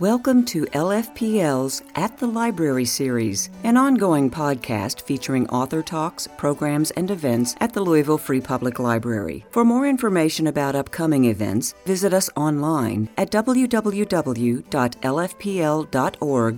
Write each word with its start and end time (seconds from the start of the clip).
Welcome 0.00 0.44
to 0.44 0.64
LFPL's 0.66 1.82
At 1.96 2.18
the 2.18 2.28
Library 2.28 2.84
series, 2.84 3.50
an 3.64 3.76
ongoing 3.76 4.30
podcast 4.30 5.00
featuring 5.00 5.48
author 5.48 5.82
talks, 5.82 6.28
programs, 6.36 6.92
and 6.92 7.10
events 7.10 7.56
at 7.58 7.72
the 7.72 7.80
Louisville 7.80 8.16
Free 8.16 8.40
Public 8.40 8.78
Library. 8.78 9.44
For 9.50 9.64
more 9.64 9.88
information 9.88 10.46
about 10.46 10.76
upcoming 10.76 11.24
events, 11.24 11.74
visit 11.84 12.14
us 12.14 12.30
online 12.36 13.08
at 13.16 13.32
www.lfpl.org 13.32 13.82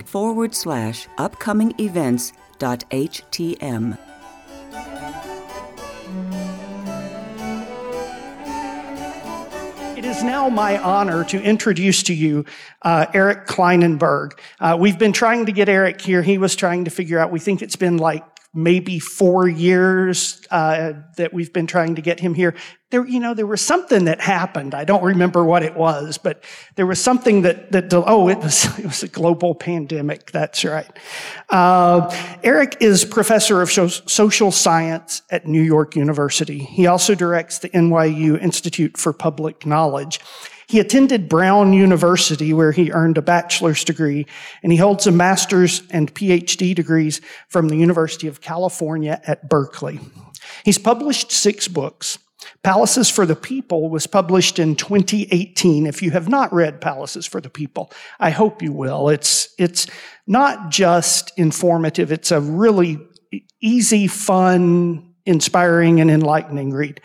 forward 0.05 0.53
slash 0.53 1.07
upcoming 1.17 1.73
events.htm. 1.79 2.37
It 10.01 10.07
is 10.07 10.23
now 10.23 10.49
my 10.49 10.79
honor 10.79 11.23
to 11.25 11.39
introduce 11.39 12.01
to 12.03 12.13
you 12.15 12.45
uh, 12.81 13.05
Eric 13.13 13.45
Klinenberg. 13.45 14.31
Uh, 14.59 14.75
we've 14.79 14.97
been 14.97 15.13
trying 15.13 15.45
to 15.45 15.51
get 15.51 15.69
Eric 15.69 16.01
here. 16.01 16.23
He 16.23 16.39
was 16.39 16.55
trying 16.55 16.85
to 16.85 16.89
figure 16.89 17.19
out, 17.19 17.29
we 17.29 17.39
think 17.39 17.61
it's 17.61 17.75
been 17.75 17.97
like 17.97 18.23
maybe 18.53 18.99
four 18.99 19.47
years 19.47 20.41
uh, 20.51 20.93
that 21.15 21.33
we've 21.33 21.53
been 21.53 21.67
trying 21.67 21.95
to 21.95 22.01
get 22.01 22.19
him 22.19 22.33
here. 22.33 22.53
There, 22.89 23.05
you 23.05 23.21
know, 23.21 23.33
there 23.33 23.47
was 23.47 23.61
something 23.61 24.05
that 24.05 24.19
happened. 24.19 24.75
I 24.75 24.83
don't 24.83 25.03
remember 25.03 25.45
what 25.45 25.63
it 25.63 25.75
was, 25.75 26.17
but 26.17 26.43
there 26.75 26.85
was 26.85 27.01
something 27.01 27.43
that 27.43 27.71
that 27.71 27.93
oh, 27.93 28.27
it 28.27 28.39
was 28.39 28.65
it 28.79 28.85
was 28.85 29.03
a 29.03 29.07
global 29.07 29.55
pandemic. 29.55 30.31
That's 30.31 30.65
right. 30.65 30.89
Uh, 31.49 32.13
Eric 32.43 32.77
is 32.81 33.05
professor 33.05 33.61
of 33.61 33.71
social 33.71 34.51
science 34.51 35.21
at 35.29 35.47
New 35.47 35.61
York 35.61 35.95
University. 35.95 36.59
He 36.59 36.87
also 36.87 37.15
directs 37.15 37.59
the 37.59 37.69
NYU 37.69 38.41
Institute 38.41 38.97
for 38.97 39.13
Public 39.13 39.65
Knowledge. 39.65 40.19
He 40.71 40.79
attended 40.79 41.27
Brown 41.27 41.73
University 41.73 42.53
where 42.53 42.71
he 42.71 42.93
earned 42.93 43.17
a 43.17 43.21
bachelor's 43.21 43.83
degree 43.83 44.25
and 44.63 44.71
he 44.71 44.77
holds 44.77 45.05
a 45.05 45.11
master's 45.11 45.83
and 45.89 46.15
PhD 46.15 46.73
degrees 46.73 47.19
from 47.49 47.67
the 47.67 47.75
University 47.75 48.27
of 48.27 48.39
California 48.39 49.19
at 49.27 49.49
Berkeley. 49.49 49.99
He's 50.63 50.77
published 50.77 51.29
six 51.29 51.67
books. 51.67 52.19
Palaces 52.63 53.09
for 53.09 53.25
the 53.25 53.35
People 53.35 53.89
was 53.89 54.07
published 54.07 54.59
in 54.59 54.77
2018. 54.77 55.87
If 55.87 56.01
you 56.01 56.11
have 56.11 56.29
not 56.29 56.53
read 56.53 56.79
Palaces 56.79 57.25
for 57.25 57.41
the 57.41 57.49
People, 57.49 57.91
I 58.17 58.29
hope 58.29 58.61
you 58.61 58.71
will. 58.71 59.09
It's, 59.09 59.53
it's 59.59 59.87
not 60.25 60.69
just 60.69 61.33
informative, 61.35 62.13
it's 62.13 62.31
a 62.31 62.39
really 62.39 62.97
easy, 63.59 64.07
fun, 64.07 65.15
inspiring, 65.25 65.99
and 65.99 66.09
enlightening 66.09 66.71
read. 66.71 67.01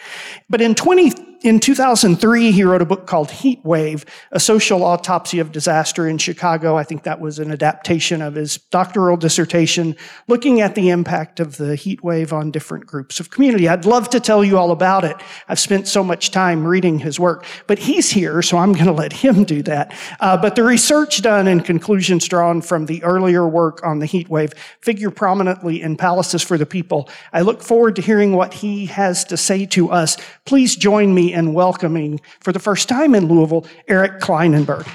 But 0.49 0.61
in 0.61 0.77
20, 0.77 1.26
in 1.47 1.61
2003, 1.61 2.51
he 2.51 2.65
wrote 2.65 2.83
a 2.83 2.85
book 2.85 3.07
called 3.07 3.31
Heat 3.31 3.65
Wave, 3.65 4.05
A 4.33 4.41
Social 4.41 4.83
Autopsy 4.83 5.39
of 5.39 5.53
Disaster 5.53 6.09
in 6.09 6.19
Chicago. 6.19 6.77
I 6.77 6.83
think 6.83 7.05
that 7.05 7.21
was 7.21 7.39
an 7.39 7.53
adaptation 7.53 8.21
of 8.21 8.35
his 8.35 8.57
doctoral 8.73 9.17
dissertation 9.17 9.95
looking 10.27 10.61
at 10.61 10.75
the 10.75 10.91
impact 10.91 11.39
of 11.39 11.57
the 11.57 11.77
heat 11.77 12.03
wave 12.03 12.33
on 12.33 12.51
different 12.51 12.85
groups 12.85 13.21
of 13.21 13.31
community. 13.31 13.69
I'd 13.69 13.85
love 13.85 14.11
to 14.11 14.19
tell 14.19 14.45
you 14.45 14.59
all 14.59 14.73
about 14.73 15.05
it. 15.05 15.17
I've 15.47 15.61
spent 15.61 15.87
so 15.87 16.03
much 16.03 16.33
time 16.33 16.67
reading 16.67 16.99
his 16.99 17.21
work, 17.21 17.45
but 17.69 17.79
he's 17.79 18.11
here, 18.11 18.43
so 18.43 18.59
I'm 18.59 18.73
going 18.73 18.87
to 18.87 18.93
let 18.93 19.13
him 19.13 19.45
do 19.45 19.63
that. 19.63 19.95
Uh, 20.19 20.37
but 20.37 20.57
the 20.57 20.65
research 20.65 21.23
done 21.23 21.47
and 21.47 21.65
conclusions 21.65 22.27
drawn 22.27 22.61
from 22.61 22.87
the 22.87 23.05
earlier 23.05 23.47
work 23.47 23.85
on 23.85 24.01
the 24.01 24.07
heat 24.07 24.29
wave 24.29 24.53
figure 24.81 25.13
prominently 25.13 25.81
in 25.81 25.97
Palaces 25.97 26.43
for 26.43 26.59
the 26.59 26.67
People. 26.67 27.09
I 27.33 27.43
look 27.43 27.63
forward 27.63 27.95
to 27.97 28.03
hearing 28.03 28.33
what 28.33 28.53
he 28.53 28.87
has 28.87 29.25
to 29.27 29.37
say 29.37 29.65
to 29.67 29.93
us. 29.93 30.17
Please 30.45 30.75
join 30.75 31.15
me 31.15 31.36
and 31.37 31.55
welcoming, 31.55 32.19
for 32.41 32.51
the 32.51 32.59
first 32.59 32.89
time 32.89 33.15
in 33.15 33.29
Louisville, 33.29 33.67
Eric 33.87 34.21
Klinenberg. 34.21 34.87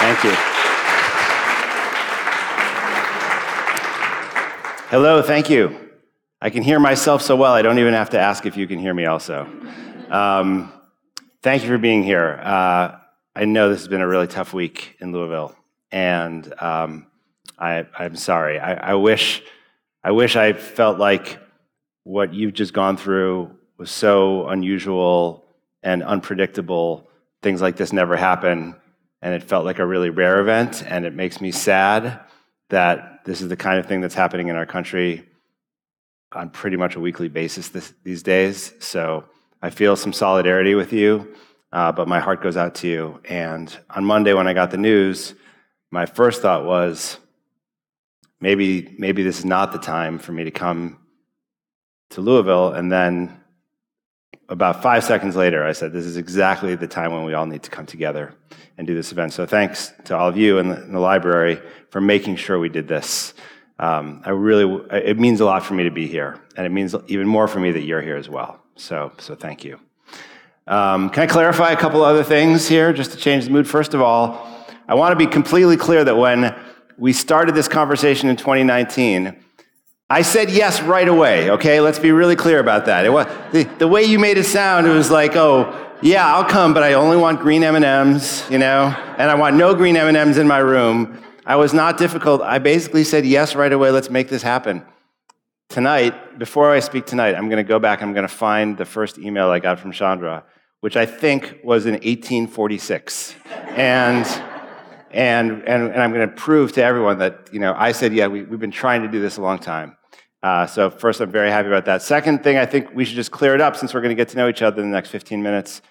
Thank 0.00 0.24
you. 0.24 0.30
Hello, 4.88 5.20
thank 5.20 5.50
you. 5.50 5.90
I 6.40 6.48
can 6.48 6.62
hear 6.62 6.80
myself 6.80 7.20
so 7.20 7.36
well, 7.36 7.52
I 7.52 7.60
don't 7.60 7.78
even 7.78 7.92
have 7.92 8.10
to 8.10 8.18
ask 8.18 8.46
if 8.46 8.56
you 8.56 8.66
can 8.66 8.78
hear 8.78 8.94
me 8.94 9.04
also. 9.04 9.46
Um, 10.08 10.72
thank 11.42 11.62
you 11.62 11.68
for 11.68 11.76
being 11.76 12.02
here. 12.02 12.40
Uh, 12.42 12.96
I 13.36 13.44
know 13.44 13.68
this 13.68 13.80
has 13.80 13.88
been 13.88 14.00
a 14.00 14.08
really 14.08 14.28
tough 14.28 14.54
week 14.54 14.96
in 15.00 15.12
Louisville, 15.12 15.54
and 15.92 16.54
um, 16.58 17.06
I, 17.58 17.84
am 17.98 18.16
sorry. 18.16 18.58
I, 18.58 18.92
I, 18.92 18.94
wish, 18.94 19.42
I 20.02 20.12
wish 20.12 20.36
I 20.36 20.54
felt 20.54 20.98
like 20.98 21.38
what 22.08 22.32
you've 22.32 22.54
just 22.54 22.72
gone 22.72 22.96
through 22.96 23.50
was 23.76 23.90
so 23.90 24.48
unusual 24.48 25.44
and 25.82 26.02
unpredictable. 26.02 27.06
Things 27.42 27.60
like 27.60 27.76
this 27.76 27.92
never 27.92 28.16
happen, 28.16 28.74
and 29.20 29.34
it 29.34 29.42
felt 29.42 29.66
like 29.66 29.78
a 29.78 29.84
really 29.84 30.08
rare 30.08 30.40
event, 30.40 30.82
and 30.86 31.04
it 31.04 31.14
makes 31.14 31.38
me 31.38 31.50
sad 31.50 32.18
that 32.70 33.26
this 33.26 33.42
is 33.42 33.48
the 33.48 33.58
kind 33.58 33.78
of 33.78 33.84
thing 33.84 34.00
that's 34.00 34.14
happening 34.14 34.48
in 34.48 34.56
our 34.56 34.64
country 34.64 35.28
on 36.32 36.48
pretty 36.48 36.78
much 36.78 36.96
a 36.96 37.00
weekly 37.00 37.28
basis 37.28 37.68
this, 37.68 37.92
these 38.04 38.22
days. 38.22 38.72
So 38.78 39.26
I 39.60 39.68
feel 39.68 39.94
some 39.94 40.14
solidarity 40.14 40.74
with 40.74 40.94
you, 40.94 41.34
uh, 41.72 41.92
but 41.92 42.08
my 42.08 42.20
heart 42.20 42.42
goes 42.42 42.56
out 42.56 42.74
to 42.76 42.88
you. 42.88 43.20
And 43.28 43.76
on 43.90 44.06
Monday, 44.06 44.32
when 44.32 44.48
I 44.48 44.54
got 44.54 44.70
the 44.70 44.78
news, 44.78 45.34
my 45.90 46.06
first 46.06 46.40
thought 46.40 46.64
was 46.64 47.18
maybe 48.40 48.96
maybe 48.98 49.22
this 49.22 49.38
is 49.38 49.44
not 49.44 49.72
the 49.72 49.78
time 49.78 50.18
for 50.18 50.32
me 50.32 50.44
to 50.44 50.50
come 50.50 51.00
to 52.10 52.20
Louisville. 52.20 52.72
And 52.72 52.90
then 52.90 53.38
about 54.48 54.82
five 54.82 55.04
seconds 55.04 55.36
later, 55.36 55.64
I 55.64 55.72
said, 55.72 55.92
This 55.92 56.04
is 56.04 56.16
exactly 56.16 56.74
the 56.74 56.86
time 56.86 57.12
when 57.12 57.24
we 57.24 57.34
all 57.34 57.46
need 57.46 57.62
to 57.64 57.70
come 57.70 57.86
together 57.86 58.34
and 58.76 58.86
do 58.86 58.94
this 58.94 59.12
event. 59.12 59.32
So 59.32 59.46
thanks 59.46 59.92
to 60.04 60.16
all 60.16 60.28
of 60.28 60.36
you 60.36 60.58
in 60.58 60.68
the, 60.68 60.76
the 60.76 61.00
library 61.00 61.60
for 61.90 62.00
making 62.00 62.36
sure 62.36 62.58
we 62.58 62.68
did 62.68 62.88
this. 62.88 63.34
Um, 63.78 64.22
I 64.24 64.30
really, 64.30 64.82
it 64.92 65.18
means 65.18 65.40
a 65.40 65.44
lot 65.44 65.64
for 65.64 65.74
me 65.74 65.84
to 65.84 65.90
be 65.90 66.06
here, 66.06 66.40
and 66.56 66.66
it 66.66 66.70
means 66.70 66.94
even 67.06 67.28
more 67.28 67.46
for 67.46 67.60
me 67.60 67.70
that 67.72 67.82
you're 67.82 68.02
here 68.02 68.16
as 68.16 68.28
well. 68.28 68.60
So, 68.74 69.12
so 69.18 69.34
thank 69.34 69.64
you. 69.64 69.78
Um, 70.66 71.10
can 71.10 71.22
I 71.22 71.26
clarify 71.26 71.70
a 71.70 71.76
couple 71.76 72.02
other 72.02 72.24
things 72.24 72.68
here, 72.68 72.92
just 72.92 73.12
to 73.12 73.16
change 73.16 73.44
the 73.44 73.50
mood? 73.50 73.68
First 73.68 73.94
of 73.94 74.00
all, 74.00 74.48
I 74.88 74.94
want 74.94 75.12
to 75.12 75.16
be 75.16 75.26
completely 75.26 75.76
clear 75.76 76.04
that 76.04 76.16
when 76.16 76.54
we 76.96 77.12
started 77.12 77.54
this 77.54 77.68
conversation 77.68 78.28
in 78.28 78.36
2019, 78.36 79.36
I 80.10 80.22
said 80.22 80.50
yes 80.50 80.80
right 80.80 81.06
away, 81.06 81.50
okay? 81.50 81.80
Let's 81.80 81.98
be 81.98 82.12
really 82.12 82.34
clear 82.34 82.60
about 82.60 82.86
that. 82.86 83.04
It 83.04 83.10
was, 83.10 83.26
the, 83.52 83.64
the 83.64 83.86
way 83.86 84.04
you 84.04 84.18
made 84.18 84.38
it 84.38 84.44
sound, 84.44 84.86
it 84.86 84.90
was 84.90 85.10
like, 85.10 85.36
oh, 85.36 85.92
yeah, 86.00 86.34
I'll 86.34 86.46
come, 86.46 86.72
but 86.72 86.82
I 86.82 86.94
only 86.94 87.18
want 87.18 87.40
green 87.40 87.62
M&Ms, 87.62 88.46
you 88.48 88.56
know? 88.56 88.86
And 89.18 89.30
I 89.30 89.34
want 89.34 89.56
no 89.56 89.74
green 89.74 89.98
M&Ms 89.98 90.38
in 90.38 90.48
my 90.48 90.58
room. 90.58 91.22
I 91.44 91.56
was 91.56 91.74
not 91.74 91.98
difficult. 91.98 92.40
I 92.40 92.58
basically 92.58 93.04
said 93.04 93.26
yes 93.26 93.54
right 93.54 93.70
away, 93.70 93.90
let's 93.90 94.08
make 94.08 94.30
this 94.30 94.40
happen. 94.40 94.82
Tonight, 95.68 96.38
before 96.38 96.72
I 96.72 96.80
speak 96.80 97.04
tonight, 97.04 97.34
I'm 97.34 97.50
going 97.50 97.62
to 97.62 97.68
go 97.68 97.78
back, 97.78 98.00
I'm 98.00 98.14
going 98.14 98.26
to 98.26 98.34
find 98.34 98.78
the 98.78 98.86
first 98.86 99.18
email 99.18 99.50
I 99.50 99.58
got 99.58 99.78
from 99.78 99.92
Chandra, 99.92 100.42
which 100.80 100.96
I 100.96 101.04
think 101.04 101.58
was 101.62 101.84
in 101.84 101.92
1846. 101.92 103.34
and 103.76 104.24
and, 105.10 105.62
and, 105.66 105.90
and 105.90 106.02
I'm 106.02 106.12
going 106.12 106.28
to 106.28 106.34
prove 106.34 106.72
to 106.72 106.84
everyone 106.84 107.18
that, 107.18 107.48
you 107.50 107.60
know, 107.60 107.74
I 107.76 107.92
said, 107.92 108.12
yeah, 108.12 108.26
we, 108.26 108.42
we've 108.42 108.60
been 108.60 108.70
trying 108.70 109.02
to 109.02 109.08
do 109.08 109.20
this 109.20 109.38
a 109.38 109.42
long 109.42 109.58
time. 109.58 109.96
Uh, 110.42 110.66
so 110.66 110.88
first, 110.88 111.20
I'm 111.20 111.30
very 111.30 111.50
happy 111.50 111.68
about 111.68 111.84
that. 111.86 112.02
Second 112.02 112.44
thing, 112.44 112.56
I 112.56 112.66
think 112.66 112.94
we 112.94 113.04
should 113.04 113.16
just 113.16 113.30
clear 113.30 113.54
it 113.54 113.60
up 113.60 113.76
since 113.76 113.92
we're 113.92 114.00
going 114.00 114.16
to 114.16 114.20
get 114.20 114.28
to 114.30 114.36
know 114.36 114.48
each 114.48 114.62
other 114.62 114.80
in 114.82 114.90
the 114.90 114.94
next 114.94 115.10
15 115.10 115.42
minutes. 115.42 115.82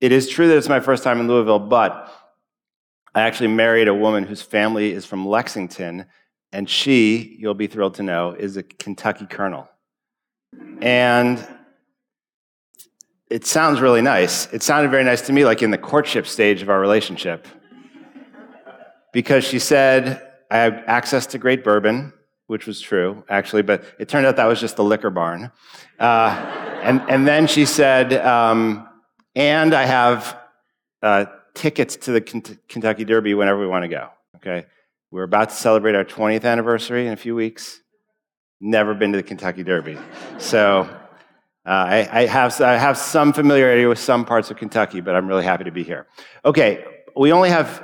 It 0.00 0.12
is 0.12 0.28
true 0.28 0.48
that 0.48 0.56
it's 0.56 0.68
my 0.68 0.80
first 0.80 1.04
time 1.04 1.20
in 1.20 1.28
Louisville, 1.28 1.58
but 1.58 2.10
I 3.14 3.22
actually 3.22 3.48
married 3.48 3.88
a 3.88 3.94
woman 3.94 4.24
whose 4.24 4.40
family 4.40 4.92
is 4.92 5.04
from 5.04 5.26
Lexington, 5.26 6.06
and 6.52 6.68
she, 6.68 7.36
you'll 7.38 7.54
be 7.54 7.66
thrilled 7.66 7.94
to 7.94 8.02
know, 8.02 8.32
is 8.32 8.56
a 8.56 8.62
Kentucky 8.62 9.26
colonel. 9.26 9.68
And 10.80 11.46
it 13.28 13.46
sounds 13.46 13.80
really 13.80 14.00
nice. 14.00 14.50
It 14.52 14.62
sounded 14.62 14.90
very 14.90 15.04
nice 15.04 15.20
to 15.22 15.32
me, 15.32 15.44
like 15.44 15.62
in 15.62 15.70
the 15.70 15.78
courtship 15.78 16.26
stage 16.26 16.62
of 16.62 16.70
our 16.70 16.80
relationship, 16.80 17.46
because 19.12 19.44
she 19.44 19.58
said, 19.58 20.26
I 20.50 20.58
have 20.58 20.82
access 20.86 21.26
to 21.26 21.38
great 21.38 21.62
bourbon 21.62 22.14
which 22.50 22.66
was 22.66 22.80
true, 22.80 23.22
actually, 23.28 23.62
but 23.62 23.84
it 24.00 24.08
turned 24.08 24.26
out 24.26 24.34
that 24.34 24.46
was 24.46 24.58
just 24.58 24.74
the 24.74 24.82
liquor 24.82 25.08
barn. 25.08 25.52
Uh, 26.00 26.30
and, 26.82 27.00
and 27.08 27.24
then 27.24 27.46
she 27.46 27.64
said, 27.64 28.12
um, 28.26 28.88
and 29.36 29.72
I 29.72 29.84
have 29.84 30.36
uh, 31.00 31.26
tickets 31.54 31.94
to 31.98 32.10
the 32.10 32.20
Kentucky 32.20 33.04
Derby 33.04 33.34
whenever 33.34 33.60
we 33.60 33.68
want 33.68 33.84
to 33.84 33.88
go. 33.88 34.08
Okay? 34.34 34.66
We're 35.12 35.22
about 35.22 35.50
to 35.50 35.54
celebrate 35.54 35.94
our 35.94 36.04
20th 36.04 36.44
anniversary 36.44 37.06
in 37.06 37.12
a 37.12 37.16
few 37.16 37.36
weeks. 37.36 37.78
Never 38.60 38.94
been 38.94 39.12
to 39.12 39.18
the 39.18 39.22
Kentucky 39.22 39.62
Derby. 39.62 39.96
So 40.38 40.90
uh, 41.64 41.68
I, 41.68 42.08
I, 42.10 42.26
have, 42.26 42.60
I 42.60 42.76
have 42.76 42.98
some 42.98 43.32
familiarity 43.32 43.86
with 43.86 44.00
some 44.00 44.24
parts 44.24 44.50
of 44.50 44.56
Kentucky, 44.56 45.00
but 45.00 45.14
I'm 45.14 45.28
really 45.28 45.44
happy 45.44 45.62
to 45.62 45.70
be 45.70 45.84
here. 45.84 46.08
Okay, 46.44 46.84
we 47.16 47.30
only 47.30 47.50
have 47.50 47.80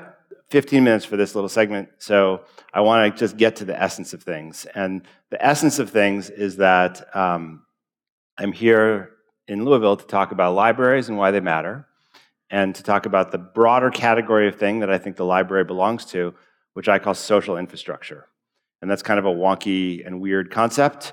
15 0.50 0.82
minutes 0.82 1.04
for 1.04 1.16
this 1.16 1.36
little 1.36 1.48
segment, 1.48 1.88
so 1.98 2.40
I 2.76 2.80
want 2.80 2.98
to 3.10 3.18
just 3.18 3.38
get 3.38 3.56
to 3.56 3.64
the 3.64 3.80
essence 3.86 4.12
of 4.12 4.22
things. 4.22 4.66
And 4.74 5.00
the 5.30 5.42
essence 5.44 5.78
of 5.78 5.88
things 5.88 6.28
is 6.28 6.56
that 6.56 6.94
um, 7.16 7.62
I'm 8.36 8.52
here 8.52 9.12
in 9.48 9.64
Louisville 9.64 9.96
to 9.96 10.06
talk 10.06 10.30
about 10.30 10.54
libraries 10.54 11.08
and 11.08 11.16
why 11.16 11.30
they 11.30 11.40
matter. 11.40 11.86
and 12.50 12.74
to 12.74 12.82
talk 12.82 13.06
about 13.06 13.32
the 13.32 13.38
broader 13.38 13.90
category 13.90 14.48
of 14.48 14.56
thing 14.56 14.80
that 14.80 14.90
I 14.90 14.98
think 14.98 15.16
the 15.16 15.24
library 15.24 15.64
belongs 15.64 16.04
to, 16.06 16.34
which 16.74 16.88
I 16.88 16.98
call 16.98 17.14
social 17.14 17.56
infrastructure. 17.56 18.26
And 18.80 18.90
that's 18.90 19.02
kind 19.02 19.18
of 19.18 19.24
a 19.24 19.30
wonky 19.30 20.06
and 20.06 20.20
weird 20.20 20.50
concept. 20.50 21.12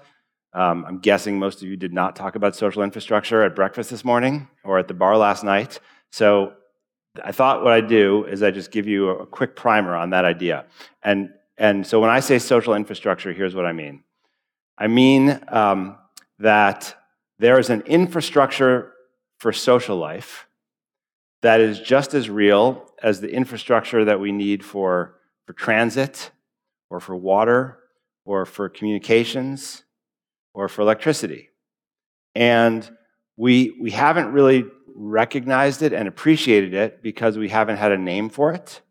Um, 0.53 0.85
I'm 0.87 0.99
guessing 0.99 1.39
most 1.39 1.63
of 1.63 1.67
you 1.67 1.75
did 1.75 1.93
not 1.93 2.15
talk 2.15 2.35
about 2.35 2.55
social 2.55 2.83
infrastructure 2.83 3.41
at 3.41 3.55
breakfast 3.55 3.89
this 3.89 4.05
morning 4.05 4.47
or 4.63 4.77
at 4.77 4.87
the 4.87 4.93
bar 4.93 5.17
last 5.17 5.43
night. 5.43 5.79
So 6.11 6.53
I 7.23 7.31
thought 7.31 7.63
what 7.63 7.73
I'd 7.73 7.87
do 7.87 8.25
is 8.25 8.43
I 8.43 8.51
just 8.51 8.69
give 8.69 8.87
you 8.87 9.09
a 9.09 9.25
quick 9.25 9.55
primer 9.55 9.95
on 9.95 10.11
that 10.11 10.25
idea. 10.25 10.65
And, 11.01 11.29
and 11.57 11.85
so 11.85 11.99
when 11.99 12.09
I 12.09 12.19
say 12.19 12.39
social 12.39 12.73
infrastructure, 12.73 13.31
here's 13.33 13.55
what 13.55 13.65
I 13.65 13.73
mean 13.73 14.03
I 14.77 14.87
mean 14.87 15.39
um, 15.47 15.97
that 16.39 16.95
there 17.39 17.59
is 17.59 17.69
an 17.69 17.81
infrastructure 17.81 18.93
for 19.37 19.51
social 19.51 19.97
life 19.97 20.47
that 21.41 21.59
is 21.59 21.79
just 21.79 22.13
as 22.13 22.29
real 22.29 22.89
as 23.03 23.19
the 23.19 23.29
infrastructure 23.29 24.05
that 24.05 24.19
we 24.19 24.31
need 24.31 24.63
for, 24.63 25.15
for 25.45 25.53
transit 25.53 26.31
or 26.89 27.01
for 27.01 27.15
water 27.15 27.79
or 28.25 28.45
for 28.45 28.69
communications 28.69 29.83
or 30.53 30.69
for 30.69 30.81
electricity. 30.81 31.49
And 32.33 32.89
we, 33.35 33.75
we 33.81 33.91
haven't 33.91 34.31
really 34.31 34.63
recognized 34.95 35.81
it 35.81 35.91
and 35.91 36.07
appreciated 36.07 36.73
it 36.73 37.03
because 37.03 37.37
we 37.37 37.49
haven't 37.49 37.77
had 37.77 37.91
a 37.91 37.97
name 37.97 38.29
for 38.29 38.53
it. 38.53 38.81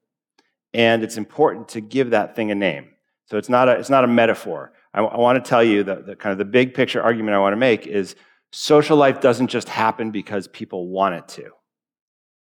And 0.75 1.03
it's 1.03 1.17
important 1.17 1.69
to 1.71 1.81
give 1.81 2.11
that 2.11 2.35
thing 2.35 2.51
a 2.51 2.55
name. 2.55 2.89
So 3.27 3.39
it's 3.39 3.49
not 3.49 3.69
a, 3.69 3.73
it's 3.73 3.91
not 3.91 4.05
a 4.05 4.09
metaphor. 4.09 4.73
I, 4.95 5.01
I 5.01 5.19
want 5.19 5.43
to 5.43 5.49
tell 5.49 5.63
you 5.63 5.85
that 5.85 6.07
the 6.07 6.17
kind 6.17 6.33
of 6.33 6.39
the 6.39 6.45
big 6.45 6.75
picture 6.75 7.03
argument 7.03 7.35
I 7.35 7.39
want 7.39 7.53
to 7.53 7.59
make 7.59 7.87
is 7.87 8.15
social 8.53 8.97
life 8.97 9.21
doesn't 9.21 9.49
just 9.49 9.69
happen 9.69 10.11
because 10.11 10.49
people 10.49 10.89
want 10.89 11.15
it 11.15 11.29
to. 11.29 11.51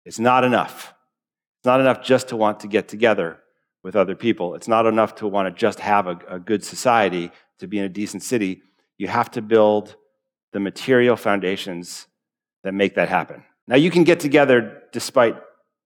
It's 0.06 0.20
not 0.20 0.44
enough. 0.44 0.94
It's 1.60 1.66
not 1.66 1.80
enough 1.80 2.02
just 2.02 2.30
to 2.30 2.36
want 2.36 2.62
to 2.62 2.68
get 2.68 2.88
together 2.88 3.40
with 3.84 3.96
other 3.96 4.16
people. 4.16 4.56
It's 4.56 4.68
not 4.68 4.86
enough 4.86 5.16
to 5.16 5.28
want 5.28 5.48
to 5.48 5.60
just 5.60 5.80
have 5.80 6.08
a, 6.08 6.20
a 6.28 6.40
good 6.40 6.64
society, 6.64 7.32
to 7.60 7.68
be 7.68 7.78
in 7.78 7.86
a 7.86 7.90
decent 7.90 8.24
city. 8.24 8.62
You 8.98 9.08
have 9.08 9.30
to 9.32 9.42
build 9.42 9.96
the 10.54 10.60
material 10.60 11.16
foundations 11.16 12.08
that 12.64 12.74
make 12.74 12.96
that 12.96 13.10
happen. 13.10 13.44
Now, 13.68 13.76
you 13.76 13.92
can 13.92 14.04
get 14.04 14.20
together 14.20 14.84
despite 14.92 15.36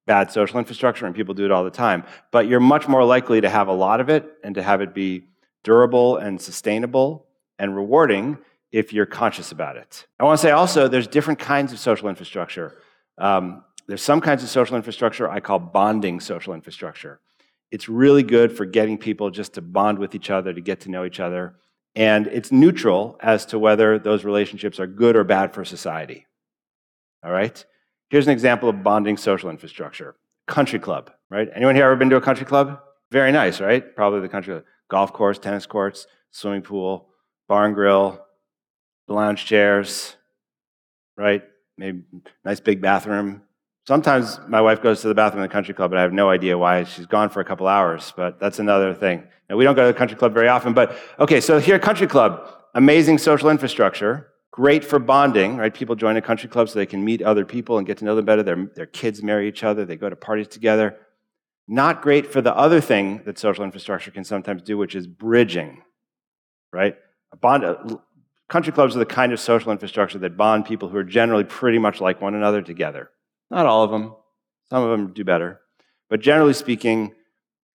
bad 0.06 0.32
social 0.32 0.60
infrastructure, 0.60 1.06
and 1.06 1.16
people 1.16 1.34
do 1.34 1.46
it 1.46 1.52
all 1.52 1.64
the 1.64 1.72
time, 1.72 2.04
but 2.32 2.48
you're 2.48 2.60
much 2.60 2.88
more 2.88 3.04
likely 3.04 3.42
to 3.42 3.50
have 3.50 3.68
a 3.68 3.74
lot 3.74 4.00
of 4.00 4.10
it 4.10 4.26
and 4.44 4.56
to 4.56 4.62
have 4.62 4.82
it 4.82 4.94
be 4.94 5.24
durable 5.64 6.18
and 6.18 6.40
sustainable 6.40 7.26
and 7.58 7.76
rewarding 7.76 8.38
if 8.72 8.94
you're 8.94 9.06
conscious 9.06 9.52
about 9.52 9.78
it. 9.78 10.06
I 10.20 10.26
want 10.26 10.40
to 10.40 10.42
say 10.46 10.52
also 10.52 10.88
there's 10.88 11.08
different 11.08 11.40
kinds 11.40 11.72
of 11.72 11.80
social 11.80 12.10
infrastructure. 12.10 12.78
Um, 13.18 13.64
there's 13.88 14.04
some 14.04 14.22
kinds 14.22 14.44
of 14.44 14.50
social 14.50 14.76
infrastructure 14.76 15.30
I 15.30 15.40
call 15.40 15.60
bonding 15.60 16.20
social 16.20 16.54
infrastructure. 16.54 17.20
It's 17.72 17.90
really 17.90 18.24
good 18.24 18.56
for 18.56 18.66
getting 18.66 18.98
people 18.98 19.32
just 19.32 19.54
to 19.54 19.62
bond 19.62 20.00
with 20.00 20.14
each 20.16 20.30
other, 20.30 20.54
to 20.54 20.62
get 20.62 20.82
to 20.82 20.92
know 20.92 21.06
each 21.06 21.20
other. 21.20 21.56
And 21.96 22.28
it's 22.28 22.52
neutral 22.52 23.18
as 23.22 23.46
to 23.48 23.60
whether 23.60 23.98
those 23.98 24.24
relationships 24.24 24.80
are 24.80 24.88
good 24.88 25.16
or 25.16 25.24
bad 25.24 25.54
for 25.54 25.64
society. 25.64 26.28
All 27.24 27.32
right? 27.32 27.64
Here's 28.16 28.28
an 28.28 28.32
example 28.32 28.70
of 28.70 28.82
bonding 28.82 29.18
social 29.18 29.50
infrastructure 29.50 30.16
country 30.48 30.80
club, 30.80 31.12
right? 31.30 31.50
Anyone 31.54 31.76
here 31.76 31.84
ever 31.84 31.98
been 31.98 32.10
to 32.12 32.16
a 32.16 32.22
country 32.22 32.46
club? 32.46 32.80
Very 33.12 33.30
nice, 33.34 33.60
right? 33.60 33.94
Probably 33.94 34.22
the 34.22 34.30
country 34.30 34.62
golf 34.88 35.12
course, 35.12 35.38
tennis 35.38 35.66
courts, 35.66 36.08
swimming 36.32 36.62
pool, 36.62 37.10
barn 37.50 37.74
grill, 37.74 38.26
lounge 39.10 39.44
chairs, 39.44 40.16
right? 41.18 41.44
Maybe 41.78 42.04
nice 42.46 42.62
big 42.62 42.82
bathroom, 42.82 43.42
Sometimes 43.86 44.40
my 44.48 44.62
wife 44.62 44.82
goes 44.82 45.02
to 45.02 45.10
the 45.10 45.14
bathroom 45.14 45.44
in 45.44 45.50
the 45.50 45.52
country 45.52 45.74
club, 45.74 45.92
but 45.92 45.98
I 45.98 46.02
have 46.02 46.14
no 46.14 46.30
idea 46.30 46.58
why. 46.58 46.86
She's 46.86 47.08
gone 47.08 47.30
for 47.30 47.42
a 47.42 47.46
couple 47.46 47.68
hours, 47.68 48.14
but 48.16 48.40
that's 48.40 48.60
another 48.60 48.94
thing. 48.94 49.24
And 49.50 49.58
we 49.58 49.66
don't 49.66 49.76
go 49.76 49.86
to 49.86 49.92
the 49.92 49.98
country 49.98 50.16
club 50.16 50.34
very 50.34 50.48
often, 50.48 50.74
but 50.74 50.98
okay, 51.20 51.42
so 51.42 51.60
here, 51.60 51.78
country 51.80 52.08
club, 52.08 52.50
amazing 52.76 53.18
social 53.18 53.50
infrastructure, 53.50 54.30
great 54.56 54.86
for 54.86 55.00
bonding, 55.00 55.58
right? 55.58 55.74
People 55.74 55.98
join 55.98 56.16
a 56.16 56.22
country 56.22 56.48
club 56.48 56.70
so 56.70 56.80
they 56.80 56.86
can 56.86 57.04
meet 57.04 57.22
other 57.22 57.44
people 57.44 57.78
and 57.78 57.86
get 57.86 57.98
to 57.98 58.06
know 58.06 58.16
them 58.16 58.24
better. 58.24 58.42
Their, 58.42 58.68
their 58.74 58.86
kids 58.86 59.22
marry 59.22 59.50
each 59.50 59.66
other, 59.66 59.84
they 59.84 59.98
go 59.98 60.10
to 60.10 60.16
parties 60.16 60.48
together. 60.48 60.96
Not 61.68 62.02
great 62.02 62.32
for 62.32 62.40
the 62.40 62.56
other 62.56 62.80
thing 62.80 63.22
that 63.26 63.38
social 63.38 63.66
infrastructure 63.66 64.12
can 64.12 64.24
sometimes 64.24 64.62
do, 64.62 64.78
which 64.78 64.96
is 64.96 65.08
bridging, 65.08 65.82
right? 66.72 66.96
Bond, 67.42 67.66
uh, 67.66 67.76
country 68.48 68.72
clubs 68.72 68.96
are 68.96 69.00
the 69.00 69.06
kind 69.06 69.34
of 69.34 69.42
social 69.42 69.74
infrastructure 69.74 70.20
that 70.20 70.38
bond 70.38 70.64
people 70.64 70.88
who 70.88 70.96
are 71.00 71.04
generally 71.04 71.44
pretty 71.44 71.78
much 71.78 72.00
like 72.00 72.22
one 72.22 72.34
another 72.34 72.62
together. 72.62 73.10
Not 73.52 73.66
all 73.66 73.84
of 73.84 73.92
them, 73.92 74.16
some 74.70 74.84
of 74.84 74.90
them 74.90 75.12
do 75.12 75.26
better. 75.26 75.60
But 76.10 76.22
generally 76.22 76.54
speaking, 76.54 77.14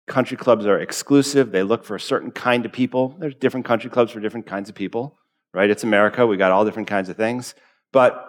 country 0.07 0.37
clubs 0.37 0.65
are 0.65 0.79
exclusive. 0.79 1.51
They 1.51 1.63
look 1.63 1.83
for 1.83 1.97
a 1.97 1.99
certain 1.99 2.31
kind 2.31 2.65
of 2.65 2.71
people. 2.71 3.17
There's 3.19 3.35
different 3.35 3.65
country 3.65 3.89
clubs 3.89 4.13
for 4.13 4.21
different 4.21 4.45
kinds 4.45 4.69
of 4.69 4.75
people, 4.75 5.17
right? 5.53 5.69
It's 5.69 5.83
America. 5.83 6.25
We 6.25 6.37
got 6.37 6.51
all 6.51 6.65
different 6.65 6.87
kinds 6.87 7.09
of 7.09 7.17
things. 7.17 7.55
But 7.91 8.25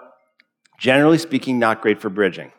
generally 0.79 1.19
speaking, 1.19 1.59
not 1.59 1.83
great 1.83 2.01
for 2.01 2.09
bridging, 2.09 2.53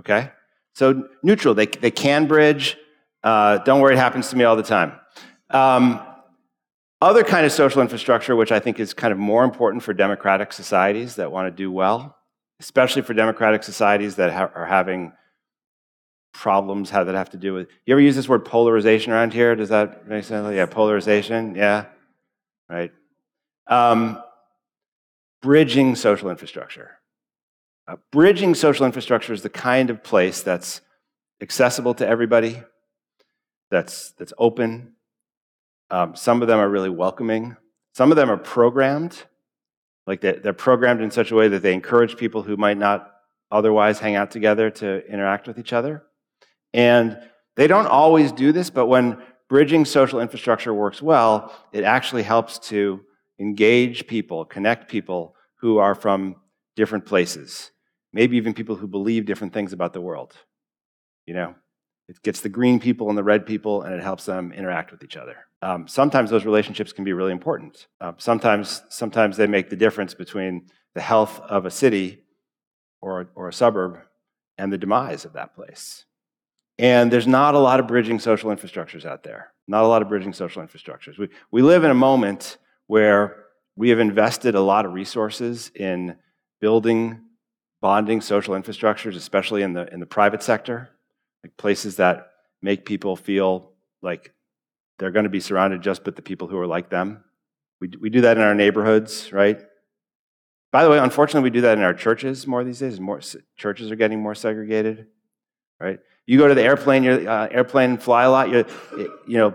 okay? 0.00 0.30
So 0.74 1.08
neutral. 1.22 1.54
They, 1.54 1.66
they 1.66 1.90
can 1.90 2.26
bridge. 2.26 2.76
Uh, 3.22 3.58
don't 3.58 3.80
worry, 3.80 3.94
it 3.94 3.98
happens 3.98 4.30
to 4.30 4.36
me 4.36 4.44
all 4.44 4.56
the 4.56 4.62
time. 4.62 4.92
Um, 5.50 6.00
other 7.00 7.24
kind 7.24 7.44
of 7.44 7.52
social 7.52 7.82
infrastructure, 7.82 8.36
which 8.36 8.52
I 8.52 8.60
think 8.60 8.78
is 8.80 8.94
kind 8.94 9.12
of 9.12 9.18
more 9.18 9.44
important 9.44 9.82
for 9.82 9.92
democratic 9.92 10.52
societies 10.52 11.16
that 11.16 11.30
want 11.30 11.46
to 11.46 11.50
do 11.50 11.70
well, 11.70 12.16
especially 12.60 13.02
for 13.02 13.12
democratic 13.12 13.62
societies 13.62 14.16
that 14.16 14.32
ha- 14.32 14.50
are 14.54 14.66
having 14.66 15.12
problems 16.32 16.90
that 16.90 17.06
have 17.06 17.30
to 17.30 17.36
do 17.36 17.52
with 17.52 17.68
you 17.84 17.92
ever 17.92 18.00
use 18.00 18.16
this 18.16 18.28
word 18.28 18.44
polarization 18.44 19.12
around 19.12 19.34
here 19.34 19.54
does 19.54 19.68
that 19.68 20.08
make 20.08 20.24
sense 20.24 20.54
yeah 20.54 20.64
polarization 20.64 21.54
yeah 21.54 21.84
right 22.70 22.90
um, 23.72 24.22
bridging 25.40 25.94
social 25.94 26.28
infrastructure. 26.28 26.90
Uh, 27.88 27.96
bridging 28.10 28.54
social 28.54 28.86
infrastructure 28.86 29.32
is 29.32 29.42
the 29.42 29.48
kind 29.48 29.90
of 29.90 30.04
place 30.04 30.42
that's 30.42 30.82
accessible 31.40 31.94
to 31.94 32.06
everybody 32.06 32.62
that's 33.70 34.12
that's 34.12 34.32
open. 34.38 34.92
Um, 35.90 36.14
some 36.14 36.42
of 36.42 36.48
them 36.48 36.58
are 36.58 36.68
really 36.68 36.90
welcoming. 36.90 37.56
Some 37.94 38.12
of 38.12 38.16
them 38.16 38.30
are 38.30 38.36
programmed. 38.36 39.24
Like 40.06 40.20
they're 40.20 40.52
programmed 40.52 41.00
in 41.00 41.10
such 41.10 41.30
a 41.30 41.34
way 41.34 41.48
that 41.48 41.62
they 41.62 41.72
encourage 41.72 42.16
people 42.16 42.42
who 42.42 42.56
might 42.56 42.76
not 42.76 43.10
otherwise 43.50 43.98
hang 43.98 44.16
out 44.16 44.30
together 44.30 44.70
to 44.70 45.06
interact 45.06 45.46
with 45.46 45.58
each 45.58 45.72
other. 45.72 46.02
And 46.74 47.18
they 47.56 47.66
don't 47.66 47.86
always 47.86 48.32
do 48.32 48.52
this, 48.52 48.70
but 48.70 48.86
when 48.86 49.22
bridging 49.48 49.84
social 49.84 50.20
infrastructure 50.20 50.74
works 50.74 51.00
well, 51.00 51.54
it 51.72 51.84
actually 51.84 52.22
helps 52.22 52.58
to 52.70 53.04
engage 53.42 54.06
people, 54.06 54.44
connect 54.44 54.88
people 54.88 55.34
who 55.56 55.78
are 55.78 55.96
from 55.96 56.36
different 56.76 57.04
places, 57.04 57.72
maybe 58.12 58.36
even 58.36 58.54
people 58.54 58.76
who 58.76 58.86
believe 58.86 59.26
different 59.26 59.52
things 59.52 59.72
about 59.72 59.92
the 59.92 60.00
world. 60.00 60.32
You 61.26 61.34
know, 61.34 61.54
it 62.08 62.22
gets 62.22 62.40
the 62.40 62.48
green 62.48 62.78
people 62.78 63.08
and 63.08 63.18
the 63.18 63.24
red 63.24 63.44
people, 63.44 63.82
and 63.82 63.94
it 63.94 64.02
helps 64.02 64.24
them 64.24 64.52
interact 64.52 64.92
with 64.92 65.02
each 65.02 65.16
other. 65.16 65.36
Um, 65.60 65.88
sometimes 65.88 66.30
those 66.30 66.44
relationships 66.44 66.92
can 66.92 67.04
be 67.04 67.12
really 67.12 67.32
important. 67.32 67.88
Uh, 68.00 68.12
sometimes, 68.16 68.82
sometimes 68.88 69.36
they 69.36 69.46
make 69.46 69.70
the 69.70 69.76
difference 69.76 70.14
between 70.14 70.68
the 70.94 71.00
health 71.00 71.40
of 71.40 71.66
a 71.66 71.70
city 71.70 72.22
or, 73.00 73.30
or 73.34 73.48
a 73.48 73.52
suburb 73.52 73.98
and 74.56 74.72
the 74.72 74.78
demise 74.78 75.24
of 75.24 75.32
that 75.32 75.54
place. 75.54 76.04
And 76.78 77.12
there's 77.12 77.26
not 77.26 77.54
a 77.54 77.58
lot 77.58 77.80
of 77.80 77.88
bridging 77.88 78.18
social 78.18 78.50
infrastructures 78.50 79.04
out 79.04 79.24
there. 79.24 79.52
Not 79.66 79.84
a 79.84 79.88
lot 79.88 80.02
of 80.02 80.08
bridging 80.08 80.32
social 80.32 80.62
infrastructures. 80.62 81.18
We, 81.18 81.28
we 81.50 81.62
live 81.62 81.84
in 81.84 81.90
a 81.90 81.94
moment 81.94 82.58
where 82.92 83.46
we 83.74 83.88
have 83.88 83.98
invested 83.98 84.54
a 84.54 84.60
lot 84.60 84.84
of 84.84 84.92
resources 84.92 85.72
in 85.74 86.14
building, 86.60 87.18
bonding 87.80 88.20
social 88.20 88.54
infrastructures, 88.54 89.16
especially 89.16 89.62
in 89.62 89.72
the, 89.72 89.90
in 89.94 89.98
the 89.98 90.04
private 90.04 90.42
sector, 90.42 90.90
like 91.42 91.56
places 91.56 91.96
that 91.96 92.32
make 92.60 92.84
people 92.84 93.16
feel 93.16 93.70
like 94.02 94.34
they're 94.98 95.10
going 95.10 95.24
to 95.24 95.30
be 95.30 95.40
surrounded 95.40 95.80
just 95.80 96.04
with 96.04 96.16
the 96.16 96.20
people 96.20 96.48
who 96.48 96.58
are 96.58 96.66
like 96.66 96.90
them. 96.90 97.24
We, 97.80 97.88
we 97.98 98.10
do 98.10 98.20
that 98.20 98.36
in 98.36 98.42
our 98.42 98.54
neighborhoods, 98.54 99.32
right? 99.32 99.58
By 100.70 100.84
the 100.84 100.90
way, 100.90 100.98
unfortunately, 100.98 101.48
we 101.48 101.54
do 101.54 101.62
that 101.62 101.78
in 101.78 101.84
our 101.84 101.94
churches 101.94 102.46
more 102.46 102.62
these 102.62 102.80
days. 102.80 103.00
More 103.00 103.22
churches 103.56 103.90
are 103.90 103.96
getting 103.96 104.20
more 104.20 104.34
segregated, 104.34 105.06
right? 105.80 105.98
You 106.26 106.36
go 106.36 106.46
to 106.46 106.54
the 106.54 106.62
airplane, 106.62 107.04
you're, 107.04 107.26
uh, 107.26 107.48
airplane 107.50 107.96
fly 107.96 108.24
a 108.24 108.30
lot. 108.30 108.50
you 108.50 108.66
you 109.26 109.38
know, 109.38 109.54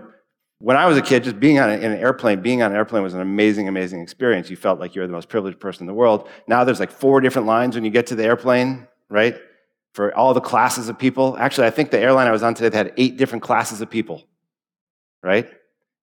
when 0.58 0.76
I 0.76 0.86
was 0.86 0.96
a 0.96 1.02
kid, 1.02 1.24
just 1.24 1.38
being 1.38 1.58
on 1.58 1.70
an, 1.70 1.82
in 1.82 1.92
an 1.92 1.98
airplane, 1.98 2.40
being 2.40 2.62
on 2.62 2.72
an 2.72 2.76
airplane 2.76 3.02
was 3.02 3.14
an 3.14 3.20
amazing, 3.20 3.68
amazing 3.68 4.00
experience. 4.00 4.50
You 4.50 4.56
felt 4.56 4.80
like 4.80 4.94
you 4.94 5.00
were 5.00 5.06
the 5.06 5.12
most 5.12 5.28
privileged 5.28 5.60
person 5.60 5.82
in 5.82 5.86
the 5.86 5.94
world. 5.94 6.28
Now 6.46 6.64
there's 6.64 6.80
like 6.80 6.90
four 6.90 7.20
different 7.20 7.46
lines 7.46 7.74
when 7.74 7.84
you 7.84 7.90
get 7.90 8.08
to 8.08 8.14
the 8.14 8.24
airplane, 8.24 8.88
right? 9.08 9.36
For 9.92 10.14
all 10.14 10.34
the 10.34 10.40
classes 10.40 10.88
of 10.88 10.98
people. 10.98 11.36
Actually, 11.38 11.68
I 11.68 11.70
think 11.70 11.90
the 11.90 11.98
airline 11.98 12.26
I 12.26 12.32
was 12.32 12.42
on 12.42 12.54
today 12.54 12.76
had 12.76 12.92
eight 12.96 13.16
different 13.16 13.42
classes 13.42 13.80
of 13.80 13.88
people 13.88 14.24
right? 15.22 15.48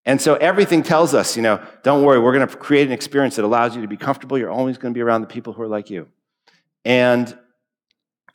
And 0.06 0.22
so 0.22 0.36
everything 0.36 0.84
tells 0.84 1.14
us, 1.14 1.36
you 1.36 1.42
know, 1.42 1.62
don't 1.84 2.04
worry, 2.04 2.20
we're 2.20 2.34
going 2.34 2.48
to 2.48 2.58
create 2.58 2.88
an 2.88 2.94
experience 2.94 3.36
that 3.38 3.46
allows 3.46 3.76
you 3.76 3.82
to 3.82 3.88
be 3.88 3.98
comfortable. 3.98 4.38
You're 4.38 4.52
always 4.52 4.78
going 4.78 4.94
to 4.94 4.98
be 4.98 5.02
around 5.02 5.22
the 5.22 5.28
people 5.28 5.54
who 5.54 5.62
are 5.64 5.68
like 5.68 5.90
you. 5.90 6.08
And 6.84 7.36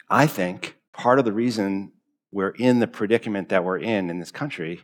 I 0.09 0.27
think 0.27 0.77
part 0.93 1.19
of 1.19 1.25
the 1.25 1.33
reason 1.33 1.93
we're 2.33 2.51
in 2.51 2.81
the 2.81 2.89
predicament 2.89 3.51
that 3.51 3.65
we're 3.65 3.79
in 3.79 4.11
in 4.11 4.19
this 4.19 4.33
country 4.33 4.83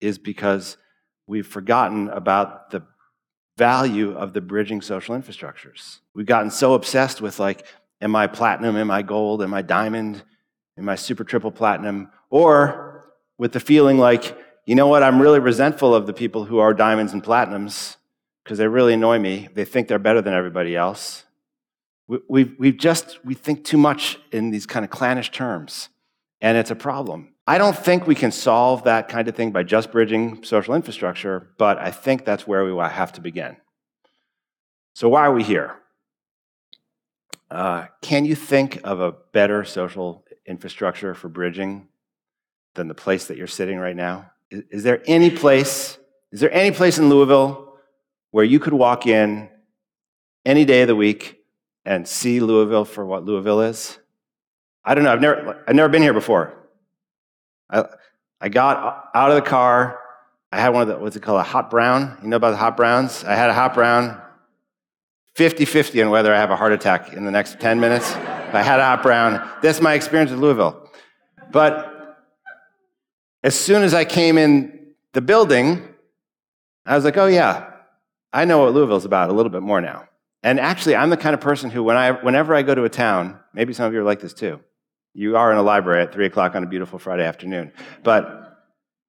is 0.00 0.18
because 0.18 0.76
we've 1.26 1.46
forgotten 1.46 2.08
about 2.08 2.70
the 2.70 2.82
value 3.56 4.16
of 4.16 4.32
the 4.32 4.40
bridging 4.40 4.80
social 4.80 5.14
infrastructures. 5.14 5.98
We've 6.14 6.26
gotten 6.26 6.50
so 6.50 6.74
obsessed 6.74 7.20
with 7.20 7.38
like, 7.38 7.66
am 8.00 8.16
I 8.16 8.26
platinum? 8.26 8.76
Am 8.76 8.90
I 8.90 9.02
gold? 9.02 9.42
Am 9.42 9.52
I 9.52 9.62
diamond? 9.62 10.22
Am 10.78 10.88
I 10.88 10.94
super 10.94 11.24
triple 11.24 11.50
platinum? 11.50 12.10
Or 12.30 13.12
with 13.38 13.52
the 13.52 13.60
feeling 13.60 13.98
like, 13.98 14.36
you 14.66 14.74
know 14.74 14.86
what, 14.86 15.02
I'm 15.02 15.20
really 15.20 15.40
resentful 15.40 15.94
of 15.94 16.06
the 16.06 16.12
people 16.12 16.44
who 16.44 16.58
are 16.58 16.72
diamonds 16.72 17.12
and 17.12 17.22
platinums 17.22 17.96
because 18.44 18.58
they 18.58 18.66
really 18.66 18.94
annoy 18.94 19.18
me. 19.18 19.48
They 19.54 19.64
think 19.64 19.88
they're 19.88 19.98
better 19.98 20.22
than 20.22 20.34
everybody 20.34 20.76
else. 20.76 21.24
We, 22.28 22.42
have 22.42 22.52
we 22.58 22.72
just, 22.72 23.24
we 23.24 23.34
think 23.34 23.64
too 23.64 23.78
much 23.78 24.18
in 24.32 24.50
these 24.50 24.66
kind 24.66 24.84
of 24.84 24.90
clannish 24.90 25.30
terms, 25.30 25.90
and 26.40 26.58
it's 26.58 26.70
a 26.70 26.76
problem. 26.76 27.34
I 27.46 27.58
don't 27.58 27.76
think 27.76 28.06
we 28.06 28.14
can 28.14 28.32
solve 28.32 28.84
that 28.84 29.08
kind 29.08 29.26
of 29.28 29.34
thing 29.34 29.50
by 29.50 29.62
just 29.62 29.90
bridging 29.90 30.44
social 30.44 30.74
infrastructure, 30.74 31.52
but 31.58 31.78
I 31.78 31.90
think 31.90 32.24
that's 32.24 32.46
where 32.46 32.64
we 32.64 32.80
have 32.80 33.12
to 33.14 33.20
begin. 33.20 33.56
So, 34.94 35.08
why 35.08 35.22
are 35.22 35.32
we 35.32 35.42
here? 35.42 35.76
Uh, 37.50 37.86
can 38.02 38.24
you 38.24 38.34
think 38.34 38.80
of 38.84 39.00
a 39.00 39.12
better 39.32 39.64
social 39.64 40.24
infrastructure 40.46 41.14
for 41.14 41.28
bridging 41.28 41.88
than 42.74 42.86
the 42.86 42.94
place 42.94 43.26
that 43.26 43.36
you're 43.36 43.46
sitting 43.46 43.78
right 43.78 43.96
now? 43.96 44.30
Is, 44.50 44.62
is 44.70 44.82
there 44.82 45.02
any 45.06 45.30
place, 45.30 45.98
is 46.30 46.40
there 46.40 46.52
any 46.52 46.70
place 46.74 46.98
in 46.98 47.08
Louisville 47.08 47.74
where 48.30 48.44
you 48.44 48.60
could 48.60 48.72
walk 48.72 49.06
in 49.06 49.48
any 50.44 50.64
day 50.64 50.82
of 50.82 50.88
the 50.88 50.96
week 50.96 51.38
and 51.84 52.06
see 52.06 52.38
Louisville 52.40 52.84
for 52.84 53.04
what 53.04 53.24
Louisville 53.24 53.62
is? 53.62 53.98
I 54.84 54.94
don't 54.94 55.04
know. 55.04 55.12
I've 55.12 55.20
never, 55.20 55.64
I've 55.66 55.74
never 55.74 55.88
been 55.88 56.02
here 56.02 56.14
before. 56.14 56.59
I, 57.70 57.84
I 58.40 58.48
got 58.48 59.10
out 59.14 59.30
of 59.30 59.36
the 59.36 59.48
car. 59.48 59.98
I 60.52 60.60
had 60.60 60.70
one 60.70 60.82
of 60.82 60.88
the, 60.88 60.98
what's 60.98 61.16
it 61.16 61.22
called, 61.22 61.40
a 61.40 61.44
hot 61.44 61.70
brown? 61.70 62.18
You 62.22 62.28
know 62.28 62.36
about 62.36 62.50
the 62.50 62.56
hot 62.56 62.76
browns? 62.76 63.24
I 63.24 63.34
had 63.34 63.50
a 63.50 63.54
hot 63.54 63.74
brown. 63.74 64.20
50 65.36 65.64
50 65.64 66.02
on 66.02 66.10
whether 66.10 66.34
I 66.34 66.38
have 66.38 66.50
a 66.50 66.56
heart 66.56 66.72
attack 66.72 67.12
in 67.12 67.24
the 67.24 67.30
next 67.30 67.60
10 67.60 67.78
minutes. 67.78 68.12
I 68.12 68.62
had 68.62 68.80
a 68.80 68.84
hot 68.84 69.02
brown. 69.02 69.48
That's 69.62 69.80
my 69.80 69.94
experience 69.94 70.30
with 70.30 70.40
Louisville. 70.40 70.90
But 71.52 72.18
as 73.42 73.58
soon 73.58 73.82
as 73.82 73.94
I 73.94 74.04
came 74.04 74.36
in 74.38 74.92
the 75.12 75.20
building, 75.20 75.88
I 76.84 76.96
was 76.96 77.04
like, 77.04 77.16
oh, 77.16 77.26
yeah, 77.26 77.70
I 78.32 78.44
know 78.44 78.58
what 78.58 78.74
Louisville's 78.74 79.04
about 79.04 79.30
a 79.30 79.32
little 79.32 79.50
bit 79.50 79.62
more 79.62 79.80
now. 79.80 80.08
And 80.42 80.58
actually, 80.58 80.96
I'm 80.96 81.10
the 81.10 81.16
kind 81.16 81.34
of 81.34 81.40
person 81.40 81.70
who, 81.70 81.82
when 81.82 81.96
I, 81.96 82.12
whenever 82.12 82.54
I 82.54 82.62
go 82.62 82.74
to 82.74 82.84
a 82.84 82.88
town, 82.88 83.38
maybe 83.52 83.72
some 83.72 83.86
of 83.86 83.92
you 83.92 84.00
are 84.00 84.04
like 84.04 84.20
this 84.20 84.32
too. 84.32 84.60
You 85.14 85.36
are 85.36 85.50
in 85.50 85.58
a 85.58 85.62
library 85.62 86.02
at 86.02 86.12
3 86.12 86.26
o'clock 86.26 86.54
on 86.54 86.62
a 86.62 86.66
beautiful 86.66 86.98
Friday 86.98 87.24
afternoon. 87.24 87.72
But 88.02 88.58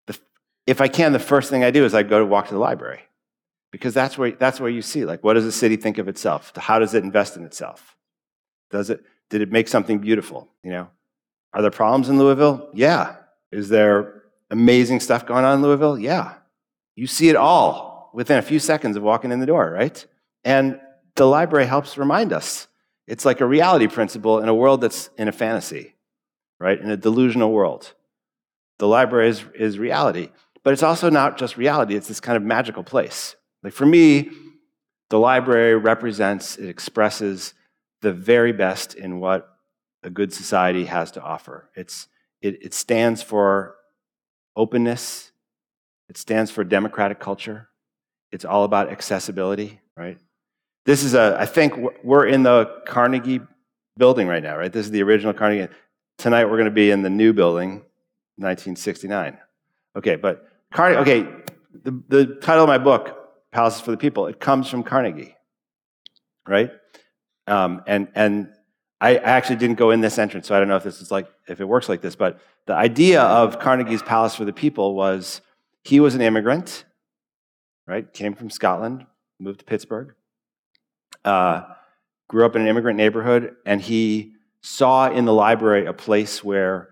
the, 0.07 0.19
if 0.65 0.81
I 0.81 0.87
can, 0.87 1.13
the 1.13 1.19
first 1.19 1.49
thing 1.49 1.63
I 1.63 1.71
do 1.71 1.85
is 1.85 1.93
I 1.93 2.03
go 2.03 2.19
to 2.19 2.25
walk 2.25 2.47
to 2.47 2.53
the 2.53 2.59
library. 2.59 3.01
Because 3.71 3.93
that's 3.93 4.17
where, 4.17 4.31
that's 4.31 4.59
where 4.59 4.69
you 4.69 4.81
see, 4.81 5.05
like, 5.05 5.23
what 5.23 5.35
does 5.35 5.45
the 5.45 5.51
city 5.51 5.77
think 5.77 5.97
of 5.97 6.07
itself? 6.09 6.51
How 6.57 6.79
does 6.79 6.93
it 6.93 7.03
invest 7.03 7.37
in 7.37 7.45
itself? 7.45 7.95
Does 8.69 8.89
it, 8.89 9.01
did 9.29 9.41
it 9.41 9.51
make 9.51 9.67
something 9.67 9.99
beautiful? 9.99 10.49
You 10.63 10.71
know, 10.71 10.89
are 11.53 11.61
there 11.61 11.71
problems 11.71 12.09
in 12.09 12.17
Louisville? 12.17 12.69
Yeah. 12.73 13.15
Is 13.51 13.69
there 13.69 14.23
amazing 14.49 14.99
stuff 14.99 15.25
going 15.25 15.45
on 15.45 15.55
in 15.55 15.61
Louisville? 15.61 15.97
Yeah. 15.97 16.33
You 16.95 17.07
see 17.07 17.29
it 17.29 17.35
all 17.37 18.11
within 18.13 18.37
a 18.37 18.41
few 18.41 18.59
seconds 18.59 18.97
of 18.97 19.03
walking 19.03 19.31
in 19.31 19.39
the 19.39 19.45
door, 19.45 19.71
right? 19.71 20.05
And 20.43 20.79
the 21.15 21.25
library 21.25 21.65
helps 21.65 21.97
remind 21.97 22.33
us. 22.33 22.67
It's 23.11 23.25
like 23.25 23.41
a 23.41 23.45
reality 23.45 23.87
principle 23.87 24.39
in 24.39 24.47
a 24.47 24.55
world 24.55 24.79
that's 24.79 25.09
in 25.17 25.27
a 25.27 25.33
fantasy, 25.33 25.95
right? 26.61 26.79
In 26.79 26.89
a 26.89 26.95
delusional 26.95 27.51
world. 27.51 27.93
The 28.79 28.87
library 28.87 29.27
is, 29.27 29.43
is 29.53 29.77
reality. 29.77 30.29
But 30.63 30.71
it's 30.71 30.81
also 30.81 31.09
not 31.09 31.37
just 31.37 31.57
reality, 31.57 31.95
it's 31.95 32.07
this 32.07 32.21
kind 32.21 32.37
of 32.37 32.43
magical 32.43 32.85
place. 32.85 33.35
Like 33.63 33.73
for 33.73 33.85
me, 33.85 34.29
the 35.09 35.19
library 35.19 35.75
represents, 35.75 36.55
it 36.55 36.69
expresses 36.69 37.53
the 38.01 38.13
very 38.13 38.53
best 38.53 38.93
in 38.93 39.19
what 39.19 39.57
a 40.03 40.09
good 40.09 40.31
society 40.31 40.85
has 40.85 41.11
to 41.11 41.21
offer. 41.21 41.69
It's, 41.75 42.07
it, 42.41 42.63
it 42.63 42.73
stands 42.73 43.21
for 43.21 43.75
openness, 44.55 45.33
it 46.07 46.15
stands 46.15 46.49
for 46.49 46.63
democratic 46.63 47.19
culture, 47.19 47.67
it's 48.31 48.45
all 48.45 48.63
about 48.63 48.89
accessibility, 48.89 49.81
right? 49.97 50.17
This 50.85 51.03
is 51.03 51.13
a, 51.13 51.37
I 51.39 51.45
think 51.45 51.75
we're 52.03 52.25
in 52.25 52.43
the 52.43 52.81
Carnegie 52.87 53.41
building 53.97 54.27
right 54.27 54.41
now, 54.41 54.57
right? 54.57 54.71
This 54.71 54.85
is 54.85 54.91
the 54.91 55.03
original 55.03 55.33
Carnegie. 55.33 55.71
Tonight 56.17 56.45
we're 56.45 56.57
going 56.57 56.65
to 56.65 56.71
be 56.71 56.91
in 56.91 57.01
the 57.01 57.09
new 57.09 57.33
building, 57.33 57.83
1969. 58.37 59.37
Okay, 59.95 60.15
but 60.15 60.49
Carnegie, 60.73 60.99
okay, 61.01 61.43
the, 61.83 62.03
the 62.07 62.25
title 62.41 62.63
of 62.63 62.67
my 62.67 62.77
book, 62.77 63.17
Palaces 63.51 63.81
for 63.81 63.91
the 63.91 63.97
People, 63.97 64.27
it 64.27 64.39
comes 64.39 64.69
from 64.69 64.81
Carnegie, 64.81 65.35
right? 66.47 66.71
Um, 67.47 67.83
and 67.85 68.07
and 68.15 68.49
I, 69.01 69.17
actually 69.17 69.57
didn't 69.57 69.77
go 69.77 69.91
in 69.91 69.99
this 69.99 70.17
entrance, 70.17 70.47
so 70.47 70.55
I 70.55 70.59
don't 70.59 70.67
know 70.67 70.77
if 70.77 70.83
this 70.83 71.01
is 71.01 71.11
like 71.11 71.27
if 71.47 71.59
it 71.59 71.65
works 71.65 71.89
like 71.89 72.01
this. 72.01 72.15
But 72.15 72.39
the 72.65 72.73
idea 72.73 73.21
of 73.21 73.59
Carnegie's 73.59 74.01
Palace 74.03 74.35
for 74.35 74.45
the 74.45 74.53
People 74.53 74.95
was 74.95 75.41
he 75.83 75.99
was 75.99 76.15
an 76.15 76.21
immigrant, 76.21 76.85
right? 77.87 78.11
Came 78.13 78.33
from 78.33 78.49
Scotland, 78.49 79.05
moved 79.39 79.59
to 79.59 79.65
Pittsburgh, 79.65 80.15
uh, 81.25 81.63
grew 82.27 82.45
up 82.45 82.55
in 82.55 82.61
an 82.61 82.67
immigrant 82.67 82.97
neighborhood, 82.97 83.55
and 83.65 83.81
he 83.81 84.33
saw 84.61 85.09
in 85.09 85.25
the 85.25 85.33
library 85.33 85.85
a 85.85 85.93
place 85.93 86.43
where 86.43 86.89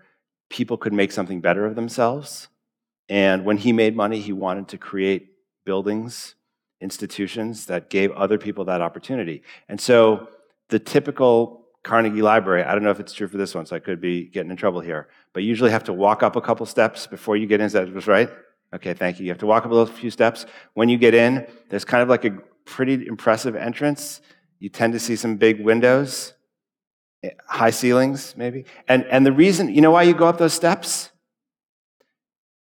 people 0.48 0.76
could 0.76 0.92
make 0.92 1.12
something 1.12 1.40
better 1.40 1.64
of 1.64 1.76
themselves. 1.76 2.48
And 3.08 3.44
when 3.44 3.56
he 3.56 3.72
made 3.72 3.96
money, 3.96 4.20
he 4.20 4.32
wanted 4.32 4.68
to 4.68 4.78
create 4.78 5.32
buildings, 5.64 6.34
institutions 6.80 7.66
that 7.66 7.90
gave 7.90 8.10
other 8.12 8.38
people 8.38 8.64
that 8.64 8.80
opportunity. 8.80 9.42
And 9.68 9.80
so 9.80 10.28
the 10.68 10.78
typical 10.78 11.66
Carnegie 11.82 12.22
Library, 12.22 12.62
I 12.62 12.72
don't 12.74 12.82
know 12.82 12.90
if 12.90 13.00
it's 13.00 13.12
true 13.12 13.28
for 13.28 13.38
this 13.38 13.54
one, 13.54 13.66
so 13.66 13.74
I 13.74 13.78
could 13.78 14.00
be 14.00 14.24
getting 14.24 14.50
in 14.50 14.56
trouble 14.56 14.80
here, 14.80 15.08
but 15.32 15.42
you 15.42 15.48
usually 15.48 15.70
have 15.70 15.84
to 15.84 15.92
walk 15.92 16.22
up 16.22 16.36
a 16.36 16.40
couple 16.40 16.66
steps 16.66 17.06
before 17.06 17.36
you 17.36 17.46
get 17.46 17.60
in. 17.60 17.66
Is 17.66 17.72
that 17.72 18.06
right? 18.06 18.30
Okay, 18.72 18.94
thank 18.94 19.18
you. 19.18 19.24
You 19.24 19.30
have 19.30 19.38
to 19.38 19.46
walk 19.46 19.64
up 19.66 19.72
a 19.72 19.86
few 19.86 20.10
steps. 20.10 20.46
When 20.74 20.88
you 20.88 20.98
get 20.98 21.14
in, 21.14 21.46
there's 21.70 21.84
kind 21.84 22.02
of 22.02 22.08
like 22.08 22.24
a 22.24 22.38
pretty 22.64 23.06
impressive 23.06 23.56
entrance. 23.56 24.20
You 24.58 24.68
tend 24.68 24.92
to 24.92 25.00
see 25.00 25.16
some 25.16 25.36
big 25.36 25.64
windows, 25.64 26.34
high 27.46 27.70
ceilings, 27.70 28.34
maybe. 28.36 28.64
And, 28.88 29.04
and 29.04 29.24
the 29.24 29.32
reason, 29.32 29.74
you 29.74 29.80
know 29.80 29.90
why 29.90 30.02
you 30.02 30.14
go 30.14 30.26
up 30.26 30.38
those 30.38 30.52
steps? 30.52 31.10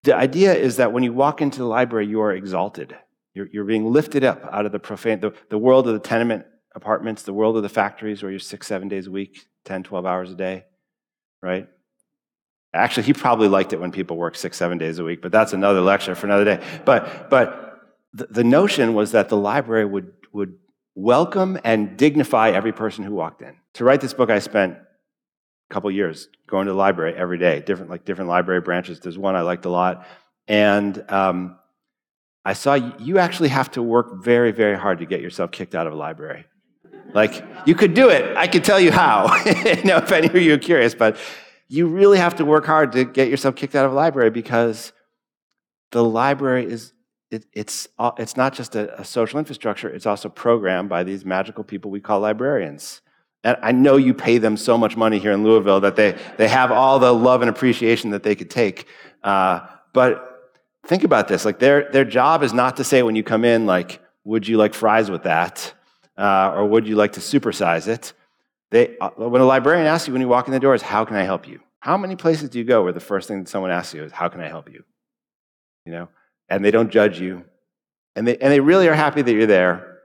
The 0.04 0.16
idea 0.16 0.54
is 0.54 0.78
that 0.78 0.94
when 0.94 1.04
you 1.04 1.12
walk 1.12 1.42
into 1.42 1.60
the 1.60 1.66
library, 1.66 2.08
you 2.08 2.22
are 2.22 2.32
exalted. 2.32 2.96
You're, 3.34 3.50
you're 3.52 3.66
being 3.66 3.92
lifted 3.92 4.24
up 4.24 4.48
out 4.52 4.66
of 4.66 4.72
the 4.72 4.80
profane, 4.80 5.20
the, 5.20 5.34
the 5.50 5.58
world 5.58 5.88
of 5.88 5.94
the 5.94 6.00
tenement 6.00 6.46
apartments, 6.76 7.24
the 7.24 7.34
world 7.34 7.58
of 7.58 7.64
the 7.64 7.70
factories 7.70 8.24
where 8.24 8.32
you're 8.32 8.40
six, 8.40 8.68
seven 8.68 8.88
days 8.88 9.08
a 9.08 9.12
week, 9.12 9.48
10, 9.66 9.84
12 9.84 10.06
hours 10.06 10.32
a 10.32 10.36
day, 10.36 10.66
right? 11.42 11.68
Actually, 12.74 13.04
he 13.04 13.14
probably 13.14 13.48
liked 13.48 13.74
it 13.74 13.80
when 13.80 13.92
people 13.92 14.18
worked 14.18 14.38
six, 14.38 14.58
seven 14.58 14.78
days 14.78 15.00
a 15.00 15.04
week, 15.04 15.22
but 15.22 15.32
that's 15.32 15.54
another 15.54 15.82
lecture 15.82 16.16
for 16.16 16.28
another 16.28 16.46
day. 16.46 16.64
But, 16.86 17.30
but 17.30 17.67
the, 18.14 18.28
the 18.28 18.44
notion 18.44 18.94
was 18.94 19.12
that 19.12 19.30
the 19.30 19.38
library 19.38 19.86
would, 19.86 20.12
would 20.34 20.56
welcome 20.96 21.60
and 21.64 21.98
dignify 21.98 22.50
every 22.50 22.74
person 22.74 23.04
who 23.04 23.14
walked 23.14 23.42
in. 23.42 23.56
To 23.76 23.84
write 23.84 24.02
this 24.02 24.14
book, 24.14 24.30
I 24.30 24.40
spent 24.40 24.74
a 24.74 25.74
couple 25.74 25.92
years 25.92 26.28
going 26.48 26.66
to 26.66 26.72
the 26.72 26.78
library 26.78 27.14
every 27.16 27.38
day, 27.38 27.62
different, 27.62 27.92
like 27.92 28.06
different 28.06 28.30
library 28.30 28.62
branches. 28.62 29.00
There's 29.00 29.18
one 29.18 29.36
I 29.36 29.42
liked 29.42 29.66
a 29.66 29.70
lot. 29.70 30.08
And 30.48 31.04
um, 31.12 31.60
I 32.44 32.54
saw 32.54 32.76
you 32.76 33.20
actually 33.20 33.50
have 33.50 33.72
to 33.72 33.84
work 33.84 34.24
very, 34.24 34.52
very 34.52 34.78
hard 34.78 35.00
to 35.00 35.06
get 35.06 35.22
yourself 35.22 35.52
kicked 35.52 35.76
out 35.76 35.86
of 35.86 35.94
a 35.94 35.98
library. 35.98 36.46
Like, 37.14 37.44
you 37.66 37.76
could 37.76 37.94
do 37.94 38.10
it. 38.10 38.36
I 38.36 38.48
could 38.48 38.64
tell 38.64 38.80
you 38.80 38.92
how. 38.92 39.34
you 39.46 39.84
know, 39.84 39.98
if 39.98 40.12
any 40.12 40.28
of 40.28 40.36
you 40.36 40.54
are 40.54 40.58
curious, 40.58 40.96
but 40.96 41.18
you 41.68 41.88
really 41.88 42.18
have 42.18 42.36
to 42.38 42.46
work 42.46 42.66
hard 42.66 42.94
to 42.94 43.06
get 43.06 43.30
yourself 43.30 43.56
kicked 43.56 43.76
out 43.76 43.86
of 43.86 43.92
a 43.92 43.96
library 43.96 44.30
because 44.30 44.94
the 45.92 46.04
library 46.04 46.66
is 46.66 46.94
it, 47.32 47.46
it's, 47.54 47.88
uh, 48.00 48.12
it's 48.18 48.38
not 48.38 48.54
just 48.54 48.76
a, 48.76 49.00
a, 49.00 49.06
social 49.06 49.40
infrastructure, 49.40 49.90
it's 49.90 50.06
also 50.06 50.30
programmed 50.30 50.90
by 50.90 51.04
these 51.04 51.26
magical 51.26 51.64
people 51.64 51.92
we 51.92 52.00
call 52.00 52.20
librarians. 52.20 53.02
And 53.44 53.58
I 53.62 53.72
know 53.72 53.98
you 53.98 54.14
pay 54.14 54.38
them 54.38 54.58
so 54.58 54.78
much 54.78 54.98
money 54.98 55.20
here 55.20 55.32
in 55.32 55.44
Louisville 55.44 55.82
that 55.82 55.96
they, 55.96 56.18
they 56.38 56.48
have 56.48 56.72
all 56.72 57.00
the 57.00 57.14
love 57.14 57.42
and 57.42 57.50
appreciation 57.50 58.12
that 58.12 58.24
they 58.24 58.36
could 58.36 58.50
take. 58.50 58.88
Uh, 59.24 59.62
but 59.94 60.54
think 60.86 61.04
about 61.04 61.28
this 61.28 61.46
like 61.46 61.60
their, 61.60 61.92
their 61.92 62.06
job 62.06 62.44
is 62.44 62.54
not 62.54 62.78
to 62.78 62.84
say 62.84 63.04
when 63.04 63.16
you 63.16 63.24
come 63.24 63.46
in, 63.46 63.66
like, 63.66 64.02
would 64.24 64.48
you 64.48 64.58
like 64.58 64.74
fries 64.74 65.10
with 65.10 65.24
that? 65.24 65.74
uh, 66.18 66.54
or 66.56 66.66
would 66.66 66.88
you 66.88 66.96
like 66.96 67.14
to 67.14 67.20
supersize 67.20 67.88
it? 67.88 68.14
They, 68.72 68.98
uh, 68.98 69.12
when 69.12 69.42
a 69.42 69.46
librarian 69.46 69.88
asks 69.88 70.08
you 70.08 70.14
when 70.14 70.22
you 70.22 70.28
walk 70.28 70.48
in 70.48 70.54
the 70.54 70.60
door 70.60 70.76
is, 70.76 70.82
how 70.82 71.06
can 71.06 71.16
I 71.16 71.24
help 71.24 71.48
you? 71.48 71.60
How 71.80 71.98
many 71.98 72.16
places 72.16 72.50
do 72.50 72.58
you 72.58 72.66
go 72.66 72.84
where 72.84 72.92
the 72.92 73.00
first 73.00 73.28
thing 73.28 73.40
that 73.40 73.50
someone 73.50 73.72
asks 73.72 73.94
you 73.94 74.04
is, 74.04 74.12
how 74.12 74.28
can 74.28 74.42
I 74.42 74.48
help 74.48 74.70
you? 74.72 74.84
You 75.86 75.94
know, 75.94 76.10
and 76.50 76.64
they 76.64 76.72
don't 76.72 76.90
judge 76.90 77.20
you. 77.20 77.46
And 78.16 78.28
they, 78.28 78.38
and 78.38 78.52
they 78.52 78.60
really 78.60 78.88
are 78.88 78.94
happy 78.94 79.22
that 79.22 79.32
you're 79.32 79.46
there. 79.46 80.00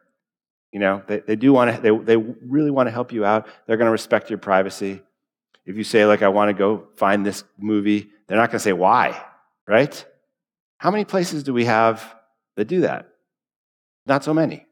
You 0.73 0.81
know, 0.81 1.03
they, 1.07 1.21
they 1.21 1.37
do 1.37 1.53
want 1.53 1.75
to, 1.75 1.81
they, 1.81 1.97
they 1.97 2.17
really 2.17 2.71
want 2.71 2.87
to 2.87 2.91
help 2.91 3.13
you 3.13 3.25
out. 3.25 3.47
They're 3.67 3.77
going 3.77 3.87
to 3.87 3.93
respect 3.93 4.31
your 4.31 4.39
privacy. 4.39 5.03
If 5.67 5.77
you 5.77 5.85
say, 5.85 6.07
like, 6.07 6.23
I 6.23 6.29
want 6.29 6.49
to 6.49 6.55
go 6.55 6.89
find 6.97 7.25
this 7.25 7.45
movie, 7.59 8.11
they're 8.27 8.39
not 8.39 8.51
going 8.51 8.59
to 8.59 8.65
say 8.65 8.73
why, 8.73 9.23
right? 9.69 10.05
How 10.79 10.91
many 10.91 11.05
places 11.05 11.43
do 11.43 11.53
we 11.53 11.67
have 11.67 12.03
that 12.57 12.65
do 12.65 12.81
that? 12.81 13.09
Not 14.07 14.25
so 14.25 14.35
many, 14.35 14.67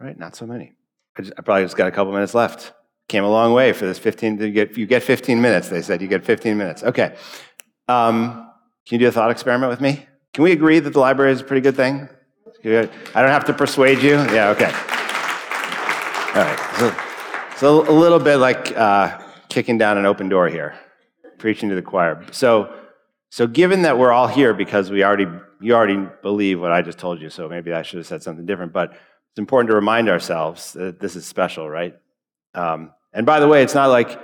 right? 0.00 0.18
Not 0.18 0.36
so 0.36 0.46
many. 0.46 0.74
I, 1.16 1.22
just, 1.22 1.32
I 1.38 1.42
probably 1.42 1.64
just 1.64 1.76
got 1.76 1.88
a 1.88 1.92
couple 1.92 2.12
minutes 2.12 2.34
left. 2.34 2.72
Came 3.08 3.24
a 3.24 3.30
long 3.30 3.54
way 3.54 3.72
for 3.72 3.86
this 3.86 3.98
15. 3.98 4.38
You 4.38 4.50
get, 4.50 4.76
you 4.76 4.86
get 4.86 5.02
15 5.02 5.40
minutes, 5.40 5.70
they 5.70 5.80
said. 5.80 6.02
You 6.02 6.08
get 6.08 6.24
15 6.24 6.58
minutes. 6.58 6.82
Okay. 6.82 7.16
Um, 7.86 8.50
can 8.86 8.96
you 8.96 8.98
do 8.98 9.08
a 9.08 9.12
thought 9.12 9.30
experiment 9.30 9.70
with 9.70 9.80
me? 9.80 10.07
Can 10.38 10.44
we 10.44 10.52
agree 10.52 10.78
that 10.78 10.92
the 10.92 11.00
library 11.00 11.32
is 11.32 11.40
a 11.40 11.44
pretty 11.44 11.62
good 11.62 11.74
thing? 11.74 12.08
I 12.64 13.22
don't 13.22 13.32
have 13.32 13.46
to 13.46 13.52
persuade 13.52 14.00
you? 14.00 14.12
Yeah, 14.32 14.50
okay. 14.50 14.66
All 16.32 16.44
right. 16.44 16.76
So, 17.56 17.82
so 17.82 17.90
a 17.90 17.90
little 17.90 18.20
bit 18.20 18.36
like 18.36 18.70
uh, 18.76 19.18
kicking 19.48 19.78
down 19.78 19.98
an 19.98 20.06
open 20.06 20.28
door 20.28 20.48
here, 20.48 20.78
preaching 21.38 21.70
to 21.70 21.74
the 21.74 21.82
choir. 21.82 22.24
So, 22.30 22.72
so 23.30 23.48
given 23.48 23.82
that 23.82 23.98
we're 23.98 24.12
all 24.12 24.28
here 24.28 24.54
because 24.54 24.92
we 24.92 25.02
already, 25.02 25.26
you 25.60 25.74
already 25.74 26.06
believe 26.22 26.60
what 26.60 26.70
I 26.70 26.82
just 26.82 26.98
told 26.98 27.20
you, 27.20 27.30
so 27.30 27.48
maybe 27.48 27.72
I 27.72 27.82
should 27.82 27.96
have 27.96 28.06
said 28.06 28.22
something 28.22 28.46
different, 28.46 28.72
but 28.72 28.90
it's 28.92 29.40
important 29.40 29.70
to 29.70 29.74
remind 29.74 30.08
ourselves 30.08 30.72
that 30.74 31.00
this 31.00 31.16
is 31.16 31.26
special, 31.26 31.68
right? 31.68 31.96
Um, 32.54 32.92
and 33.12 33.26
by 33.26 33.40
the 33.40 33.48
way, 33.48 33.64
it's 33.64 33.74
not 33.74 33.86
like 33.86 34.16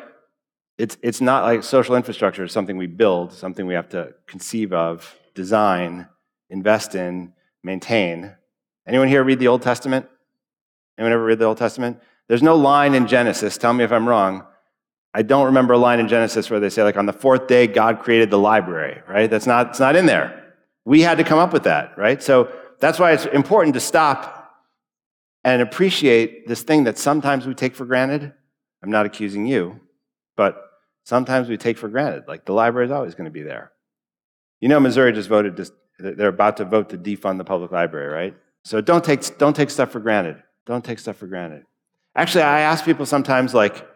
it's, 0.78 0.96
it's 1.02 1.20
not 1.20 1.42
like 1.42 1.64
social 1.64 1.96
infrastructure 1.96 2.44
is 2.44 2.52
something 2.52 2.76
we 2.76 2.86
build, 2.86 3.32
something 3.32 3.66
we 3.66 3.74
have 3.74 3.88
to 3.88 4.14
conceive 4.28 4.72
of, 4.72 5.12
design, 5.34 6.08
invest 6.50 6.94
in, 6.94 7.32
maintain. 7.62 8.34
Anyone 8.86 9.08
here 9.08 9.24
read 9.24 9.38
the 9.38 9.48
Old 9.48 9.62
Testament? 9.62 10.06
Anyone 10.98 11.12
ever 11.12 11.24
read 11.24 11.38
the 11.38 11.46
Old 11.46 11.58
Testament? 11.58 12.00
There's 12.28 12.42
no 12.42 12.56
line 12.56 12.94
in 12.94 13.06
Genesis, 13.06 13.58
tell 13.58 13.72
me 13.72 13.84
if 13.84 13.92
I'm 13.92 14.08
wrong. 14.08 14.46
I 15.12 15.22
don't 15.22 15.46
remember 15.46 15.74
a 15.74 15.78
line 15.78 16.00
in 16.00 16.08
Genesis 16.08 16.50
where 16.50 16.58
they 16.58 16.70
say, 16.70 16.82
like, 16.82 16.96
on 16.96 17.06
the 17.06 17.12
fourth 17.12 17.46
day, 17.46 17.66
God 17.66 18.00
created 18.00 18.30
the 18.30 18.38
library, 18.38 19.00
right? 19.08 19.30
That's 19.30 19.46
not, 19.46 19.70
it's 19.70 19.80
not 19.80 19.94
in 19.94 20.06
there. 20.06 20.54
We 20.84 21.02
had 21.02 21.18
to 21.18 21.24
come 21.24 21.38
up 21.38 21.52
with 21.52 21.64
that, 21.64 21.96
right? 21.96 22.22
So 22.22 22.50
that's 22.80 22.98
why 22.98 23.12
it's 23.12 23.26
important 23.26 23.74
to 23.74 23.80
stop 23.80 24.50
and 25.44 25.62
appreciate 25.62 26.48
this 26.48 26.62
thing 26.62 26.84
that 26.84 26.98
sometimes 26.98 27.46
we 27.46 27.54
take 27.54 27.76
for 27.76 27.84
granted. 27.84 28.32
I'm 28.82 28.90
not 28.90 29.06
accusing 29.06 29.46
you, 29.46 29.80
but 30.36 30.60
sometimes 31.04 31.48
we 31.48 31.56
take 31.56 31.78
for 31.78 31.88
granted. 31.88 32.24
Like 32.26 32.44
the 32.44 32.52
library 32.52 32.86
is 32.86 32.92
always 32.92 33.14
going 33.14 33.26
to 33.26 33.30
be 33.30 33.42
there. 33.42 33.70
You 34.60 34.68
know, 34.68 34.80
Missouri 34.80 35.12
just 35.12 35.28
voted, 35.28 35.56
to, 35.56 35.70
they're 35.98 36.28
about 36.28 36.56
to 36.58 36.64
vote 36.64 36.88
to 36.90 36.98
defund 36.98 37.38
the 37.38 37.44
public 37.44 37.70
library, 37.70 38.08
right? 38.08 38.34
So 38.64 38.80
don't 38.80 39.04
take, 39.04 39.38
don't 39.38 39.54
take 39.54 39.70
stuff 39.70 39.90
for 39.90 40.00
granted. 40.00 40.42
Don't 40.66 40.84
take 40.84 40.98
stuff 40.98 41.16
for 41.16 41.26
granted. 41.26 41.64
Actually, 42.16 42.44
I 42.44 42.60
ask 42.60 42.84
people 42.84 43.04
sometimes, 43.06 43.52
like, 43.52 43.86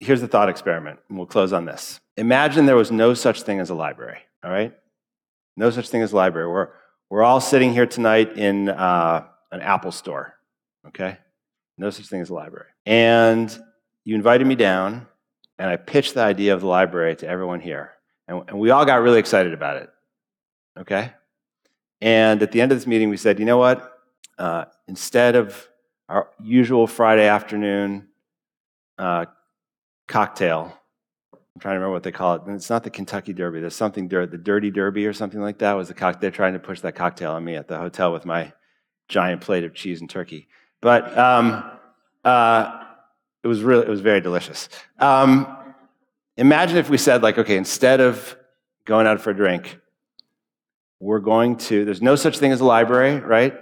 here's 0.00 0.20
the 0.20 0.28
thought 0.28 0.48
experiment, 0.48 1.00
and 1.08 1.18
we'll 1.18 1.26
close 1.26 1.52
on 1.52 1.64
this. 1.64 2.00
Imagine 2.16 2.66
there 2.66 2.76
was 2.76 2.90
no 2.90 3.14
such 3.14 3.42
thing 3.42 3.60
as 3.60 3.70
a 3.70 3.74
library, 3.74 4.20
all 4.44 4.50
right? 4.50 4.72
No 5.56 5.70
such 5.70 5.88
thing 5.88 6.02
as 6.02 6.12
a 6.12 6.16
library. 6.16 6.48
We're, 6.48 6.68
we're 7.10 7.22
all 7.22 7.40
sitting 7.40 7.72
here 7.72 7.86
tonight 7.86 8.38
in 8.38 8.68
uh, 8.68 9.26
an 9.50 9.60
Apple 9.60 9.92
store, 9.92 10.34
okay? 10.86 11.18
No 11.76 11.90
such 11.90 12.06
thing 12.06 12.20
as 12.20 12.30
a 12.30 12.34
library. 12.34 12.68
And 12.86 13.56
you 14.04 14.14
invited 14.14 14.46
me 14.46 14.54
down, 14.54 15.06
and 15.58 15.68
I 15.68 15.76
pitched 15.76 16.14
the 16.14 16.22
idea 16.22 16.54
of 16.54 16.60
the 16.60 16.66
library 16.68 17.16
to 17.16 17.28
everyone 17.28 17.60
here. 17.60 17.92
And, 18.28 18.44
and 18.48 18.60
we 18.60 18.70
all 18.70 18.84
got 18.84 19.02
really 19.02 19.18
excited 19.18 19.54
about 19.54 19.78
it, 19.78 19.90
okay? 20.78 21.12
And 22.00 22.42
at 22.42 22.52
the 22.52 22.60
end 22.60 22.70
of 22.70 22.78
this 22.78 22.86
meeting, 22.86 23.08
we 23.08 23.16
said, 23.16 23.40
you 23.40 23.44
know 23.44 23.58
what? 23.58 23.98
Uh, 24.38 24.66
instead 24.86 25.34
of 25.34 25.66
our 26.08 26.28
usual 26.40 26.86
Friday 26.86 27.26
afternoon 27.26 28.06
uh, 28.98 29.24
cocktail, 30.06 30.72
I'm 31.32 31.60
trying 31.60 31.74
to 31.74 31.78
remember 31.78 31.94
what 31.94 32.04
they 32.04 32.12
call 32.12 32.36
it. 32.36 32.42
And 32.42 32.54
it's 32.54 32.70
not 32.70 32.84
the 32.84 32.90
Kentucky 32.90 33.32
Derby. 33.32 33.60
There's 33.60 33.74
something, 33.74 34.06
the 34.06 34.26
Dirty 34.26 34.70
Derby 34.70 35.06
or 35.06 35.12
something 35.12 35.40
like 35.40 35.58
that 35.58 35.72
was 35.72 35.88
the 35.88 35.94
cocktail. 35.94 36.20
They're 36.20 36.30
trying 36.30 36.52
to 36.52 36.60
push 36.60 36.80
that 36.82 36.94
cocktail 36.94 37.32
on 37.32 37.44
me 37.44 37.56
at 37.56 37.66
the 37.66 37.78
hotel 37.78 38.12
with 38.12 38.24
my 38.24 38.52
giant 39.08 39.40
plate 39.40 39.64
of 39.64 39.74
cheese 39.74 40.00
and 40.00 40.08
turkey. 40.08 40.46
But 40.80 41.18
um, 41.18 41.64
uh, 42.24 42.84
it 43.42 43.48
was 43.48 43.62
really, 43.62 43.86
it 43.86 43.88
was 43.88 44.02
very 44.02 44.20
delicious. 44.20 44.68
Um, 45.00 45.67
imagine 46.38 46.78
if 46.78 46.88
we 46.88 46.96
said, 46.96 47.22
like, 47.22 47.36
okay, 47.36 47.56
instead 47.56 48.00
of 48.00 48.36
going 48.84 49.06
out 49.06 49.20
for 49.20 49.30
a 49.30 49.36
drink, 49.36 49.78
we're 51.00 51.18
going 51.18 51.56
to, 51.56 51.84
there's 51.84 52.00
no 52.00 52.16
such 52.16 52.38
thing 52.38 52.52
as 52.52 52.60
a 52.60 52.64
library, 52.64 53.20
right? 53.20 53.54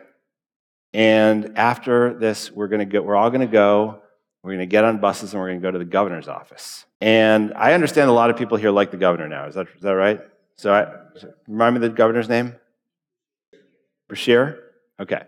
And 0.92 1.58
after 1.58 2.14
this, 2.14 2.52
we're 2.52 2.68
going 2.68 2.80
to 2.80 2.86
go, 2.86 3.02
we're 3.02 3.16
all 3.16 3.30
going 3.30 3.40
to 3.40 3.46
go, 3.46 4.02
we're 4.42 4.52
going 4.52 4.60
to 4.60 4.66
get 4.66 4.84
on 4.84 4.98
buses 4.98 5.32
and 5.32 5.40
we're 5.40 5.48
going 5.48 5.60
to 5.60 5.66
go 5.66 5.70
to 5.72 5.78
the 5.78 5.84
governor's 5.84 6.28
office. 6.28 6.84
And 7.00 7.52
I 7.54 7.72
understand 7.72 8.08
a 8.08 8.12
lot 8.12 8.30
of 8.30 8.36
people 8.36 8.56
here 8.56 8.70
like 8.70 8.90
the 8.90 8.96
governor 8.96 9.28
now. 9.28 9.46
Is 9.46 9.54
that, 9.56 9.66
is 9.74 9.82
that 9.82 9.92
right? 9.92 10.20
So, 10.56 10.72
I, 10.72 11.26
remind 11.48 11.74
me 11.74 11.80
the 11.80 11.88
governor's 11.88 12.28
name? 12.28 12.54
Beshear? 14.08 14.58
Okay. 15.00 15.22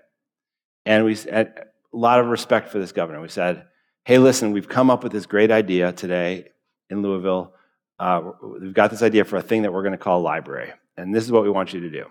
And 0.86 1.04
we 1.04 1.16
had 1.16 1.66
a 1.92 1.96
lot 1.96 2.20
of 2.20 2.26
respect 2.26 2.70
for 2.70 2.78
this 2.78 2.92
governor. 2.92 3.20
We 3.20 3.28
said, 3.28 3.66
hey, 4.04 4.18
listen, 4.18 4.52
we've 4.52 4.68
come 4.68 4.90
up 4.90 5.02
with 5.02 5.12
this 5.12 5.26
great 5.26 5.50
idea 5.50 5.92
today 5.92 6.48
in 6.90 7.02
Louisville. 7.02 7.54
Uh, 7.98 8.32
we've 8.60 8.74
got 8.74 8.90
this 8.90 9.02
idea 9.02 9.24
for 9.24 9.36
a 9.36 9.42
thing 9.42 9.62
that 9.62 9.72
we're 9.72 9.82
going 9.82 9.92
to 9.92 9.98
call 9.98 10.20
library. 10.20 10.72
And 10.96 11.14
this 11.14 11.24
is 11.24 11.32
what 11.32 11.42
we 11.42 11.50
want 11.50 11.72
you 11.72 11.80
to 11.80 11.90
do. 11.90 12.06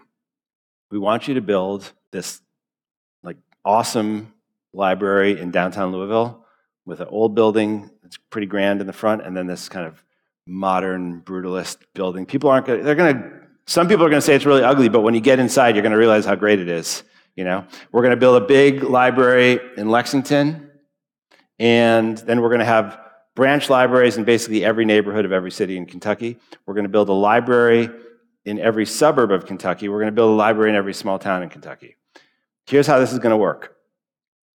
We 0.91 0.99
want 0.99 1.27
you 1.27 1.35
to 1.35 1.41
build 1.41 1.91
this 2.11 2.41
like 3.23 3.37
awesome 3.65 4.33
library 4.73 5.39
in 5.39 5.51
downtown 5.51 5.91
Louisville 5.91 6.45
with 6.85 7.01
an 7.01 7.07
old 7.09 7.35
building 7.35 7.89
that's 8.01 8.17
pretty 8.29 8.47
grand 8.47 8.79
in 8.79 8.87
the 8.87 8.93
front, 8.93 9.21
and 9.21 9.35
then 9.35 9.47
this 9.47 9.67
kind 9.67 9.85
of 9.85 10.01
modern 10.45 11.21
brutalist 11.21 11.77
building. 11.93 12.25
People 12.25 12.49
aren't 12.49 12.65
going. 12.65 12.83
They're 12.83 12.95
going 12.95 13.15
to. 13.15 13.31
Some 13.65 13.89
people 13.89 14.05
are 14.05 14.09
going 14.09 14.21
to 14.21 14.25
say 14.25 14.33
it's 14.33 14.45
really 14.45 14.63
ugly, 14.63 14.87
but 14.87 15.01
when 15.01 15.13
you 15.13 15.19
get 15.19 15.39
inside, 15.39 15.75
you're 15.75 15.81
going 15.81 15.91
to 15.91 15.97
realize 15.97 16.25
how 16.25 16.35
great 16.35 16.59
it 16.59 16.69
is. 16.69 17.03
You 17.35 17.43
know, 17.43 17.67
we're 17.91 18.01
going 18.01 18.11
to 18.11 18.17
build 18.17 18.41
a 18.41 18.45
big 18.45 18.81
library 18.81 19.59
in 19.75 19.89
Lexington, 19.89 20.71
and 21.59 22.17
then 22.17 22.41
we're 22.41 22.49
going 22.49 22.59
to 22.59 22.65
have 22.65 22.97
branch 23.37 23.69
libraries 23.69 24.17
in 24.17 24.23
basically 24.23 24.65
every 24.65 24.83
neighborhood 24.83 25.23
of 25.23 25.31
every 25.31 25.51
city 25.51 25.77
in 25.77 25.85
Kentucky. 25.85 26.39
We're 26.65 26.73
going 26.73 26.85
to 26.85 26.89
build 26.89 27.07
a 27.07 27.13
library 27.13 27.87
in 28.45 28.57
every 28.57 28.87
suburb 28.87 29.31
of 29.31 29.45
Kentucky. 29.45 29.89
We're 29.89 29.99
going 29.99 30.07
to 30.07 30.15
build 30.15 30.31
a 30.31 30.33
library 30.33 30.71
in 30.71 30.75
every 30.75 30.95
small 30.95 31.19
town 31.19 31.43
in 31.43 31.49
Kentucky. 31.49 31.97
Here's 32.65 32.87
how 32.87 32.97
this 32.97 33.13
is 33.13 33.19
going 33.19 33.33
to 33.33 33.37
work. 33.37 33.75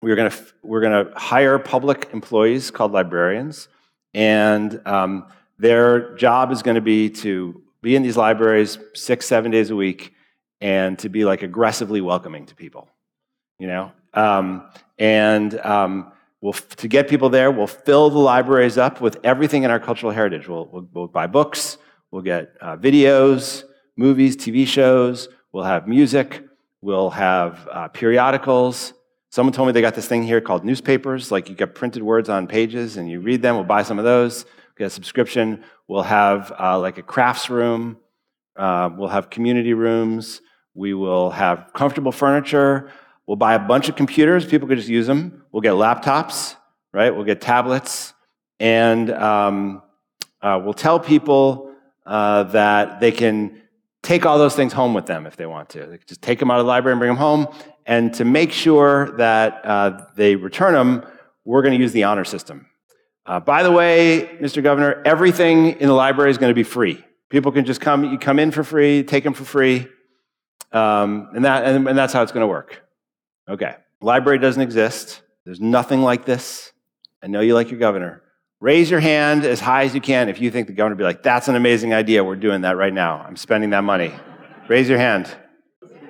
We're 0.03 0.15
going 0.15 0.29
to, 0.29 0.37
we're 0.61 0.81
going 0.81 1.07
to 1.07 1.19
hire 1.19 1.57
public 1.57 2.09
employees 2.13 2.69
called 2.69 2.91
librarians, 2.91 3.67
and 4.13 4.79
um, 4.85 5.25
their 5.57 6.15
job 6.15 6.51
is 6.51 6.61
going 6.61 6.75
to 6.75 6.81
be 6.81 7.09
to 7.09 7.63
be 7.81 7.95
in 7.95 8.03
these 8.03 8.15
libraries 8.15 8.77
six, 8.93 9.25
seven 9.25 9.49
days 9.49 9.71
a 9.71 9.75
week, 9.75 10.13
and 10.61 10.99
to 10.99 11.09
be 11.09 11.25
like 11.25 11.41
aggressively 11.41 11.99
welcoming 11.99 12.45
to 12.45 12.53
people, 12.53 12.87
you 13.57 13.65
know. 13.65 13.91
Um, 14.13 14.69
and 14.99 15.59
um, 15.61 16.11
we'll, 16.41 16.53
to 16.53 16.87
get 16.87 17.07
people 17.07 17.29
there, 17.29 17.51
we'll 17.51 17.67
fill 17.67 18.09
the 18.09 18.19
libraries 18.19 18.77
up 18.77 19.01
with 19.01 19.17
everything 19.23 19.63
in 19.63 19.71
our 19.71 19.79
cultural 19.79 20.11
heritage. 20.11 20.47
We'll, 20.47 20.67
we'll, 20.71 20.87
we'll 20.93 21.07
buy 21.07 21.27
books, 21.27 21.77
we'll 22.11 22.21
get 22.21 22.53
uh, 22.61 22.77
videos, 22.77 23.63
movies, 23.95 24.37
TV 24.37 24.67
shows, 24.67 25.29
we'll 25.51 25.63
have 25.63 25.87
music, 25.87 26.43
we'll 26.81 27.09
have 27.09 27.67
uh, 27.71 27.87
periodicals. 27.89 28.93
Someone 29.29 29.53
told 29.53 29.67
me 29.67 29.71
they 29.73 29.81
got 29.81 29.95
this 29.95 30.07
thing 30.07 30.23
here 30.23 30.39
called 30.39 30.63
newspapers, 30.63 31.31
like 31.31 31.49
you 31.49 31.55
get 31.55 31.75
printed 31.75 32.01
words 32.01 32.29
on 32.29 32.47
pages 32.47 32.97
and 32.97 33.09
you 33.09 33.19
read 33.19 33.41
them. 33.41 33.55
We'll 33.55 33.65
buy 33.65 33.83
some 33.83 33.99
of 33.99 34.05
those, 34.05 34.45
get 34.77 34.85
a 34.85 34.89
subscription. 34.89 35.63
We'll 35.87 36.03
have 36.03 36.53
uh, 36.59 36.79
like 36.79 36.97
a 36.97 37.03
crafts 37.03 37.49
room, 37.49 37.97
uh, 38.55 38.89
we'll 38.95 39.09
have 39.09 39.29
community 39.29 39.73
rooms, 39.73 40.41
we 40.73 40.93
will 40.93 41.31
have 41.31 41.71
comfortable 41.73 42.11
furniture. 42.11 42.91
We'll 43.27 43.35
buy 43.35 43.53
a 43.53 43.59
bunch 43.59 43.89
of 43.89 43.95
computers, 43.95 44.45
people 44.45 44.67
could 44.67 44.77
just 44.77 44.89
use 44.89 45.05
them. 45.05 45.43
We'll 45.51 45.61
get 45.61 45.73
laptops, 45.73 46.55
right? 46.93 47.13
We'll 47.13 47.25
get 47.25 47.41
tablets, 47.41 48.13
and 48.59 49.11
um, 49.11 49.83
uh, 50.41 50.59
we'll 50.63 50.73
tell 50.73 50.99
people 50.99 51.73
uh, 52.05 52.43
that 52.43 52.99
they 53.01 53.11
can 53.11 53.61
take 54.01 54.25
all 54.25 54.37
those 54.37 54.55
things 54.55 54.71
home 54.71 54.93
with 54.93 55.05
them 55.05 55.25
if 55.25 55.35
they 55.35 55.45
want 55.45 55.67
to. 55.69 55.79
They 55.79 55.97
can 55.97 56.07
just 56.07 56.21
take 56.21 56.39
them 56.39 56.49
out 56.49 56.59
of 56.59 56.65
the 56.65 56.69
library 56.69 56.93
and 56.93 56.99
bring 56.99 57.09
them 57.09 57.17
home. 57.17 57.47
And 57.85 58.13
to 58.15 58.25
make 58.25 58.53
sure 58.53 59.11
that 59.17 59.65
uh, 59.65 60.05
they 60.15 60.35
return 60.35 60.73
them, 60.73 61.05
we're 61.43 61.61
going 61.61 61.73
to 61.73 61.79
use 61.79 61.91
the 61.91 62.05
honor 62.05 62.23
system. 62.23 62.67
Uh, 63.25 63.41
by 63.41 63.63
the 63.63 63.71
way, 63.71 64.37
Mr. 64.39 64.63
Governor, 64.63 65.01
everything 65.05 65.79
in 65.81 65.87
the 65.87 65.93
library 65.93 66.31
is 66.31 66.37
going 66.37 66.49
to 66.49 66.55
be 66.55 66.63
free. 66.63 67.03
People 67.29 67.51
can 67.51 67.65
just 67.65 67.81
come, 67.81 68.05
you 68.05 68.17
come 68.17 68.39
in 68.39 68.51
for 68.51 68.63
free, 68.63 69.03
take 69.03 69.25
them 69.25 69.33
for 69.33 69.43
free, 69.43 69.87
um, 70.71 71.29
and, 71.35 71.43
that, 71.43 71.65
and, 71.65 71.87
and 71.89 71.97
that's 71.97 72.13
how 72.13 72.23
it's 72.23 72.31
going 72.31 72.41
to 72.41 72.47
work. 72.47 72.86
Okay, 73.49 73.75
library 74.01 74.39
doesn't 74.39 74.61
exist. 74.61 75.21
There's 75.45 75.61
nothing 75.61 76.01
like 76.01 76.25
this. 76.25 76.73
I 77.23 77.27
know 77.27 77.39
you 77.39 77.53
like 77.53 77.71
your 77.71 77.79
governor. 77.79 78.21
Raise 78.59 78.89
your 78.89 78.99
hand 78.99 79.45
as 79.45 79.59
high 79.59 79.83
as 79.83 79.93
you 79.93 80.01
can 80.01 80.29
if 80.29 80.41
you 80.41 80.49
think 80.49 80.67
the 80.67 80.73
governor 80.73 80.95
would 80.95 80.99
be 80.99 81.03
like, 81.03 81.23
that's 81.23 81.47
an 81.47 81.55
amazing 81.55 81.93
idea. 81.93 82.23
We're 82.23 82.35
doing 82.35 82.61
that 82.61 82.75
right 82.75 82.93
now. 82.93 83.19
I'm 83.19 83.35
spending 83.35 83.69
that 83.69 83.83
money. 83.83 84.13
Raise 84.67 84.89
your 84.89 84.97
hand. 84.97 85.29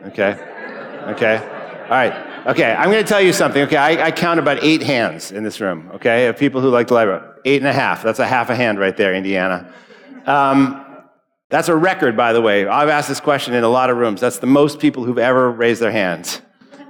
Okay. 0.05 0.31
Okay. 1.09 1.37
All 1.37 1.89
right. 1.89 2.47
Okay. 2.47 2.73
I'm 2.73 2.89
going 2.89 3.03
to 3.03 3.07
tell 3.07 3.21
you 3.21 3.33
something. 3.33 3.63
Okay. 3.63 3.75
I, 3.75 4.07
I 4.07 4.11
count 4.11 4.39
about 4.39 4.63
eight 4.63 4.81
hands 4.81 5.31
in 5.31 5.43
this 5.43 5.59
room. 5.59 5.91
Okay. 5.95 6.27
Of 6.27 6.37
people 6.37 6.61
who 6.61 6.69
like 6.69 6.87
the 6.87 6.93
library. 6.93 7.21
eight 7.45 7.57
and 7.57 7.67
a 7.67 7.73
half. 7.73 8.01
That's 8.01 8.19
a 8.19 8.27
half 8.27 8.49
a 8.49 8.55
hand 8.55 8.79
right 8.79 8.95
there, 8.95 9.13
Indiana. 9.13 9.73
Um, 10.25 10.83
that's 11.49 11.67
a 11.67 11.75
record, 11.75 12.15
by 12.17 12.33
the 12.33 12.41
way. 12.41 12.65
I've 12.65 12.89
asked 12.89 13.09
this 13.09 13.19
question 13.19 13.53
in 13.53 13.63
a 13.63 13.69
lot 13.69 13.89
of 13.89 13.97
rooms. 13.97 14.21
That's 14.21 14.39
the 14.39 14.47
most 14.47 14.79
people 14.79 15.03
who've 15.03 15.17
ever 15.17 15.51
raised 15.51 15.81
their 15.81 15.91
hands. 15.91 16.41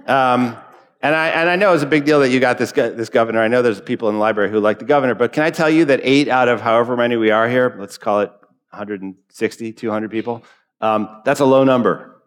Um, 0.08 0.58
and 1.02 1.16
I, 1.16 1.28
and 1.30 1.50
I 1.50 1.56
know 1.56 1.74
it's 1.74 1.84
a 1.84 1.88
big 1.88 2.06
deal 2.06 2.20
that 2.22 2.30
you 2.30 2.40
got 2.40 2.58
this, 2.58 2.72
this 2.72 3.10
governor. 3.10 3.42
I 3.42 3.48
know 3.48 3.62
there's 3.62 3.80
people 3.80 4.10
in 4.10 4.16
the 4.16 4.20
library 4.20 4.50
who 4.50 4.60
like 4.60 4.80
the 4.80 4.86
governor, 4.86 5.14
but 5.14 5.32
can 5.32 5.44
I 5.44 5.52
tell 5.52 5.70
you 5.70 5.86
that 5.86 6.00
eight 6.04 6.28
out 6.28 6.48
of 6.48 6.62
however 6.62 6.98
many 6.98 7.18
we 7.18 7.30
are 7.30 7.48
here, 7.48 7.76
let's 7.80 7.98
call 7.98 8.22
it 8.22 8.32
160, 8.72 9.74
200 9.74 10.12
people, 10.12 10.44
um, 10.82 11.22
that's 11.24 11.40
a 11.40 11.46
low 11.46 11.64
number, 11.64 12.22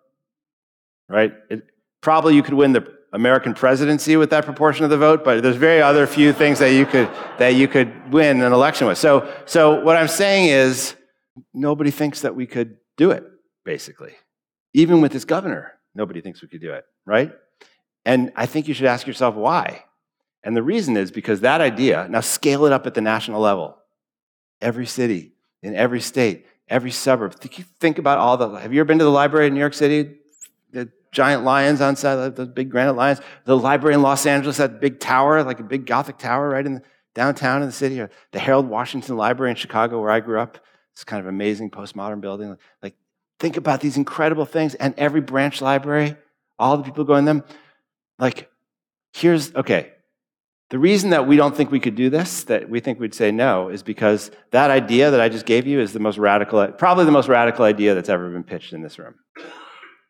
right? 1.08 1.32
It, 1.50 1.64
probably 2.00 2.36
you 2.36 2.42
could 2.42 2.54
win 2.54 2.72
the 2.72 2.86
American 3.12 3.54
presidency 3.54 4.16
with 4.16 4.30
that 4.30 4.44
proportion 4.44 4.84
of 4.84 4.90
the 4.90 4.98
vote, 4.98 5.24
but 5.24 5.42
there's 5.42 5.56
very 5.56 5.82
other 5.82 6.06
few 6.06 6.32
things 6.32 6.60
that 6.60 6.72
you 6.72 6.86
could, 6.86 7.10
that 7.38 7.54
you 7.54 7.66
could 7.66 8.12
win 8.12 8.40
an 8.40 8.52
election 8.52 8.86
with. 8.86 8.98
So, 8.98 9.32
so 9.46 9.82
what 9.82 9.96
I'm 9.96 10.08
saying 10.08 10.48
is 10.48 10.94
nobody 11.52 11.90
thinks 11.90 12.20
that 12.20 12.36
we 12.36 12.46
could 12.46 12.76
do 12.96 13.10
it, 13.10 13.24
basically. 13.64 14.12
Even 14.74 15.00
with 15.00 15.10
this 15.10 15.24
governor, 15.24 15.72
nobody 15.94 16.20
thinks 16.20 16.40
we 16.40 16.46
could 16.46 16.60
do 16.60 16.72
it, 16.72 16.84
right? 17.04 17.32
And 18.10 18.32
I 18.34 18.46
think 18.46 18.66
you 18.66 18.74
should 18.74 18.86
ask 18.86 19.06
yourself 19.06 19.36
why. 19.36 19.84
And 20.42 20.56
the 20.56 20.64
reason 20.64 20.96
is 20.96 21.12
because 21.12 21.42
that 21.42 21.60
idea, 21.60 22.08
now 22.10 22.18
scale 22.18 22.66
it 22.66 22.72
up 22.72 22.84
at 22.84 22.94
the 22.94 23.00
national 23.00 23.40
level. 23.40 23.76
Every 24.60 24.86
city, 24.86 25.34
in 25.62 25.76
every 25.76 26.00
state, 26.00 26.44
every 26.68 26.90
suburb. 26.90 27.34
Think 27.78 27.98
about 27.98 28.18
all 28.18 28.36
the, 28.36 28.48
have 28.58 28.74
you 28.74 28.80
ever 28.80 28.88
been 28.88 28.98
to 28.98 29.04
the 29.04 29.12
library 29.12 29.46
in 29.46 29.54
New 29.54 29.60
York 29.60 29.74
City? 29.74 30.16
The 30.72 30.90
giant 31.12 31.44
lions 31.44 31.80
on 31.80 31.94
side, 31.94 32.34
the 32.34 32.46
big 32.46 32.68
granite 32.68 32.94
lions. 32.94 33.20
The 33.44 33.56
library 33.56 33.94
in 33.94 34.02
Los 34.02 34.26
Angeles, 34.26 34.56
that 34.56 34.80
big 34.80 34.98
tower, 34.98 35.44
like 35.44 35.60
a 35.60 35.62
big 35.62 35.86
Gothic 35.86 36.18
tower 36.18 36.48
right 36.48 36.66
in 36.66 36.74
the, 36.74 36.82
downtown 37.14 37.62
in 37.62 37.68
the 37.68 37.72
city. 37.72 38.00
Or 38.00 38.10
the 38.32 38.40
Harold 38.40 38.66
Washington 38.66 39.18
Library 39.18 39.50
in 39.50 39.56
Chicago, 39.56 40.00
where 40.00 40.10
I 40.10 40.18
grew 40.18 40.40
up. 40.40 40.58
It's 40.94 41.04
kind 41.04 41.20
of 41.20 41.28
amazing 41.28 41.70
postmodern 41.70 42.20
building. 42.20 42.56
Like, 42.82 42.96
think 43.38 43.56
about 43.56 43.80
these 43.80 43.96
incredible 43.96 44.46
things. 44.46 44.74
And 44.74 44.94
every 44.98 45.20
branch 45.20 45.62
library, 45.62 46.16
all 46.58 46.76
the 46.76 46.82
people 46.82 47.04
going 47.04 47.24
them, 47.24 47.44
like, 48.20 48.50
here's, 49.12 49.54
okay, 49.54 49.92
the 50.68 50.78
reason 50.78 51.10
that 51.10 51.26
we 51.26 51.36
don't 51.36 51.56
think 51.56 51.72
we 51.72 51.80
could 51.80 51.96
do 51.96 52.10
this, 52.10 52.44
that 52.44 52.70
we 52.70 52.78
think 52.78 53.00
we'd 53.00 53.14
say 53.14 53.32
no, 53.32 53.68
is 53.70 53.82
because 53.82 54.30
that 54.52 54.70
idea 54.70 55.10
that 55.10 55.20
I 55.20 55.28
just 55.28 55.44
gave 55.46 55.66
you 55.66 55.80
is 55.80 55.92
the 55.92 55.98
most 55.98 56.16
radical, 56.16 56.64
probably 56.68 57.04
the 57.04 57.10
most 57.10 57.28
radical 57.28 57.64
idea 57.64 57.94
that's 57.94 58.08
ever 58.08 58.30
been 58.30 58.44
pitched 58.44 58.72
in 58.72 58.82
this 58.82 58.98
room. 58.98 59.14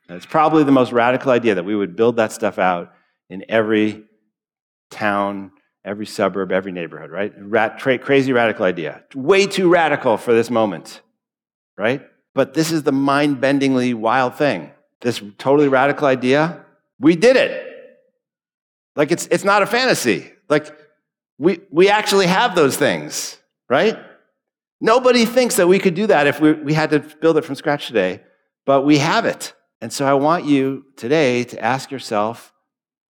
And 0.09 0.17
it's 0.17 0.27
probably 0.27 0.65
the 0.65 0.73
most 0.73 0.93
radical 0.93 1.31
idea 1.31 1.55
that 1.55 1.65
we 1.65 1.75
would 1.75 1.97
build 1.97 2.17
that 2.17 2.33
stuff 2.33 2.59
out 2.59 2.93
in 3.31 3.45
every 3.49 4.05
town, 4.91 5.53
every 5.83 6.05
suburb, 6.05 6.53
every 6.53 6.73
neighborhood, 6.73 7.11
right? 7.11 7.33
Rat, 7.39 7.79
tra- 7.79 7.99
crazy 7.99 8.33
radical 8.33 8.67
idea. 8.67 9.03
Way 9.15 9.47
too 9.47 9.71
radical 9.71 10.19
for 10.19 10.35
this 10.35 10.51
moment, 10.51 11.01
right? 11.79 12.03
But 12.35 12.53
this 12.53 12.71
is 12.71 12.83
the 12.83 12.93
mind 12.93 13.41
bendingly 13.41 13.95
wild 13.95 14.35
thing. 14.35 14.73
This 15.01 15.23
totally 15.39 15.69
radical 15.69 16.07
idea, 16.07 16.67
we 16.99 17.17
did 17.17 17.37
it. 17.37 17.70
Like 18.97 19.13
it's, 19.13 19.27
it's 19.31 19.45
not 19.45 19.63
a 19.63 19.67
fantasy. 19.67 20.33
Like 20.49 20.77
we, 21.39 21.61
we 21.71 21.89
actually 21.89 22.27
have 22.27 22.55
those 22.55 22.77
things, 22.77 23.39
right? 23.69 23.99
Nobody 24.81 25.25
thinks 25.25 25.57
that 25.57 25.69
we 25.69 25.79
could 25.79 25.95
do 25.95 26.07
that 26.07 26.27
if 26.27 26.41
we, 26.41 26.53
we 26.53 26.75
had 26.75 26.91
to 26.91 27.01
build 27.01 27.37
it 27.37 27.45
from 27.45 27.55
scratch 27.55 27.87
today, 27.87 28.23
but 28.67 28.83
we 28.83 28.99
have 28.99 29.27
it. 29.27 29.55
And 29.81 29.93
so 29.93 30.07
I 30.07 30.15
want 30.15 30.45
you 30.45 30.87
today 30.97 31.45
to 31.45 31.63
ask 31.63 31.91
yourself 31.91 32.53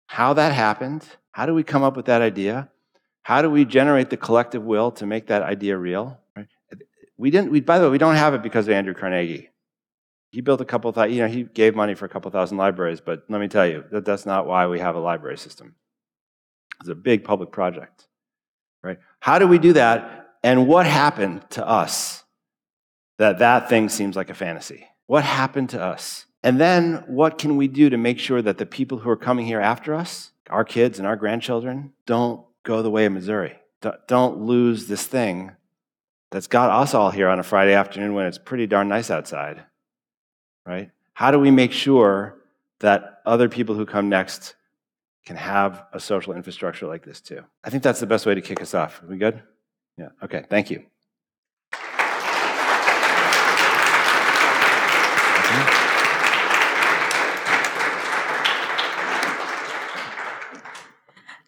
how 0.08 0.34
that 0.34 0.54
happened. 0.54 1.06
How 1.32 1.46
do 1.46 1.54
we 1.54 1.64
come 1.64 1.84
up 1.84 1.96
with 1.96 2.06
that 2.06 2.22
idea? 2.22 2.70
How 3.24 3.42
do 3.42 3.50
we 3.50 3.66
generate 3.66 4.10
the 4.10 4.18
collective 4.18 4.64
will 4.64 4.92
to 4.92 5.06
make 5.06 5.28
that 5.28 5.42
idea 5.42 5.78
real? 5.78 6.20
We 7.18 7.32
didn't, 7.32 7.52
we, 7.52 7.62
by 7.62 7.80
the 7.80 7.86
way, 7.86 7.92
we 7.92 7.98
don't 7.98 8.16
have 8.16 8.34
it 8.34 8.44
because 8.44 8.68
of 8.68 8.74
Andrew 8.74 8.94
Carnegie. 8.94 9.50
He 10.36 10.42
built 10.42 10.60
a 10.60 10.66
couple, 10.66 10.92
th- 10.92 11.12
you 11.12 11.22
know, 11.22 11.30
he 11.30 11.44
gave 11.44 11.78
money 11.78 11.96
for 11.96 12.04
a 12.04 12.10
couple 12.10 12.30
thousand 12.30 12.58
libraries, 12.58 13.00
but 13.00 13.24
let 13.30 13.40
me 13.40 13.48
tell 13.48 13.66
you, 13.66 13.86
that 13.92 14.04
that's 14.04 14.26
not 14.26 14.46
why 14.46 14.68
we 14.68 14.80
have 14.80 14.94
a 14.94 15.00
library 15.00 15.38
system. 15.38 15.76
It's 16.82 16.90
a 16.90 16.94
big 16.94 17.24
public 17.24 17.54
project, 17.54 18.10
right? 18.84 18.98
How 19.22 19.40
do 19.40 19.48
we 19.48 19.60
do 19.60 19.72
that? 19.72 20.32
And 20.44 20.68
what 20.68 20.88
happened 20.88 21.50
to 21.52 21.66
us 21.66 22.26
that 23.18 23.40
that 23.40 23.70
thing 23.70 23.88
seems 23.88 24.18
like 24.18 24.30
a 24.30 24.34
fantasy? 24.34 24.86
What 25.06 25.24
happened 25.24 25.70
to 25.70 25.82
us? 25.82 26.26
And 26.44 26.60
then 26.60 27.06
what 27.08 27.38
can 27.38 27.56
we 27.56 27.70
do 27.70 27.90
to 27.90 27.96
make 27.96 28.20
sure 28.20 28.42
that 28.42 28.58
the 28.58 28.66
people 28.66 28.98
who 28.98 29.10
are 29.10 29.16
coming 29.16 29.46
here 29.46 29.62
after 29.62 29.96
us, 29.96 30.32
our 30.50 30.66
kids 30.66 31.00
and 31.00 31.08
our 31.08 31.16
grandchildren, 31.16 31.94
don't 32.06 32.46
go 32.64 32.82
the 32.82 32.92
way 32.92 33.06
of 33.06 33.14
Missouri? 33.14 33.56
Don't 34.10 34.42
lose 34.42 34.88
this 34.88 35.08
thing 35.08 35.54
that's 36.30 36.48
got 36.48 36.72
us 36.72 36.94
all 36.94 37.12
here 37.12 37.30
on 37.30 37.40
a 37.40 37.44
Friday 37.44 37.74
afternoon 37.74 38.16
when 38.16 38.26
it's 38.26 38.38
pretty 38.38 38.68
darn 38.68 38.90
nice 38.90 39.10
outside 39.10 39.64
right? 40.66 40.92
How 41.14 41.32
do 41.32 41.40
we 41.40 41.52
make 41.52 41.72
sure 41.72 42.38
that 42.80 43.22
other 43.26 43.48
people 43.48 43.76
who 43.76 43.86
come 43.86 44.10
next 44.10 44.56
can 45.26 45.36
have 45.36 45.86
a 45.94 46.00
social 46.00 46.34
infrastructure 46.34 46.88
like 46.88 47.04
this 47.04 47.22
too? 47.22 47.42
I 47.64 47.70
think 47.70 47.84
that's 47.84 48.00
the 48.00 48.08
best 48.08 48.26
way 48.26 48.36
to 48.36 48.42
kick 48.42 48.62
us 48.62 48.74
off. 48.74 49.02
Are 49.04 49.08
we 49.08 49.18
good? 49.18 49.42
Yeah. 49.98 50.10
Okay. 50.24 50.44
Thank 50.50 50.70
you. 50.70 50.84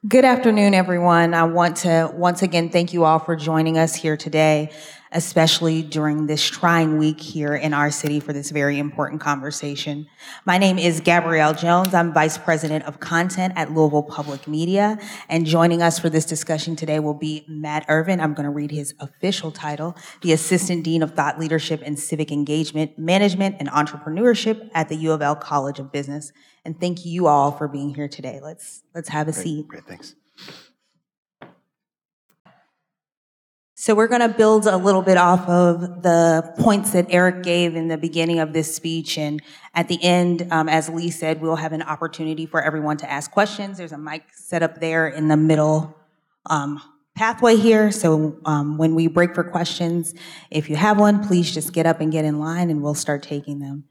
Good 0.08 0.23
afternoon, 0.23 0.73
everyone. 0.73 1.34
I 1.34 1.43
want 1.43 1.77
to 1.77 2.10
once 2.13 2.41
again 2.41 2.69
thank 2.69 2.93
you 2.93 3.03
all 3.03 3.19
for 3.19 3.36
joining 3.36 3.77
us 3.77 3.93
here 3.93 4.15
today 4.15 4.71
especially 5.12 5.82
during 5.82 6.28
this 6.28 6.46
trying 6.48 6.98
week 6.98 7.20
here 7.20 7.56
in 7.56 7.74
our 7.74 7.89
city 7.91 8.20
for 8.20 8.34
this 8.34 8.52
very 8.52 8.80
important 8.80 9.22
conversation. 9.22 10.08
My 10.46 10.58
name 10.58 10.78
is 10.78 11.00
Gabrielle 11.00 11.54
Jones. 11.54 11.93
I'm 11.93 12.13
Vice 12.13 12.38
President 12.38 12.86
of 12.86 13.00
Content 13.00 13.54
at 13.56 13.72
Louisville 13.74 14.04
Public 14.04 14.48
Media. 14.48 14.98
And 15.30 15.46
joining 15.46 15.82
us 15.82 16.00
for 16.00 16.10
this 16.10 16.26
discussion 16.26 16.76
today 16.76 17.00
will 17.00 17.13
be 17.13 17.46
Matt 17.48 17.86
Irvin. 17.88 18.20
I'm 18.20 18.34
going 18.34 18.46
to 18.46 18.52
read 18.52 18.72
his 18.72 18.93
official 19.00 19.52
title, 19.52 19.96
the 20.22 20.34
Assistant 20.34 20.84
Dean 20.84 21.02
of 21.02 21.13
Thought 21.13 21.39
Leadership 21.39 21.82
and 21.86 21.98
Civic 21.98 22.32
Engagement, 22.32 22.98
Management, 23.00 23.56
and 23.60 23.70
Entrepreneurship 23.70 24.70
at 24.74 24.89
the 24.89 24.96
U 24.96 25.12
of 25.12 25.22
L 25.22 25.36
College 25.36 25.80
of 25.80 25.91
Business. 25.91 26.32
And 26.65 26.80
thank 26.80 27.06
you 27.06 27.28
all 27.28 27.52
for 27.52 27.67
being 27.67 27.96
here 27.96 28.10
today. 28.10 28.39
Let's, 28.43 28.84
let's 28.93 29.10
have 29.10 29.28
a 29.28 29.32
great, 29.32 29.43
seat. 29.43 29.67
Great, 29.67 29.86
thanks. 29.86 30.15
So 33.80 33.94
we're 33.94 34.08
going 34.08 34.22
to 34.22 34.36
build 34.36 34.66
a 34.66 34.76
little 34.76 35.04
bit 35.04 35.18
off 35.18 35.48
of 35.48 36.02
the 36.02 36.52
points 36.58 36.94
that 36.94 37.06
Eric 37.12 37.44
gave 37.44 37.76
in 37.76 37.90
the 37.90 37.98
beginning 37.98 38.40
of 38.40 38.52
this 38.52 38.76
speech. 38.76 39.20
And 39.20 39.40
at 39.76 39.88
the 39.88 40.04
end, 40.04 40.48
um, 40.50 40.68
as 40.68 40.90
Lee 40.90 41.12
said, 41.12 41.42
we'll 41.42 41.58
have 41.58 41.74
an 41.74 41.84
opportunity 41.84 42.48
for 42.48 42.60
everyone 42.60 42.98
to 42.98 43.10
ask 43.10 43.30
questions. 43.30 43.78
There's 43.78 43.92
a 43.92 43.98
mic 44.00 44.24
set 44.34 44.63
up 44.63 44.80
there 44.80 45.08
in 45.08 45.28
the 45.28 45.38
middle 45.38 45.96
um, 46.48 46.82
pathway 47.13 47.56
here. 47.56 47.92
So 47.92 48.40
um, 48.46 48.80
when 48.80 48.96
we 48.96 49.06
break 49.06 49.36
for 49.36 49.44
questions, 49.44 50.16
if 50.50 50.72
you 50.72 50.76
have 50.76 51.00
one, 51.00 51.28
please 51.28 51.54
just 51.54 51.72
get 51.72 51.86
up 51.86 52.02
and 52.02 52.12
get 52.12 52.26
in 52.26 52.40
line 52.40 52.72
and 52.72 52.82
we'll 52.82 52.96
start 52.96 53.22
taking 53.22 53.60
them. 53.60 53.84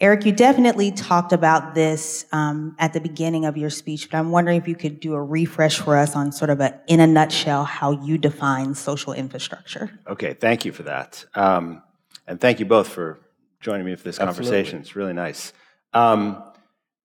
Eric, 0.00 0.24
you 0.24 0.30
definitely 0.30 0.92
talked 0.92 1.32
about 1.32 1.74
this 1.74 2.24
um, 2.30 2.76
at 2.78 2.92
the 2.92 3.00
beginning 3.00 3.44
of 3.44 3.56
your 3.56 3.70
speech, 3.70 4.08
but 4.08 4.18
I'm 4.18 4.30
wondering 4.30 4.56
if 4.60 4.68
you 4.68 4.76
could 4.76 5.00
do 5.00 5.14
a 5.14 5.22
refresh 5.22 5.80
for 5.80 5.96
us 5.96 6.14
on 6.14 6.30
sort 6.30 6.50
of 6.50 6.60
a, 6.60 6.80
in 6.86 7.00
a 7.00 7.06
nutshell, 7.06 7.64
how 7.64 7.90
you 7.90 8.16
define 8.16 8.76
social 8.76 9.12
infrastructure. 9.12 9.90
Okay, 10.06 10.34
thank 10.34 10.64
you 10.64 10.70
for 10.70 10.84
that. 10.84 11.24
Um, 11.34 11.82
and 12.28 12.40
thank 12.40 12.60
you 12.60 12.66
both 12.66 12.88
for 12.88 13.18
joining 13.60 13.84
me 13.86 13.96
for 13.96 14.04
this 14.04 14.20
Absolutely. 14.20 14.44
conversation. 14.44 14.80
It's 14.80 14.94
really 14.94 15.14
nice. 15.14 15.52
Um, 15.92 16.44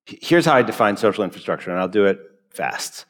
here's 0.06 0.46
how 0.46 0.54
I 0.54 0.62
define 0.62 0.96
social 0.96 1.24
infrastructure, 1.24 1.72
and 1.72 1.80
I'll 1.80 1.88
do 1.88 2.06
it 2.06 2.20
fast. 2.52 3.06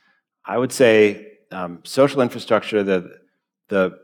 I 0.45 0.57
would 0.57 0.71
say 0.71 1.33
um, 1.51 1.79
social 1.83 2.21
infrastructure, 2.21 2.83
the, 2.83 3.19
the 3.67 3.99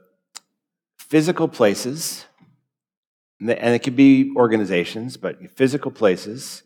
physical 0.98 1.48
places 1.48 2.26
and 3.40 3.74
it 3.74 3.80
could 3.80 3.96
be 3.96 4.34
organizations, 4.36 5.18
but 5.18 5.52
physical 5.56 5.92
places 5.92 6.64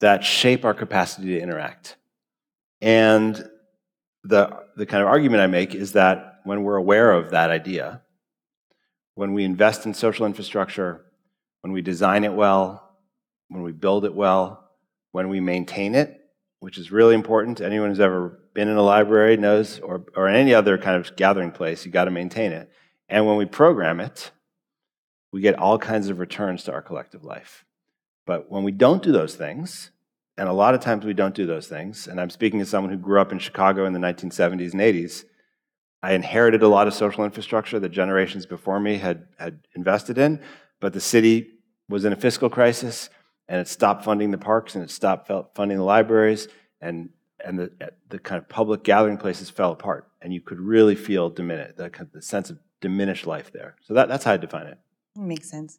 that 0.00 0.24
shape 0.24 0.64
our 0.64 0.74
capacity 0.74 1.28
to 1.28 1.40
interact. 1.40 1.96
And 2.80 3.48
the, 4.24 4.50
the 4.76 4.86
kind 4.86 5.02
of 5.02 5.08
argument 5.08 5.42
I 5.42 5.46
make 5.46 5.74
is 5.74 5.92
that 5.92 6.40
when 6.44 6.64
we're 6.64 6.76
aware 6.76 7.12
of 7.12 7.30
that 7.30 7.50
idea, 7.50 8.02
when 9.14 9.32
we 9.32 9.44
invest 9.44 9.86
in 9.86 9.94
social 9.94 10.26
infrastructure, 10.26 11.04
when 11.60 11.72
we 11.72 11.82
design 11.82 12.24
it 12.24 12.32
well, 12.32 12.96
when 13.48 13.62
we 13.62 13.72
build 13.72 14.04
it 14.04 14.14
well, 14.14 14.70
when 15.12 15.28
we 15.28 15.40
maintain 15.40 15.94
it, 15.94 16.18
which 16.60 16.78
is 16.78 16.90
really 16.90 17.14
important. 17.14 17.60
Anyone 17.60 17.88
who's 17.88 18.00
ever 18.00 18.40
been 18.54 18.68
in 18.68 18.76
a 18.76 18.82
library 18.82 19.36
knows, 19.36 19.78
or, 19.80 20.04
or 20.16 20.28
any 20.28 20.54
other 20.54 20.78
kind 20.78 20.96
of 20.96 21.14
gathering 21.16 21.50
place, 21.50 21.84
you 21.84 21.92
got 21.92 22.04
to 22.04 22.10
maintain 22.10 22.52
it. 22.52 22.70
And 23.08 23.26
when 23.26 23.36
we 23.36 23.46
program 23.46 24.00
it, 24.00 24.30
we 25.32 25.40
get 25.40 25.58
all 25.58 25.78
kinds 25.78 26.08
of 26.08 26.18
returns 26.18 26.62
to 26.64 26.72
our 26.72 26.82
collective 26.82 27.24
life. 27.24 27.64
But 28.26 28.50
when 28.50 28.62
we 28.62 28.72
don't 28.72 29.02
do 29.02 29.10
those 29.10 29.34
things, 29.34 29.90
and 30.36 30.48
a 30.48 30.52
lot 30.52 30.74
of 30.74 30.80
times 30.80 31.04
we 31.04 31.14
don't 31.14 31.34
do 31.34 31.46
those 31.46 31.66
things, 31.66 32.06
and 32.06 32.20
I'm 32.20 32.30
speaking 32.30 32.60
as 32.60 32.68
someone 32.68 32.92
who 32.92 32.98
grew 32.98 33.20
up 33.20 33.32
in 33.32 33.38
Chicago 33.38 33.86
in 33.86 33.92
the 33.92 33.98
1970s 33.98 34.72
and 34.72 34.80
80s, 34.80 35.24
I 36.02 36.12
inherited 36.12 36.62
a 36.62 36.68
lot 36.68 36.86
of 36.86 36.94
social 36.94 37.24
infrastructure 37.24 37.78
that 37.78 37.90
generations 37.90 38.44
before 38.44 38.80
me 38.80 38.98
had, 38.98 39.26
had 39.38 39.60
invested 39.74 40.18
in, 40.18 40.40
but 40.80 40.92
the 40.92 41.00
city 41.00 41.50
was 41.88 42.04
in 42.04 42.12
a 42.12 42.16
fiscal 42.16 42.50
crisis 42.50 43.08
and 43.48 43.60
it 43.60 43.68
stopped 43.68 44.04
funding 44.04 44.30
the 44.30 44.38
parks 44.38 44.74
and 44.74 44.82
it 44.82 44.90
stopped 44.90 45.30
funding 45.54 45.78
the 45.78 45.84
libraries 45.84 46.48
and, 46.80 47.10
and 47.44 47.58
the, 47.58 47.72
uh, 47.80 47.86
the 48.08 48.18
kind 48.18 48.38
of 48.38 48.48
public 48.48 48.82
gathering 48.82 49.16
places 49.16 49.48
fell 49.48 49.72
apart. 49.72 50.08
And 50.20 50.32
you 50.32 50.40
could 50.40 50.60
really 50.60 50.96
feel 50.96 51.30
diminish, 51.30 51.76
the, 51.76 51.90
the 52.12 52.22
sense 52.22 52.50
of 52.50 52.58
diminished 52.80 53.26
life 53.26 53.52
there. 53.52 53.76
So 53.82 53.94
that, 53.94 54.08
that's 54.08 54.24
how 54.24 54.32
I 54.32 54.36
define 54.38 54.66
it. 54.66 54.78
Makes 55.16 55.50
sense. 55.50 55.78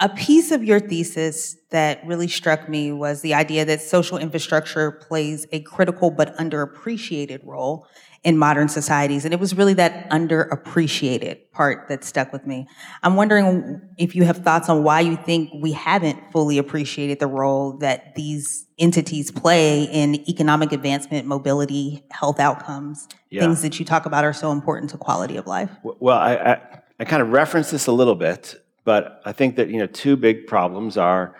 A 0.00 0.08
piece 0.08 0.50
of 0.50 0.62
your 0.62 0.80
thesis 0.80 1.56
that 1.70 2.06
really 2.06 2.28
struck 2.28 2.68
me 2.68 2.92
was 2.92 3.22
the 3.22 3.32
idea 3.32 3.64
that 3.64 3.80
social 3.80 4.18
infrastructure 4.18 4.90
plays 4.90 5.46
a 5.50 5.60
critical 5.60 6.10
but 6.10 6.36
underappreciated 6.36 7.40
role 7.44 7.86
in 8.24 8.36
modern 8.38 8.68
societies. 8.68 9.24
And 9.24 9.34
it 9.34 9.40
was 9.40 9.54
really 9.54 9.74
that 9.74 10.08
underappreciated 10.10 11.50
part 11.50 11.88
that 11.88 12.04
stuck 12.04 12.32
with 12.32 12.46
me. 12.46 12.68
I'm 13.02 13.16
wondering 13.16 13.80
if 13.98 14.14
you 14.14 14.24
have 14.24 14.38
thoughts 14.38 14.68
on 14.68 14.84
why 14.84 15.00
you 15.00 15.16
think 15.16 15.50
we 15.54 15.72
haven't 15.72 16.30
fully 16.30 16.58
appreciated 16.58 17.18
the 17.18 17.26
role 17.26 17.78
that 17.78 18.14
these 18.14 18.66
entities 18.78 19.30
play 19.30 19.84
in 19.84 20.28
economic 20.28 20.72
advancement, 20.72 21.26
mobility, 21.26 22.04
health 22.10 22.38
outcomes, 22.38 23.08
yeah. 23.30 23.40
things 23.40 23.62
that 23.62 23.78
you 23.78 23.84
talk 23.84 24.06
about 24.06 24.24
are 24.24 24.32
so 24.32 24.52
important 24.52 24.90
to 24.90 24.98
quality 24.98 25.36
of 25.36 25.46
life. 25.46 25.70
Well, 25.82 26.18
I, 26.18 26.34
I, 26.34 26.60
I 27.00 27.04
kind 27.04 27.22
of 27.22 27.30
referenced 27.30 27.72
this 27.72 27.88
a 27.88 27.92
little 27.92 28.14
bit, 28.14 28.54
but 28.84 29.22
I 29.24 29.32
think 29.32 29.56
that, 29.56 29.68
you 29.68 29.78
know, 29.78 29.86
two 29.86 30.16
big 30.16 30.46
problems 30.46 30.96
are 30.96 31.36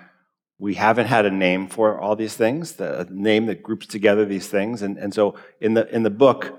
we 0.58 0.74
haven't 0.74 1.06
had 1.06 1.26
a 1.26 1.30
name 1.30 1.66
for 1.66 1.98
all 1.98 2.14
these 2.14 2.36
things, 2.36 2.74
the 2.74 3.06
name 3.10 3.46
that 3.46 3.62
groups 3.62 3.86
together 3.86 4.24
these 4.24 4.48
things. 4.48 4.82
And, 4.82 4.96
and 4.96 5.12
so 5.12 5.34
in 5.60 5.74
the, 5.74 5.92
in 5.94 6.04
the 6.04 6.10
book, 6.10 6.58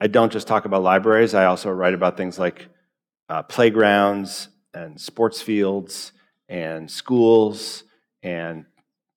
I 0.00 0.06
don't 0.06 0.32
just 0.32 0.46
talk 0.46 0.64
about 0.64 0.82
libraries, 0.82 1.34
I 1.34 1.46
also 1.46 1.70
write 1.70 1.94
about 1.94 2.16
things 2.16 2.38
like 2.38 2.68
uh, 3.28 3.42
playgrounds 3.42 4.48
and 4.72 5.00
sports 5.00 5.42
fields 5.42 6.12
and 6.48 6.90
schools 6.90 7.84
and 8.22 8.66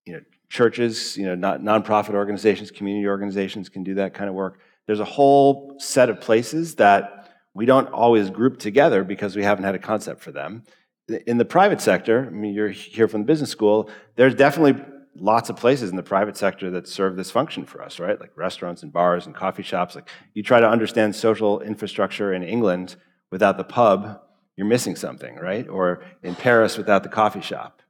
you 0.05 0.13
know, 0.13 0.21
churches, 0.49 1.15
you 1.17 1.25
know, 1.25 1.35
not, 1.35 1.61
nonprofit 1.61 2.13
organizations, 2.13 2.71
community 2.71 3.07
organizations 3.07 3.69
can 3.69 3.83
do 3.83 3.95
that 3.95 4.13
kind 4.13 4.29
of 4.29 4.35
work. 4.35 4.59
There's 4.87 4.99
a 4.99 5.05
whole 5.05 5.75
set 5.79 6.09
of 6.09 6.19
places 6.19 6.75
that 6.75 7.29
we 7.53 7.65
don't 7.65 7.87
always 7.89 8.29
group 8.29 8.59
together 8.59 9.03
because 9.03 9.35
we 9.35 9.43
haven't 9.43 9.63
had 9.63 9.75
a 9.75 9.79
concept 9.79 10.21
for 10.21 10.31
them. 10.31 10.63
In 11.09 11.37
the 11.37 11.45
private 11.45 11.81
sector, 11.81 12.27
I 12.27 12.29
mean, 12.29 12.53
you're 12.53 12.69
here 12.69 13.07
from 13.07 13.21
the 13.21 13.25
business 13.25 13.49
school, 13.49 13.89
there's 14.15 14.35
definitely 14.35 14.83
lots 15.15 15.49
of 15.49 15.57
places 15.57 15.89
in 15.89 15.95
the 15.95 16.03
private 16.03 16.37
sector 16.37 16.71
that 16.71 16.87
serve 16.87 17.15
this 17.15 17.29
function 17.29 17.65
for 17.65 17.81
us, 17.81 17.99
right? 17.99 18.19
Like 18.19 18.31
restaurants 18.35 18.83
and 18.83 18.91
bars 18.91 19.25
and 19.25 19.35
coffee 19.35 19.63
shops. 19.63 19.95
Like 19.95 20.09
you 20.33 20.43
try 20.43 20.59
to 20.59 20.67
understand 20.67 21.15
social 21.15 21.59
infrastructure 21.59 22.33
in 22.33 22.43
England 22.43 22.95
without 23.31 23.57
the 23.57 23.63
pub, 23.63 24.21
you're 24.55 24.67
missing 24.67 24.95
something, 24.95 25.35
right? 25.35 25.67
Or 25.67 26.03
in 26.21 26.35
Paris 26.35 26.77
without 26.77 27.03
the 27.03 27.09
coffee 27.09 27.41
shop. 27.41 27.81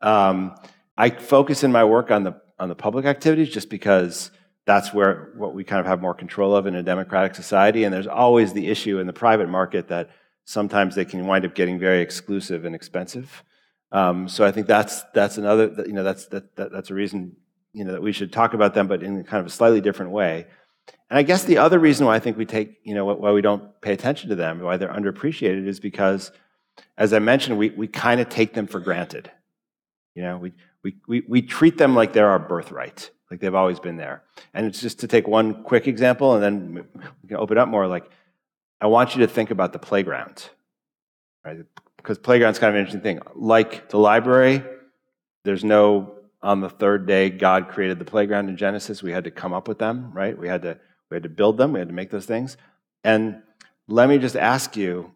Um, 0.00 0.54
I 0.96 1.10
focus 1.10 1.64
in 1.64 1.72
my 1.72 1.84
work 1.84 2.10
on 2.10 2.24
the 2.24 2.40
on 2.58 2.68
the 2.68 2.74
public 2.74 3.06
activities 3.06 3.48
just 3.48 3.70
because 3.70 4.30
that's 4.66 4.92
where 4.92 5.32
what 5.36 5.54
we 5.54 5.64
kind 5.64 5.80
of 5.80 5.86
have 5.86 6.02
more 6.02 6.12
control 6.14 6.54
of 6.54 6.66
in 6.66 6.74
a 6.74 6.82
democratic 6.82 7.34
society. 7.34 7.84
And 7.84 7.92
there's 7.92 8.06
always 8.06 8.52
the 8.52 8.68
issue 8.68 8.98
in 8.98 9.06
the 9.06 9.12
private 9.12 9.48
market 9.48 9.88
that 9.88 10.10
sometimes 10.50 10.94
they 10.94 11.04
can 11.04 11.26
wind 11.26 11.44
up 11.44 11.54
getting 11.54 11.78
very 11.78 12.00
exclusive 12.00 12.64
and 12.64 12.74
expensive. 12.74 13.44
Um, 13.92 14.28
so 14.28 14.44
I 14.44 14.50
think 14.50 14.66
that's 14.66 15.02
that's 15.14 15.38
another 15.38 15.84
you 15.86 15.92
know 15.92 16.02
that's 16.02 16.26
that, 16.26 16.56
that, 16.56 16.72
that's 16.72 16.90
a 16.90 16.94
reason 16.94 17.36
you 17.72 17.84
know 17.84 17.92
that 17.92 18.02
we 18.02 18.12
should 18.12 18.32
talk 18.32 18.52
about 18.54 18.74
them, 18.74 18.88
but 18.88 19.02
in 19.02 19.22
kind 19.24 19.40
of 19.40 19.46
a 19.46 19.50
slightly 19.50 19.80
different 19.80 20.12
way. 20.12 20.46
And 21.08 21.18
I 21.18 21.22
guess 21.22 21.44
the 21.44 21.58
other 21.58 21.78
reason 21.78 22.06
why 22.06 22.16
I 22.16 22.18
think 22.18 22.36
we 22.36 22.46
take 22.46 22.78
you 22.84 22.94
know 22.94 23.04
why 23.04 23.30
we 23.30 23.42
don't 23.42 23.80
pay 23.80 23.92
attention 23.92 24.28
to 24.30 24.36
them, 24.36 24.60
why 24.60 24.76
they're 24.76 24.92
underappreciated, 24.92 25.66
is 25.66 25.80
because, 25.80 26.32
as 26.98 27.12
I 27.12 27.20
mentioned, 27.20 27.58
we 27.58 27.70
we 27.70 27.86
kind 27.86 28.20
of 28.20 28.28
take 28.28 28.54
them 28.54 28.66
for 28.66 28.80
granted. 28.80 29.30
You 30.14 30.22
know, 30.22 30.36
we 30.36 30.52
we 30.82 30.96
we 31.06 31.22
we 31.28 31.42
treat 31.42 31.78
them 31.78 31.94
like 31.94 32.12
they're 32.12 32.28
our 32.30 32.38
birthright, 32.38 33.10
like 33.30 33.40
they've 33.40 33.54
always 33.54 33.80
been 33.80 33.96
there. 33.96 34.22
And 34.54 34.66
it's 34.66 34.80
just 34.80 35.00
to 35.00 35.08
take 35.08 35.26
one 35.28 35.62
quick 35.62 35.86
example, 35.86 36.34
and 36.34 36.42
then 36.42 36.86
we 37.22 37.28
can 37.28 37.36
open 37.36 37.58
up 37.58 37.68
more. 37.68 37.86
Like, 37.86 38.10
I 38.80 38.86
want 38.86 39.14
you 39.14 39.20
to 39.20 39.28
think 39.28 39.50
about 39.50 39.72
the 39.72 39.78
playground. 39.78 40.48
Right, 41.44 41.58
because 41.96 42.18
playground's 42.18 42.58
kind 42.58 42.68
of 42.70 42.74
an 42.74 42.80
interesting 42.80 43.02
thing. 43.02 43.20
Like 43.34 43.88
the 43.88 43.98
library, 43.98 44.62
there's 45.44 45.64
no 45.64 46.14
on 46.42 46.60
the 46.60 46.70
third 46.70 47.06
day 47.06 47.30
God 47.30 47.68
created 47.68 47.98
the 47.98 48.04
playground 48.04 48.48
in 48.48 48.56
Genesis. 48.56 49.02
We 49.02 49.12
had 49.12 49.24
to 49.24 49.30
come 49.30 49.52
up 49.52 49.68
with 49.68 49.78
them, 49.78 50.10
right? 50.12 50.36
We 50.36 50.48
had 50.48 50.62
to 50.62 50.78
we 51.10 51.16
had 51.16 51.22
to 51.24 51.28
build 51.28 51.58
them. 51.58 51.72
We 51.72 51.78
had 51.78 51.88
to 51.88 51.94
make 51.94 52.10
those 52.10 52.26
things. 52.26 52.56
And 53.04 53.42
let 53.88 54.08
me 54.08 54.18
just 54.18 54.36
ask 54.36 54.76
you, 54.76 55.12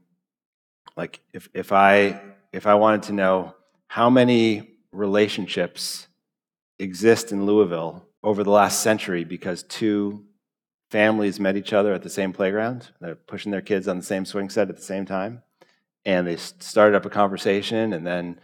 like, 0.97 1.21
if 1.33 1.49
if 1.55 1.73
I 1.73 2.21
if 2.53 2.67
I 2.67 2.75
wanted 2.75 3.05
to 3.05 3.13
know 3.13 3.55
how 3.89 4.11
many 4.11 4.71
relationships 4.93 6.09
exist 6.79 7.33
in 7.33 7.47
Louisville 7.47 8.07
over 8.23 8.43
the 8.43 8.51
last 8.51 8.81
century 8.81 9.25
because 9.25 9.63
two 9.65 10.25
families 10.95 11.41
met 11.41 11.57
each 11.57 11.73
other 11.73 11.93
at 11.93 12.05
the 12.05 12.09
same 12.09 12.33
playground, 12.33 12.93
they're 13.01 13.17
pushing 13.17 13.51
their 13.51 13.61
kids 13.61 13.89
on 13.89 13.97
the 13.97 14.03
same 14.05 14.25
swing 14.25 14.49
set 14.49 14.69
at 14.69 14.77
the 14.77 14.83
same 14.95 15.05
time. 15.05 15.43
And 16.05 16.25
they 16.25 16.37
started 16.37 16.95
up 16.95 17.05
a 17.05 17.11
conversation 17.11 17.93
and 17.93 18.07
then 18.07 18.39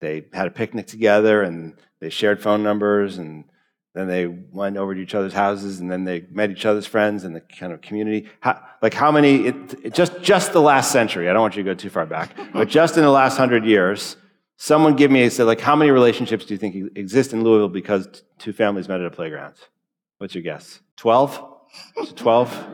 they 0.00 0.26
had 0.32 0.46
a 0.46 0.52
picnic 0.52 0.86
together 0.86 1.42
and 1.42 1.74
they 1.98 2.08
shared 2.08 2.40
phone 2.40 2.62
numbers 2.62 3.18
and 3.18 3.46
then 3.94 4.06
they 4.06 4.28
went 4.28 4.76
over 4.76 4.94
to 4.94 5.00
each 5.00 5.16
other's 5.16 5.32
houses 5.32 5.80
and 5.80 5.90
then 5.90 6.04
they 6.04 6.24
met 6.30 6.52
each 6.52 6.64
other's 6.64 6.86
friends 6.86 7.24
in 7.24 7.32
the 7.32 7.40
kind 7.40 7.72
of 7.72 7.80
community. 7.80 8.28
How, 8.38 8.62
like 8.80 8.94
how 8.94 9.10
many 9.10 9.48
it, 9.48 9.56
it 9.82 9.92
just 9.92 10.22
just 10.22 10.52
the 10.52 10.60
last 10.60 10.92
century 10.92 11.28
i 11.28 11.32
don't 11.32 11.42
want 11.42 11.56
you 11.56 11.64
to 11.64 11.70
go 11.70 11.74
too 11.74 11.90
far 11.90 12.06
back 12.06 12.30
but 12.52 12.68
just 12.68 12.96
in 12.96 13.02
the 13.02 13.10
last 13.10 13.36
hundred 13.36 13.64
years 13.64 14.16
someone 14.56 14.94
give 14.94 15.10
me 15.10 15.28
said 15.28 15.48
like 15.48 15.60
how 15.60 15.74
many 15.74 15.90
relationships 15.90 16.44
do 16.44 16.54
you 16.54 16.58
think 16.58 16.96
exist 16.96 17.32
in 17.32 17.42
louisville 17.42 17.68
because 17.68 18.22
two 18.38 18.52
families 18.52 18.88
met 18.88 19.00
at 19.00 19.06
a 19.06 19.10
playground? 19.10 19.54
What's 20.18 20.36
your 20.36 20.42
guess? 20.44 20.80
12 20.96 21.57
12 22.16 22.66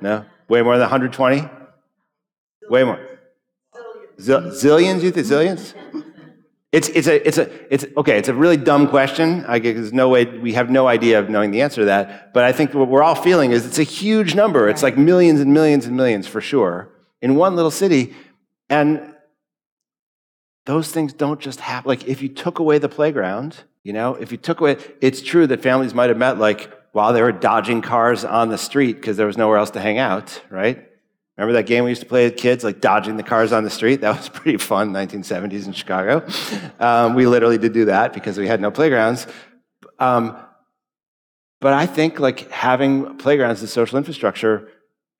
no 0.00 0.24
way 0.48 0.62
more 0.62 0.74
than 0.74 0.82
120 0.82 1.48
way 2.68 2.84
more 2.84 2.98
zillions, 4.18 5.02
you 5.02 5.10
think 5.10 5.26
zillions? 5.26 5.74
It's, 6.72 6.88
it's, 6.88 7.06
a, 7.06 7.26
it's, 7.28 7.36
a, 7.36 7.74
it's, 7.74 7.84
okay, 7.98 8.18
it's 8.18 8.28
a 8.28 8.34
really 8.34 8.56
dumb 8.56 8.88
question. 8.88 9.44
I 9.46 9.58
guess 9.58 9.74
there's 9.74 9.92
no 9.92 10.08
way, 10.08 10.24
we 10.24 10.54
have 10.54 10.70
no 10.70 10.88
idea 10.88 11.18
of 11.18 11.28
knowing 11.28 11.50
the 11.50 11.60
answer 11.60 11.82
to 11.82 11.84
that. 11.86 12.32
But 12.32 12.44
I 12.44 12.52
think 12.52 12.72
what 12.72 12.88
we're 12.88 13.02
all 13.02 13.14
feeling 13.14 13.52
is 13.52 13.66
it's 13.66 13.78
a 13.78 13.82
huge 13.82 14.34
number. 14.34 14.70
It's 14.70 14.82
like 14.82 14.96
millions 14.96 15.40
and 15.40 15.52
millions 15.52 15.84
and 15.84 15.96
millions 15.96 16.26
for 16.26 16.40
sure 16.40 16.88
in 17.20 17.34
one 17.34 17.56
little 17.56 17.70
city. 17.70 18.14
And 18.70 19.14
those 20.64 20.90
things 20.90 21.12
don't 21.12 21.40
just 21.40 21.60
happen. 21.60 21.88
Like 21.88 22.08
if 22.08 22.22
you 22.22 22.30
took 22.30 22.58
away 22.58 22.78
the 22.78 22.88
playground, 22.88 23.64
you 23.82 23.92
know, 23.92 24.14
if 24.14 24.32
you 24.32 24.38
took 24.38 24.60
away, 24.60 24.78
it's 25.02 25.20
true 25.20 25.46
that 25.48 25.60
families 25.60 25.92
might 25.92 26.08
have 26.08 26.16
met 26.16 26.38
like 26.38 26.72
while 26.92 27.12
they 27.12 27.22
were 27.22 27.32
dodging 27.32 27.82
cars 27.82 28.24
on 28.24 28.50
the 28.50 28.58
street 28.58 28.94
because 28.94 29.16
there 29.16 29.26
was 29.26 29.36
nowhere 29.36 29.58
else 29.58 29.70
to 29.70 29.80
hang 29.80 29.98
out, 29.98 30.40
right? 30.50 30.88
Remember 31.36 31.54
that 31.54 31.66
game 31.66 31.84
we 31.84 31.90
used 31.90 32.02
to 32.02 32.06
play 32.06 32.24
with 32.24 32.36
kids, 32.36 32.62
like 32.62 32.80
dodging 32.80 33.16
the 33.16 33.22
cars 33.22 33.52
on 33.52 33.64
the 33.64 33.70
street? 33.70 34.02
That 34.02 34.16
was 34.16 34.28
pretty 34.28 34.58
fun, 34.58 34.92
1970s 34.92 35.66
in 35.66 35.72
Chicago. 35.72 36.26
Um, 36.78 37.14
we 37.14 37.26
literally 37.26 37.58
did 37.58 37.72
do 37.72 37.86
that 37.86 38.12
because 38.12 38.38
we 38.38 38.46
had 38.46 38.60
no 38.60 38.70
playgrounds. 38.70 39.26
Um, 39.98 40.36
but 41.60 41.72
I 41.72 41.86
think 41.86 42.20
like 42.20 42.50
having 42.50 43.16
playgrounds 43.16 43.62
as 43.62 43.72
social 43.72 43.96
infrastructure 43.96 44.68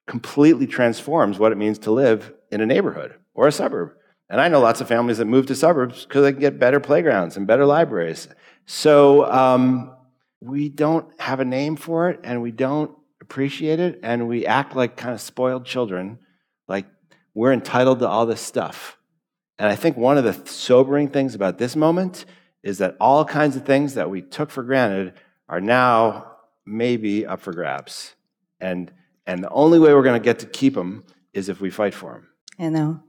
completely 0.06 0.66
transforms 0.66 1.38
what 1.38 1.52
it 1.52 1.58
means 1.58 1.78
to 1.80 1.90
live 1.90 2.32
in 2.50 2.60
a 2.60 2.66
neighborhood 2.66 3.14
or 3.32 3.46
a 3.46 3.52
suburb. 3.52 3.92
And 4.28 4.40
I 4.40 4.48
know 4.48 4.60
lots 4.60 4.80
of 4.80 4.88
families 4.88 5.18
that 5.18 5.26
move 5.26 5.46
to 5.46 5.54
suburbs 5.54 6.04
because 6.04 6.22
they 6.22 6.32
can 6.32 6.40
get 6.40 6.58
better 6.58 6.80
playgrounds 6.80 7.36
and 7.36 7.46
better 7.46 7.64
libraries. 7.64 8.28
So 8.66 9.30
um, 9.30 9.94
we 10.42 10.68
don't 10.68 11.08
have 11.20 11.40
a 11.40 11.44
name 11.44 11.76
for 11.76 12.10
it, 12.10 12.20
and 12.24 12.42
we 12.42 12.50
don't 12.50 12.96
appreciate 13.22 13.80
it 13.80 14.00
and 14.02 14.28
we 14.28 14.44
act 14.44 14.76
like 14.76 14.96
kind 14.96 15.14
of 15.14 15.20
spoiled 15.20 15.64
children, 15.64 16.18
like 16.68 16.86
we're 17.34 17.52
entitled 17.52 18.00
to 18.00 18.08
all 18.08 18.26
this 18.26 18.42
stuff. 18.42 18.98
And 19.58 19.70
I 19.70 19.76
think 19.76 19.96
one 19.96 20.18
of 20.18 20.24
the 20.24 20.34
sobering 20.50 21.08
things 21.08 21.34
about 21.34 21.56
this 21.56 21.76
moment 21.76 22.26
is 22.62 22.78
that 22.78 22.96
all 23.00 23.24
kinds 23.24 23.56
of 23.56 23.64
things 23.64 23.94
that 23.94 24.10
we 24.10 24.20
took 24.20 24.50
for 24.50 24.62
granted 24.62 25.14
are 25.48 25.60
now 25.60 26.32
maybe 26.66 27.24
up 27.24 27.40
for 27.40 27.52
grabs. 27.52 28.14
And, 28.60 28.92
and 29.26 29.42
the 29.42 29.50
only 29.50 29.78
way 29.78 29.94
we're 29.94 30.02
going 30.02 30.20
to 30.20 30.24
get 30.24 30.40
to 30.40 30.46
keep 30.46 30.74
them 30.74 31.04
is 31.32 31.48
if 31.48 31.60
we 31.60 31.70
fight 31.70 31.94
for 31.94 32.12
them. 32.12 32.28
I 32.58 32.68
know. 32.68 33.02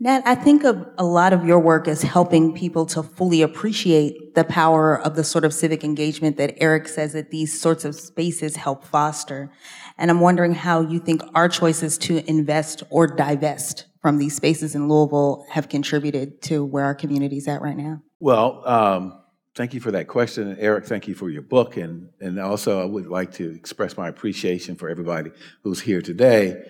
Nat, 0.00 0.22
I 0.24 0.36
think 0.36 0.62
of 0.62 0.86
a 0.96 1.04
lot 1.04 1.32
of 1.32 1.44
your 1.44 1.58
work 1.58 1.88
as 1.88 2.02
helping 2.02 2.54
people 2.54 2.86
to 2.86 3.02
fully 3.02 3.42
appreciate 3.42 4.36
the 4.36 4.44
power 4.44 5.00
of 5.00 5.16
the 5.16 5.24
sort 5.24 5.44
of 5.44 5.52
civic 5.52 5.82
engagement 5.82 6.36
that 6.36 6.54
Eric 6.58 6.86
says 6.86 7.14
that 7.14 7.32
these 7.32 7.60
sorts 7.60 7.84
of 7.84 7.96
spaces 7.96 8.54
help 8.54 8.84
foster. 8.84 9.50
And 9.96 10.08
I'm 10.08 10.20
wondering 10.20 10.54
how 10.54 10.82
you 10.82 11.00
think 11.00 11.22
our 11.34 11.48
choices 11.48 11.98
to 11.98 12.24
invest 12.30 12.84
or 12.90 13.08
divest 13.08 13.86
from 14.00 14.18
these 14.18 14.36
spaces 14.36 14.76
in 14.76 14.88
Louisville 14.88 15.44
have 15.50 15.68
contributed 15.68 16.42
to 16.42 16.64
where 16.64 16.84
our 16.84 16.94
community 16.94 17.38
is 17.38 17.48
at 17.48 17.60
right 17.60 17.76
now. 17.76 18.00
Well, 18.20 18.62
um, 18.68 19.20
thank 19.56 19.74
you 19.74 19.80
for 19.80 19.90
that 19.90 20.06
question. 20.06 20.56
Eric, 20.60 20.86
thank 20.86 21.08
you 21.08 21.16
for 21.16 21.28
your 21.28 21.42
book. 21.42 21.76
And, 21.76 22.10
and 22.20 22.38
also, 22.38 22.80
I 22.80 22.84
would 22.84 23.08
like 23.08 23.32
to 23.32 23.50
express 23.50 23.96
my 23.96 24.06
appreciation 24.06 24.76
for 24.76 24.88
everybody 24.88 25.32
who's 25.64 25.80
here 25.80 26.02
today, 26.02 26.62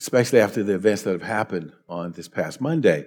especially 0.00 0.40
after 0.40 0.62
the 0.62 0.74
events 0.74 1.02
that 1.02 1.12
have 1.12 1.22
happened 1.22 1.72
on 1.88 2.12
this 2.12 2.28
past 2.28 2.60
Monday. 2.60 3.06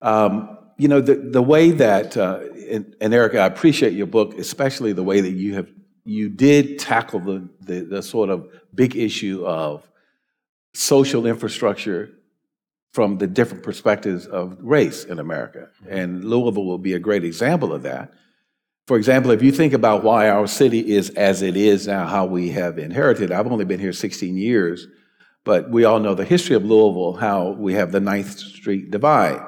Um, 0.00 0.58
you 0.78 0.88
know, 0.88 1.00
the, 1.00 1.14
the 1.14 1.42
way 1.42 1.70
that, 1.72 2.16
uh, 2.16 2.40
and, 2.70 2.96
and, 3.00 3.12
Eric, 3.12 3.34
I 3.34 3.46
appreciate 3.46 3.92
your 3.92 4.06
book, 4.06 4.34
especially 4.38 4.92
the 4.92 5.02
way 5.02 5.20
that 5.20 5.32
you 5.32 5.54
have, 5.54 5.68
you 6.04 6.28
did 6.28 6.78
tackle 6.78 7.20
the, 7.20 7.48
the, 7.60 7.80
the 7.80 8.02
sort 8.02 8.30
of 8.30 8.48
big 8.74 8.96
issue 8.96 9.44
of 9.46 9.88
social 10.74 11.26
infrastructure 11.26 12.10
from 12.92 13.18
the 13.18 13.26
different 13.26 13.62
perspectives 13.62 14.26
of 14.26 14.56
race 14.60 15.04
in 15.04 15.18
America. 15.18 15.68
And 15.88 16.24
Louisville 16.24 16.64
will 16.64 16.78
be 16.78 16.94
a 16.94 16.98
great 16.98 17.24
example 17.24 17.72
of 17.72 17.82
that. 17.82 18.12
For 18.86 18.96
example, 18.96 19.30
if 19.30 19.42
you 19.42 19.52
think 19.52 19.72
about 19.72 20.02
why 20.02 20.28
our 20.28 20.46
city 20.46 20.94
is 20.94 21.10
as 21.10 21.42
it 21.42 21.56
is 21.56 21.86
now, 21.86 22.06
how 22.06 22.26
we 22.26 22.50
have 22.50 22.78
inherited, 22.78 23.30
I've 23.30 23.46
only 23.46 23.64
been 23.64 23.80
here 23.80 23.92
16 23.92 24.36
years, 24.36 24.88
but 25.44 25.70
we 25.70 25.84
all 25.84 25.98
know 25.98 26.14
the 26.14 26.24
history 26.24 26.56
of 26.56 26.64
Louisville, 26.64 27.14
how 27.14 27.50
we 27.50 27.74
have 27.74 27.92
the 27.92 28.00
Ninth 28.00 28.38
Street 28.38 28.90
divide. 28.90 29.40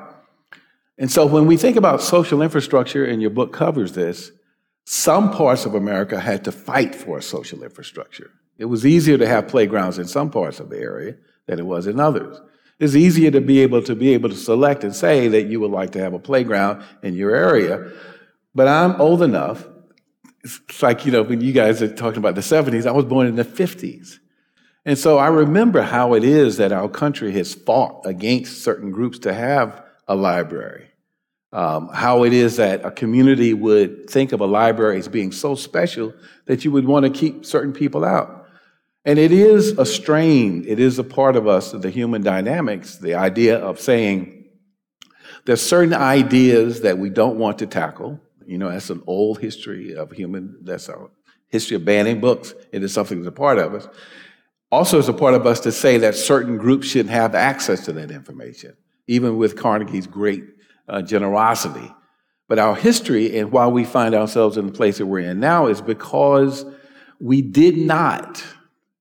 And 0.99 1.11
so 1.11 1.27
when 1.27 1.47
we 1.47 1.57
think 1.57 1.77
about 1.77 2.03
social 2.03 2.43
infrastructure, 2.43 3.05
and 3.05 3.21
your 3.21 3.31
book 3.31 3.53
covers 3.53 3.93
this, 3.93 4.31
some 4.87 5.31
parts 5.33 5.67
of 5.67 5.75
America 5.75 6.21
had 6.21 6.45
to 6.45 6.53
fight 6.53 6.95
for 6.95 7.21
social 7.21 7.63
infrastructure. 7.63 8.31
It 8.59 8.67
was 8.67 8.87
easier 8.87 9.19
to 9.19 9.27
have 9.27 9.49
playgrounds 9.49 9.99
in 9.99 10.07
some 10.07 10.31
parts 10.31 10.61
of 10.61 10.71
the 10.71 10.79
area 10.79 11.17
than 11.47 11.59
it 11.59 11.67
was 11.67 11.87
in 11.87 11.99
others. 11.99 12.41
It's 12.79 12.95
easier 12.95 13.31
to 13.31 13.41
be 13.41 13.61
able 13.61 13.83
to 13.83 13.95
be 13.95 14.15
able 14.15 14.29
to 14.29 14.37
select 14.37 14.85
and 14.85 14.95
say 14.95 15.29
that 15.29 15.45
you 15.45 15.61
would 15.61 15.71
like 15.71 15.93
to 15.93 16.01
have 16.01 16.13
a 16.13 16.19
playground 16.19 16.85
in 17.03 17.15
your 17.15 17.35
area. 17.35 17.93
But 18.55 18.69
I'm 18.69 19.01
old 19.01 19.23
enough. 19.23 19.67
It's 20.43 20.83
like, 20.83 21.07
you 21.07 21.13
know, 21.13 21.23
when 21.23 21.41
you 21.41 21.53
guys 21.53 21.83
are 21.83 21.93
talking 21.93 22.19
about 22.19 22.35
the 22.35 22.41
70s, 22.41 22.87
I 22.87 22.93
was 22.93 23.07
born 23.07 23.27
in 23.27 23.37
the 23.37 23.45
50s. 23.45 24.19
And 24.85 24.99
so 24.99 25.19
I 25.19 25.29
remember 25.29 25.83
how 25.83 26.15
it 26.15 26.25
is 26.25 26.59
that 26.59 26.73
our 26.73 26.89
country 26.89 27.33
has 27.33 27.55
fought 27.55 28.03
against 28.05 28.63
certain 28.63 28.91
groups 28.91 29.19
to 29.21 29.33
have 29.33 29.83
a 30.07 30.15
library. 30.15 30.89
Um, 31.53 31.89
how 31.89 32.25
it 32.25 32.33
is 32.33 32.57
that 32.57 32.85
a 32.85 32.91
community 32.91 33.55
would 33.55 34.11
think 34.11 34.33
of 34.33 34.41
a 34.41 34.47
library 34.47 34.99
as 34.99 35.09
being 35.09 35.31
so 35.31 35.55
special 35.55 36.13
that 36.47 36.65
you 36.65 36.73
would 36.73 36.85
want 36.85 37.05
to 37.05 37.11
keep 37.11 37.47
certain 37.47 37.73
people 37.73 38.05
out. 38.05 38.49
And 39.05 39.19
it 39.19 39.33
is 39.33 39.79
a 39.79 39.87
strain, 39.87 40.65
it 40.67 40.81
is 40.81 40.99
a 40.99 41.05
part 41.05 41.37
of 41.37 41.47
us, 41.47 41.73
the 41.73 41.91
human 41.91 42.23
dynamics, 42.23 42.97
the 42.97 43.15
idea 43.15 43.59
of 43.59 43.79
saying 43.79 44.47
there's 45.45 45.61
certain 45.61 45.95
ideas 45.95 46.81
that 46.81 46.99
we 46.99 47.11
don't 47.11 47.39
want 47.39 47.59
to 47.59 47.67
tackle. 47.67 48.21
You 48.47 48.59
know, 48.59 48.71
that's 48.71 48.91
an 48.91 49.03
old 49.07 49.41
history 49.41 49.95
of 49.95 50.11
human, 50.11 50.59
that's 50.63 50.89
our 50.89 51.11
history 51.49 51.77
of 51.77 51.85
banning 51.85 52.21
books. 52.21 52.55
It 52.73 52.83
is 52.83 52.93
something 52.93 53.23
that's 53.23 53.29
a 53.29 53.33
part 53.33 53.59
of 53.59 53.75
us. 53.75 53.89
Also, 54.75 54.99
it's 54.99 55.07
a 55.07 55.13
part 55.13 55.35
of 55.35 55.47
us 55.47 55.61
to 55.61 55.71
say 55.71 55.99
that 55.99 56.17
certain 56.17 56.59
groups 56.59 56.89
shouldn't 56.89 57.11
have 57.11 57.37
access 57.37 57.85
to 57.85 57.93
that 57.93 58.11
information 58.11 58.77
even 59.07 59.37
with 59.37 59.55
Carnegie's 59.55 60.09
great 60.09 60.43
uh, 60.89 61.01
generosity. 61.01 61.95
But 62.49 62.59
our 62.59 62.75
history 62.75 63.39
and 63.39 63.53
why 63.53 63.69
we 63.69 63.85
find 63.85 64.17
ourselves 64.17 64.57
in 64.57 64.67
the 64.67 64.73
place 64.73 64.99
that 64.99 65.07
we're 65.07 65.31
in 65.31 65.39
now 65.39 65.67
is 65.69 65.81
because 65.81 66.65
we 67.21 67.41
did 67.41 67.77
not 67.77 68.45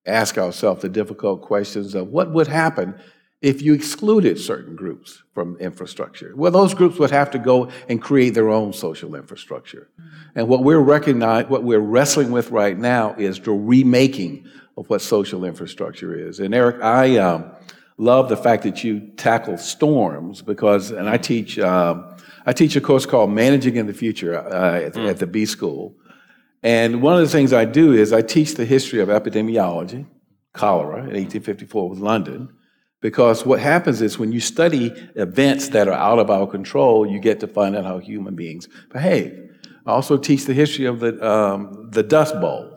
ask 0.06 0.38
ourselves 0.38 0.84
the 0.84 0.90
difficult 0.90 1.42
questions 1.42 1.96
of 1.96 2.10
what 2.10 2.32
would 2.32 2.48
happen 2.48 2.94
if 3.42 3.64
you 3.64 3.74
excluded 3.74 4.40
certain 4.40 4.76
groups 4.76 5.24
from 5.34 5.58
infrastructure. 5.58 6.34
Well, 6.36 6.52
those 6.52 6.76
groups 6.76 7.00
would 7.00 7.10
have 7.10 7.32
to 7.32 7.40
go 7.40 7.72
and 7.90 8.00
create 8.00 8.36
their 8.36 8.50
own 8.50 8.74
social 8.74 9.16
infrastructure. 9.16 9.90
And 10.36 10.48
what 10.48 10.64
we're 10.64 10.80
recognize, 10.80 11.48
what 11.48 11.64
we're 11.64 11.80
wrestling 11.80 12.30
with 12.32 12.52
right 12.52 12.78
now 12.78 13.16
is 13.18 13.40
the 13.40 13.52
remaking 13.52 14.48
of 14.78 14.90
what 14.90 15.02
social 15.02 15.46
infrastructure 15.46 16.16
is. 16.16 16.40
And 16.40 16.54
Eric, 16.54 16.82
I 16.82 17.18
um, 17.18 17.52
love 17.98 18.30
the 18.30 18.38
fact 18.38 18.64
that 18.64 18.84
you 18.84 19.00
tackle 19.18 19.58
storms 19.58 20.42
because, 20.42 20.92
and 20.92 21.08
I 21.08 21.18
teach, 21.18 21.60
um, 21.60 22.16
I 22.46 22.54
teach 22.54 22.76
a 22.76 22.82
course 22.82 23.06
called 23.06 23.32
Managing 23.32 23.76
in 23.76 23.88
the 23.88 23.94
Future 23.94 24.38
uh, 24.38 24.82
at, 24.82 24.94
mm. 24.94 25.10
at, 25.10 25.18
the 25.18 25.28
B 25.28 25.46
School. 25.46 25.96
And 26.64 27.02
one 27.02 27.14
of 27.14 27.22
the 27.22 27.30
things 27.30 27.54
I 27.54 27.66
do 27.66 27.94
is 27.94 28.14
I 28.14 28.22
teach 28.22 28.56
the 28.56 28.66
history 28.66 29.00
of 29.00 29.10
epidemiology, 29.10 30.06
cholera 30.54 30.98
in 30.98 31.14
1854 31.14 31.90
with 31.90 32.00
London, 32.00 32.50
because 33.02 33.46
what 33.46 33.60
happens 33.60 34.02
is 34.02 34.18
when 34.18 34.32
you 34.32 34.40
study 34.40 34.94
events 35.16 35.70
that 35.70 35.90
are 35.90 35.94
out 35.94 36.20
of 36.20 36.30
our 36.30 36.48
control, 36.48 37.06
you 37.06 37.20
get 37.20 37.42
to 37.42 37.48
find 37.48 37.76
out 37.76 37.84
how 37.84 38.00
human 38.00 38.34
beings 38.34 38.70
behave. 38.92 39.38
I 39.86 39.92
also 39.92 40.18
teach 40.18 40.46
the 40.46 40.54
history 40.54 40.86
of 40.86 41.02
the, 41.02 41.22
um, 41.28 41.90
the 41.92 42.02
Dust 42.02 42.40
Bowl 42.40 42.73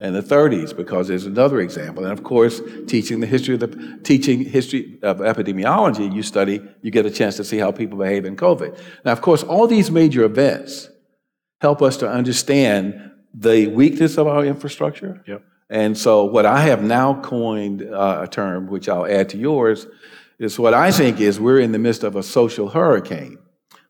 in 0.00 0.12
the 0.12 0.22
30s 0.22 0.76
because 0.76 1.08
there's 1.08 1.26
another 1.26 1.60
example. 1.60 2.04
And 2.04 2.12
of 2.12 2.22
course 2.22 2.60
teaching 2.86 3.20
the 3.20 3.26
history 3.26 3.54
of 3.54 3.60
the 3.60 3.98
teaching 4.04 4.44
history 4.44 4.98
of 5.02 5.18
epidemiology 5.18 6.14
you 6.14 6.22
study 6.22 6.62
you 6.82 6.90
get 6.90 7.04
a 7.04 7.10
chance 7.10 7.36
to 7.36 7.44
see 7.44 7.58
how 7.58 7.72
people 7.72 7.98
behave 7.98 8.24
in 8.24 8.36
covid. 8.36 8.78
Now 9.04 9.12
of 9.12 9.20
course 9.20 9.42
all 9.42 9.66
these 9.66 9.90
major 9.90 10.22
events 10.24 10.88
help 11.60 11.82
us 11.82 11.96
to 11.98 12.08
understand 12.08 13.10
the 13.34 13.66
weakness 13.66 14.16
of 14.16 14.26
our 14.26 14.44
infrastructure. 14.44 15.22
Yep. 15.26 15.42
and 15.68 15.98
so 15.98 16.24
what 16.24 16.46
i 16.46 16.60
have 16.62 16.82
now 16.82 17.20
coined 17.20 17.82
uh, 17.82 18.20
a 18.22 18.28
term 18.28 18.68
which 18.68 18.88
i'll 18.88 19.06
add 19.06 19.28
to 19.28 19.36
yours 19.36 19.86
is 20.38 20.58
what 20.58 20.72
i 20.72 20.90
think 20.90 21.20
is 21.20 21.38
we're 21.38 21.60
in 21.60 21.72
the 21.72 21.78
midst 21.78 22.04
of 22.04 22.16
a 22.16 22.22
social 22.22 22.70
hurricane 22.70 23.36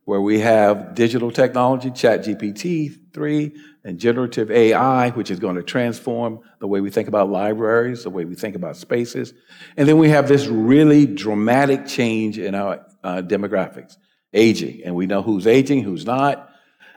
where 0.09 0.23
we 0.23 0.41
have 0.41 0.95
digital 0.95 1.31
technology 1.31 1.91
chat 1.91 2.21
gpt 2.21 3.13
3 3.13 3.53
and 3.85 3.99
generative 3.99 4.51
AI, 4.51 5.11
which 5.11 5.31
is 5.31 5.39
going 5.39 5.57
to 5.57 5.63
transform 5.63 6.41
the 6.61 6.67
way 6.67 6.81
we 6.81 6.89
think 6.89 7.09
about 7.09 7.29
libraries, 7.29 8.05
the 8.05 8.11
way 8.11 8.25
we 8.25 8.35
think 8.35 8.57
about 8.57 8.75
spaces. 8.79 9.35
And 9.77 9.87
then 9.87 9.99
we 9.99 10.09
have 10.09 10.27
this 10.27 10.47
really 10.47 11.05
dramatic 11.05 11.87
change 11.87 12.39
in 12.39 12.55
our 12.55 12.87
uh, 13.05 13.21
demographics, 13.21 13.99
aging, 14.33 14.81
and 14.83 14.95
we 14.95 15.05
know 15.05 15.21
who's 15.21 15.47
aging, 15.47 15.83
who's 15.83 16.07
not. 16.07 16.49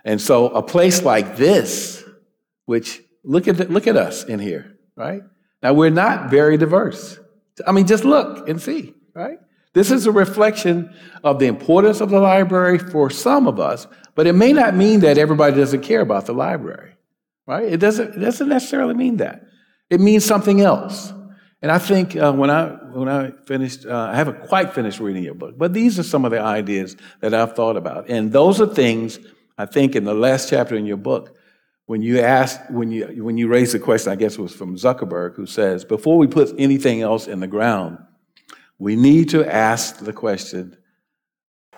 And 0.06 0.22
so 0.22 0.48
a 0.48 0.64
place 0.64 1.02
like 1.02 1.36
this, 1.36 2.06
which 2.64 3.02
look 3.26 3.50
at 3.50 3.58
the, 3.58 3.66
look 3.66 3.88
at 3.88 3.98
us 3.98 4.24
in 4.24 4.40
here, 4.40 4.78
right? 4.96 5.24
Now 5.62 5.74
we're 5.74 5.90
not 5.90 6.32
very 6.32 6.56
diverse. 6.56 7.20
I 7.68 7.74
mean, 7.74 7.88
just 7.88 8.06
look 8.06 8.48
and 8.48 8.62
see, 8.62 8.94
right? 9.14 9.40
This 9.74 9.92
is 9.92 10.06
a 10.06 10.12
reflection 10.12 10.94
of 11.24 11.40
the 11.40 11.48
importance 11.48 12.02
of 12.02 12.10
the 12.10 12.20
library 12.20 12.78
for 12.78 13.10
some 13.10 13.48
of 13.48 13.60
us, 13.60 13.88
but 14.16 14.28
it 14.28 14.34
may 14.34 14.52
not 14.52 14.76
mean 14.76 15.00
that 15.02 15.18
everybody 15.18 15.56
doesn't 15.56 15.82
care 15.82 16.02
about 16.02 16.26
the 16.26 16.34
library, 16.34 16.94
right? 17.48 17.64
It 17.64 17.80
doesn't, 17.80 18.16
it 18.16 18.20
doesn't 18.20 18.50
necessarily 18.50 18.94
mean 18.94 19.18
that. 19.18 19.44
It 19.90 20.02
means 20.02 20.26
something 20.26 20.62
else. 20.62 21.14
And 21.62 21.72
I 21.72 21.78
think 21.78 22.16
uh, 22.16 22.34
when 22.34 22.50
I 22.50 22.70
when 22.92 23.08
I 23.08 23.32
finished, 23.46 23.86
uh, 23.86 24.10
I 24.12 24.16
haven't 24.16 24.48
quite 24.48 24.74
finished 24.74 25.00
reading 25.00 25.24
your 25.24 25.36
book, 25.36 25.58
but 25.58 25.74
these 25.74 26.00
are 26.00 26.04
some 26.04 26.26
of 26.26 26.32
the 26.32 26.42
ideas 26.42 26.98
that 27.20 27.34
I've 27.36 27.56
thought 27.56 27.78
about, 27.78 28.10
and 28.10 28.32
those 28.32 28.60
are 28.60 28.66
things 28.66 29.20
I 29.60 29.68
think 29.68 29.96
in 29.96 30.04
the 30.04 30.14
last 30.16 30.50
chapter 30.50 30.76
in 30.76 30.88
your 30.88 30.98
book, 30.98 31.38
when 31.86 32.02
you 32.02 32.20
asked 32.20 32.60
when 32.72 32.90
you 32.92 33.24
when 33.24 33.38
you 33.38 33.48
raised 33.48 33.76
the 33.76 33.80
question, 33.80 34.12
I 34.12 34.16
guess 34.16 34.34
it 34.34 34.42
was 34.42 34.56
from 34.56 34.76
Zuckerberg, 34.76 35.36
who 35.36 35.46
says 35.46 35.86
before 35.86 36.18
we 36.18 36.26
put 36.26 36.52
anything 36.58 37.02
else 37.02 37.28
in 37.28 37.42
the 37.42 37.48
ground, 37.48 38.00
we 38.82 38.96
need 38.96 39.30
to 39.30 39.46
ask 39.46 40.00
the 40.00 40.12
question, 40.12 40.76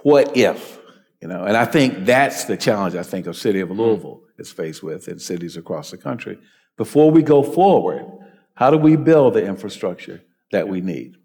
what 0.04 0.38
if? 0.38 0.80
You 1.22 1.28
know, 1.28 1.44
and 1.44 1.58
I 1.58 1.66
think 1.66 2.06
that's 2.06 2.46
the 2.46 2.56
challenge 2.56 2.96
I 2.96 3.04
think 3.04 3.28
a 3.28 3.34
city 3.34 3.60
of 3.60 3.68
hmm. 3.68 3.82
Louisville 3.82 4.22
is 4.38 4.54
faced 4.54 4.82
with 4.82 5.10
and 5.10 5.22
cities 5.22 5.58
across 5.58 5.92
the 5.92 5.98
country. 5.98 6.40
Before 6.78 7.12
we 7.12 7.22
go 7.22 7.44
forward, 7.44 8.06
how 8.54 8.72
do 8.72 8.78
we 8.78 8.96
build 8.96 9.34
the 9.34 9.46
infrastructure 9.46 10.24
that 10.54 10.70
we 10.70 10.80
need? 10.80 11.18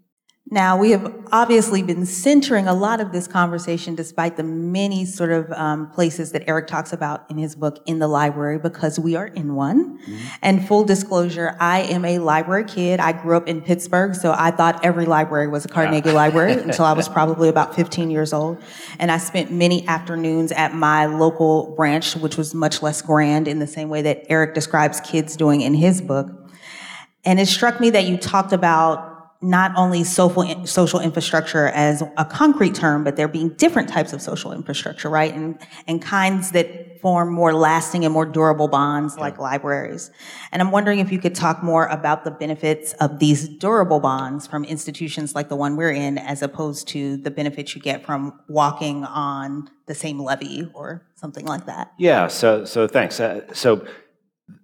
Now, 0.51 0.79
we 0.79 0.93
have 0.93 1.15
obviously 1.31 1.83
been 1.83 2.07
centering 2.07 2.69
a 2.69 2.73
lot 2.73 3.01
of 3.01 3.13
this 3.13 3.27
conversation, 3.27 3.95
despite 3.95 4.39
the 4.39 4.43
many 4.43 5.05
sort 5.05 5.31
of 5.31 5.53
um, 5.53 5.91
places 5.91 6.33
that 6.33 6.45
Eric 6.49 6.69
talks 6.69 6.95
about 6.95 7.31
in 7.31 7.37
his 7.37 7.55
book, 7.55 7.83
in 7.85 7.99
the 7.99 8.09
library, 8.09 8.59
because 8.59 8.99
we 8.99 9.15
are 9.15 9.27
in 9.27 9.55
one. 9.55 9.99
Mm-hmm. 9.99 10.17
And 10.41 10.67
full 10.67 10.85
disclosure, 10.85 11.55
I 11.61 11.81
am 11.81 12.07
a 12.07 12.19
library 12.19 12.65
kid. 12.65 12.99
I 12.99 13.13
grew 13.13 13.37
up 13.37 13.47
in 13.47 13.61
Pittsburgh, 13.61 14.15
so 14.15 14.35
I 14.37 14.51
thought 14.51 14.83
every 14.83 15.05
library 15.05 15.49
was 15.49 15.67
a 15.67 15.69
Carnegie 15.69 16.13
Library 16.13 16.53
until 16.63 16.87
I 16.87 16.95
was 16.95 17.11
probably 17.11 17.51
about 17.51 17.75
15 17.75 18.11
years 18.11 18.33
old. 18.33 18.63
And 18.99 19.13
I 19.13 19.19
spent 19.19 19.53
many 19.53 19.87
afternoons 19.87 20.51
at 20.53 20.75
my 20.75 21.05
local 21.05 21.75
branch, 21.77 22.17
which 22.17 22.39
was 22.39 22.55
much 22.55 22.81
less 22.83 23.03
grand 23.03 23.49
in 23.49 23.59
the 23.59 23.67
same 23.67 23.91
way 23.91 24.01
that 24.01 24.25
Eric 24.31 24.55
describes 24.55 25.01
kids 25.01 25.37
doing 25.37 25.61
in 25.61 25.75
his 25.75 26.01
book. 26.01 26.31
And 27.25 27.39
it 27.39 27.49
struck 27.49 27.81
me 27.81 27.91
that 27.91 28.07
you 28.07 28.17
talked 28.17 28.55
about 28.55 29.08
not 29.41 29.73
only 29.77 30.03
social 30.03 30.67
social 30.67 30.99
infrastructure 30.99 31.69
as 31.69 32.03
a 32.17 32.25
concrete 32.25 32.75
term, 32.75 33.05
but 33.05 33.15
there 33.15 33.29
being 33.29 33.51
different 33.51 33.89
types 33.89 34.13
of 34.13 34.21
social 34.21 34.53
infrastructure, 34.53 35.09
right? 35.09 35.33
And 35.33 35.59
and 35.87 36.03
kinds 36.03 36.51
that 36.53 37.01
form 37.01 37.33
more 37.33 37.55
lasting 37.55 38.05
and 38.05 38.13
more 38.13 38.27
durable 38.27 38.67
bonds 38.67 39.15
yeah. 39.15 39.23
like 39.23 39.39
libraries. 39.39 40.11
And 40.51 40.61
I'm 40.61 40.73
wondering 40.73 40.99
if 40.99 41.13
you 41.13 41.21
could 41.21 41.37
talk 41.37 41.63
more 41.63 41.87
about 41.87 42.25
the 42.25 42.33
benefits 42.33 42.95
of 42.95 43.21
these 43.21 43.49
durable 43.49 44.01
bonds 44.01 44.49
from 44.49 44.65
institutions 44.65 45.37
like 45.37 45.49
the 45.49 45.57
one 45.57 45.77
we're 45.77 45.93
in, 45.93 46.19
as 46.19 46.43
opposed 46.43 46.89
to 46.89 47.17
the 47.19 47.31
benefits 47.31 47.77
you 47.77 47.81
get 47.81 48.05
from 48.05 48.41
walking 48.49 49.05
on 49.05 49.71
the 49.87 49.95
same 49.95 50.21
levee 50.21 50.69
or 50.75 51.07
something 51.15 51.47
like 51.47 51.67
that. 51.67 51.93
Yeah. 51.97 52.27
So 52.27 52.65
so 52.65 52.89
thanks. 52.89 53.21
Uh, 53.21 53.43
so 53.53 53.87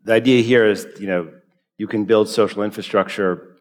the 0.04 0.14
idea 0.14 0.42
here 0.42 0.66
is, 0.66 0.84
you 0.98 1.06
know, 1.06 1.30
you 1.78 1.86
can 1.86 2.04
build 2.04 2.28
social 2.28 2.64
infrastructure 2.64 3.53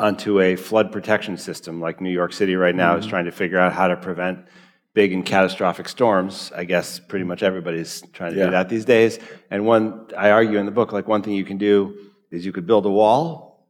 onto 0.00 0.40
a 0.40 0.56
flood 0.56 0.92
protection 0.92 1.36
system 1.36 1.80
like 1.80 2.00
New 2.00 2.10
York 2.10 2.32
City 2.32 2.56
right 2.56 2.74
now 2.74 2.92
mm-hmm. 2.92 3.00
is 3.00 3.06
trying 3.06 3.24
to 3.24 3.32
figure 3.32 3.58
out 3.58 3.72
how 3.72 3.88
to 3.88 3.96
prevent 3.96 4.38
big 4.94 5.12
and 5.12 5.24
catastrophic 5.24 5.88
storms. 5.88 6.52
I 6.54 6.64
guess 6.64 6.98
pretty 6.98 7.24
much 7.24 7.42
everybody's 7.42 8.02
trying 8.12 8.32
to 8.32 8.38
yeah. 8.38 8.44
do 8.46 8.50
that 8.52 8.68
these 8.68 8.84
days. 8.84 9.18
And 9.50 9.66
one, 9.66 10.06
I 10.16 10.30
argue 10.30 10.58
in 10.58 10.66
the 10.66 10.72
book, 10.72 10.92
like 10.92 11.08
one 11.08 11.22
thing 11.22 11.34
you 11.34 11.44
can 11.44 11.58
do 11.58 11.96
is 12.30 12.44
you 12.44 12.52
could 12.52 12.66
build 12.66 12.86
a 12.86 12.90
wall. 12.90 13.66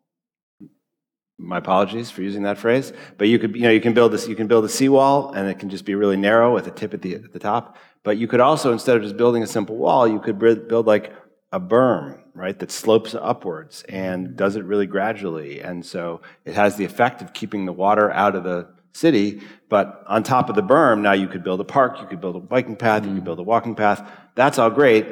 My 1.41 1.59
apologies 1.59 2.11
for 2.11 2.23
using 2.23 2.43
that 2.43 2.59
phrase, 2.59 2.93
but 3.17 3.29
you 3.29 3.39
could, 3.39 3.55
you 3.55 3.63
know, 3.63 3.71
you 3.71 3.81
can 3.81 3.95
build 3.95 4.11
this, 4.13 4.27
you 4.27 4.35
can 4.35 4.49
build 4.49 4.65
a 4.65 4.69
seawall, 4.69 5.33
and 5.35 5.49
it 5.49 5.61
can 5.61 5.71
just 5.71 5.85
be 5.85 5.95
really 5.95 6.17
narrow 6.17 6.53
with 6.53 6.67
a 6.67 6.73
tip 6.73 6.93
at 6.95 7.01
the 7.01 7.15
at 7.15 7.33
the 7.33 7.39
top. 7.39 7.77
But 8.03 8.17
you 8.17 8.27
could 8.27 8.41
also, 8.41 8.73
instead 8.73 8.97
of 8.97 9.05
just 9.05 9.17
building 9.17 9.45
a 9.45 9.47
simple 9.47 9.77
wall, 9.77 10.09
you 10.09 10.19
could 10.19 10.39
build 10.41 10.87
like 10.87 11.13
a 11.53 11.61
berm, 11.61 12.21
right, 12.35 12.59
that 12.59 12.71
slopes 12.71 13.15
upwards 13.15 13.83
and 13.89 14.37
does 14.37 14.57
it 14.57 14.65
really 14.65 14.87
gradually. 14.87 15.61
And 15.61 15.85
so 15.85 16.21
it 16.45 16.55
has 16.55 16.77
the 16.77 16.85
effect 16.85 17.23
of 17.23 17.33
keeping 17.33 17.65
the 17.65 17.73
water 17.73 18.11
out 18.11 18.37
of 18.37 18.45
the 18.45 18.69
city. 18.93 19.41
But 19.69 20.05
on 20.07 20.23
top 20.23 20.49
of 20.49 20.57
the 20.57 20.63
berm, 20.63 21.01
now 21.01 21.13
you 21.13 21.29
could 21.29 21.43
build 21.43 21.61
a 21.61 21.65
park, 21.65 22.01
you 22.01 22.07
could 22.07 22.21
build 22.21 22.37
a 22.37 22.41
biking 22.41 22.77
path, 22.77 23.05
you 23.07 23.15
could 23.15 23.25
build 23.25 23.39
a 23.39 23.45
walking 23.45 23.75
path. 23.75 24.11
That's 24.35 24.59
all 24.59 24.71
great. 24.71 25.07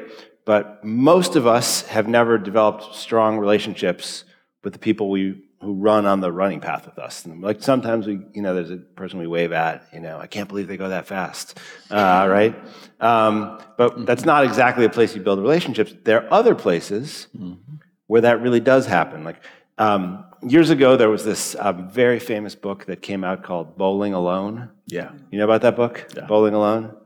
But 0.44 0.84
most 0.84 1.36
of 1.36 1.46
us 1.46 1.82
have 1.86 2.06
never 2.06 2.38
developed 2.38 2.94
strong 2.94 3.38
relationships 3.38 4.24
with 4.62 4.72
the 4.72 4.78
people 4.78 5.10
we 5.10 5.42
who 5.60 5.74
run 5.74 6.06
on 6.06 6.20
the 6.20 6.30
running 6.30 6.60
path 6.60 6.86
with 6.86 6.98
us. 6.98 7.24
And 7.24 7.40
like 7.42 7.62
sometimes 7.62 8.06
we, 8.06 8.20
you 8.34 8.42
know, 8.42 8.54
there's 8.54 8.70
a 8.70 8.76
person 8.76 9.18
we 9.18 9.26
wave 9.26 9.52
at, 9.52 9.86
you 9.92 10.00
know, 10.00 10.18
I 10.18 10.26
can't 10.26 10.48
believe 10.48 10.68
they 10.68 10.76
go 10.76 10.90
that 10.90 11.06
fast, 11.06 11.58
uh, 11.90 12.26
right? 12.30 12.54
Um, 13.00 13.58
but 13.78 14.06
that's 14.06 14.24
not 14.24 14.44
exactly 14.44 14.84
a 14.84 14.90
place 14.90 15.14
you 15.14 15.22
build 15.22 15.40
relationships. 15.40 15.94
There 16.04 16.22
are 16.22 16.32
other 16.32 16.54
places 16.54 17.28
mm-hmm. 17.36 17.76
where 18.06 18.20
that 18.20 18.42
really 18.42 18.60
does 18.60 18.86
happen. 18.86 19.24
Like 19.24 19.42
um, 19.78 20.24
years 20.42 20.70
ago, 20.70 20.96
there 20.96 21.10
was 21.10 21.24
this 21.24 21.54
uh, 21.54 21.72
very 21.72 22.18
famous 22.18 22.54
book 22.54 22.86
that 22.86 23.02
came 23.02 23.24
out 23.24 23.42
called 23.42 23.76
Bowling 23.76 24.14
Alone. 24.14 24.70
Yeah, 24.86 25.12
you 25.30 25.38
know 25.38 25.44
about 25.44 25.62
that 25.62 25.76
book, 25.76 26.06
yeah. 26.16 26.26
Bowling 26.26 26.54
Alone. 26.54 26.96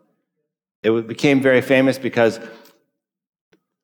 It 0.83 1.07
became 1.07 1.43
very 1.43 1.61
famous 1.61 1.99
because 1.99 2.41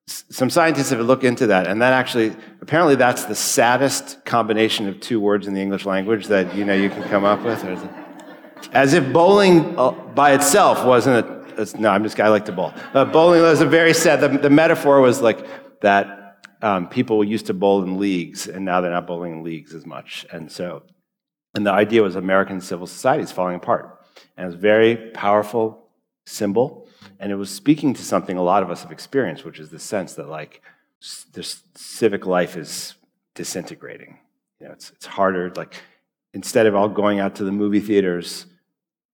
some 0.09 0.50
scientists 0.50 0.90
have 0.90 1.00
looked 1.00 1.24
into 1.24 1.48
that, 1.48 1.66
and 1.66 1.82
that 1.82 1.92
actually, 1.92 2.34
apparently, 2.61 2.94
that's 2.94 3.24
the 3.24 3.34
saddest 3.34 4.24
combination 4.24 4.88
of 4.88 5.00
two 5.00 5.18
words 5.18 5.48
in 5.48 5.54
the 5.54 5.61
English 5.61 5.84
language 5.84 6.26
that 6.28 6.54
you 6.54 6.64
know 6.64 6.74
you 6.74 6.88
can 6.88 7.02
come 7.04 7.24
up 7.24 7.42
with. 7.42 7.64
As 8.72 8.94
if 8.94 9.12
bowling 9.12 9.78
uh, 9.78 9.90
by 9.90 10.32
itself 10.32 10.84
wasn't 10.84 11.26
a. 11.26 11.80
No, 11.80 11.90
I'm 11.90 12.04
just. 12.04 12.18
I 12.20 12.28
like 12.28 12.44
to 12.44 12.52
bowl. 12.52 12.72
Uh, 12.94 13.04
bowling 13.04 13.42
was 13.42 13.61
a 13.61 13.66
very 13.66 13.92
sad. 13.92 14.20
The, 14.20 14.28
the 14.28 14.50
metaphor 14.50 15.00
was 15.00 15.20
like 15.20 15.46
that. 15.80 16.22
Um, 16.62 16.88
people 16.88 17.22
used 17.22 17.46
to 17.46 17.54
bowl 17.54 17.82
in 17.82 17.98
leagues, 17.98 18.46
and 18.46 18.64
now 18.64 18.80
they're 18.80 18.90
not 18.90 19.07
bowling 19.07 19.32
in 19.32 19.42
leagues 19.42 19.74
as 19.74 19.84
much. 19.84 20.24
And 20.32 20.50
so, 20.50 20.84
and 21.54 21.66
the 21.66 21.72
idea 21.72 22.02
was 22.02 22.16
American 22.16 22.61
civil 22.61 22.86
society 22.86 23.24
is 23.24 23.32
falling 23.32 23.57
apart, 23.57 23.98
and 24.36 24.46
it's 24.46 24.54
a 24.54 24.59
very 24.59 24.96
powerful 25.11 25.88
symbol 26.26 26.86
and 27.18 27.32
it 27.32 27.36
was 27.36 27.50
speaking 27.50 27.94
to 27.94 28.02
something 28.02 28.36
a 28.36 28.42
lot 28.42 28.62
of 28.62 28.70
us 28.70 28.82
have 28.82 28.92
experienced, 28.92 29.44
which 29.44 29.58
is 29.58 29.70
the 29.70 29.78
sense 29.78 30.14
that 30.14 30.28
like 30.28 30.62
this 31.32 31.62
civic 31.74 32.26
life 32.26 32.56
is 32.56 32.94
disintegrating. 33.34 34.18
You 34.60 34.66
know, 34.66 34.72
it's 34.72 34.90
it's 34.90 35.06
harder. 35.06 35.52
Like 35.54 35.74
instead 36.32 36.66
of 36.66 36.74
all 36.74 36.88
going 36.88 37.20
out 37.20 37.34
to 37.36 37.44
the 37.44 37.52
movie 37.52 37.80
theaters, 37.80 38.46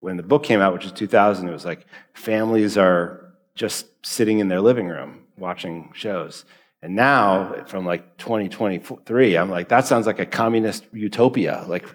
when 0.00 0.16
the 0.16 0.22
book 0.22 0.42
came 0.42 0.61
out, 0.61 0.72
which 0.72 0.84
is 0.84 0.92
2000, 0.92 1.48
it 1.48 1.53
was 1.53 1.64
like 1.64 1.86
families 2.14 2.76
are 2.76 3.34
just 3.55 3.86
sitting 4.05 4.38
in 4.38 4.48
their 4.48 4.61
living 4.61 4.88
room 4.88 5.24
watching 5.36 5.90
shows. 5.94 6.44
And 6.82 6.96
now, 6.96 7.64
from 7.66 7.86
like 7.86 8.16
2023, 8.18 9.36
I'm 9.36 9.50
like, 9.50 9.68
that 9.68 9.86
sounds 9.86 10.07
like 10.07 10.18
a 10.18 10.26
communist 10.26 10.84
utopia. 10.92 11.64
Like, 11.68 11.86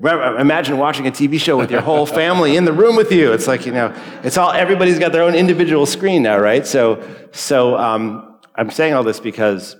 imagine 0.00 0.78
watching 0.78 1.06
a 1.06 1.10
TV 1.10 1.38
show 1.38 1.56
with 1.56 1.70
your 1.70 1.80
whole 1.80 2.06
family 2.06 2.56
in 2.56 2.64
the 2.64 2.72
room 2.72 2.96
with 2.96 3.12
you. 3.12 3.32
It's 3.32 3.46
like, 3.46 3.66
you 3.66 3.72
know, 3.72 3.94
it's 4.22 4.36
all, 4.36 4.50
everybody's 4.50 4.98
got 4.98 5.12
their 5.12 5.22
own 5.22 5.34
individual 5.34 5.86
screen 5.86 6.22
now, 6.22 6.38
right? 6.38 6.66
So, 6.66 7.02
so 7.32 7.76
um, 7.76 8.40
I'm 8.54 8.70
saying 8.70 8.94
all 8.94 9.04
this 9.04 9.20
because 9.20 9.76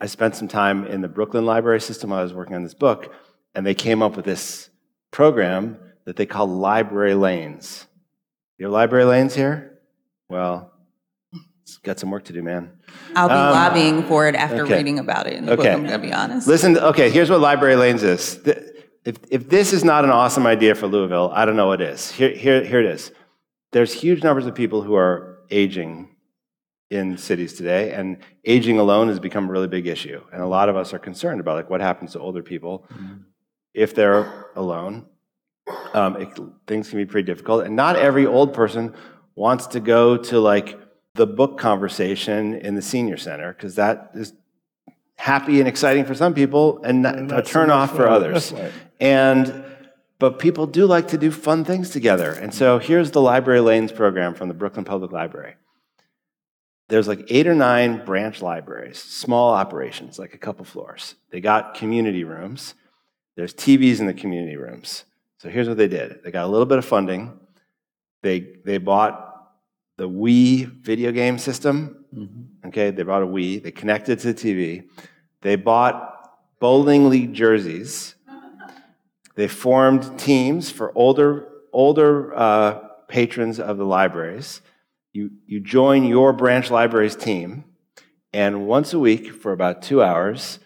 I 0.00 0.06
spent 0.06 0.36
some 0.36 0.48
time 0.48 0.86
in 0.86 1.00
the 1.00 1.08
Brooklyn 1.08 1.44
Library 1.44 1.80
System 1.80 2.10
while 2.10 2.20
I 2.20 2.22
was 2.22 2.34
working 2.34 2.54
on 2.56 2.62
this 2.62 2.74
book, 2.74 3.12
and 3.54 3.66
they 3.66 3.74
came 3.74 4.02
up 4.02 4.16
with 4.16 4.24
this 4.24 4.70
program 5.10 5.78
that 6.04 6.16
they 6.16 6.26
call 6.26 6.46
Library 6.46 7.14
Lanes. 7.14 7.86
Your 8.58 8.70
Library 8.70 9.04
Lanes 9.04 9.34
here? 9.34 9.78
Well, 10.28 10.72
it's 11.62 11.76
got 11.78 11.98
some 11.98 12.10
work 12.10 12.24
to 12.24 12.32
do, 12.32 12.42
man. 12.42 12.72
I'll 13.14 13.28
be 13.28 13.34
um, 13.34 13.50
lobbying 13.50 14.02
for 14.04 14.26
it 14.26 14.34
after 14.34 14.62
okay. 14.64 14.78
reading 14.78 14.98
about 14.98 15.26
it 15.26 15.34
in 15.34 15.46
the 15.46 15.52
okay. 15.52 15.62
book, 15.62 15.72
I'm 15.72 15.86
going 15.86 16.00
to 16.00 16.06
be 16.06 16.12
honest. 16.12 16.46
Listen, 16.46 16.78
okay, 16.78 17.10
here's 17.10 17.28
what 17.28 17.40
Library 17.40 17.76
Lanes 17.76 18.02
is. 18.02 18.40
If, 19.08 19.16
if 19.30 19.48
this 19.48 19.72
is 19.72 19.84
not 19.84 20.04
an 20.04 20.10
awesome 20.10 20.46
idea 20.46 20.74
for 20.74 20.86
Louisville, 20.86 21.30
I 21.32 21.46
don't 21.46 21.56
know 21.56 21.68
what 21.68 21.80
is. 21.80 22.10
Here, 22.10 22.28
here, 22.28 22.62
here 22.62 22.80
it 22.80 22.84
is. 22.84 23.10
There's 23.72 23.90
huge 23.90 24.22
numbers 24.22 24.44
of 24.44 24.54
people 24.54 24.82
who 24.82 24.94
are 24.96 25.38
aging 25.50 26.14
in 26.90 27.16
cities 27.16 27.54
today, 27.54 27.94
and 27.94 28.18
aging 28.44 28.78
alone 28.78 29.08
has 29.08 29.18
become 29.18 29.48
a 29.48 29.50
really 29.50 29.66
big 29.66 29.86
issue. 29.86 30.20
And 30.30 30.42
a 30.42 30.46
lot 30.46 30.68
of 30.68 30.76
us 30.76 30.92
are 30.92 30.98
concerned 30.98 31.40
about 31.40 31.56
like 31.56 31.70
what 31.70 31.80
happens 31.80 32.12
to 32.12 32.18
older 32.18 32.42
people 32.42 32.84
mm-hmm. 32.92 33.22
if 33.72 33.94
they're 33.94 34.50
alone. 34.56 35.06
Um, 35.94 36.16
it, 36.20 36.28
things 36.66 36.90
can 36.90 36.98
be 36.98 37.06
pretty 37.06 37.24
difficult, 37.24 37.64
and 37.64 37.74
not 37.74 37.96
every 37.96 38.26
old 38.26 38.52
person 38.52 38.94
wants 39.34 39.68
to 39.68 39.80
go 39.80 40.18
to 40.18 40.38
like 40.38 40.78
the 41.14 41.26
book 41.26 41.58
conversation 41.58 42.56
in 42.56 42.74
the 42.74 42.82
senior 42.82 43.16
center 43.16 43.54
because 43.54 43.74
that 43.76 44.10
is 44.12 44.34
happy 45.18 45.58
and 45.58 45.68
exciting 45.68 46.04
for 46.04 46.14
some 46.14 46.32
people 46.32 46.80
and, 46.84 47.04
and 47.04 47.32
a 47.32 47.42
turn 47.42 47.70
off 47.70 47.94
for 47.94 48.08
others. 48.08 48.52
Right. 48.52 48.72
And 49.00 49.64
but 50.18 50.38
people 50.38 50.66
do 50.66 50.86
like 50.86 51.08
to 51.08 51.18
do 51.18 51.30
fun 51.30 51.64
things 51.64 51.90
together. 51.90 52.32
And 52.32 52.52
so 52.52 52.78
here's 52.78 53.10
the 53.10 53.20
Library 53.20 53.60
Lanes 53.60 53.92
program 53.92 54.34
from 54.34 54.48
the 54.48 54.54
Brooklyn 54.54 54.84
Public 54.84 55.12
Library. 55.12 55.54
There's 56.88 57.06
like 57.06 57.26
eight 57.28 57.46
or 57.46 57.54
nine 57.54 58.04
branch 58.04 58.40
libraries, 58.40 58.98
small 58.98 59.52
operations, 59.52 60.18
like 60.18 60.34
a 60.34 60.38
couple 60.38 60.64
floors. 60.64 61.14
They 61.30 61.40
got 61.40 61.74
community 61.74 62.24
rooms. 62.24 62.74
There's 63.36 63.54
TVs 63.54 64.00
in 64.00 64.06
the 64.06 64.14
community 64.14 64.56
rooms. 64.56 65.04
So 65.38 65.48
here's 65.48 65.68
what 65.68 65.76
they 65.76 65.86
did. 65.88 66.24
They 66.24 66.30
got 66.30 66.44
a 66.44 66.48
little 66.48 66.66
bit 66.66 66.78
of 66.78 66.84
funding. 66.84 67.38
They 68.22 68.40
they 68.64 68.78
bought 68.78 69.52
the 69.98 70.08
Wii 70.08 70.66
video 70.82 71.12
game 71.12 71.38
system. 71.38 72.04
Mm-hmm. 72.14 72.47
Okay, 72.66 72.90
they 72.90 73.02
bought 73.02 73.22
a 73.22 73.26
Wii. 73.26 73.62
They 73.62 73.70
connected 73.70 74.18
to 74.20 74.32
the 74.32 74.34
TV. 74.34 74.88
They 75.42 75.56
bought 75.56 76.30
bowling 76.60 77.08
league 77.08 77.34
jerseys 77.34 78.14
they 79.38 79.46
formed 79.46 80.18
teams 80.18 80.68
for 80.68 80.92
older, 80.98 81.46
older 81.72 82.36
uh, 82.36 82.80
patrons 83.06 83.60
of 83.60 83.78
the 83.78 83.84
libraries. 83.84 84.62
You, 85.12 85.30
you 85.46 85.60
join 85.60 86.02
your 86.02 86.32
branch 86.32 86.72
library's 86.72 87.14
team, 87.14 87.62
and 88.32 88.66
once 88.66 88.92
a 88.92 88.98
week 88.98 89.32
for 89.32 89.52
about 89.52 89.80
two 89.80 90.02
hours, 90.02 90.58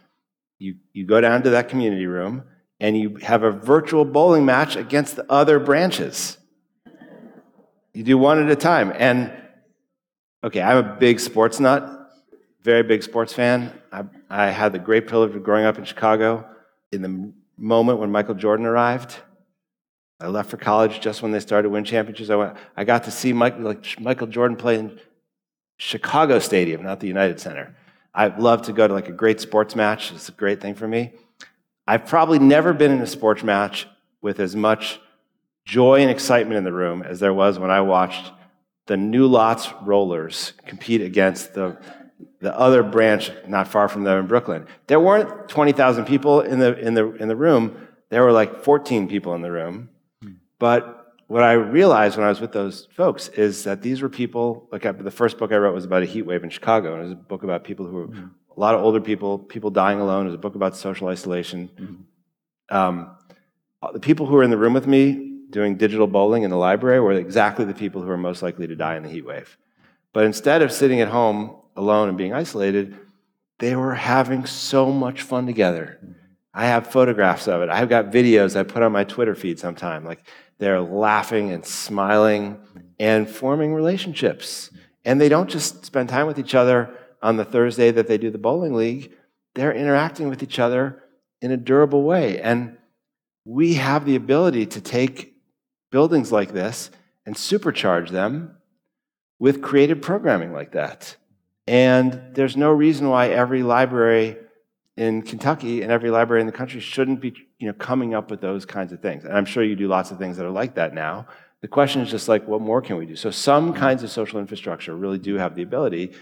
you, 0.58 0.76
you 0.94 1.04
go 1.04 1.20
down 1.20 1.42
to 1.42 1.50
that 1.50 1.68
community 1.68 2.06
room 2.06 2.44
and 2.80 2.96
you 2.96 3.16
have 3.16 3.42
a 3.42 3.50
virtual 3.50 4.06
bowling 4.06 4.46
match 4.46 4.74
against 4.74 5.16
the 5.16 5.30
other 5.30 5.58
branches. 5.60 6.38
You 7.92 8.04
do 8.04 8.16
one 8.16 8.42
at 8.42 8.50
a 8.50 8.56
time. 8.56 8.90
And 8.96 9.30
okay, 10.44 10.60
I'm 10.60 10.78
a 10.78 10.96
big 10.96 11.20
sports 11.20 11.60
nut, 11.60 12.10
very 12.62 12.82
big 12.82 13.02
sports 13.02 13.32
fan. 13.32 13.72
I, 13.92 14.04
I 14.28 14.50
had 14.50 14.72
the 14.72 14.78
great 14.78 15.06
privilege 15.06 15.34
of 15.34 15.42
growing 15.42 15.64
up 15.64 15.78
in 15.78 15.84
Chicago 15.84 16.46
in 16.90 17.02
the 17.02 17.32
moment 17.56 17.98
when 17.98 18.10
Michael 18.10 18.34
Jordan 18.34 18.66
arrived. 18.66 19.16
I 20.20 20.28
left 20.28 20.50
for 20.50 20.56
college 20.56 21.00
just 21.00 21.22
when 21.22 21.32
they 21.32 21.40
started 21.40 21.64
to 21.64 21.70
win 21.70 21.84
championships. 21.84 22.30
I, 22.30 22.36
went, 22.36 22.56
I 22.76 22.84
got 22.84 23.04
to 23.04 23.10
see 23.10 23.32
Mike, 23.32 23.58
like 23.58 24.00
Michael 24.00 24.28
Jordan 24.28 24.56
play 24.56 24.78
in 24.78 25.00
Chicago 25.78 26.38
Stadium, 26.38 26.82
not 26.82 27.00
the 27.00 27.08
United 27.08 27.40
Center. 27.40 27.74
I'd 28.14 28.38
love 28.38 28.62
to 28.62 28.72
go 28.72 28.86
to 28.86 28.94
like 28.94 29.08
a 29.08 29.12
great 29.12 29.40
sports 29.40 29.74
match. 29.74 30.12
It's 30.12 30.28
a 30.28 30.32
great 30.32 30.60
thing 30.60 30.74
for 30.74 30.86
me. 30.86 31.12
I've 31.86 32.06
probably 32.06 32.38
never 32.38 32.72
been 32.72 32.92
in 32.92 33.00
a 33.00 33.06
sports 33.06 33.42
match 33.42 33.88
with 34.20 34.38
as 34.38 34.54
much 34.54 35.00
joy 35.64 36.00
and 36.00 36.10
excitement 36.10 36.56
in 36.56 36.64
the 36.64 36.72
room 36.72 37.02
as 37.02 37.18
there 37.18 37.34
was 37.34 37.58
when 37.58 37.70
I 37.70 37.80
watched 37.80 38.30
the 38.86 38.96
New 38.96 39.26
Lots 39.26 39.68
Rollers 39.82 40.54
compete 40.66 41.00
against 41.00 41.54
the 41.54 41.78
the 42.42 42.56
other 42.58 42.82
branch 42.82 43.30
not 43.46 43.68
far 43.68 43.88
from 43.88 44.02
them 44.02 44.18
in 44.18 44.26
Brooklyn. 44.26 44.66
There 44.88 44.98
weren't 44.98 45.48
20,000 45.48 46.04
people 46.04 46.40
in 46.40 46.58
the, 46.58 46.76
in, 46.78 46.94
the, 46.94 47.12
in 47.14 47.28
the 47.28 47.36
room. 47.36 47.88
There 48.10 48.22
were 48.22 48.32
like 48.32 48.64
14 48.64 49.08
people 49.08 49.34
in 49.34 49.42
the 49.42 49.50
room. 49.50 49.90
But 50.58 51.14
what 51.28 51.42
I 51.42 51.52
realized 51.52 52.16
when 52.16 52.26
I 52.26 52.28
was 52.28 52.40
with 52.40 52.52
those 52.52 52.88
folks 52.96 53.28
is 53.28 53.64
that 53.64 53.80
these 53.80 54.02
were 54.02 54.08
people, 54.08 54.68
like 54.72 54.82
the 54.82 55.10
first 55.10 55.38
book 55.38 55.52
I 55.52 55.56
wrote 55.56 55.74
was 55.74 55.84
about 55.84 56.02
a 56.02 56.06
heat 56.06 56.22
wave 56.22 56.42
in 56.44 56.50
Chicago. 56.50 56.94
And 56.94 57.00
it 57.00 57.04
was 57.04 57.12
a 57.12 57.16
book 57.16 57.44
about 57.44 57.64
people 57.64 57.86
who 57.86 57.94
were, 57.94 58.08
mm-hmm. 58.08 58.26
a 58.56 58.60
lot 58.60 58.74
of 58.74 58.82
older 58.82 59.00
people, 59.00 59.38
people 59.38 59.70
dying 59.70 60.00
alone. 60.00 60.26
It 60.26 60.30
was 60.30 60.34
a 60.34 60.38
book 60.38 60.56
about 60.56 60.76
social 60.76 61.08
isolation. 61.08 61.70
Mm-hmm. 61.80 62.76
Um, 62.76 63.16
the 63.92 64.00
people 64.00 64.26
who 64.26 64.34
were 64.34 64.42
in 64.42 64.50
the 64.50 64.58
room 64.58 64.72
with 64.72 64.86
me 64.86 65.31
doing 65.52 65.76
digital 65.76 66.06
bowling 66.06 66.42
in 66.42 66.50
the 66.50 66.56
library 66.56 67.00
were 67.00 67.12
exactly 67.12 67.64
the 67.64 67.74
people 67.74 68.02
who 68.02 68.10
are 68.10 68.16
most 68.16 68.42
likely 68.42 68.66
to 68.66 68.74
die 68.74 68.96
in 68.96 69.02
the 69.02 69.08
heat 69.08 69.24
wave. 69.24 69.56
But 70.12 70.24
instead 70.24 70.62
of 70.62 70.72
sitting 70.72 71.00
at 71.00 71.08
home 71.08 71.56
alone 71.76 72.08
and 72.08 72.18
being 72.18 72.34
isolated, 72.34 72.98
they 73.58 73.76
were 73.76 73.94
having 73.94 74.46
so 74.46 74.90
much 74.90 75.22
fun 75.22 75.46
together. 75.46 76.00
I 76.52 76.66
have 76.66 76.88
photographs 76.88 77.48
of 77.48 77.62
it. 77.62 77.70
I've 77.70 77.88
got 77.88 78.10
videos 78.10 78.56
I 78.56 78.62
put 78.64 78.82
on 78.82 78.92
my 78.92 79.04
Twitter 79.04 79.34
feed 79.34 79.58
sometime. 79.58 80.04
Like 80.04 80.26
they're 80.58 80.80
laughing 80.80 81.52
and 81.52 81.64
smiling 81.64 82.58
and 82.98 83.28
forming 83.28 83.72
relationships. 83.72 84.70
And 85.04 85.20
they 85.20 85.28
don't 85.28 85.48
just 85.48 85.84
spend 85.84 86.08
time 86.08 86.26
with 86.26 86.38
each 86.38 86.54
other 86.54 86.94
on 87.22 87.36
the 87.36 87.44
Thursday 87.44 87.90
that 87.92 88.08
they 88.08 88.18
do 88.18 88.30
the 88.30 88.38
bowling 88.38 88.74
league, 88.74 89.12
they're 89.54 89.72
interacting 89.72 90.28
with 90.28 90.42
each 90.42 90.58
other 90.58 91.02
in 91.40 91.52
a 91.52 91.56
durable 91.56 92.02
way. 92.02 92.40
And 92.40 92.76
we 93.44 93.74
have 93.74 94.04
the 94.04 94.16
ability 94.16 94.66
to 94.66 94.80
take 94.80 95.31
buildings 95.92 96.32
like 96.32 96.52
this 96.52 96.90
and 97.24 97.36
supercharge 97.36 98.08
them 98.08 98.56
with 99.38 99.62
creative 99.62 100.00
programming 100.00 100.52
like 100.52 100.72
that. 100.72 101.16
And 101.68 102.34
there's 102.34 102.56
no 102.56 102.72
reason 102.72 103.08
why 103.08 103.28
every 103.28 103.62
library 103.62 104.36
in 104.96 105.22
Kentucky 105.22 105.82
and 105.82 105.92
every 105.92 106.10
library 106.10 106.40
in 106.40 106.46
the 106.46 106.52
country 106.52 106.80
shouldn't 106.80 107.20
be 107.20 107.32
you 107.58 107.68
know, 107.68 107.72
coming 107.74 108.14
up 108.14 108.30
with 108.30 108.40
those 108.40 108.64
kinds 108.64 108.92
of 108.92 109.00
things. 109.00 109.24
And 109.24 109.36
I'm 109.36 109.44
sure 109.44 109.62
you 109.62 109.76
do 109.76 109.86
lots 109.86 110.10
of 110.10 110.18
things 110.18 110.36
that 110.36 110.44
are 110.44 110.50
like 110.50 110.74
that 110.74 110.92
now. 110.92 111.28
The 111.60 111.68
question 111.68 112.02
is 112.02 112.10
just 112.10 112.28
like, 112.28 112.48
what 112.48 112.60
more 112.60 112.82
can 112.82 112.96
we 112.96 113.06
do? 113.06 113.14
So 113.14 113.30
some 113.30 113.70
mm-hmm. 113.70 113.78
kinds 113.78 114.02
of 114.02 114.10
social 114.10 114.40
infrastructure 114.40 114.96
really 114.96 115.18
do 115.18 115.36
have 115.36 115.54
the 115.54 115.62
ability 115.62 116.12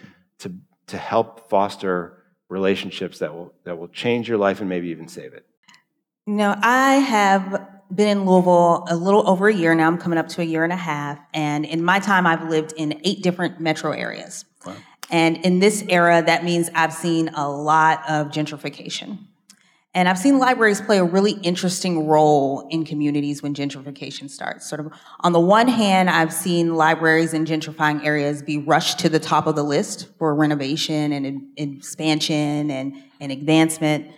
to, 0.40 0.52
to 0.88 0.98
help 0.98 1.48
foster 1.48 2.22
relationships 2.50 3.20
that 3.20 3.32
will, 3.32 3.54
that 3.64 3.78
will 3.78 3.88
change 3.88 4.28
your 4.28 4.36
life 4.36 4.60
and 4.60 4.68
maybe 4.68 4.88
even 4.88 5.08
save 5.08 5.32
it. 5.32 5.46
You 6.26 6.34
know, 6.34 6.54
I 6.60 6.96
have 6.96 7.79
been 7.94 8.08
in 8.08 8.24
Louisville 8.24 8.84
a 8.88 8.96
little 8.96 9.28
over 9.28 9.48
a 9.48 9.54
year 9.54 9.74
now. 9.74 9.86
I'm 9.86 9.98
coming 9.98 10.18
up 10.18 10.28
to 10.28 10.42
a 10.42 10.44
year 10.44 10.64
and 10.64 10.72
a 10.72 10.76
half. 10.76 11.18
And 11.34 11.64
in 11.64 11.82
my 11.82 11.98
time, 11.98 12.26
I've 12.26 12.48
lived 12.48 12.72
in 12.76 13.00
eight 13.04 13.22
different 13.22 13.60
metro 13.60 13.92
areas. 13.92 14.44
Wow. 14.64 14.76
And 15.10 15.38
in 15.38 15.58
this 15.58 15.84
era, 15.88 16.22
that 16.24 16.44
means 16.44 16.70
I've 16.74 16.92
seen 16.92 17.28
a 17.34 17.48
lot 17.48 18.08
of 18.08 18.28
gentrification. 18.28 19.18
And 19.92 20.08
I've 20.08 20.18
seen 20.18 20.38
libraries 20.38 20.80
play 20.80 20.98
a 20.98 21.04
really 21.04 21.32
interesting 21.32 22.06
role 22.06 22.68
in 22.70 22.84
communities 22.84 23.42
when 23.42 23.54
gentrification 23.54 24.30
starts. 24.30 24.68
Sort 24.68 24.80
of 24.80 24.92
on 25.20 25.32
the 25.32 25.40
one 25.40 25.66
hand, 25.66 26.08
I've 26.08 26.32
seen 26.32 26.76
libraries 26.76 27.34
in 27.34 27.44
gentrifying 27.44 28.04
areas 28.04 28.40
be 28.40 28.58
rushed 28.58 29.00
to 29.00 29.08
the 29.08 29.18
top 29.18 29.48
of 29.48 29.56
the 29.56 29.64
list 29.64 30.06
for 30.16 30.32
renovation 30.32 31.12
and 31.12 31.48
expansion 31.56 32.70
and, 32.70 33.02
and 33.18 33.32
advancement. 33.32 34.12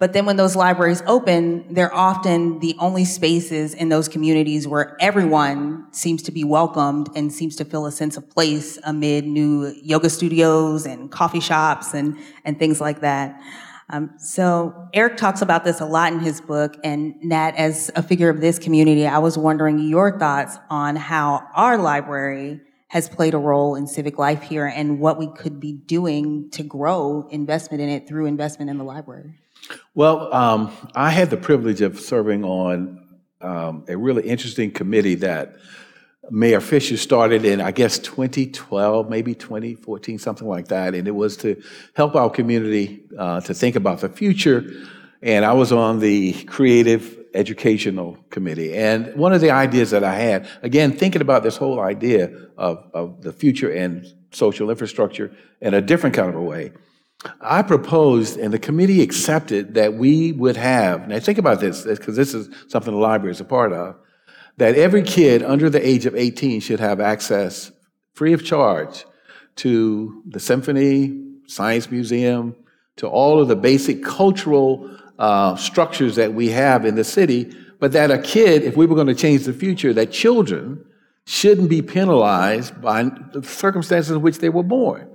But 0.00 0.14
then 0.14 0.24
when 0.24 0.36
those 0.36 0.56
libraries 0.56 1.02
open, 1.06 1.74
they're 1.74 1.94
often 1.94 2.58
the 2.60 2.74
only 2.78 3.04
spaces 3.04 3.74
in 3.74 3.90
those 3.90 4.08
communities 4.08 4.66
where 4.66 4.96
everyone 4.98 5.92
seems 5.92 6.22
to 6.22 6.32
be 6.32 6.42
welcomed 6.42 7.10
and 7.14 7.30
seems 7.30 7.54
to 7.56 7.66
feel 7.66 7.84
a 7.84 7.92
sense 7.92 8.16
of 8.16 8.28
place 8.30 8.78
amid 8.84 9.26
new 9.26 9.74
yoga 9.82 10.08
studios 10.08 10.86
and 10.86 11.10
coffee 11.10 11.38
shops 11.38 11.92
and, 11.92 12.16
and 12.46 12.58
things 12.58 12.80
like 12.80 13.02
that. 13.02 13.38
Um, 13.90 14.12
so 14.16 14.88
Eric 14.94 15.18
talks 15.18 15.42
about 15.42 15.64
this 15.64 15.80
a 15.80 15.84
lot 15.84 16.14
in 16.14 16.20
his 16.20 16.40
book, 16.40 16.78
and 16.82 17.14
Nat, 17.22 17.56
as 17.56 17.90
a 17.94 18.02
figure 18.02 18.30
of 18.30 18.40
this 18.40 18.58
community, 18.58 19.06
I 19.06 19.18
was 19.18 19.36
wondering 19.36 19.80
your 19.80 20.18
thoughts 20.18 20.56
on 20.70 20.96
how 20.96 21.46
our 21.54 21.76
library 21.76 22.60
has 22.88 23.08
played 23.08 23.34
a 23.34 23.38
role 23.38 23.74
in 23.74 23.86
civic 23.86 24.16
life 24.16 24.42
here 24.42 24.66
and 24.66 24.98
what 24.98 25.18
we 25.18 25.26
could 25.34 25.60
be 25.60 25.72
doing 25.72 26.48
to 26.52 26.62
grow 26.62 27.28
investment 27.30 27.82
in 27.82 27.90
it 27.90 28.08
through 28.08 28.26
investment 28.26 28.70
in 28.70 28.78
the 28.78 28.84
library. 28.84 29.34
Well, 29.94 30.32
um, 30.32 30.70
I 30.94 31.10
had 31.10 31.30
the 31.30 31.36
privilege 31.36 31.80
of 31.80 32.00
serving 32.00 32.44
on 32.44 33.00
um, 33.40 33.84
a 33.88 33.96
really 33.96 34.28
interesting 34.28 34.70
committee 34.70 35.16
that 35.16 35.56
Mayor 36.30 36.60
Fischer 36.60 36.96
started 36.96 37.44
in, 37.44 37.60
I 37.60 37.72
guess, 37.72 37.98
2012, 37.98 39.10
maybe 39.10 39.34
2014, 39.34 40.18
something 40.18 40.46
like 40.46 40.68
that. 40.68 40.94
And 40.94 41.08
it 41.08 41.14
was 41.14 41.36
to 41.38 41.60
help 41.94 42.14
our 42.14 42.30
community 42.30 43.04
uh, 43.18 43.40
to 43.42 43.54
think 43.54 43.76
about 43.76 44.00
the 44.00 44.08
future. 44.08 44.70
And 45.22 45.44
I 45.44 45.52
was 45.54 45.72
on 45.72 45.98
the 45.98 46.32
creative 46.44 47.18
educational 47.34 48.16
committee. 48.30 48.74
And 48.74 49.14
one 49.16 49.32
of 49.32 49.40
the 49.40 49.50
ideas 49.50 49.90
that 49.90 50.04
I 50.04 50.14
had, 50.14 50.48
again, 50.62 50.92
thinking 50.92 51.20
about 51.20 51.42
this 51.42 51.56
whole 51.56 51.80
idea 51.80 52.30
of, 52.56 52.84
of 52.92 53.22
the 53.22 53.32
future 53.32 53.72
and 53.72 54.06
social 54.32 54.70
infrastructure 54.70 55.32
in 55.60 55.74
a 55.74 55.80
different 55.80 56.14
kind 56.14 56.28
of 56.28 56.36
a 56.36 56.42
way, 56.42 56.72
I 57.40 57.62
proposed, 57.62 58.38
and 58.38 58.52
the 58.52 58.58
committee 58.58 59.02
accepted, 59.02 59.74
that 59.74 59.94
we 59.94 60.32
would 60.32 60.56
have, 60.56 61.06
now 61.08 61.18
think 61.18 61.38
about 61.38 61.60
this, 61.60 61.84
because 61.84 62.16
this 62.16 62.32
is 62.32 62.48
something 62.68 62.92
the 62.92 62.98
library 62.98 63.32
is 63.32 63.40
a 63.40 63.44
part 63.44 63.72
of, 63.72 63.96
that 64.56 64.74
every 64.74 65.02
kid 65.02 65.42
under 65.42 65.68
the 65.68 65.86
age 65.86 66.06
of 66.06 66.14
18 66.14 66.60
should 66.60 66.80
have 66.80 67.00
access, 67.00 67.72
free 68.14 68.32
of 68.32 68.44
charge, 68.44 69.04
to 69.56 70.22
the 70.28 70.40
symphony, 70.40 71.34
science 71.46 71.90
museum, 71.90 72.56
to 72.96 73.06
all 73.06 73.40
of 73.40 73.48
the 73.48 73.56
basic 73.56 74.02
cultural 74.02 74.90
uh, 75.18 75.56
structures 75.56 76.16
that 76.16 76.32
we 76.32 76.48
have 76.48 76.86
in 76.86 76.94
the 76.94 77.04
city, 77.04 77.54
but 77.78 77.92
that 77.92 78.10
a 78.10 78.18
kid, 78.18 78.62
if 78.62 78.76
we 78.76 78.86
were 78.86 78.94
going 78.94 79.06
to 79.06 79.14
change 79.14 79.44
the 79.44 79.52
future, 79.52 79.92
that 79.92 80.10
children 80.10 80.84
shouldn't 81.26 81.68
be 81.68 81.82
penalized 81.82 82.80
by 82.80 83.02
the 83.02 83.42
circumstances 83.42 84.10
in 84.10 84.22
which 84.22 84.38
they 84.38 84.48
were 84.48 84.62
born 84.62 85.10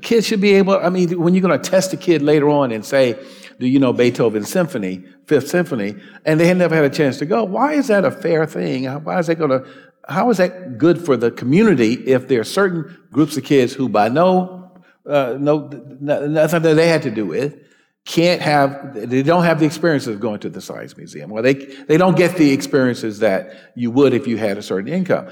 kids 0.00 0.26
should 0.26 0.40
be 0.40 0.54
able, 0.54 0.78
I 0.78 0.88
mean, 0.88 1.18
when 1.20 1.34
you're 1.34 1.42
going 1.42 1.60
to 1.60 1.70
test 1.70 1.92
a 1.92 1.96
kid 1.96 2.22
later 2.22 2.48
on 2.48 2.72
and 2.72 2.84
say, 2.84 3.18
do 3.58 3.66
you 3.66 3.78
know 3.78 3.92
Beethoven's 3.92 4.48
symphony, 4.48 5.04
Fifth 5.26 5.48
Symphony, 5.48 5.96
and 6.24 6.40
they 6.40 6.46
had 6.46 6.56
never 6.56 6.74
had 6.74 6.84
a 6.84 6.90
chance 6.90 7.18
to 7.18 7.26
go, 7.26 7.44
why 7.44 7.74
is 7.74 7.88
that 7.88 8.04
a 8.04 8.10
fair 8.10 8.46
thing? 8.46 8.86
Why 9.04 9.18
is 9.18 9.28
that 9.28 9.36
going 9.36 9.50
to, 9.50 9.66
how 10.08 10.30
is 10.30 10.38
that 10.38 10.78
good 10.78 11.04
for 11.04 11.16
the 11.16 11.30
community 11.30 11.94
if 11.94 12.28
there 12.28 12.40
are 12.40 12.44
certain 12.44 12.96
groups 13.12 13.36
of 13.36 13.44
kids 13.44 13.72
who 13.72 13.88
by 13.88 14.08
no, 14.08 14.72
uh, 15.08 15.36
no, 15.38 15.68
nothing 16.00 16.62
that 16.62 16.74
they 16.74 16.88
had 16.88 17.02
to 17.02 17.10
do 17.10 17.26
with, 17.26 17.56
can't 18.04 18.42
have, 18.42 18.92
they 18.94 19.22
don't 19.22 19.44
have 19.44 19.60
the 19.60 19.66
experiences 19.66 20.14
of 20.14 20.20
going 20.20 20.40
to 20.40 20.50
the 20.50 20.60
science 20.60 20.96
museum, 20.96 21.32
or 21.32 21.40
they, 21.40 21.54
they 21.54 21.96
don't 21.96 22.16
get 22.16 22.36
the 22.36 22.52
experiences 22.52 23.20
that 23.20 23.72
you 23.74 23.90
would 23.90 24.12
if 24.12 24.26
you 24.26 24.36
had 24.36 24.58
a 24.58 24.62
certain 24.62 24.92
income 24.92 25.28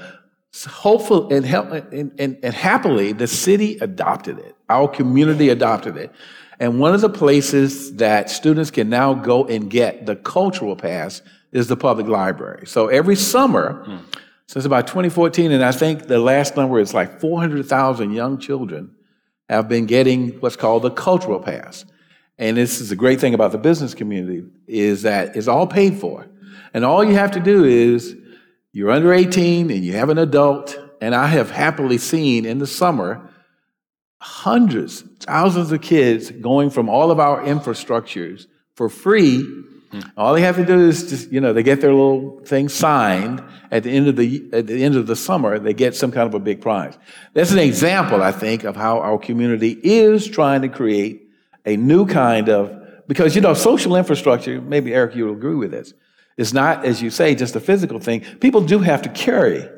hopefully 0.65 1.35
and, 1.35 1.45
and, 1.45 2.19
and, 2.19 2.37
and 2.43 2.53
happily, 2.53 3.11
the 3.11 3.27
city 3.27 3.77
adopted 3.79 4.39
it. 4.39 4.55
Our 4.69 4.87
community 4.87 5.49
adopted 5.49 5.97
it. 5.97 6.11
And 6.59 6.79
one 6.79 6.93
of 6.93 7.01
the 7.01 7.09
places 7.09 7.95
that 7.95 8.29
students 8.29 8.71
can 8.71 8.89
now 8.89 9.13
go 9.13 9.45
and 9.45 9.69
get 9.69 10.05
the 10.05 10.15
cultural 10.15 10.75
pass 10.75 11.21
is 11.51 11.67
the 11.67 11.75
public 11.75 12.07
library. 12.07 12.65
So 12.67 12.87
every 12.87 13.15
summer, 13.15 13.83
mm. 13.85 13.99
since 14.47 14.65
about 14.65 14.87
2014, 14.87 15.51
and 15.51 15.63
I 15.63 15.71
think 15.71 16.07
the 16.07 16.19
last 16.19 16.55
number 16.55 16.79
is 16.79 16.93
like 16.93 17.19
400,000 17.19 18.11
young 18.11 18.37
children 18.37 18.95
have 19.49 19.67
been 19.67 19.85
getting 19.85 20.39
what's 20.39 20.55
called 20.55 20.83
the 20.83 20.91
cultural 20.91 21.39
pass. 21.39 21.85
And 22.37 22.57
this 22.57 22.79
is 22.79 22.89
the 22.89 22.95
great 22.95 23.19
thing 23.19 23.33
about 23.33 23.51
the 23.51 23.57
business 23.57 23.93
community 23.93 24.43
is 24.67 25.03
that 25.03 25.35
it's 25.35 25.47
all 25.47 25.67
paid 25.67 25.99
for. 25.99 26.27
And 26.73 26.85
all 26.85 27.03
you 27.03 27.13
have 27.13 27.31
to 27.31 27.39
do 27.39 27.63
is 27.63 28.15
you're 28.73 28.91
under 28.91 29.13
18 29.13 29.69
and 29.69 29.85
you 29.85 29.93
have 29.93 30.09
an 30.09 30.17
adult, 30.17 30.77
and 30.99 31.13
I 31.13 31.27
have 31.27 31.51
happily 31.51 31.99
seen 31.99 32.45
in 32.45 32.57
the 32.57 32.67
summer 32.67 33.29
hundreds, 34.19 35.01
thousands 35.19 35.71
of 35.71 35.81
kids 35.81 36.31
going 36.31 36.69
from 36.69 36.89
all 36.89 37.11
of 37.11 37.19
our 37.19 37.41
infrastructures 37.43 38.47
for 38.75 38.89
free. 38.89 39.43
Hmm. 39.91 39.99
All 40.17 40.33
they 40.33 40.41
have 40.41 40.55
to 40.55 40.65
do 40.65 40.79
is 40.79 41.09
just, 41.09 41.31
you 41.31 41.39
know, 41.39 41.53
they 41.53 41.61
get 41.61 41.81
their 41.81 41.93
little 41.93 42.39
thing 42.45 42.67
signed 42.67 43.43
at 43.69 43.83
the 43.83 43.91
end 43.91 44.07
of 44.07 44.15
the 44.15 44.49
at 44.53 44.67
the 44.67 44.83
end 44.83 44.95
of 44.95 45.07
the 45.07 45.15
summer, 45.15 45.59
they 45.59 45.73
get 45.73 45.95
some 45.95 46.11
kind 46.11 46.27
of 46.27 46.33
a 46.33 46.39
big 46.39 46.61
prize. 46.61 46.97
That's 47.33 47.51
an 47.51 47.59
example, 47.59 48.21
I 48.21 48.31
think, 48.31 48.63
of 48.63 48.75
how 48.75 48.99
our 48.99 49.17
community 49.17 49.77
is 49.83 50.27
trying 50.27 50.61
to 50.61 50.69
create 50.69 51.27
a 51.65 51.75
new 51.75 52.05
kind 52.05 52.49
of 52.49 53.07
because 53.07 53.35
you 53.35 53.41
know, 53.41 53.53
social 53.53 53.95
infrastructure, 53.95 54.61
maybe 54.61 54.93
Eric, 54.93 55.15
you 55.15 55.25
will 55.25 55.33
agree 55.33 55.55
with 55.55 55.71
this. 55.71 55.93
It's 56.37 56.53
not, 56.53 56.85
as 56.85 57.01
you 57.01 57.09
say, 57.09 57.35
just 57.35 57.55
a 57.55 57.59
physical 57.59 57.99
thing. 57.99 58.21
People 58.39 58.61
do 58.61 58.79
have 58.79 59.01
to 59.03 59.09
carry, 59.09 59.69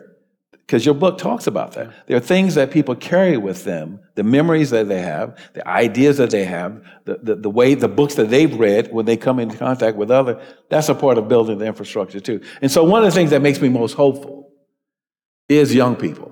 because 0.51 0.85
your 0.85 0.95
book 0.95 1.17
talks 1.17 1.47
about 1.47 1.73
that. 1.73 1.93
There 2.07 2.17
are 2.17 2.21
things 2.21 2.55
that 2.55 2.71
people 2.71 2.95
carry 2.95 3.37
with 3.37 3.65
them, 3.65 3.99
the 4.15 4.23
memories 4.23 4.71
that 4.71 4.87
they 4.87 5.01
have, 5.01 5.37
the 5.53 5.67
ideas 5.67 6.17
that 6.17 6.31
they 6.31 6.45
have, 6.45 6.81
the, 7.05 7.19
the, 7.21 7.35
the 7.35 7.49
way, 7.49 7.75
the 7.75 7.87
books 7.87 8.15
that 8.15 8.29
they've 8.29 8.53
read 8.53 8.91
when 8.91 9.05
they 9.05 9.17
come 9.17 9.39
into 9.39 9.57
contact 9.57 9.97
with 9.97 10.09
others. 10.09 10.43
That's 10.69 10.89
a 10.89 10.95
part 10.95 11.17
of 11.17 11.27
building 11.27 11.59
the 11.59 11.65
infrastructure 11.65 12.19
too. 12.19 12.41
And 12.61 12.71
so 12.71 12.83
one 12.83 13.03
of 13.03 13.11
the 13.11 13.15
things 13.15 13.29
that 13.29 13.41
makes 13.41 13.61
me 13.61 13.69
most 13.69 13.93
hopeful 13.93 14.51
is 15.47 15.75
young 15.75 15.95
people. 15.95 16.31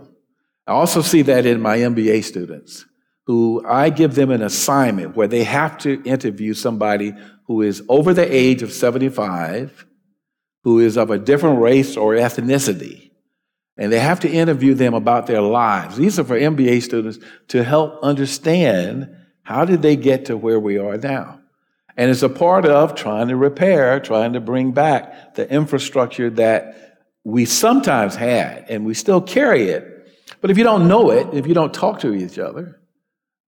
I 0.66 0.72
also 0.72 1.02
see 1.02 1.22
that 1.24 1.46
in 1.46 1.62
my 1.62 1.78
MBA 1.78 2.24
students 2.24 2.86
who 3.26 3.64
I 3.66 3.90
give 3.90 4.16
them 4.16 4.32
an 4.32 4.42
assignment 4.42 5.16
where 5.16 5.28
they 5.28 5.44
have 5.44 5.78
to 5.80 6.02
interview 6.04 6.54
somebody 6.54 7.14
who 7.48 7.62
is 7.62 7.84
over 7.88 8.14
the 8.14 8.34
age 8.34 8.62
of 8.62 8.72
75, 8.72 9.86
who 10.64 10.80
is 10.80 10.98
of 10.98 11.12
a 11.12 11.20
different 11.20 11.62
race 11.62 11.98
or 11.98 12.14
ethnicity. 12.14 13.12
And 13.78 13.92
they 13.92 14.00
have 14.00 14.20
to 14.22 14.30
interview 14.30 14.74
them 14.74 14.94
about 14.94 15.28
their 15.28 15.42
lives. 15.42 15.98
These 15.98 16.20
are 16.20 16.24
for 16.24 16.38
MBA 16.38 16.84
students 16.84 17.20
to 17.50 17.64
help 17.64 18.00
understand 18.04 19.16
how 19.42 19.66
did 19.66 19.82
they 19.82 19.96
get 19.96 20.26
to 20.26 20.38
where 20.38 20.60
we 20.60 20.78
are 20.78 20.98
now. 20.98 21.40
And 21.98 22.10
it's 22.10 22.24
a 22.24 22.30
part 22.30 22.66
of 22.66 22.96
trying 22.96 23.28
to 23.28 23.36
repair, 23.36 24.00
trying 24.00 24.34
to 24.34 24.40
bring 24.40 24.72
back 24.72 25.36
the 25.36 25.50
infrastructure 25.52 26.30
that 26.32 27.00
we 27.24 27.46
sometimes 27.46 28.16
had, 28.16 28.66
and 28.70 28.86
we 28.86 28.94
still 28.94 29.22
carry 29.22 29.70
it. 29.70 29.90
But 30.42 30.52
if 30.52 30.58
you 30.58 30.64
don't 30.64 30.88
know 30.88 31.12
it, 31.12 31.28
if 31.34 31.48
you 31.48 31.54
don't 31.54 31.74
talk 31.74 32.00
to 32.00 32.14
each 32.14 32.40
other, 32.40 32.80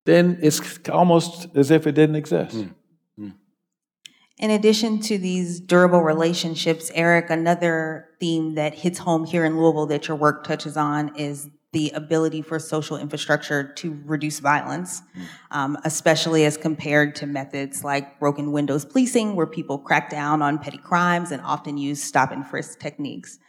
then 0.06 0.40
it's 0.42 0.80
almost 0.90 1.48
as 1.56 1.72
if 1.72 1.88
it 1.88 1.94
didn't 1.94 2.16
exist. 2.16 2.56
Mm. 2.56 2.74
In 4.38 4.52
addition 4.52 5.00
to 5.02 5.18
these 5.18 5.62
durable 5.62 6.02
relationships, 6.02 6.92
Eric, 6.94 7.30
another 7.30 8.10
theme 8.20 8.56
that 8.56 8.74
hits 8.74 9.00
home 9.00 9.24
here 9.24 9.46
in 9.46 9.58
Louisville 9.58 9.86
that 9.88 10.10
your 10.10 10.18
work 10.18 10.44
touches 10.44 10.76
on 10.76 11.16
is 11.16 11.50
the 11.72 11.92
ability 11.92 12.42
for 12.42 12.60
social 12.60 12.98
infrastructure 12.98 13.64
to 13.74 14.00
reduce 14.06 14.40
violence, 14.40 15.02
um, 15.52 15.78
especially 15.84 16.46
as 16.46 16.58
compared 16.58 17.16
to 17.16 17.26
methods 17.26 17.84
like 17.84 18.20
broken 18.20 18.52
windows 18.52 18.86
policing, 18.86 19.36
where 19.36 19.48
people 19.48 19.78
crack 19.78 20.10
down 20.10 20.42
on 20.42 20.58
petty 20.58 20.78
crimes 20.78 21.32
and 21.32 21.42
often 21.42 21.78
use 21.78 22.02
stop 22.04 22.32
and 22.32 22.46
frisk 22.46 22.80
techniques. 22.80 23.40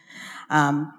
Um, 0.49 0.93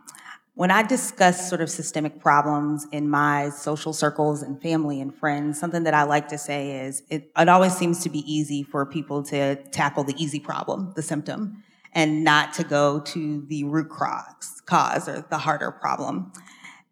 when 0.59 0.73
I 0.73 0.83
discuss 0.83 1.49
sort 1.49 1.61
of 1.61 1.71
systemic 1.71 2.19
problems 2.19 2.85
in 2.91 3.09
my 3.09 3.51
social 3.51 3.93
circles 3.93 4.43
and 4.43 4.61
family 4.61 5.01
and 5.01 5.15
friends, 5.15 5.57
something 5.57 5.85
that 5.85 5.95
I 5.95 6.03
like 6.03 6.27
to 6.31 6.37
say 6.37 6.85
is 6.85 7.05
it, 7.09 7.31
it 7.39 7.49
always 7.49 7.77
seems 7.77 8.03
to 8.03 8.09
be 8.09 8.19
easy 8.27 8.65
for 8.65 8.85
people 8.85 9.23
to 9.27 9.55
tackle 9.71 10.03
the 10.03 10.21
easy 10.21 10.41
problem, 10.41 10.93
the 10.97 11.03
symptom, 11.03 11.63
and 11.93 12.25
not 12.25 12.55
to 12.55 12.65
go 12.65 12.99
to 12.99 13.47
the 13.47 13.63
root 13.63 13.89
cause, 13.89 14.61
cause 14.67 15.09
or 15.09 15.25
the 15.31 15.39
harder 15.39 15.71
problem. 15.71 16.33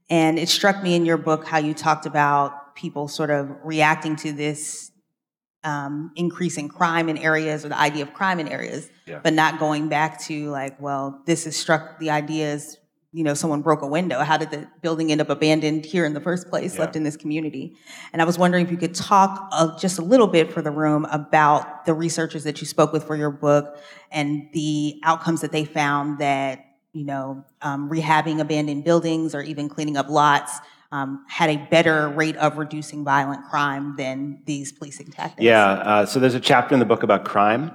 And 0.08 0.38
it 0.38 0.48
struck 0.48 0.80
me 0.80 0.94
in 0.94 1.04
your 1.04 1.18
book 1.18 1.44
how 1.44 1.58
you 1.58 1.74
talked 1.74 2.06
about 2.06 2.76
people 2.76 3.08
sort 3.08 3.30
of 3.30 3.50
reacting 3.64 4.14
to 4.14 4.30
this 4.30 4.92
um, 5.64 6.12
increase 6.14 6.56
in 6.56 6.68
crime 6.68 7.08
in 7.08 7.18
areas 7.18 7.64
or 7.64 7.70
the 7.70 7.80
idea 7.80 8.04
of 8.04 8.14
crime 8.14 8.38
in 8.38 8.46
areas, 8.46 8.88
yeah. 9.06 9.18
but 9.24 9.32
not 9.32 9.58
going 9.58 9.88
back 9.88 10.20
to 10.26 10.50
like, 10.50 10.80
well, 10.80 11.20
this 11.26 11.48
is 11.48 11.56
struck, 11.56 11.98
the 11.98 12.10
idea 12.10 12.52
is 12.52 12.78
you 13.16 13.24
know, 13.24 13.32
someone 13.32 13.62
broke 13.62 13.80
a 13.80 13.86
window. 13.86 14.18
How 14.18 14.36
did 14.36 14.50
the 14.50 14.68
building 14.82 15.10
end 15.10 15.22
up 15.22 15.30
abandoned 15.30 15.86
here 15.86 16.04
in 16.04 16.12
the 16.12 16.20
first 16.20 16.50
place, 16.50 16.74
yeah. 16.74 16.82
left 16.82 16.96
in 16.96 17.02
this 17.02 17.16
community? 17.16 17.74
And 18.12 18.20
I 18.20 18.26
was 18.26 18.38
wondering 18.38 18.66
if 18.66 18.70
you 18.70 18.76
could 18.76 18.94
talk 18.94 19.48
uh, 19.52 19.74
just 19.78 19.98
a 19.98 20.02
little 20.02 20.26
bit 20.26 20.52
for 20.52 20.60
the 20.60 20.70
room 20.70 21.06
about 21.06 21.86
the 21.86 21.94
researchers 21.94 22.44
that 22.44 22.60
you 22.60 22.66
spoke 22.66 22.92
with 22.92 23.04
for 23.04 23.16
your 23.16 23.30
book 23.30 23.78
and 24.10 24.50
the 24.52 25.00
outcomes 25.02 25.40
that 25.40 25.50
they 25.50 25.64
found 25.64 26.18
that, 26.18 26.62
you 26.92 27.06
know, 27.06 27.42
um, 27.62 27.88
rehabbing 27.88 28.38
abandoned 28.38 28.84
buildings 28.84 29.34
or 29.34 29.40
even 29.40 29.70
cleaning 29.70 29.96
up 29.96 30.10
lots 30.10 30.58
um, 30.92 31.24
had 31.26 31.48
a 31.48 31.56
better 31.70 32.10
rate 32.10 32.36
of 32.36 32.58
reducing 32.58 33.02
violent 33.02 33.48
crime 33.48 33.96
than 33.96 34.42
these 34.44 34.72
policing 34.72 35.10
tactics. 35.10 35.42
Yeah, 35.42 35.64
uh, 35.64 36.04
so 36.04 36.20
there's 36.20 36.34
a 36.34 36.40
chapter 36.40 36.74
in 36.74 36.80
the 36.80 36.86
book 36.86 37.02
about 37.02 37.24
crime 37.24 37.70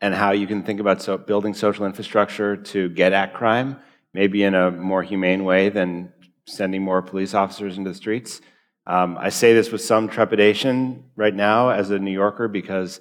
and 0.00 0.14
how 0.14 0.30
you 0.30 0.46
can 0.46 0.62
think 0.62 0.80
about 0.80 1.02
so 1.02 1.18
building 1.18 1.52
social 1.52 1.84
infrastructure 1.84 2.56
to 2.56 2.88
get 2.88 3.12
at 3.12 3.34
crime 3.34 3.76
maybe 4.14 4.42
in 4.42 4.54
a 4.54 4.70
more 4.70 5.02
humane 5.02 5.44
way 5.44 5.68
than 5.68 6.12
sending 6.46 6.82
more 6.82 7.02
police 7.02 7.34
officers 7.34 7.76
into 7.76 7.90
the 7.90 7.96
streets. 7.96 8.40
Um, 8.86 9.18
I 9.18 9.28
say 9.28 9.52
this 9.52 9.70
with 9.70 9.82
some 9.82 10.08
trepidation 10.08 11.04
right 11.14 11.34
now 11.34 11.68
as 11.68 11.90
a 11.90 11.98
New 11.98 12.10
Yorker 12.10 12.48
because 12.48 13.00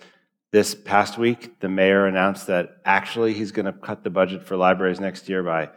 this 0.52 0.76
past 0.76 1.18
week 1.18 1.60
the 1.60 1.70
mayor 1.70 2.06
announced 2.06 2.48
that 2.48 2.78
actually 2.84 3.34
he's 3.34 3.52
going 3.52 3.66
to 3.66 3.74
cut 3.74 4.04
the 4.04 4.10
budget 4.10 4.44
for 4.44 4.58
libraries 4.58 5.00
next 5.00 5.30
year 5.30 5.44
by 5.44 5.70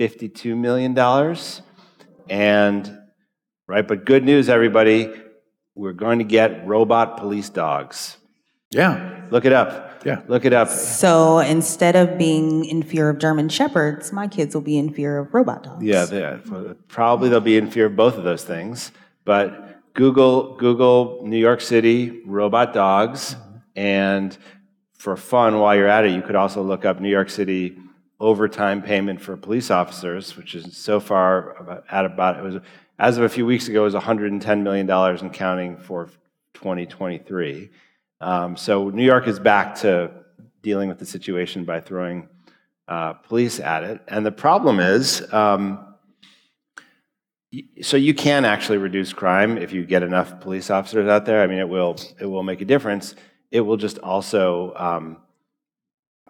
$52 0.00 0.56
million. 0.56 0.96
And, 2.30 2.98
right, 3.66 3.86
but 3.86 4.04
good 4.04 4.24
news, 4.24 4.48
everybody, 4.48 5.12
we're 5.74 5.92
going 5.92 6.18
to 6.18 6.24
get 6.24 6.66
robot 6.66 7.18
police 7.18 7.50
dogs. 7.50 8.16
Yeah. 8.70 9.26
Look 9.30 9.44
it 9.44 9.52
up. 9.52 9.87
Yeah. 10.04 10.22
Look 10.28 10.44
it 10.44 10.52
up. 10.52 10.68
So 10.68 11.38
instead 11.38 11.96
of 11.96 12.18
being 12.18 12.64
in 12.64 12.82
fear 12.82 13.08
of 13.08 13.18
German 13.18 13.48
shepherds, 13.48 14.12
my 14.12 14.28
kids 14.28 14.54
will 14.54 14.62
be 14.62 14.78
in 14.78 14.92
fear 14.92 15.18
of 15.18 15.34
robot 15.34 15.62
dogs. 15.64 15.84
Yeah, 15.84 16.04
they, 16.04 16.38
probably 16.88 17.28
they'll 17.28 17.40
be 17.40 17.56
in 17.56 17.70
fear 17.70 17.86
of 17.86 17.96
both 17.96 18.16
of 18.16 18.24
those 18.24 18.44
things. 18.44 18.92
But 19.24 19.82
Google 19.94 20.56
Google 20.56 21.22
New 21.24 21.38
York 21.38 21.60
City 21.60 22.22
robot 22.24 22.72
dogs, 22.72 23.36
and 23.74 24.36
for 24.94 25.16
fun, 25.16 25.58
while 25.58 25.76
you're 25.76 25.88
at 25.88 26.04
it, 26.04 26.12
you 26.12 26.22
could 26.22 26.36
also 26.36 26.62
look 26.62 26.84
up 26.84 27.00
New 27.00 27.10
York 27.10 27.30
City 27.30 27.78
overtime 28.20 28.82
payment 28.82 29.20
for 29.20 29.36
police 29.36 29.70
officers, 29.70 30.36
which 30.36 30.54
is 30.54 30.76
so 30.76 30.98
far 30.98 31.52
about, 31.56 31.84
at 31.90 32.04
about 32.04 32.38
it 32.38 32.42
was 32.42 32.62
as 32.98 33.16
of 33.16 33.24
a 33.24 33.28
few 33.28 33.46
weeks 33.46 33.68
ago, 33.68 33.82
it 33.82 33.84
was 33.84 33.94
110 33.94 34.62
million 34.62 34.86
dollars 34.86 35.22
and 35.22 35.32
counting 35.32 35.76
for 35.76 36.08
2023. 36.54 37.70
Um, 38.20 38.56
so 38.56 38.90
New 38.90 39.04
York 39.04 39.28
is 39.28 39.38
back 39.38 39.76
to 39.76 40.10
dealing 40.62 40.88
with 40.88 40.98
the 40.98 41.06
situation 41.06 41.64
by 41.64 41.80
throwing 41.80 42.28
uh, 42.88 43.12
police 43.12 43.60
at 43.60 43.84
it. 43.84 44.00
And 44.08 44.26
the 44.26 44.32
problem 44.32 44.80
is, 44.80 45.32
um, 45.32 45.84
so 47.80 47.96
you 47.96 48.12
can 48.12 48.44
actually 48.44 48.78
reduce 48.78 49.12
crime 49.12 49.56
if 49.56 49.72
you 49.72 49.86
get 49.86 50.02
enough 50.02 50.40
police 50.40 50.70
officers 50.70 51.08
out 51.08 51.24
there. 51.24 51.42
I 51.42 51.46
mean, 51.46 51.58
it 51.58 51.68
will 51.68 51.96
it 52.20 52.26
will 52.26 52.42
make 52.42 52.60
a 52.60 52.64
difference. 52.64 53.14
It 53.50 53.62
will 53.62 53.78
just 53.78 53.98
also 53.98 54.74
um, 54.76 55.18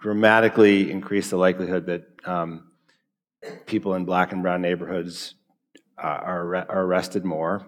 dramatically 0.00 0.90
increase 0.90 1.30
the 1.30 1.36
likelihood 1.36 1.86
that 1.86 2.06
um, 2.24 2.70
people 3.66 3.94
in 3.94 4.04
black 4.04 4.32
and 4.32 4.42
brown 4.42 4.62
neighborhoods 4.62 5.34
uh, 5.96 6.06
are, 6.06 6.54
are 6.54 6.84
arrested 6.84 7.24
more, 7.24 7.66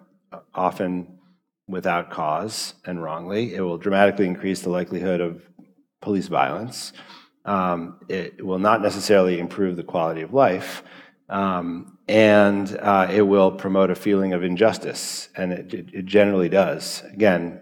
often 0.54 1.18
without 1.70 2.10
cause 2.10 2.74
and 2.84 3.02
wrongly. 3.02 3.54
It 3.54 3.60
will 3.60 3.78
dramatically 3.78 4.26
increase 4.26 4.62
the 4.62 4.70
likelihood 4.70 5.20
of 5.20 5.42
police 6.00 6.26
violence. 6.26 6.92
Um, 7.44 8.00
it 8.08 8.44
will 8.44 8.58
not 8.58 8.82
necessarily 8.82 9.38
improve 9.38 9.76
the 9.76 9.82
quality 9.82 10.22
of 10.22 10.34
life. 10.34 10.82
Um, 11.28 11.98
and 12.08 12.76
uh, 12.78 13.06
it 13.10 13.22
will 13.22 13.52
promote 13.52 13.90
a 13.90 13.94
feeling 13.94 14.32
of 14.32 14.42
injustice, 14.42 15.28
and 15.36 15.52
it, 15.52 15.72
it, 15.72 15.86
it, 15.94 16.04
generally 16.04 16.48
does. 16.48 17.04
Again, 17.12 17.60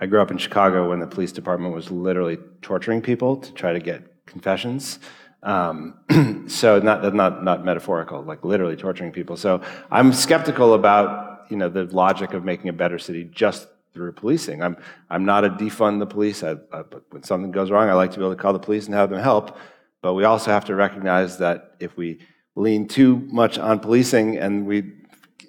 I 0.00 0.06
grew 0.06 0.22
up 0.22 0.30
in 0.30 0.38
Chicago 0.38 0.88
when 0.88 0.98
the 0.98 1.06
police 1.06 1.30
department 1.30 1.74
was 1.74 1.90
literally 1.90 2.38
torturing 2.62 3.02
people 3.02 3.36
to 3.36 3.52
try 3.52 3.74
to 3.74 3.80
get 3.80 4.24
confessions. 4.24 4.98
Um, 5.42 5.98
so 6.48 6.78
not 6.78 7.14
not 7.14 7.44
not 7.44 7.66
metaphorical, 7.66 8.22
like 8.22 8.44
literally 8.44 8.76
torturing 8.76 9.12
people. 9.12 9.36
So 9.36 9.60
I'm 9.90 10.14
skeptical 10.14 10.72
about 10.72 11.31
you 11.50 11.56
know 11.56 11.68
the 11.68 11.84
logic 11.84 12.32
of 12.32 12.44
making 12.44 12.68
a 12.68 12.72
better 12.72 12.98
city 12.98 13.24
just 13.24 13.68
through 13.92 14.12
policing. 14.12 14.62
I'm 14.62 14.76
I'm 15.10 15.24
not 15.24 15.44
a 15.44 15.50
defund 15.50 15.98
the 15.98 16.06
police. 16.06 16.42
I, 16.42 16.52
I, 16.72 16.82
when 17.10 17.22
something 17.22 17.50
goes 17.50 17.70
wrong, 17.70 17.88
I 17.88 17.94
like 17.94 18.10
to 18.12 18.18
be 18.18 18.24
able 18.24 18.34
to 18.34 18.40
call 18.40 18.52
the 18.52 18.58
police 18.58 18.86
and 18.86 18.94
have 18.94 19.10
them 19.10 19.20
help. 19.20 19.56
But 20.00 20.14
we 20.14 20.24
also 20.24 20.50
have 20.50 20.64
to 20.66 20.74
recognize 20.74 21.38
that 21.38 21.76
if 21.78 21.96
we 21.96 22.20
lean 22.54 22.88
too 22.88 23.16
much 23.30 23.58
on 23.58 23.78
policing 23.78 24.36
and 24.36 24.66
we 24.66 24.92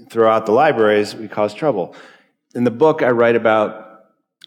throw 0.10 0.30
out 0.30 0.46
the 0.46 0.52
libraries, 0.52 1.16
we 1.16 1.28
cause 1.28 1.54
trouble. 1.54 1.96
In 2.54 2.64
the 2.64 2.72
book, 2.72 3.02
I 3.02 3.10
write 3.10 3.36
about 3.36 3.84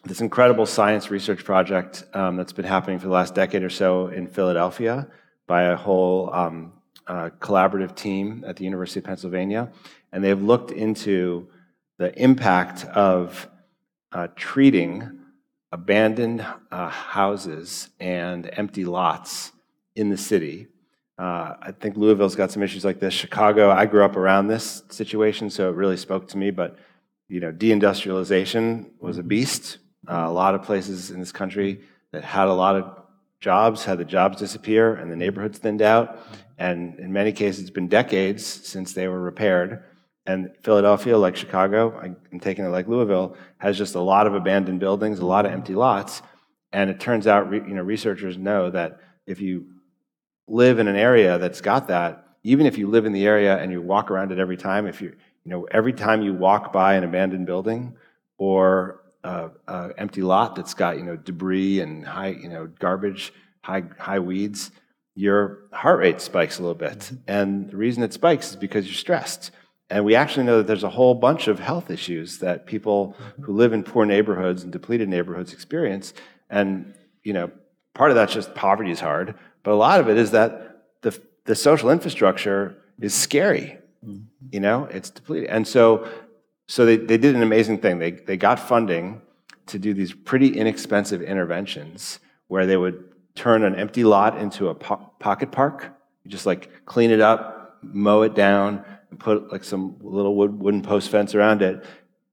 this 0.04 0.20
incredible 0.20 0.66
science 0.66 1.10
research 1.10 1.44
project 1.44 2.04
um, 2.14 2.36
that's 2.36 2.52
been 2.52 2.64
happening 2.64 2.98
for 2.98 3.08
the 3.08 3.12
last 3.12 3.34
decade 3.34 3.62
or 3.62 3.70
so 3.70 4.08
in 4.08 4.28
Philadelphia 4.28 5.08
by 5.48 5.64
a 5.64 5.76
whole 5.76 6.32
um, 6.32 6.72
uh, 7.08 7.30
collaborative 7.40 7.94
team 7.96 8.44
at 8.46 8.56
the 8.56 8.64
University 8.64 9.00
of 9.00 9.04
Pennsylvania 9.04 9.70
and 10.16 10.24
they've 10.24 10.42
looked 10.42 10.70
into 10.70 11.46
the 11.98 12.10
impact 12.18 12.86
of 12.86 13.50
uh, 14.12 14.28
treating 14.34 15.20
abandoned 15.72 16.40
uh, 16.70 16.88
houses 16.88 17.90
and 18.00 18.48
empty 18.54 18.86
lots 18.86 19.52
in 19.94 20.08
the 20.08 20.16
city. 20.16 20.68
Uh, 21.18 21.56
I 21.60 21.74
think 21.78 21.98
Louisville's 21.98 22.34
got 22.34 22.50
some 22.50 22.62
issues 22.62 22.82
like 22.82 22.98
this. 22.98 23.12
Chicago, 23.12 23.70
I 23.70 23.84
grew 23.84 24.06
up 24.06 24.16
around 24.16 24.48
this 24.48 24.84
situation, 24.88 25.50
so 25.50 25.68
it 25.68 25.76
really 25.76 25.98
spoke 25.98 26.28
to 26.28 26.38
me. 26.38 26.50
But 26.50 26.78
you 27.28 27.38
know, 27.38 27.52
deindustrialization 27.52 28.92
was 28.98 29.18
a 29.18 29.22
beast. 29.22 29.76
Uh, 30.08 30.24
a 30.26 30.32
lot 30.32 30.54
of 30.54 30.62
places 30.62 31.10
in 31.10 31.20
this 31.20 31.32
country 31.32 31.82
that 32.12 32.24
had 32.24 32.48
a 32.48 32.54
lot 32.54 32.74
of 32.74 33.02
jobs 33.40 33.84
had 33.84 33.98
the 33.98 34.04
jobs 34.06 34.38
disappear, 34.38 34.94
and 34.94 35.12
the 35.12 35.16
neighborhoods 35.16 35.58
thinned 35.58 35.82
out. 35.82 36.20
And 36.56 36.98
in 37.00 37.12
many 37.12 37.32
cases, 37.32 37.60
it's 37.60 37.70
been 37.70 37.88
decades 37.88 38.46
since 38.46 38.94
they 38.94 39.08
were 39.08 39.20
repaired. 39.20 39.84
And 40.26 40.50
Philadelphia, 40.62 41.16
like 41.16 41.36
Chicago, 41.36 41.98
I'm 42.02 42.40
taking 42.40 42.64
it 42.64 42.68
like 42.68 42.88
Louisville, 42.88 43.36
has 43.58 43.78
just 43.78 43.94
a 43.94 44.00
lot 44.00 44.26
of 44.26 44.34
abandoned 44.34 44.80
buildings, 44.80 45.20
a 45.20 45.26
lot 45.26 45.46
of 45.46 45.52
empty 45.52 45.74
lots. 45.74 46.22
And 46.72 46.90
it 46.90 46.98
turns 46.98 47.26
out, 47.26 47.52
you 47.52 47.74
know, 47.74 47.82
researchers 47.82 48.36
know 48.36 48.70
that 48.70 49.00
if 49.26 49.40
you 49.40 49.66
live 50.48 50.78
in 50.78 50.88
an 50.88 50.96
area 50.96 51.38
that's 51.38 51.60
got 51.60 51.88
that, 51.88 52.24
even 52.42 52.66
if 52.66 52.76
you 52.76 52.88
live 52.88 53.06
in 53.06 53.12
the 53.12 53.26
area 53.26 53.56
and 53.58 53.70
you 53.70 53.80
walk 53.80 54.10
around 54.10 54.32
it 54.32 54.38
every 54.38 54.56
time, 54.56 54.86
if 54.86 55.00
you, 55.00 55.14
you 55.44 55.50
know, 55.50 55.64
every 55.70 55.92
time 55.92 56.22
you 56.22 56.34
walk 56.34 56.72
by 56.72 56.94
an 56.94 57.04
abandoned 57.04 57.46
building, 57.46 57.96
or 58.38 59.02
a, 59.24 59.50
a 59.68 59.90
empty 59.98 60.22
lot 60.22 60.56
that's 60.56 60.74
got 60.74 60.96
you 60.98 61.04
know 61.04 61.16
debris 61.16 61.80
and 61.80 62.06
high 62.06 62.28
you 62.28 62.48
know 62.48 62.66
garbage, 62.78 63.32
high 63.62 63.84
high 63.98 64.18
weeds, 64.18 64.70
your 65.14 65.64
heart 65.72 65.98
rate 65.98 66.20
spikes 66.20 66.58
a 66.58 66.62
little 66.62 66.74
bit. 66.74 66.98
Mm-hmm. 66.98 67.16
And 67.26 67.70
the 67.70 67.76
reason 67.76 68.02
it 68.02 68.12
spikes 68.12 68.50
is 68.50 68.56
because 68.56 68.86
you're 68.86 68.94
stressed. 68.94 69.50
And 69.88 70.04
we 70.04 70.16
actually 70.16 70.44
know 70.44 70.58
that 70.58 70.66
there's 70.66 70.82
a 70.82 70.90
whole 70.90 71.14
bunch 71.14 71.46
of 71.46 71.60
health 71.60 71.90
issues 71.90 72.38
that 72.38 72.66
people 72.66 73.16
who 73.40 73.52
live 73.52 73.72
in 73.72 73.84
poor 73.84 74.04
neighborhoods 74.04 74.64
and 74.64 74.72
depleted 74.72 75.08
neighborhoods 75.08 75.52
experience. 75.52 76.12
And 76.50 76.94
you 77.22 77.32
know, 77.32 77.50
part 77.94 78.10
of 78.10 78.16
that's 78.16 78.32
just 78.32 78.54
poverty 78.54 78.90
is 78.90 79.00
hard, 79.00 79.34
but 79.62 79.72
a 79.72 79.76
lot 79.76 80.00
of 80.00 80.08
it 80.08 80.16
is 80.16 80.32
that 80.32 80.84
the 81.02 81.18
the 81.44 81.54
social 81.54 81.90
infrastructure 81.90 82.76
is 83.00 83.14
scary. 83.14 83.78
You 84.50 84.60
know, 84.60 84.84
it's 84.84 85.10
depleted. 85.10 85.48
And 85.50 85.66
so 85.66 86.08
so 86.68 86.84
they, 86.84 86.96
they 86.96 87.16
did 87.16 87.36
an 87.36 87.42
amazing 87.42 87.78
thing. 87.78 87.98
They 87.98 88.12
they 88.12 88.36
got 88.36 88.58
funding 88.58 89.22
to 89.66 89.78
do 89.78 89.94
these 89.94 90.12
pretty 90.12 90.56
inexpensive 90.56 91.22
interventions 91.22 92.18
where 92.48 92.66
they 92.66 92.76
would 92.76 93.12
turn 93.34 93.64
an 93.64 93.74
empty 93.76 94.04
lot 94.04 94.38
into 94.38 94.68
a 94.68 94.74
po- 94.74 95.12
pocket 95.20 95.52
park. 95.52 95.92
You 96.24 96.30
just 96.30 96.46
like 96.46 96.86
clean 96.86 97.10
it 97.10 97.20
up, 97.20 97.78
mow 97.82 98.22
it 98.22 98.34
down, 98.34 98.84
and 99.10 99.18
put 99.18 99.52
like 99.52 99.64
some 99.64 99.96
little 100.00 100.34
wood, 100.34 100.58
wooden 100.58 100.82
post 100.82 101.10
fence 101.10 101.34
around 101.34 101.62
it, 101.62 101.84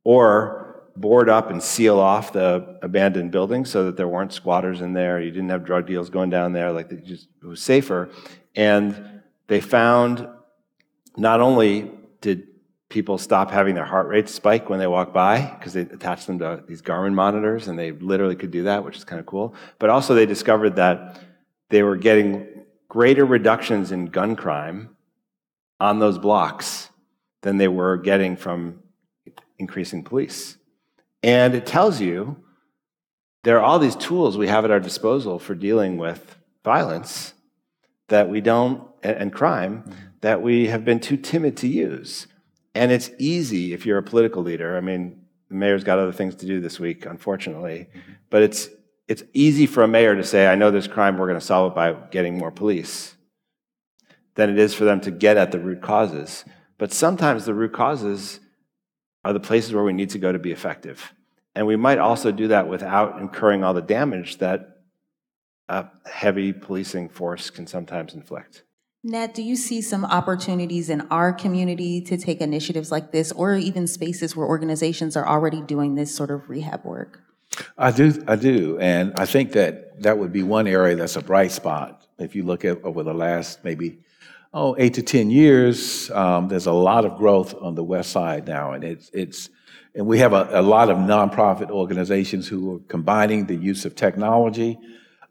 or 0.04 0.64
board 0.96 1.30
up 1.30 1.50
and 1.50 1.62
seal 1.62 2.00
off 2.00 2.34
the 2.34 2.78
abandoned 2.82 3.32
building 3.32 3.66
so 3.66 3.86
that 3.86 3.98
there 3.98 4.08
weren't 4.08 4.34
squatters 4.34 4.82
in 4.82 4.94
there. 4.94 5.20
You 5.20 5.32
didn't 5.32 5.50
have 5.50 5.66
drug 5.66 5.88
deals 5.88 6.10
going 6.10 6.30
down 6.30 6.54
there. 6.54 6.72
Like 6.72 6.90
just 7.04 7.28
it 7.42 7.46
was 7.46 7.62
safer. 7.62 8.10
And 8.56 9.22
they 9.48 9.60
found 9.62 10.28
not 11.18 11.42
only 11.42 11.92
did 12.22 12.48
people 12.90 13.18
stop 13.18 13.50
having 13.50 13.74
their 13.74 13.86
heart 13.86 14.08
rates 14.08 14.32
spike 14.32 14.70
when 14.70 14.78
they 14.78 14.86
walk 14.86 15.12
by 15.14 15.42
because 15.58 15.74
they 15.74 15.82
attached 15.82 16.28
them 16.28 16.38
to 16.40 16.64
these 16.68 16.82
Garmin 16.82 17.14
monitors 17.14 17.68
and 17.68 17.78
they 17.78 17.92
literally 17.92 18.36
could 18.36 18.52
do 18.52 18.64
that, 18.64 18.84
which 18.86 18.98
is 18.98 19.04
kind 19.04 19.20
of 19.20 19.26
cool. 19.26 19.56
But 19.80 19.90
also, 19.90 20.14
they 20.14 20.28
discovered 20.28 20.76
that 20.76 21.20
they 21.70 21.82
were 21.82 21.98
getting 21.98 22.48
greater 22.88 23.26
reductions 23.26 23.92
in 23.92 24.06
gun 24.06 24.36
crime 24.36 24.96
on 25.84 26.00
those 26.00 26.18
blocks 26.18 26.90
than 27.42 27.58
they 27.58 27.68
were 27.68 27.98
getting 27.98 28.38
from 28.38 28.80
increasing 29.60 30.02
police. 30.02 30.58
And 31.22 31.54
it 31.54 31.66
tells 31.66 32.00
you 32.00 32.38
there 33.44 33.58
are 33.60 33.64
all 33.64 33.80
these 33.80 33.98
tools 33.98 34.38
we 34.38 34.48
have 34.48 34.64
at 34.64 34.72
our 34.72 34.80
disposal 34.80 35.40
for 35.40 35.56
dealing 35.56 35.98
with 35.98 36.38
violence 36.64 37.34
that 38.08 38.30
we 38.30 38.40
don't, 38.40 38.88
and 39.04 39.34
crime, 39.34 39.84
that 40.22 40.42
we 40.42 40.68
have 40.68 40.86
been 40.86 41.02
too 41.02 41.18
timid 41.18 41.58
to 41.58 41.68
use. 41.68 42.28
And 42.74 42.90
it's 42.90 43.12
easy 43.20 43.74
if 43.74 43.86
you're 43.86 43.98
a 43.98 44.04
political 44.04 44.42
leader. 44.42 44.78
I 44.78 44.80
mean, 44.80 45.22
the 45.50 45.56
mayor's 45.56 45.84
got 45.84 46.00
other 46.00 46.14
things 46.14 46.36
to 46.36 46.46
do 46.46 46.62
this 46.62 46.80
week, 46.80 47.06
unfortunately. 47.06 47.90
Mm-hmm. 47.90 48.14
But 48.30 48.44
it's 48.44 48.70
it's 49.10 49.24
easy 49.34 49.66
for 49.66 49.84
a 49.84 49.88
mayor 49.88 50.16
to 50.16 50.24
say, 50.24 50.48
I 50.48 50.56
know 50.56 50.72
there's 50.72 50.88
crime, 50.88 51.18
we're 51.18 51.28
going 51.28 51.40
to 51.40 51.46
solve 51.46 51.74
it 51.74 51.76
by 51.76 51.92
getting 52.10 52.38
more 52.38 52.52
police, 52.52 53.16
than 54.36 54.50
it 54.50 54.60
is 54.60 54.74
for 54.74 54.86
them 54.86 55.02
to 55.02 55.12
get 55.12 55.38
at 55.38 55.52
the 55.52 55.60
root 55.60 55.82
causes. 55.82 56.46
But 56.78 56.92
sometimes 56.92 57.46
the 57.46 57.54
root 57.54 57.74
causes 57.74 58.40
are 59.24 59.34
the 59.34 59.40
places 59.40 59.74
where 59.74 59.84
we 59.84 59.94
need 59.94 60.10
to 60.12 60.20
go 60.20 60.32
to 60.32 60.40
be 60.40 60.52
effective. 60.52 61.14
And 61.56 61.68
we 61.68 61.76
might 61.76 62.00
also 62.00 62.32
do 62.32 62.48
that 62.48 62.68
without 62.68 63.20
incurring 63.22 63.64
all 63.64 63.74
the 63.74 63.82
damage 63.82 64.38
that 64.38 64.82
a 65.70 65.88
heavy 66.12 66.52
policing 66.52 67.10
force 67.10 67.50
can 67.50 67.68
sometimes 67.68 68.14
inflict. 68.14 68.64
Nat, 69.06 69.34
do 69.34 69.44
you 69.44 69.56
see 69.56 69.82
some 69.82 70.06
opportunities 70.06 70.90
in 70.90 71.02
our 71.12 71.34
community 71.34 72.02
to 72.02 72.18
take 72.18 72.40
initiatives 72.40 72.90
like 72.90 73.12
this, 73.12 73.34
or 73.34 73.56
even 73.56 73.86
spaces 73.86 74.36
where 74.36 74.48
organizations 74.48 75.18
are 75.18 75.28
already 75.28 75.62
doing 75.62 75.96
this 75.96 76.16
sort 76.16 76.32
of 76.32 76.50
rehab 76.50 76.86
work? 76.86 77.22
I 77.78 77.92
do, 77.92 78.24
I 78.28 78.38
do, 78.38 78.80
and 78.80 79.14
I 79.16 79.26
think 79.26 79.52
that 79.52 80.02
that 80.02 80.18
would 80.18 80.32
be 80.32 80.42
one 80.42 80.68
area 80.68 80.96
that's 80.96 81.18
a 81.18 81.22
bright 81.22 81.52
spot. 81.52 82.02
If 82.24 82.36
you 82.36 82.44
look 82.44 82.66
at 82.66 82.84
over 82.84 83.04
the 83.04 83.14
last 83.14 83.64
maybe 83.64 84.00
oh 84.54 84.76
eight 84.80 84.94
to 84.96 85.04
ten 85.04 85.30
years, 85.30 86.10
um, 86.12 86.48
there's 86.48 86.68
a 86.68 86.74
lot 86.74 87.06
of 87.06 87.18
growth 87.18 87.54
on 87.62 87.76
the 87.76 87.84
west 87.84 88.12
side 88.12 88.48
now, 88.48 88.72
and 88.74 88.84
it's 88.84 89.10
it's 89.14 89.50
and 89.96 90.08
we 90.08 90.20
have 90.20 90.34
a, 90.34 90.48
a 90.52 90.62
lot 90.62 90.90
of 90.90 90.98
nonprofit 90.98 91.70
organizations 91.70 92.48
who 92.48 92.76
are 92.76 92.80
combining 92.88 93.46
the 93.46 93.56
use 93.56 93.86
of 93.86 93.96
technology 93.96 94.80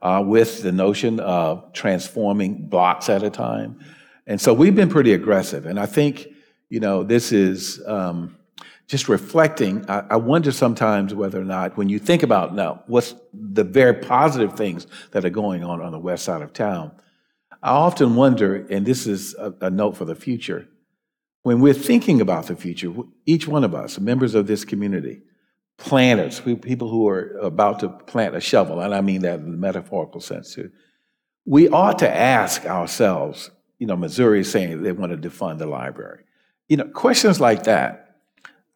uh, 0.03 0.23
with 0.25 0.63
the 0.63 0.73
notion 0.73 1.21
of 1.21 1.73
transforming 1.73 2.69
blocks 2.69 3.09
at 3.09 3.23
a 3.23 3.31
time. 3.31 3.81
And 4.27 4.41
so 4.41 4.55
we've 4.55 4.75
been 4.75 4.89
pretty 4.89 5.15
aggressive. 5.15 5.67
And 5.67 5.81
I 5.81 5.87
think, 5.87 6.29
you 6.69 6.81
know, 6.81 7.03
this 7.03 7.33
is 7.33 7.83
um, 7.87 8.37
just 8.87 9.09
reflecting. 9.09 9.89
I, 9.89 10.05
I, 10.11 10.17
wonder 10.17 10.53
sometimes 10.53 11.15
whether 11.15 11.41
or 11.41 11.45
not, 11.45 11.77
when 11.77 11.89
you 11.89 11.99
think 11.99 12.23
about 12.23 12.55
now, 12.55 12.83
what's 12.87 13.15
the 13.33 13.65
very 13.65 13.95
positive 13.95 14.55
things 14.55 14.87
that 15.13 15.25
are 15.25 15.31
going 15.31 15.65
on 15.65 15.81
on 15.81 15.93
the 15.93 15.99
west 15.99 16.25
side 16.25 16.43
of 16.43 16.53
town, 16.53 16.93
I 17.63 17.71
often 17.71 18.17
wonder, 18.17 18.67
and 18.71 18.85
this 18.85 19.07
is 19.07 19.35
a, 19.37 19.55
a 19.61 19.71
note 19.71 19.97
for 19.97 20.05
the 20.05 20.15
future, 20.15 20.69
when 21.43 21.61
we're 21.61 21.75
thinking 21.75 22.21
about 22.21 22.47
the 22.47 22.57
future, 22.57 22.93
each 23.27 23.49
one 23.49 23.65
of 23.65 23.75
us, 23.75 23.99
members 23.99 24.35
of 24.35 24.47
this 24.47 24.65
community, 24.65 25.23
planters, 25.79 26.41
people 26.41 26.89
who 26.89 27.09
are 27.09 27.37
about 27.39 27.81
to 27.81 27.89
plant 27.89 28.37
a 28.37 28.41
shovel, 28.41 28.81
and 28.81 28.95
I 28.95 29.01
mean 29.01 29.23
that 29.23 29.41
in 29.41 29.51
the 29.51 29.57
metaphorical 29.57 30.21
sense 30.21 30.55
too. 30.55 30.71
We 31.45 31.69
ought 31.69 31.99
to 32.01 32.11
ask 32.11 32.65
ourselves, 32.67 33.51
you 33.79 33.87
know, 33.87 33.97
Missouri 33.97 34.41
is 34.41 34.51
saying 34.51 34.83
they 34.83 34.93
want 34.93 35.11
to 35.21 35.29
defund 35.29 35.59
the 35.59 35.67
library. 35.67 36.23
You 36.69 36.77
know, 36.77 36.85
questions 36.85 37.41
like 37.41 37.65
that, 37.65 38.02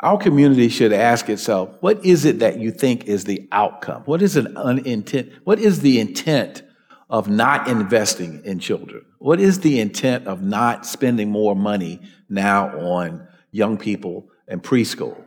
our 0.01 0.18
community 0.18 0.68
should 0.68 0.92
ask 0.92 1.28
itself, 1.28 1.70
what 1.80 2.05
is 2.05 2.24
it 2.24 2.40
that 2.40 2.59
you 2.59 2.70
think 2.70 3.07
is 3.07 3.24
the 3.24 3.49
outcome? 3.51 4.03
What 4.05 4.20
is 4.20 4.36
an 4.36 4.55
unintent, 4.57 5.32
what 5.44 5.59
is 5.59 5.80
the 5.80 6.01
intent 6.01 6.62
of 7.09 7.28
not 7.28 7.68
investing 7.68 8.44
in 8.44 8.59
children? 8.59 9.05
What 9.18 9.40
is 9.40 9.61
the 9.61 9.80
intent 9.80 10.26
of 10.26 10.42
not 10.42 10.84
spending 10.84 11.30
more 11.30 11.57
money 11.57 12.01
now 12.28 12.68
on 12.78 13.26
young 13.53 13.78
people 13.78 14.28
and 14.49 14.62
preschool? 14.62 15.22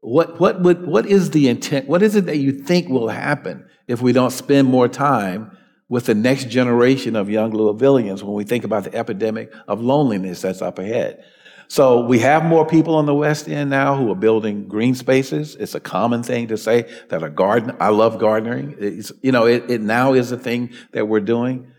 What, 0.00 0.38
what, 0.40 0.60
would, 0.62 0.86
what 0.86 1.06
is 1.06 1.30
the 1.30 1.48
intent? 1.48 1.88
What 1.88 2.02
is 2.02 2.14
it 2.14 2.26
that 2.26 2.38
you 2.38 2.52
think 2.52 2.88
will 2.88 3.08
happen 3.08 3.66
if 3.88 4.02
we 4.02 4.12
don't 4.12 4.30
spend 4.30 4.68
more 4.68 4.88
time 4.88 5.56
with 5.88 6.06
the 6.06 6.14
next 6.14 6.48
generation 6.48 7.16
of 7.16 7.28
young 7.28 7.52
Louisvillians 7.52 8.22
when 8.22 8.34
we 8.34 8.44
think 8.44 8.64
about 8.64 8.84
the 8.84 8.94
epidemic 8.94 9.52
of 9.66 9.80
loneliness 9.80 10.42
that's 10.42 10.62
up 10.62 10.78
ahead? 10.78 11.24
So 11.72 12.02
we 12.02 12.18
have 12.18 12.44
more 12.44 12.66
people 12.66 12.96
on 12.96 13.06
the 13.06 13.14
West 13.14 13.48
End 13.48 13.70
now 13.70 13.96
who 13.96 14.12
are 14.12 14.14
building 14.14 14.68
green 14.68 14.94
spaces. 14.94 15.56
It's 15.56 15.74
a 15.74 15.80
common 15.80 16.22
thing 16.22 16.48
to 16.48 16.58
say 16.58 16.82
that 17.08 17.22
a 17.22 17.30
garden, 17.30 17.74
I 17.80 17.88
love 17.88 18.18
gardening. 18.18 18.76
It's, 18.78 19.10
you 19.22 19.32
know, 19.32 19.46
it, 19.46 19.70
it 19.70 19.80
now 19.80 20.12
is 20.12 20.32
a 20.32 20.36
thing 20.36 20.74
that 20.90 21.08
we're 21.08 21.20
doing. 21.20 21.72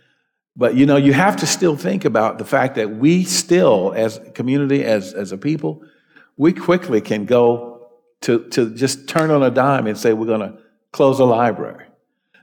But 0.55 0.73
you 0.73 0.87
know, 0.87 0.97
you 0.97 1.13
have 1.13 1.35
to 1.37 1.45
still 1.45 1.77
think 1.77 2.05
about 2.05 2.39
the 2.39 2.43
fact 2.43 2.73
that 2.73 2.95
we 2.95 3.23
still, 3.23 3.93
as 3.95 4.17
a 4.17 4.31
community, 4.31 4.83
as, 4.83 5.13
as 5.13 5.31
a 5.31 5.37
people, 5.37 5.83
we 6.37 6.53
quickly 6.53 6.99
can 6.99 7.25
go 7.25 7.91
to, 8.21 8.49
to 8.49 8.73
just 8.73 9.07
turn 9.07 9.29
on 9.29 9.43
a 9.43 9.51
dime 9.51 9.85
and 9.85 9.95
say, 9.95 10.11
we're 10.11 10.25
going 10.25 10.39
to 10.39 10.57
close 10.91 11.19
a 11.19 11.25
library. 11.25 11.85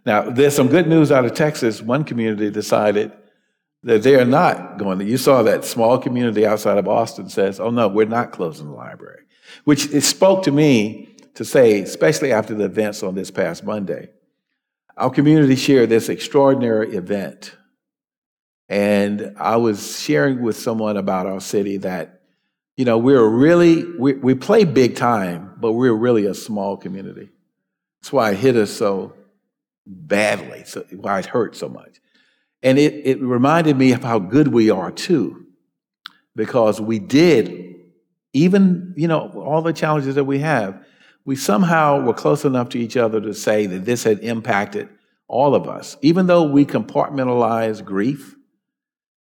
Now, 0.06 0.30
there's 0.30 0.54
some 0.54 0.68
good 0.68 0.86
news 0.86 1.10
out 1.10 1.24
of 1.24 1.34
Texas. 1.34 1.82
One 1.82 2.04
community 2.04 2.48
decided 2.48 3.10
that 3.82 4.02
they 4.02 4.14
are 4.16 4.24
not 4.24 4.78
going 4.78 4.98
to. 4.98 5.04
You 5.04 5.16
saw 5.16 5.42
that 5.42 5.64
small 5.64 5.98
community 5.98 6.46
outside 6.46 6.78
of 6.78 6.88
Austin 6.88 7.28
says, 7.28 7.60
oh 7.60 7.70
no, 7.70 7.88
we're 7.88 8.06
not 8.06 8.32
closing 8.32 8.66
the 8.66 8.74
library, 8.74 9.22
which 9.64 9.86
it 9.92 10.02
spoke 10.02 10.42
to 10.44 10.52
me 10.52 11.16
to 11.34 11.44
say, 11.44 11.80
especially 11.80 12.32
after 12.32 12.54
the 12.54 12.64
events 12.64 13.02
on 13.02 13.14
this 13.14 13.30
past 13.30 13.64
Monday. 13.64 14.10
Our 14.96 15.10
community 15.10 15.56
shared 15.56 15.88
this 15.88 16.08
extraordinary 16.08 16.94
event. 16.94 17.56
And 18.68 19.34
I 19.38 19.56
was 19.56 20.00
sharing 20.00 20.42
with 20.42 20.56
someone 20.56 20.96
about 20.96 21.26
our 21.26 21.40
city 21.40 21.78
that 21.78 22.20
you 22.80 22.86
know, 22.86 22.96
we're 22.96 23.28
really, 23.28 23.84
we, 23.98 24.14
we 24.14 24.34
play 24.34 24.64
big 24.64 24.96
time, 24.96 25.52
but 25.58 25.72
we're 25.72 25.92
really 25.92 26.24
a 26.24 26.32
small 26.32 26.78
community. 26.78 27.28
That's 28.00 28.10
why 28.10 28.30
it 28.30 28.38
hit 28.38 28.56
us 28.56 28.70
so 28.70 29.12
badly, 29.84 30.64
so, 30.64 30.86
why 30.92 31.18
it 31.18 31.26
hurt 31.26 31.54
so 31.54 31.68
much. 31.68 32.00
And 32.62 32.78
it, 32.78 33.06
it 33.06 33.20
reminded 33.20 33.76
me 33.76 33.92
of 33.92 34.02
how 34.02 34.18
good 34.18 34.48
we 34.48 34.70
are 34.70 34.90
too, 34.90 35.46
because 36.36 36.80
we 36.80 36.98
did, 36.98 37.74
even, 38.32 38.94
you 38.96 39.08
know, 39.08 39.28
all 39.34 39.62
the 39.62 39.72
challenges 39.72 40.14
that 40.14 40.24
we 40.24 40.40
have, 40.40 40.84
we 41.24 41.36
somehow 41.36 42.02
were 42.02 42.14
close 42.14 42.44
enough 42.44 42.68
to 42.70 42.78
each 42.78 42.96
other 42.96 43.20
to 43.20 43.34
say 43.34 43.66
that 43.66 43.84
this 43.84 44.04
had 44.04 44.20
impacted 44.20 44.88
all 45.26 45.54
of 45.54 45.68
us. 45.68 45.96
Even 46.02 46.26
though 46.26 46.44
we 46.44 46.64
compartmentalize 46.66 47.84
grief, 47.84 48.34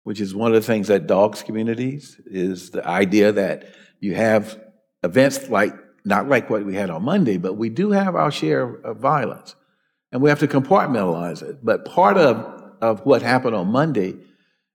which 0.03 0.19
is 0.19 0.33
one 0.33 0.51
of 0.51 0.55
the 0.55 0.65
things 0.65 0.87
that 0.87 1.07
dogs 1.07 1.43
communities 1.43 2.19
is 2.25 2.71
the 2.71 2.85
idea 2.87 3.31
that 3.31 3.65
you 3.99 4.15
have 4.15 4.59
events 5.03 5.47
like 5.49 5.73
not 6.03 6.27
like 6.27 6.49
what 6.49 6.65
we 6.65 6.75
had 6.75 6.89
on 6.89 7.03
Monday, 7.03 7.37
but 7.37 7.53
we 7.53 7.69
do 7.69 7.91
have 7.91 8.15
our 8.15 8.31
share 8.31 8.63
of 8.63 8.97
violence. 8.97 9.55
And 10.11 10.21
we 10.21 10.29
have 10.29 10.39
to 10.39 10.47
compartmentalize 10.47 11.41
it. 11.43 11.63
But 11.63 11.85
part 11.85 12.17
of, 12.17 12.60
of 12.81 13.05
what 13.05 13.21
happened 13.21 13.55
on 13.55 13.67
Monday 13.67 14.15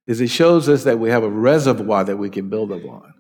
is 0.07 0.21
it 0.21 0.31
shows 0.31 0.69
us 0.69 0.85
that 0.85 0.99
we 0.99 1.11
have 1.11 1.25
a 1.25 1.31
reservoir 1.31 2.05
that 2.05 2.17
we 2.17 2.31
can 2.31 2.49
build 2.49 2.71
upon. 2.71 3.13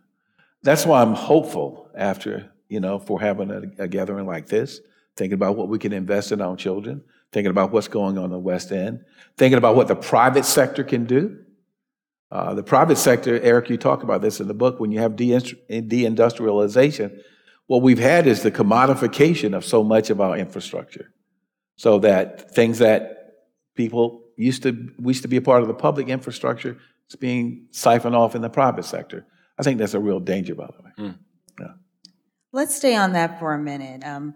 That's 0.63 0.87
why 0.87 1.03
I'm 1.03 1.15
hopeful 1.15 1.91
after 1.95 2.51
you 2.69 2.81
know, 2.81 2.99
for 2.99 3.21
having 3.21 3.51
a, 3.51 3.85
a 3.85 3.89
gathering 3.89 4.27
like 4.27 4.47
this, 4.47 4.81
thinking 5.17 5.35
about 5.35 5.57
what 5.57 5.69
we 5.69 5.79
can 5.79 5.93
invest 5.93 6.33
in 6.33 6.41
our 6.41 6.57
children, 6.57 7.03
thinking 7.33 7.51
about 7.51 7.71
what's 7.71 7.89
going 7.89 8.17
on 8.19 8.25
in 8.25 8.31
the 8.31 8.39
West 8.39 8.73
End, 8.73 9.05
thinking 9.37 9.59
about 9.59 9.77
what 9.77 9.89
the 9.89 9.97
private 9.97 10.45
sector 10.45 10.85
can 10.85 11.05
do. 11.05 11.39
Uh, 12.31 12.55
the 12.55 12.63
private 12.63 12.97
sector, 12.97 13.41
Eric, 13.41 13.69
you 13.71 13.77
talk 13.77 14.03
about 14.03 14.21
this 14.21 14.41
in 14.41 14.49
the 14.49 14.55
book, 14.55 14.81
when 14.81 14.91
you 14.91 14.99
have 14.99 15.13
deindustrialization, 15.13 17.21
what 17.67 17.83
we've 17.83 18.01
had 18.01 18.27
is 18.27 18.43
the 18.43 18.51
commodification 18.51 19.57
of 19.57 19.65
so 19.65 19.85
much 19.85 20.11
of 20.11 20.21
our 20.21 20.37
infrastructure. 20.37 21.13
So 21.77 22.01
that 22.01 22.53
things 22.55 22.79
that 22.79 23.35
people 23.75 24.23
used 24.37 24.63
to, 24.63 24.91
used 25.03 25.23
to 25.23 25.29
be 25.29 25.37
a 25.37 25.43
part 25.43 25.63
of 25.63 25.69
the 25.69 25.75
public 25.75 26.09
infrastructure, 26.09 26.79
it's 27.07 27.17
being 27.17 27.67
siphoned 27.71 28.17
off 28.17 28.35
in 28.35 28.43
the 28.43 28.51
private 28.51 28.85
sector. 28.85 29.27
I 29.59 29.63
think 29.63 29.79
that's 29.79 29.95
a 29.95 30.01
real 30.01 30.21
danger, 30.21 30.55
by 30.55 30.67
the 30.67 30.83
way. 30.83 30.91
Mm. 30.99 31.19
Yeah. 31.61 31.67
Let's 32.53 32.75
stay 32.75 32.95
on 32.97 33.13
that 33.13 33.39
for 33.39 33.55
a 33.55 33.59
minute. 33.59 34.05
Um, 34.05 34.35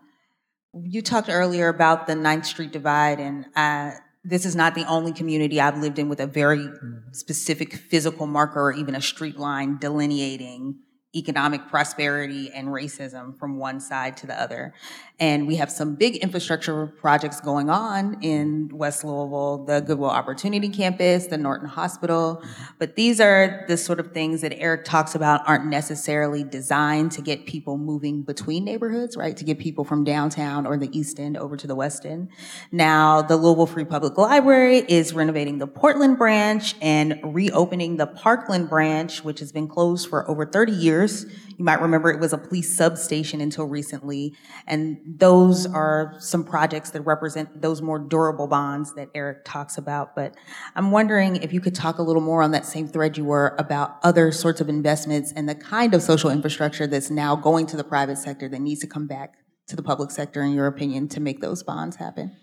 you 0.72 1.02
talked 1.02 1.28
earlier 1.28 1.68
about 1.68 2.06
the 2.06 2.14
Ninth 2.14 2.46
Street 2.46 2.72
divide, 2.72 3.18
and 3.18 3.46
uh, 3.56 3.92
this 4.24 4.44
is 4.44 4.54
not 4.54 4.74
the 4.74 4.84
only 4.84 5.12
community 5.12 5.60
I've 5.60 5.78
lived 5.78 5.98
in 5.98 6.08
with 6.08 6.20
a 6.20 6.26
very 6.26 6.68
specific 7.12 7.74
physical 7.74 8.26
marker 8.26 8.60
or 8.60 8.72
even 8.72 8.94
a 8.94 9.00
street 9.00 9.38
line 9.38 9.78
delineating 9.78 10.76
economic 11.14 11.66
prosperity 11.68 12.50
and 12.54 12.68
racism 12.68 13.36
from 13.36 13.58
one 13.58 13.80
side 13.80 14.16
to 14.18 14.26
the 14.26 14.40
other. 14.40 14.72
And 15.20 15.46
we 15.46 15.56
have 15.56 15.70
some 15.70 15.96
big 15.96 16.16
infrastructure 16.16 16.86
projects 16.86 17.42
going 17.42 17.68
on 17.68 18.16
in 18.22 18.70
West 18.72 19.04
Louisville, 19.04 19.66
the 19.66 19.80
Goodwill 19.80 20.08
Opportunity 20.08 20.70
Campus, 20.70 21.26
the 21.26 21.36
Norton 21.36 21.68
Hospital. 21.68 22.42
But 22.78 22.96
these 22.96 23.20
are 23.20 23.66
the 23.68 23.76
sort 23.76 24.00
of 24.00 24.12
things 24.12 24.40
that 24.40 24.58
Eric 24.58 24.86
talks 24.86 25.14
about 25.14 25.46
aren't 25.46 25.66
necessarily 25.66 26.42
designed 26.42 27.12
to 27.12 27.22
get 27.22 27.44
people 27.44 27.76
moving 27.76 28.22
between 28.22 28.64
neighborhoods, 28.64 29.14
right? 29.14 29.36
To 29.36 29.44
get 29.44 29.58
people 29.58 29.84
from 29.84 30.04
downtown 30.04 30.66
or 30.66 30.78
the 30.78 30.88
East 30.98 31.20
End 31.20 31.36
over 31.36 31.54
to 31.54 31.66
the 31.66 31.74
West 31.74 32.06
End. 32.06 32.30
Now, 32.72 33.20
the 33.20 33.36
Louisville 33.36 33.66
Free 33.66 33.84
Public 33.84 34.16
Library 34.16 34.78
is 34.78 35.12
renovating 35.12 35.58
the 35.58 35.66
Portland 35.66 36.16
branch 36.16 36.76
and 36.80 37.20
reopening 37.22 37.98
the 37.98 38.06
Parkland 38.06 38.70
branch, 38.70 39.22
which 39.22 39.40
has 39.40 39.52
been 39.52 39.68
closed 39.68 40.08
for 40.08 40.28
over 40.30 40.46
30 40.46 40.72
years. 40.72 41.26
You 41.58 41.64
might 41.66 41.82
remember 41.82 42.10
it 42.10 42.20
was 42.20 42.32
a 42.32 42.38
police 42.38 42.74
substation 42.74 43.42
until 43.42 43.66
recently. 43.66 44.34
And 44.66 45.09
those 45.16 45.66
are 45.66 46.14
some 46.18 46.44
projects 46.44 46.90
that 46.90 47.00
represent 47.02 47.62
those 47.62 47.82
more 47.82 47.98
durable 47.98 48.46
bonds 48.46 48.94
that 48.94 49.08
Eric 49.14 49.44
talks 49.44 49.78
about. 49.78 50.14
But 50.14 50.34
I'm 50.76 50.90
wondering 50.90 51.36
if 51.36 51.52
you 51.52 51.60
could 51.60 51.74
talk 51.74 51.98
a 51.98 52.02
little 52.02 52.22
more 52.22 52.42
on 52.42 52.50
that 52.52 52.66
same 52.66 52.86
thread 52.86 53.16
you 53.16 53.24
were 53.24 53.56
about 53.58 53.96
other 54.02 54.30
sorts 54.30 54.60
of 54.60 54.68
investments 54.68 55.32
and 55.34 55.48
the 55.48 55.54
kind 55.54 55.94
of 55.94 56.02
social 56.02 56.30
infrastructure 56.30 56.86
that's 56.86 57.10
now 57.10 57.34
going 57.34 57.66
to 57.66 57.76
the 57.76 57.84
private 57.84 58.18
sector 58.18 58.48
that 58.48 58.60
needs 58.60 58.80
to 58.80 58.86
come 58.86 59.06
back 59.06 59.34
to 59.68 59.76
the 59.76 59.82
public 59.82 60.10
sector, 60.10 60.42
in 60.42 60.52
your 60.52 60.66
opinion, 60.66 61.08
to 61.08 61.20
make 61.20 61.40
those 61.40 61.62
bonds 61.62 61.96
happen. 61.96 62.36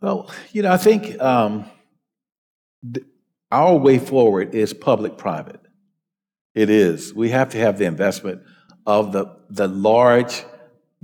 Well, 0.00 0.30
you 0.52 0.62
know, 0.62 0.72
I 0.72 0.76
think 0.76 1.20
um, 1.20 1.70
th- 2.92 3.06
our 3.50 3.76
way 3.76 3.98
forward 3.98 4.54
is 4.54 4.72
public 4.72 5.16
private. 5.16 5.60
It 6.54 6.70
is. 6.70 7.14
We 7.14 7.30
have 7.30 7.50
to 7.50 7.58
have 7.58 7.78
the 7.78 7.84
investment 7.84 8.42
of 8.86 9.12
the, 9.12 9.26
the 9.50 9.68
large 9.68 10.44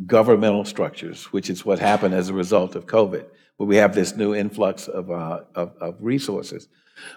governmental 0.06 0.64
structures, 0.64 1.26
which 1.26 1.48
is 1.48 1.64
what 1.64 1.78
happened 1.78 2.14
as 2.14 2.28
a 2.28 2.34
result 2.34 2.74
of 2.74 2.86
COVID, 2.86 3.26
where 3.56 3.66
we 3.66 3.76
have 3.76 3.94
this 3.94 4.16
new 4.16 4.34
influx 4.34 4.88
of, 4.88 5.10
uh, 5.10 5.40
of, 5.54 5.72
of, 5.80 5.96
resources. 6.00 6.68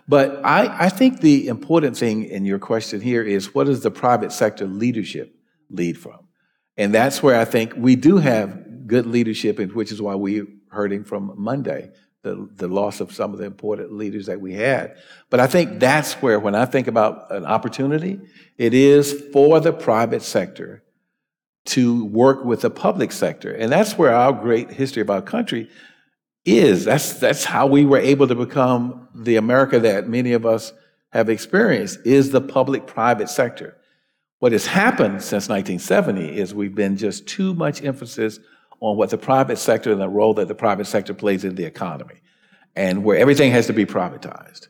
But 0.07 0.43
I, 0.45 0.85
I 0.85 0.89
think 0.89 1.21
the 1.21 1.47
important 1.47 1.97
thing 1.97 2.23
in 2.25 2.45
your 2.45 2.59
question 2.59 3.01
here 3.01 3.23
is 3.23 3.53
what 3.53 3.65
does 3.65 3.81
the 3.81 3.91
private 3.91 4.31
sector 4.31 4.65
leadership 4.65 5.35
lead 5.69 5.97
from? 5.97 6.19
And 6.77 6.93
that's 6.93 7.23
where 7.23 7.39
I 7.39 7.45
think 7.45 7.73
we 7.75 7.95
do 7.95 8.17
have 8.17 8.87
good 8.87 9.07
leadership, 9.07 9.59
which 9.73 9.91
is 9.91 10.01
why 10.01 10.15
we're 10.15 10.47
hurting 10.69 11.03
from 11.03 11.33
Monday 11.37 11.91
the, 12.21 12.49
the 12.55 12.67
loss 12.67 12.99
of 12.99 13.11
some 13.11 13.33
of 13.33 13.39
the 13.39 13.45
important 13.45 13.93
leaders 13.93 14.25
that 14.25 14.41
we 14.41 14.53
had. 14.53 14.97
But 15.29 15.39
I 15.39 15.47
think 15.47 15.79
that's 15.79 16.13
where, 16.15 16.39
when 16.39 16.55
I 16.55 16.65
think 16.65 16.87
about 16.87 17.31
an 17.31 17.45
opportunity, 17.45 18.19
it 18.57 18.73
is 18.73 19.25
for 19.31 19.59
the 19.59 19.73
private 19.73 20.21
sector 20.21 20.83
to 21.67 22.05
work 22.05 22.45
with 22.45 22.61
the 22.61 22.69
public 22.69 23.11
sector. 23.11 23.53
And 23.53 23.71
that's 23.71 23.97
where 23.97 24.15
our 24.15 24.31
great 24.31 24.71
history 24.71 25.01
of 25.01 25.09
our 25.09 25.21
country 25.21 25.69
is. 26.45 26.85
That's, 26.85 27.13
that's 27.13 27.43
how 27.43 27.67
we 27.67 27.85
were 27.85 27.99
able 27.99 28.27
to 28.27 28.35
become 28.35 29.09
the 29.13 29.35
America 29.35 29.79
that 29.81 30.07
many 30.07 30.31
of 30.31 30.45
us 30.45 30.71
have 31.11 31.29
experienced, 31.29 31.99
is 32.05 32.31
the 32.31 32.41
public 32.41 32.87
private 32.87 33.29
sector. 33.29 33.77
What 34.39 34.51
has 34.53 34.67
happened 34.67 35.21
since 35.21 35.49
1970 35.49 36.37
is 36.37 36.53
we've 36.53 36.75
been 36.75 36.95
just 36.95 37.27
too 37.27 37.53
much 37.53 37.83
emphasis 37.83 38.39
on 38.79 38.95
what 38.95 39.09
the 39.09 39.17
private 39.17 39.57
sector 39.57 39.91
and 39.91 39.99
the 39.99 40.07
role 40.09 40.35
that 40.35 40.47
the 40.47 40.55
private 40.55 40.85
sector 40.85 41.13
plays 41.13 41.43
in 41.43 41.55
the 41.55 41.65
economy, 41.65 42.21
and 42.75 43.03
where 43.03 43.17
everything 43.17 43.51
has 43.51 43.67
to 43.67 43.73
be 43.73 43.85
privatized. 43.85 44.67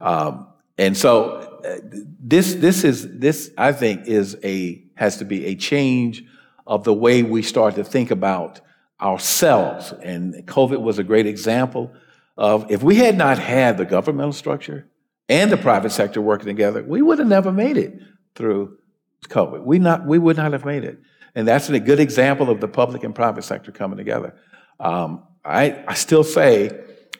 Um, 0.00 0.46
and 0.78 0.96
so 0.96 1.60
uh, 1.64 1.76
this 2.18 2.54
this 2.54 2.84
is 2.84 3.18
this 3.18 3.50
I 3.58 3.72
think 3.72 4.06
is 4.06 4.38
a 4.42 4.82
has 4.94 5.18
to 5.18 5.26
be 5.26 5.44
a 5.46 5.54
change 5.54 6.24
of 6.70 6.84
the 6.84 6.94
way 6.94 7.24
we 7.24 7.42
start 7.42 7.74
to 7.74 7.82
think 7.82 8.12
about 8.12 8.60
ourselves. 9.02 9.92
And 10.02 10.34
COVID 10.46 10.80
was 10.80 11.00
a 11.00 11.04
great 11.04 11.26
example 11.26 11.92
of 12.36 12.70
if 12.70 12.80
we 12.80 12.94
had 12.94 13.18
not 13.18 13.40
had 13.40 13.76
the 13.76 13.84
governmental 13.84 14.32
structure 14.32 14.86
and 15.28 15.50
the 15.50 15.56
private 15.56 15.90
sector 15.90 16.20
working 16.20 16.46
together, 16.46 16.84
we 16.84 17.02
would 17.02 17.18
have 17.18 17.26
never 17.26 17.50
made 17.50 17.76
it 17.76 18.00
through 18.36 18.78
COVID. 19.24 19.64
We 19.64 19.80
not 19.80 20.06
we 20.06 20.16
would 20.16 20.36
not 20.36 20.52
have 20.52 20.64
made 20.64 20.84
it. 20.84 21.00
And 21.34 21.46
that's 21.46 21.68
a 21.68 21.80
good 21.80 21.98
example 21.98 22.48
of 22.48 22.60
the 22.60 22.68
public 22.68 23.02
and 23.02 23.14
private 23.14 23.42
sector 23.42 23.72
coming 23.72 23.98
together. 23.98 24.36
Um, 24.78 25.24
I, 25.44 25.84
I 25.88 25.94
still 25.94 26.24
say, 26.24 26.70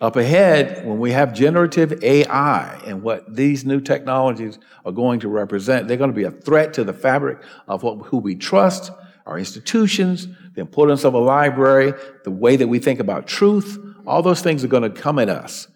up 0.01 0.17
ahead, 0.17 0.87
when 0.87 0.99
we 0.99 1.11
have 1.11 1.35
generative 1.35 2.03
AI 2.05 2.81
and 2.87 3.03
what 3.03 3.35
these 3.35 3.65
new 3.65 3.81
technologies 3.81 4.59
are 4.85 4.93
going 4.93 5.21
to 5.21 5.29
represent, 5.29 5.89
they're 5.89 5.97
going 5.97 6.11
to 6.11 6.17
be 6.17 6.25
a 6.25 6.31
threat 6.31 6.73
to 6.75 6.85
the 6.85 6.93
fabric 6.93 7.43
of 7.69 7.83
what, 7.83 8.07
who 8.07 8.19
we 8.19 8.35
trust, 8.35 8.93
our 9.27 9.39
institutions, 9.39 10.27
the 10.55 10.61
importance 10.61 11.05
of 11.05 11.15
a 11.15 11.19
library, 11.19 11.93
the 12.25 12.31
way 12.31 12.57
that 12.57 12.69
we 12.69 12.79
think 12.79 13.01
about 13.01 13.27
truth. 13.27 13.79
All 14.07 14.23
those 14.23 14.43
things 14.43 14.65
are 14.65 14.69
going 14.69 14.83
to 14.83 14.91
come 14.91 15.19
at 15.19 15.29
us. 15.29 15.69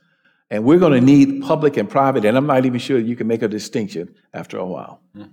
And 0.50 0.64
we're 0.64 0.78
going 0.78 0.92
to 0.92 1.00
need 1.00 1.42
public 1.42 1.76
and 1.76 1.88
private, 1.88 2.24
and 2.24 2.36
I'm 2.36 2.46
not 2.46 2.66
even 2.66 2.78
sure 2.78 2.98
you 2.98 3.16
can 3.16 3.26
make 3.26 3.42
a 3.42 3.48
distinction 3.48 4.14
after 4.32 4.58
a 4.58 4.66
while. 4.66 5.00
Mm. 5.16 5.30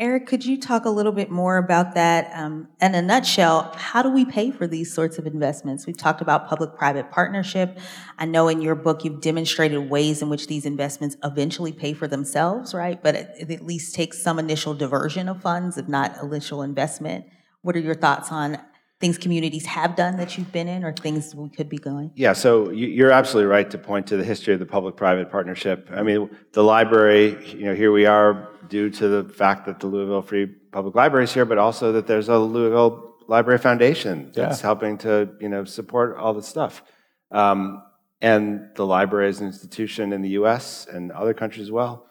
Eric, 0.00 0.26
could 0.26 0.46
you 0.46 0.58
talk 0.58 0.86
a 0.86 0.90
little 0.90 1.12
bit 1.12 1.30
more 1.30 1.58
about 1.58 1.94
that? 1.94 2.30
Um, 2.34 2.68
in 2.80 2.94
a 2.94 3.02
nutshell, 3.02 3.70
how 3.76 4.00
do 4.00 4.08
we 4.08 4.24
pay 4.24 4.50
for 4.50 4.66
these 4.66 4.94
sorts 4.94 5.18
of 5.18 5.26
investments? 5.26 5.86
We've 5.86 5.94
talked 5.94 6.22
about 6.22 6.48
public 6.48 6.74
private 6.74 7.10
partnership. 7.10 7.78
I 8.18 8.24
know 8.24 8.48
in 8.48 8.62
your 8.62 8.74
book 8.74 9.04
you've 9.04 9.20
demonstrated 9.20 9.90
ways 9.90 10.22
in 10.22 10.30
which 10.30 10.46
these 10.46 10.64
investments 10.64 11.18
eventually 11.22 11.72
pay 11.72 11.92
for 11.92 12.08
themselves, 12.08 12.72
right? 12.72 13.02
But 13.02 13.14
it, 13.14 13.30
it 13.40 13.50
at 13.50 13.66
least 13.66 13.94
takes 13.94 14.22
some 14.22 14.38
initial 14.38 14.72
diversion 14.72 15.28
of 15.28 15.42
funds, 15.42 15.76
if 15.76 15.86
not 15.86 16.16
initial 16.22 16.62
investment. 16.62 17.26
What 17.60 17.76
are 17.76 17.80
your 17.80 17.94
thoughts 17.94 18.32
on 18.32 18.58
things 19.00 19.16
communities 19.16 19.64
have 19.64 19.96
done 19.96 20.18
that 20.18 20.36
you've 20.36 20.52
been 20.52 20.68
in 20.68 20.84
or 20.84 20.92
things 20.92 21.34
we 21.34 21.48
could 21.48 21.68
be 21.68 21.78
going? 21.78 22.12
Yeah, 22.14 22.34
so 22.34 22.70
you're 22.70 23.10
absolutely 23.10 23.50
right 23.50 23.68
to 23.70 23.78
point 23.78 24.06
to 24.08 24.16
the 24.18 24.24
history 24.24 24.52
of 24.52 24.60
the 24.60 24.66
public 24.66 24.94
private 24.96 25.30
partnership. 25.30 25.88
I 25.90 26.02
mean, 26.02 26.28
the 26.52 26.62
library, 26.62 27.38
you 27.54 27.64
know, 27.64 27.74
here 27.74 27.92
we 27.92 28.04
are 28.04 28.50
due 28.68 28.90
to 28.90 29.08
the 29.08 29.24
fact 29.32 29.64
that 29.66 29.80
the 29.80 29.86
Louisville 29.86 30.22
Free 30.22 30.46
Public 30.46 30.94
Library 30.94 31.24
is 31.24 31.32
here, 31.32 31.46
but 31.46 31.56
also 31.56 31.92
that 31.92 32.06
there's 32.06 32.28
a 32.28 32.38
Louisville 32.38 33.16
Library 33.26 33.58
Foundation 33.58 34.30
that's 34.34 34.60
yeah. 34.60 34.62
helping 34.62 34.98
to, 34.98 35.30
you 35.40 35.48
know, 35.48 35.64
support 35.64 36.18
all 36.18 36.34
this 36.34 36.46
stuff. 36.46 36.82
Um, 37.30 37.82
and 38.20 38.68
the 38.74 38.84
library 38.84 39.28
as 39.28 39.40
an 39.40 39.46
institution 39.46 40.12
in 40.12 40.20
the 40.20 40.30
US 40.30 40.86
and 40.86 41.10
other 41.10 41.32
countries 41.32 41.62
as 41.62 41.72
well, 41.72 42.06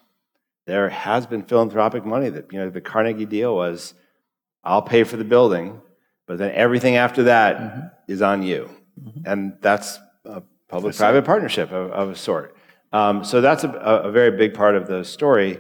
there 0.66 0.90
has 0.90 1.28
been 1.28 1.44
philanthropic 1.44 2.04
money 2.04 2.30
that, 2.30 2.52
you 2.52 2.58
know, 2.58 2.72
the 2.72 2.82
Carnegie 2.82 3.26
deal 3.26 3.56
was 3.56 3.94
I'll 4.64 4.82
pay 4.82 5.04
for 5.04 5.18
the 5.18 5.24
building 5.24 5.82
but 6.30 6.38
then 6.38 6.52
everything 6.54 6.96
after 6.96 7.24
that 7.24 7.58
mm-hmm. 7.58 7.88
is 8.08 8.22
on 8.22 8.44
you. 8.44 8.70
Mm-hmm. 9.04 9.22
And 9.26 9.58
that's 9.62 9.98
a 10.26 10.44
public 10.68 10.96
private 10.96 11.26
partnership 11.26 11.72
of, 11.72 11.90
of, 11.92 12.10
a 12.12 12.16
sort. 12.16 12.56
Um, 12.94 13.24
so 13.24 13.42
that's 13.42 13.64
a, 13.64 13.70
a, 13.70 14.12
very 14.12 14.38
big 14.38 14.54
part 14.54 14.76
of 14.76 14.86
the 14.86 15.04
story. 15.04 15.60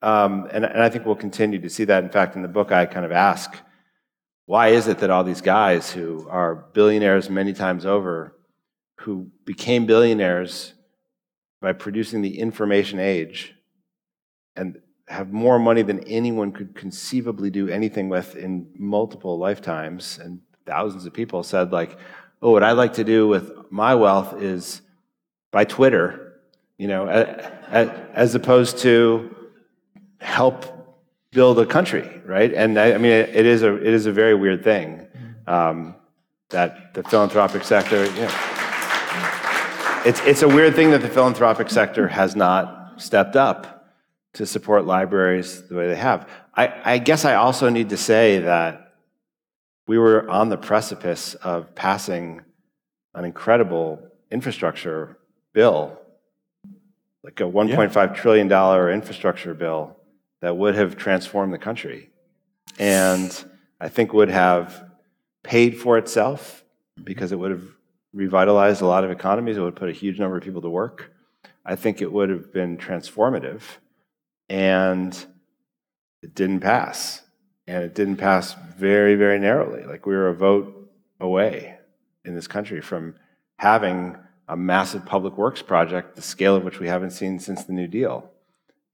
Um, 0.00 0.48
and, 0.50 0.64
and 0.64 0.82
I 0.82 0.88
think 0.88 1.04
we'll 1.04 1.14
continue 1.14 1.60
to 1.60 1.68
see 1.68 1.84
that. 1.84 2.02
In 2.04 2.08
fact, 2.08 2.36
in 2.36 2.42
the 2.42 2.48
book, 2.48 2.72
I 2.72 2.86
kind 2.86 3.04
of 3.04 3.12
ask 3.12 3.54
why 4.46 4.68
is 4.68 4.88
it 4.88 4.98
that 5.00 5.10
all 5.10 5.24
these 5.24 5.42
guys 5.42 5.90
who 5.90 6.26
are 6.30 6.54
billionaires 6.72 7.28
many 7.28 7.52
times 7.52 7.84
over, 7.84 8.34
who 9.00 9.30
became 9.44 9.84
billionaires 9.84 10.72
by 11.60 11.74
producing 11.74 12.22
the 12.22 12.38
information 12.38 12.98
age, 12.98 13.54
and 14.56 14.78
have 15.08 15.32
more 15.32 15.58
money 15.58 15.82
than 15.82 16.00
anyone 16.04 16.52
could 16.52 16.74
conceivably 16.74 17.50
do 17.50 17.68
anything 17.68 18.08
with 18.08 18.36
in 18.36 18.66
multiple 18.76 19.38
lifetimes. 19.38 20.18
And 20.18 20.40
thousands 20.64 21.06
of 21.06 21.12
people 21.12 21.42
said, 21.42 21.72
like, 21.72 21.98
oh, 22.40 22.50
what 22.52 22.62
I'd 22.62 22.72
like 22.72 22.94
to 22.94 23.04
do 23.04 23.28
with 23.28 23.52
my 23.70 23.94
wealth 23.94 24.40
is 24.40 24.80
buy 25.50 25.64
Twitter, 25.64 26.40
you 26.78 26.88
know, 26.88 27.08
as 27.08 28.34
opposed 28.34 28.78
to 28.78 29.34
help 30.20 30.66
build 31.32 31.58
a 31.58 31.66
country, 31.66 32.22
right? 32.24 32.52
And 32.52 32.78
I, 32.78 32.96
mean, 32.98 33.12
it, 33.12 33.46
is 33.46 33.62
a 33.62 33.74
it 33.76 33.92
is 33.92 34.06
a 34.06 34.12
very 34.12 34.34
weird 34.34 34.62
thing 34.62 35.06
um, 35.46 35.94
that 36.50 36.94
the 36.94 37.02
philanthropic 37.02 37.64
sector. 37.64 38.04
Know, 38.04 38.30
it's 40.04 40.20
it's 40.20 40.42
a 40.42 40.48
weird 40.48 40.74
thing 40.74 40.90
that 40.90 41.02
the 41.02 41.08
philanthropic 41.08 41.70
sector 41.70 42.08
has 42.08 42.36
not 42.36 43.00
stepped 43.00 43.36
up 43.36 43.71
to 44.34 44.46
support 44.46 44.86
libraries 44.86 45.62
the 45.68 45.74
way 45.74 45.88
they 45.88 45.96
have. 45.96 46.28
I, 46.54 46.94
I 46.94 46.98
guess 46.98 47.24
I 47.24 47.34
also 47.34 47.68
need 47.68 47.90
to 47.90 47.96
say 47.96 48.38
that 48.40 48.94
we 49.86 49.98
were 49.98 50.28
on 50.28 50.48
the 50.48 50.56
precipice 50.56 51.34
of 51.34 51.74
passing 51.74 52.42
an 53.14 53.24
incredible 53.24 54.00
infrastructure 54.30 55.18
bill, 55.52 55.98
like 57.22 57.40
a 57.40 57.44
$1.5 57.44 58.14
trillion 58.14 58.50
infrastructure 58.90 59.54
bill 59.54 59.96
that 60.40 60.56
would 60.56 60.74
have 60.74 60.96
transformed 60.96 61.52
the 61.52 61.58
country 61.58 62.10
and 62.78 63.44
I 63.80 63.88
think 63.88 64.12
would 64.12 64.30
have 64.30 64.84
paid 65.42 65.78
for 65.78 65.98
itself 65.98 66.64
mm-hmm. 66.96 67.04
because 67.04 67.32
it 67.32 67.38
would 67.38 67.50
have 67.50 67.64
revitalized 68.12 68.82
a 68.82 68.86
lot 68.86 69.04
of 69.04 69.10
economies. 69.10 69.56
It 69.56 69.60
would 69.60 69.74
have 69.74 69.76
put 69.76 69.88
a 69.88 69.92
huge 69.92 70.18
number 70.18 70.36
of 70.36 70.42
people 70.42 70.62
to 70.62 70.68
work. 70.68 71.12
I 71.64 71.76
think 71.76 72.02
it 72.02 72.12
would 72.12 72.28
have 72.28 72.52
been 72.52 72.76
transformative. 72.76 73.62
And 74.52 75.14
it 76.20 76.34
didn't 76.34 76.60
pass. 76.60 77.22
And 77.66 77.82
it 77.82 77.94
didn't 77.94 78.18
pass 78.18 78.54
very, 78.76 79.14
very 79.14 79.38
narrowly. 79.38 79.84
Like 79.84 80.04
we 80.04 80.14
were 80.14 80.28
a 80.28 80.34
vote 80.34 80.92
away 81.18 81.78
in 82.26 82.34
this 82.34 82.46
country 82.46 82.82
from 82.82 83.14
having 83.56 84.18
a 84.46 84.56
massive 84.56 85.06
public 85.06 85.38
works 85.38 85.62
project, 85.62 86.16
the 86.16 86.22
scale 86.22 86.54
of 86.54 86.64
which 86.64 86.80
we 86.80 86.88
haven't 86.88 87.12
seen 87.12 87.38
since 87.38 87.64
the 87.64 87.72
New 87.72 87.86
Deal. 87.86 88.30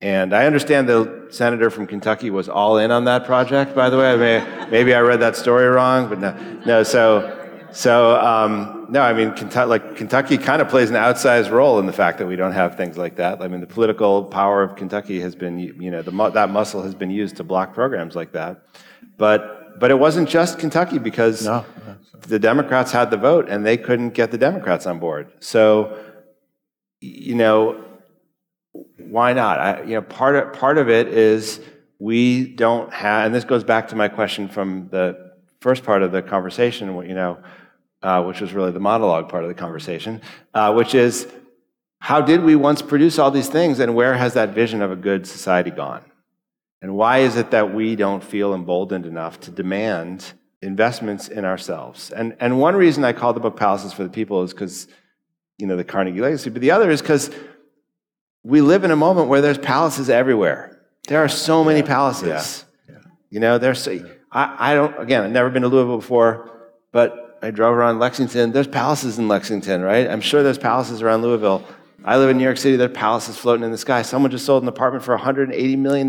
And 0.00 0.32
I 0.32 0.46
understand 0.46 0.88
the 0.88 1.26
senator 1.30 1.70
from 1.70 1.88
Kentucky 1.88 2.30
was 2.30 2.48
all 2.48 2.78
in 2.78 2.92
on 2.92 3.06
that 3.06 3.24
project, 3.24 3.74
by 3.74 3.90
the 3.90 3.98
way. 3.98 4.12
I 4.12 4.16
may, 4.16 4.70
maybe 4.70 4.94
I 4.94 5.00
read 5.00 5.18
that 5.20 5.34
story 5.34 5.66
wrong, 5.66 6.08
but 6.08 6.20
no. 6.20 6.60
no 6.64 6.82
so, 6.84 7.66
so 7.72 8.14
um, 8.20 8.77
no, 8.88 9.02
I 9.02 9.12
mean, 9.12 9.32
Kentucky, 9.34 9.68
like, 9.68 9.96
Kentucky 9.96 10.38
kind 10.38 10.62
of 10.62 10.68
plays 10.68 10.88
an 10.88 10.96
outsized 10.96 11.50
role 11.50 11.78
in 11.78 11.86
the 11.86 11.92
fact 11.92 12.18
that 12.18 12.26
we 12.26 12.36
don't 12.36 12.52
have 12.52 12.76
things 12.76 12.96
like 12.96 13.16
that. 13.16 13.42
I 13.42 13.48
mean, 13.48 13.60
the 13.60 13.66
political 13.66 14.24
power 14.24 14.62
of 14.62 14.76
Kentucky 14.76 15.20
has 15.20 15.34
been, 15.34 15.58
you 15.58 15.90
know, 15.90 16.02
the, 16.02 16.30
that 16.30 16.50
muscle 16.50 16.82
has 16.82 16.94
been 16.94 17.10
used 17.10 17.36
to 17.36 17.44
block 17.44 17.74
programs 17.74 18.16
like 18.16 18.32
that. 18.32 18.62
But, 19.18 19.78
but 19.78 19.90
it 19.90 19.98
wasn't 19.98 20.28
just 20.28 20.58
Kentucky 20.58 20.98
because 20.98 21.44
no. 21.44 21.66
the 22.22 22.38
Democrats 22.38 22.90
had 22.90 23.10
the 23.10 23.18
vote 23.18 23.48
and 23.48 23.64
they 23.64 23.76
couldn't 23.76 24.10
get 24.10 24.30
the 24.30 24.38
Democrats 24.38 24.86
on 24.86 24.98
board. 24.98 25.32
So, 25.40 25.98
you 27.00 27.34
know, 27.34 27.84
why 28.98 29.34
not? 29.34 29.58
I, 29.58 29.82
you 29.82 29.94
know, 29.94 30.02
part 30.02 30.36
of, 30.36 30.52
part 30.54 30.78
of 30.78 30.88
it 30.88 31.08
is 31.08 31.60
we 31.98 32.46
don't 32.46 32.92
have, 32.92 33.26
and 33.26 33.34
this 33.34 33.44
goes 33.44 33.64
back 33.64 33.88
to 33.88 33.96
my 33.96 34.08
question 34.08 34.48
from 34.48 34.88
the 34.90 35.32
first 35.60 35.84
part 35.84 36.02
of 36.02 36.12
the 36.12 36.22
conversation, 36.22 36.94
you 37.06 37.14
know, 37.14 37.38
uh, 38.02 38.22
which 38.22 38.40
was 38.40 38.52
really 38.52 38.70
the 38.70 38.80
monologue 38.80 39.28
part 39.28 39.44
of 39.44 39.48
the 39.48 39.54
conversation, 39.54 40.20
uh, 40.54 40.72
which 40.72 40.94
is 40.94 41.26
how 42.00 42.20
did 42.20 42.42
we 42.42 42.54
once 42.54 42.80
produce 42.80 43.18
all 43.18 43.30
these 43.30 43.48
things 43.48 43.80
and 43.80 43.94
where 43.94 44.14
has 44.14 44.34
that 44.34 44.50
vision 44.50 44.82
of 44.82 44.90
a 44.90 44.96
good 44.96 45.26
society 45.26 45.70
gone? 45.70 46.04
And 46.80 46.94
why 46.94 47.18
is 47.18 47.36
it 47.36 47.50
that 47.50 47.74
we 47.74 47.96
don't 47.96 48.22
feel 48.22 48.54
emboldened 48.54 49.04
enough 49.04 49.40
to 49.40 49.50
demand 49.50 50.32
investments 50.62 51.26
in 51.26 51.44
ourselves? 51.44 52.10
And, 52.10 52.36
and 52.38 52.60
one 52.60 52.76
reason 52.76 53.04
I 53.04 53.12
call 53.12 53.32
the 53.32 53.40
book 53.40 53.56
Palaces 53.56 53.92
for 53.92 54.04
the 54.04 54.10
People 54.10 54.44
is 54.44 54.52
because, 54.52 54.86
you 55.58 55.66
know, 55.66 55.76
the 55.76 55.82
Carnegie 55.82 56.20
legacy, 56.20 56.50
but 56.50 56.62
the 56.62 56.70
other 56.70 56.88
is 56.90 57.02
because 57.02 57.30
we 58.44 58.60
live 58.60 58.84
in 58.84 58.92
a 58.92 58.96
moment 58.96 59.28
where 59.28 59.40
there's 59.40 59.58
palaces 59.58 60.08
everywhere. 60.08 60.80
There 61.08 61.22
are 61.24 61.28
so 61.28 61.64
many 61.64 61.82
palaces. 61.82 62.64
Yeah. 62.88 62.94
Yeah. 62.94 63.02
You 63.30 63.40
know, 63.40 63.58
there's, 63.58 63.88
I, 63.88 64.02
I 64.30 64.74
don't, 64.74 64.96
again, 65.00 65.24
I've 65.24 65.32
never 65.32 65.50
been 65.50 65.62
to 65.62 65.68
Louisville 65.68 65.96
before, 65.96 66.48
but 66.92 67.27
I 67.42 67.50
drove 67.50 67.76
around 67.76 67.98
Lexington. 67.98 68.52
There's 68.52 68.66
palaces 68.66 69.18
in 69.18 69.28
Lexington, 69.28 69.82
right? 69.82 70.08
I'm 70.08 70.20
sure 70.20 70.42
there's 70.42 70.58
palaces 70.58 71.02
around 71.02 71.22
Louisville. 71.22 71.64
I 72.04 72.16
live 72.16 72.30
in 72.30 72.38
New 72.38 72.44
York 72.44 72.56
City. 72.56 72.76
There 72.76 72.86
are 72.86 72.92
palaces 72.92 73.36
floating 73.36 73.64
in 73.64 73.70
the 73.70 73.78
sky. 73.78 74.02
Someone 74.02 74.30
just 74.30 74.46
sold 74.46 74.62
an 74.62 74.68
apartment 74.68 75.04
for 75.04 75.16
$180 75.16 75.78
million. 75.78 76.08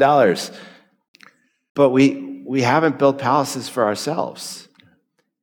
But 1.76 1.90
we, 1.90 2.44
we 2.46 2.62
haven't 2.62 2.98
built 2.98 3.20
palaces 3.20 3.70
for 3.70 3.86
ourselves. 3.86 4.68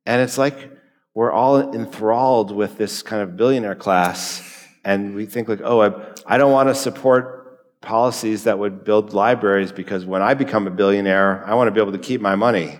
And 0.05 0.21
it's 0.21 0.37
like 0.37 0.71
we're 1.13 1.31
all 1.31 1.73
enthralled 1.73 2.51
with 2.51 2.77
this 2.77 3.01
kind 3.01 3.21
of 3.21 3.37
billionaire 3.37 3.75
class. 3.75 4.41
And 4.83 5.15
we 5.15 5.25
think, 5.25 5.49
like, 5.49 5.61
oh, 5.63 5.81
I, 5.81 6.35
I 6.35 6.37
don't 6.37 6.51
want 6.51 6.69
to 6.69 6.75
support 6.75 7.81
policies 7.81 8.43
that 8.43 8.59
would 8.59 8.83
build 8.83 9.13
libraries 9.13 9.71
because 9.71 10.05
when 10.05 10.21
I 10.21 10.33
become 10.33 10.67
a 10.67 10.71
billionaire, 10.71 11.45
I 11.45 11.55
want 11.55 11.67
to 11.67 11.71
be 11.71 11.81
able 11.81 11.91
to 11.93 11.97
keep 11.97 12.21
my 12.21 12.35
money. 12.35 12.79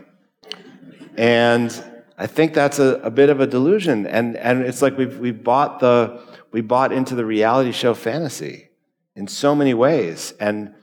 And 1.17 1.71
I 2.17 2.27
think 2.27 2.53
that's 2.53 2.79
a, 2.79 2.99
a 3.03 3.11
bit 3.11 3.29
of 3.29 3.39
a 3.39 3.47
delusion. 3.47 4.07
And, 4.07 4.35
and 4.37 4.61
it's 4.63 4.81
like 4.81 4.97
we've, 4.97 5.19
we 5.19 5.31
bought 5.31 5.79
the, 5.79 6.19
we 6.51 6.61
bought 6.61 6.91
into 6.91 7.15
the 7.15 7.25
reality 7.25 7.71
show 7.71 7.93
fantasy 7.93 8.69
in 9.15 9.27
so 9.27 9.53
many 9.53 9.73
ways. 9.73 10.33
And, 10.39 10.73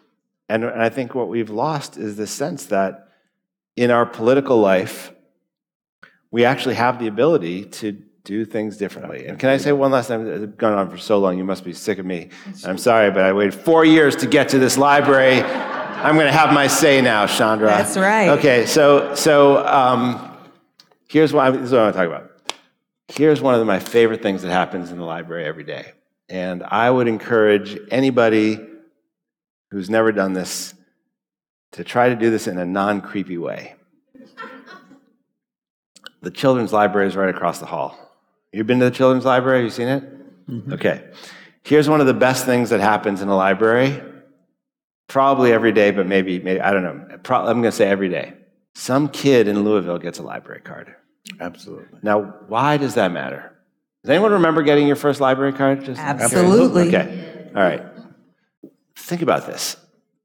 and, 0.49 0.64
and 0.64 0.80
I 0.82 0.89
think 0.89 1.14
what 1.14 1.28
we've 1.28 1.51
lost 1.51 1.97
is 1.97 2.16
the 2.16 2.26
sense 2.26 2.66
that 2.66 3.09
in 3.76 3.91
our 3.91 4.07
political 4.07 4.59
life, 4.59 5.12
we 6.30 6.45
actually 6.45 6.76
have 6.76 6.99
the 6.99 7.09
ability 7.09 7.64
to 7.64 8.01
do 8.24 8.45
things 8.45 8.76
differently. 8.76 9.26
And 9.26 9.39
can 9.39 9.51
I 9.51 9.57
say 9.59 9.72
one 9.72 9.91
last 9.91 10.09
time? 10.09 10.26
It's 10.26 10.57
gone 10.57 10.72
on 10.72 10.91
for 10.91 10.97
so 10.97 11.18
long. 11.18 11.37
You 11.37 11.45
must 11.45 11.62
be 11.62 11.72
sick 11.72 11.99
of 11.99 12.07
me. 12.07 12.30
I'm 12.64 12.78
sorry, 12.78 13.11
but 13.11 13.20
I 13.20 13.32
waited 13.32 13.55
four 13.55 13.85
years 13.85 14.16
to 14.16 14.26
get 14.26 14.49
to 14.51 14.59
this 14.59 14.78
library. 14.78 15.43
I'm 15.43 16.14
going 16.14 16.26
to 16.26 16.32
have 16.32 16.53
my 16.53 16.66
say 16.66 17.01
now, 17.03 17.26
Chandra. 17.26 17.68
That's 17.68 17.97
right. 17.97 18.30
Okay, 18.30 18.66
so 18.66 19.14
so 19.14 19.64
um, 19.66 20.34
here's 21.09 21.33
what, 21.33 21.47
I, 21.47 21.51
this 21.51 21.67
is 21.67 21.73
what 21.73 21.81
I 21.81 21.85
want 21.85 21.95
to 21.95 21.99
talk 21.99 22.09
about. 22.09 22.31
Here's 23.09 23.41
one 23.41 23.55
of 23.55 23.67
my 23.67 23.81
favorite 23.81 24.23
things 24.23 24.43
that 24.43 24.51
happens 24.51 24.91
in 24.91 24.99
the 24.99 25.05
library 25.05 25.45
every 25.45 25.65
day, 25.65 25.93
and 26.29 26.63
I 26.63 26.91
would 26.91 27.09
encourage 27.09 27.79
anybody 27.91 28.59
who's 29.71 29.91
never 29.91 30.13
done 30.13 30.33
this 30.33 30.75
to 31.73 31.85
try 31.85 32.09
to 32.09 32.17
do 32.17 32.31
this 32.31 32.47
in 32.47 32.59
a 32.59 32.65
non-creepy 32.65 33.37
way. 33.37 33.75
The 36.23 36.31
children's 36.31 36.73
library 36.73 37.09
is 37.09 37.17
right 37.17 37.29
across 37.29 37.59
the 37.59 37.67
hall. 37.67 37.99
You've 38.53 38.67
been 38.67 38.79
to 38.79 38.87
the 38.87 38.91
children's 38.91 39.25
library? 39.27 39.59
Have 39.59 39.65
you 39.65 39.71
seen 39.71 39.89
it? 39.89 40.49
Mm-hmm. 40.49 40.73
Okay. 40.75 41.05
Here's 41.65 41.89
one 41.89 42.01
of 42.01 42.07
the 42.07 42.15
best 42.15 42.47
things 42.47 42.71
that 42.71 42.81
happens 42.81 43.21
in 43.21 43.29
a 43.29 43.37
library. 43.37 44.03
Probably 45.09 45.53
every 45.53 45.73
day, 45.73 45.91
but 45.91 46.07
maybe, 46.07 46.39
maybe 46.39 46.61
I 46.61 46.71
don't 46.71 46.83
know. 46.83 47.19
Pro- 47.23 47.41
I'm 47.41 47.61
going 47.61 47.65
to 47.65 47.73
say 47.73 47.89
every 47.89 48.09
day. 48.09 48.33
Some 48.75 49.09
kid 49.09 49.49
in 49.49 49.62
Louisville 49.64 49.99
gets 49.99 50.18
a 50.18 50.22
library 50.22 50.61
card. 50.61 50.95
Absolutely. 51.41 52.01
Now, 52.03 52.35
why 52.49 52.77
does 52.77 52.95
that 52.95 53.12
matter? 53.12 53.53
Does 54.03 54.11
anyone 54.11 54.33
remember 54.33 54.62
getting 54.62 54.87
your 54.87 54.97
first 54.97 55.20
library 55.20 55.53
card? 55.53 55.85
Just 55.85 56.01
Absolutely. 56.01 56.89
Okay. 56.89 57.51
All 57.55 57.62
right. 57.62 57.83
Think 58.97 59.22
about 59.22 59.47
this. 59.47 59.77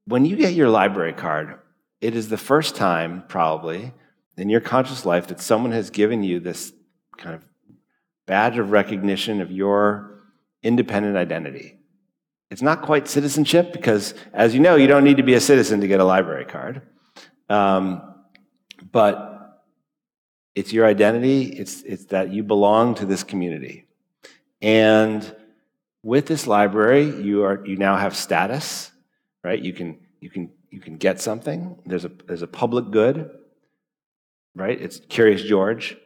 When 0.04 0.24
you 0.24 0.36
get 0.36 0.54
your 0.54 0.68
library 0.68 1.12
card, 1.12 1.58
it 2.00 2.14
is 2.14 2.28
the 2.28 2.36
first 2.36 2.76
time, 2.76 3.24
probably, 3.28 3.92
in 4.36 4.48
your 4.48 4.60
conscious 4.60 5.06
life 5.06 5.28
that 5.28 5.40
someone 5.40 5.72
has 5.72 5.90
given 5.90 6.22
you 6.22 6.40
this 6.40 6.72
kind 7.16 7.34
of 7.34 7.44
badge 8.26 8.58
of 8.58 8.70
recognition 8.70 9.40
of 9.40 9.50
your 9.50 10.22
independent 10.62 11.16
identity. 11.16 11.78
It's 12.50 12.62
not 12.62 12.82
quite 12.82 13.06
citizenship 13.06 13.72
because, 13.72 14.14
as 14.32 14.54
you 14.54 14.60
know, 14.60 14.74
you 14.76 14.88
don't 14.88 15.04
need 15.04 15.18
to 15.18 15.22
be 15.22 15.34
a 15.34 15.40
citizen 15.40 15.80
to 15.80 15.88
get 15.88 16.00
a 16.00 16.04
library 16.04 16.44
card. 16.44 16.82
Um, 17.48 18.02
but 18.92 19.30
it's 20.54 20.72
your 20.72 20.86
identity, 20.86 21.44
it's, 21.44 21.82
it's 21.82 22.06
that 22.06 22.32
you 22.32 22.42
belong 22.42 22.94
to 22.96 23.06
this 23.06 23.22
community. 23.22 23.86
And 24.60 25.34
with 26.02 26.26
this 26.26 26.46
library, 26.46 27.04
you, 27.22 27.44
are, 27.44 27.64
you 27.64 27.76
now 27.76 27.96
have 27.96 28.16
status, 28.16 28.90
right? 29.44 29.60
You 29.60 29.72
can, 29.72 29.98
you, 30.20 30.30
can, 30.30 30.50
you 30.70 30.80
can 30.80 30.96
get 30.96 31.20
something. 31.20 31.78
There's 31.86 32.04
a, 32.04 32.10
there's 32.26 32.42
a 32.42 32.46
public 32.46 32.90
good, 32.90 33.30
right? 34.54 34.80
It's 34.80 35.00
Curious 35.08 35.42
George. 35.42 35.96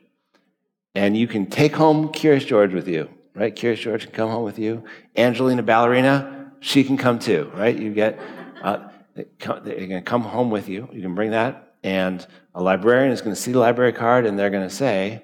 And 0.95 1.17
you 1.17 1.27
can 1.27 1.47
take 1.47 1.75
home 1.75 2.13
Curious 2.13 2.45
George 2.45 2.73
with 2.73 2.87
you, 2.87 3.09
right? 3.35 3.55
Curious 3.55 3.81
George 3.81 4.05
can 4.05 4.13
come 4.13 4.31
home 4.31 4.45
with 4.45 4.59
you. 4.59 4.85
Angelina 5.17 5.63
Ballerina, 5.63 6.53
she 6.61 6.85
can 6.85 6.97
come 6.97 7.19
too, 7.19 7.51
right? 7.55 7.77
You 7.77 7.93
get, 7.93 8.21
uh, 8.63 8.89
they're 9.15 9.25
going 9.63 9.91
to 9.91 10.03
come 10.03 10.23
home 10.23 10.51
with 10.51 10.69
you. 10.69 10.89
You 10.93 11.03
can 11.03 11.15
bring 11.15 11.33
that. 11.33 11.74
And 11.85 12.27
a 12.53 12.63
librarian 12.63 13.13
is 13.13 13.21
going 13.21 13.37
to 13.37 13.41
see 13.41 13.53
the 13.53 13.61
library 13.61 13.93
card 13.93 14.27
and 14.27 14.37
they're 14.37 14.51
going 14.51 14.69
to 14.69 14.75
say, 14.75 15.23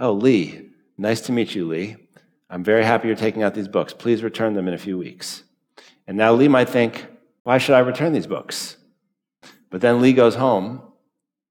Oh, 0.00 0.12
Lee, 0.12 0.70
nice 0.96 1.20
to 1.22 1.32
meet 1.32 1.54
you, 1.54 1.66
Lee. 1.66 1.96
I'm 2.50 2.64
very 2.64 2.82
happy 2.82 3.06
you're 3.06 3.16
taking 3.16 3.44
out 3.44 3.54
these 3.54 3.68
books. 3.68 3.92
Please 3.92 4.24
return 4.24 4.54
them 4.54 4.66
in 4.66 4.74
a 4.74 4.78
few 4.78 4.98
weeks. 4.98 5.44
And 6.08 6.16
now 6.16 6.32
Lee 6.32 6.48
might 6.48 6.68
think, 6.68 7.06
Why 7.44 7.58
should 7.58 7.76
I 7.76 7.80
return 7.80 8.12
these 8.12 8.26
books? 8.26 8.76
But 9.70 9.80
then 9.80 10.00
Lee 10.00 10.12
goes 10.12 10.34
home 10.34 10.82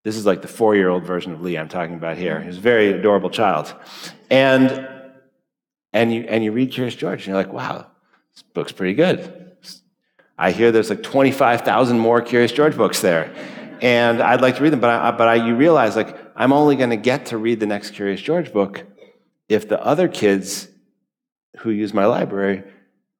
this 0.07 0.15
is 0.15 0.25
like 0.25 0.41
the 0.41 0.47
four 0.47 0.73
year 0.73 0.87
old 0.87 1.03
version 1.03 1.33
of 1.33 1.41
Lee 1.41 1.57
I'm 1.57 1.67
talking 1.67 1.95
about 1.95 2.17
here. 2.17 2.39
He's 2.39 2.55
a 2.55 2.61
very 2.61 2.93
adorable 2.93 3.29
child. 3.29 3.75
And, 4.29 4.87
and, 5.91 6.13
you, 6.13 6.21
and 6.21 6.45
you 6.45 6.53
read 6.53 6.71
Curious 6.71 6.95
George, 6.95 7.19
and 7.19 7.27
you're 7.27 7.35
like, 7.35 7.51
wow, 7.51 7.87
this 8.33 8.41
book's 8.41 8.71
pretty 8.71 8.93
good. 8.93 9.51
I 10.37 10.51
hear 10.51 10.71
there's 10.71 10.89
like 10.89 11.03
25,000 11.03 11.99
more 11.99 12.21
Curious 12.21 12.53
George 12.53 12.77
books 12.77 13.01
there. 13.01 13.35
And 13.81 14.21
I'd 14.21 14.41
like 14.41 14.57
to 14.57 14.63
read 14.63 14.73
them, 14.73 14.79
but, 14.79 14.89
I, 14.89 15.11
but 15.11 15.27
I, 15.27 15.35
you 15.35 15.55
realize 15.55 15.95
like 15.95 16.17
I'm 16.35 16.53
only 16.53 16.75
going 16.75 16.89
to 16.89 16.97
get 16.97 17.27
to 17.27 17.37
read 17.37 17.59
the 17.59 17.65
next 17.65 17.91
Curious 17.91 18.21
George 18.21 18.51
book 18.51 18.83
if 19.49 19.67
the 19.67 19.81
other 19.83 20.07
kids 20.07 20.67
who 21.59 21.69
use 21.69 21.93
my 21.93 22.05
library 22.05 22.63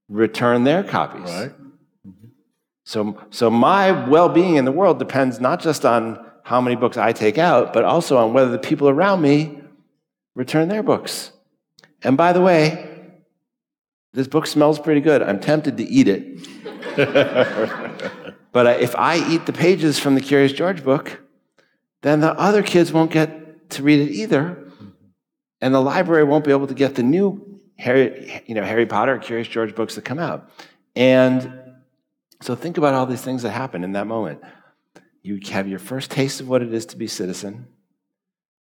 return 0.09 0.63
their 0.63 0.83
copies. 0.83 1.31
Right. 1.31 1.51
So, 2.85 3.21
so 3.31 3.49
my 3.49 4.07
well 4.07 4.29
being 4.29 4.55
in 4.55 4.63
the 4.63 4.71
world 4.71 4.97
depends 4.99 5.41
not 5.41 5.59
just 5.59 5.85
on 5.85 6.25
how 6.43 6.61
many 6.61 6.77
books 6.77 6.95
I 6.95 7.11
take 7.11 7.37
out, 7.37 7.73
but 7.73 7.83
also 7.83 8.17
on 8.17 8.31
whether 8.31 8.49
the 8.49 8.57
people 8.57 8.87
around 8.87 9.21
me 9.21 9.59
return 10.35 10.69
their 10.69 10.83
books. 10.83 11.31
And 12.03 12.15
by 12.15 12.31
the 12.31 12.39
way, 12.39 12.87
this 14.13 14.27
book 14.27 14.47
smells 14.47 14.79
pretty 14.79 15.01
good. 15.01 15.21
I'm 15.21 15.41
tempted 15.41 15.75
to 15.77 15.83
eat 15.83 16.07
it. 16.07 16.47
but 18.51 18.81
if 18.81 18.95
I 18.95 19.17
eat 19.29 19.45
the 19.45 19.53
pages 19.53 19.99
from 19.99 20.15
the 20.15 20.21
Curious 20.21 20.53
George 20.53 20.83
book, 20.83 21.21
then 22.01 22.21
the 22.21 22.33
other 22.33 22.63
kids 22.63 22.91
won't 22.93 23.11
get 23.11 23.69
to 23.71 23.83
read 23.83 23.99
it 23.99 24.11
either. 24.11 24.71
And 25.61 25.73
the 25.73 25.81
library 25.81 26.23
won't 26.23 26.45
be 26.45 26.51
able 26.51 26.67
to 26.67 26.73
get 26.73 26.95
the 26.95 27.03
new 27.03 27.59
Harry, 27.77 28.41
you 28.45 28.55
know, 28.55 28.63
Harry 28.63 28.85
Potter, 28.85 29.17
Curious 29.17 29.47
George 29.47 29.75
books 29.75 29.95
that 29.95 30.05
come 30.05 30.19
out. 30.19 30.49
And 30.95 31.51
so 32.41 32.55
think 32.55 32.77
about 32.77 32.93
all 32.93 33.05
these 33.05 33.21
things 33.21 33.43
that 33.43 33.51
happen 33.51 33.83
in 33.83 33.93
that 33.93 34.07
moment. 34.07 34.41
You 35.21 35.39
have 35.51 35.67
your 35.67 35.79
first 35.79 36.11
taste 36.11 36.39
of 36.39 36.47
what 36.47 36.61
it 36.61 36.73
is 36.73 36.85
to 36.87 36.97
be 36.97 37.07
citizen. 37.07 37.67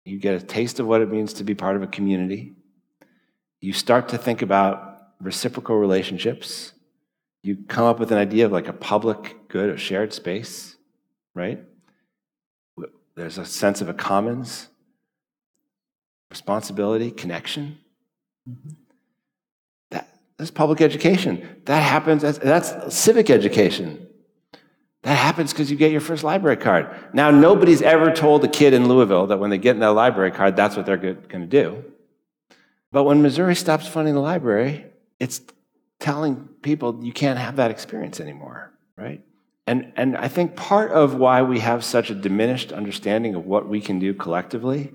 You 0.05 0.18
get 0.18 0.41
a 0.41 0.45
taste 0.45 0.81
of 0.81 0.87
what 0.87 1.01
it 1.01 1.11
means 1.11 1.33
to 1.35 1.45
be 1.45 1.55
part 1.55 1.76
of 1.76 1.83
a 1.83 1.87
community. 1.87 2.53
You 3.61 3.72
start 3.72 4.09
to 4.11 4.18
think 4.18 4.43
about 4.43 4.99
reciprocal 5.20 5.76
relationships. 5.76 6.72
You 7.43 7.59
come 7.68 7.85
up 7.85 7.99
with 7.99 8.11
an 8.11 8.18
idea 8.18 8.47
of 8.47 8.53
like 8.53 8.68
a 8.68 8.72
public 8.72 9.37
good, 9.51 9.70
a 9.70 9.76
shared 9.76 10.12
space, 10.12 10.76
right? 11.34 11.62
There's 13.16 13.38
a 13.38 13.44
sense 13.44 13.80
of 13.80 13.88
a 13.88 13.94
commons, 13.94 14.68
responsibility, 16.30 17.11
connection. 17.11 17.78
Mm-hmm. 18.48 18.70
That's 20.40 20.51
public 20.51 20.80
education. 20.80 21.61
That 21.66 21.82
happens, 21.82 22.22
that's, 22.22 22.38
that's 22.38 22.96
civic 22.96 23.28
education. 23.28 24.07
That 25.03 25.16
happens 25.16 25.53
because 25.53 25.70
you 25.70 25.76
get 25.76 25.92
your 25.92 26.01
first 26.01 26.24
library 26.24 26.57
card. 26.57 26.88
Now, 27.12 27.30
nobody's 27.30 27.82
ever 27.82 28.11
told 28.11 28.42
a 28.42 28.48
kid 28.48 28.72
in 28.72 28.88
Louisville 28.88 29.26
that 29.26 29.38
when 29.38 29.51
they 29.51 29.59
get 29.59 29.78
that 29.78 29.88
library 29.88 30.30
card, 30.30 30.57
that's 30.57 30.78
what 30.78 30.86
they're 30.86 30.96
going 30.96 31.42
to 31.42 31.46
do. 31.46 31.84
But 32.90 33.05
when 33.05 33.20
Missouri 33.20 33.55
stops 33.55 33.86
funding 33.86 34.14
the 34.14 34.20
library, 34.20 34.86
it's 35.18 35.42
telling 35.98 36.48
people 36.62 37.05
you 37.05 37.12
can't 37.12 37.38
have 37.38 37.57
that 37.57 37.70
experience 37.70 38.18
anymore, 38.18 38.72
right? 38.96 39.22
And, 39.71 39.93
and 39.95 40.16
I 40.16 40.27
think 40.27 40.57
part 40.57 40.91
of 40.91 41.14
why 41.14 41.43
we 41.43 41.61
have 41.61 41.85
such 41.85 42.11
a 42.11 42.14
diminished 42.16 42.73
understanding 42.73 43.37
of 43.37 43.47
what 43.47 43.68
we 43.68 43.81
can 43.81 44.01
do 44.01 44.12
collectively, 44.12 44.93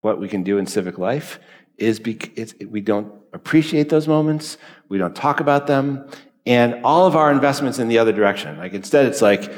what 0.00 0.18
we 0.18 0.28
can 0.28 0.42
do 0.42 0.56
in 0.56 0.66
civic 0.66 0.96
life, 0.96 1.38
is 1.76 2.00
because 2.00 2.54
we 2.66 2.80
don't 2.80 3.12
appreciate 3.34 3.90
those 3.90 4.08
moments, 4.08 4.56
we 4.88 4.96
don't 4.96 5.14
talk 5.14 5.40
about 5.40 5.66
them, 5.66 6.08
and 6.46 6.82
all 6.86 7.06
of 7.06 7.16
our 7.16 7.30
investments 7.30 7.78
in 7.78 7.88
the 7.88 7.98
other 7.98 8.12
direction. 8.12 8.56
Like 8.56 8.72
instead, 8.72 9.04
it's 9.04 9.20
like, 9.20 9.52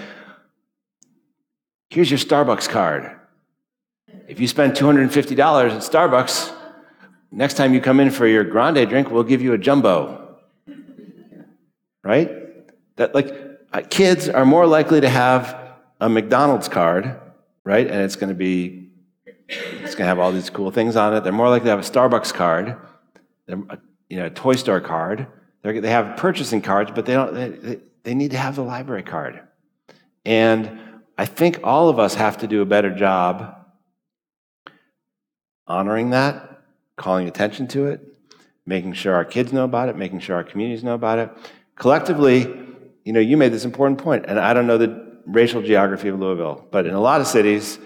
here's 1.91 2.11
your 2.11 2.18
Starbucks 2.18 2.68
card. 2.68 3.16
If 4.26 4.41
you 4.41 4.49
spend 4.49 4.72
$250 4.72 5.30
at 5.30 5.80
Starbucks, 5.80 6.53
next 7.30 7.55
time 7.55 7.72
you 7.72 7.80
come 7.80 8.01
in 8.01 8.11
for 8.11 8.26
your 8.26 8.43
grande 8.43 8.89
drink, 8.89 9.12
we'll 9.12 9.22
give 9.22 9.43
you 9.43 9.53
a 9.53 9.59
jumbo. 9.59 10.39
Right? 12.03 12.32
That 12.97 13.14
like 13.14 13.45
Uh, 13.74 13.82
kids 13.90 14.28
are 14.28 14.46
more 14.46 14.66
likely 14.68 15.00
to 15.00 15.08
have 15.08 15.74
a 16.00 16.08
McDonald's 16.08 16.68
card, 16.68 17.20
right? 17.64 17.86
And 17.86 18.02
it's 18.02 18.14
going 18.14 18.28
to 18.28 18.34
be 18.34 18.88
it's 19.48 19.94
going 19.94 20.04
to 20.04 20.06
have 20.06 20.20
all 20.20 20.32
these 20.32 20.48
cool 20.48 20.70
things 20.70 20.94
on 20.96 21.14
it. 21.14 21.24
They're 21.24 21.32
more 21.32 21.48
likely 21.48 21.66
to 21.66 21.70
have 21.70 21.80
a 21.80 21.82
Starbucks 21.82 22.32
card 22.32 22.76
a, 23.48 23.52
uh, 23.52 23.76
you 24.08 24.16
know, 24.16 24.26
a 24.26 24.30
toy 24.30 24.54
store 24.54 24.80
card. 24.80 25.26
They're, 25.62 25.80
they 25.80 25.90
have 25.90 26.16
purchasing 26.16 26.62
cards, 26.62 26.92
but 26.94 27.04
they 27.04 27.14
don't. 27.14 27.34
They, 27.34 27.80
they 28.04 28.14
need 28.14 28.30
to 28.30 28.38
have 28.38 28.54
the 28.54 28.62
library 28.62 29.02
card. 29.02 29.40
And 30.24 30.78
I 31.18 31.26
think 31.26 31.60
all 31.64 31.88
of 31.88 31.98
us 31.98 32.14
have 32.14 32.38
to 32.38 32.46
do 32.46 32.62
a 32.62 32.66
better 32.66 32.94
job 32.94 33.56
honoring 35.66 36.10
that, 36.10 36.62
calling 36.96 37.26
attention 37.26 37.66
to 37.68 37.86
it, 37.86 38.00
making 38.66 38.92
sure 38.92 39.14
our 39.14 39.24
kids 39.24 39.52
know 39.52 39.64
about 39.64 39.88
it, 39.88 39.96
making 39.96 40.20
sure 40.20 40.36
our 40.36 40.44
communities 40.44 40.84
know 40.84 40.94
about 40.94 41.18
it. 41.18 41.30
Collectively, 41.76 42.63
you 43.05 43.12
know, 43.12 43.20
you 43.20 43.36
made 43.36 43.52
this 43.52 43.64
important 43.64 43.98
point, 43.98 44.24
and 44.26 44.38
I 44.38 44.55
don't 44.55 44.66
know 44.66 44.78
the 44.78 45.18
racial 45.26 45.62
geography 45.62 46.09
of 46.09 46.18
Louisville, 46.18 46.66
but 46.70 46.86
in 46.86 46.94
a 46.94 47.00
lot 47.00 47.20
of 47.20 47.26
cities, 47.26 47.78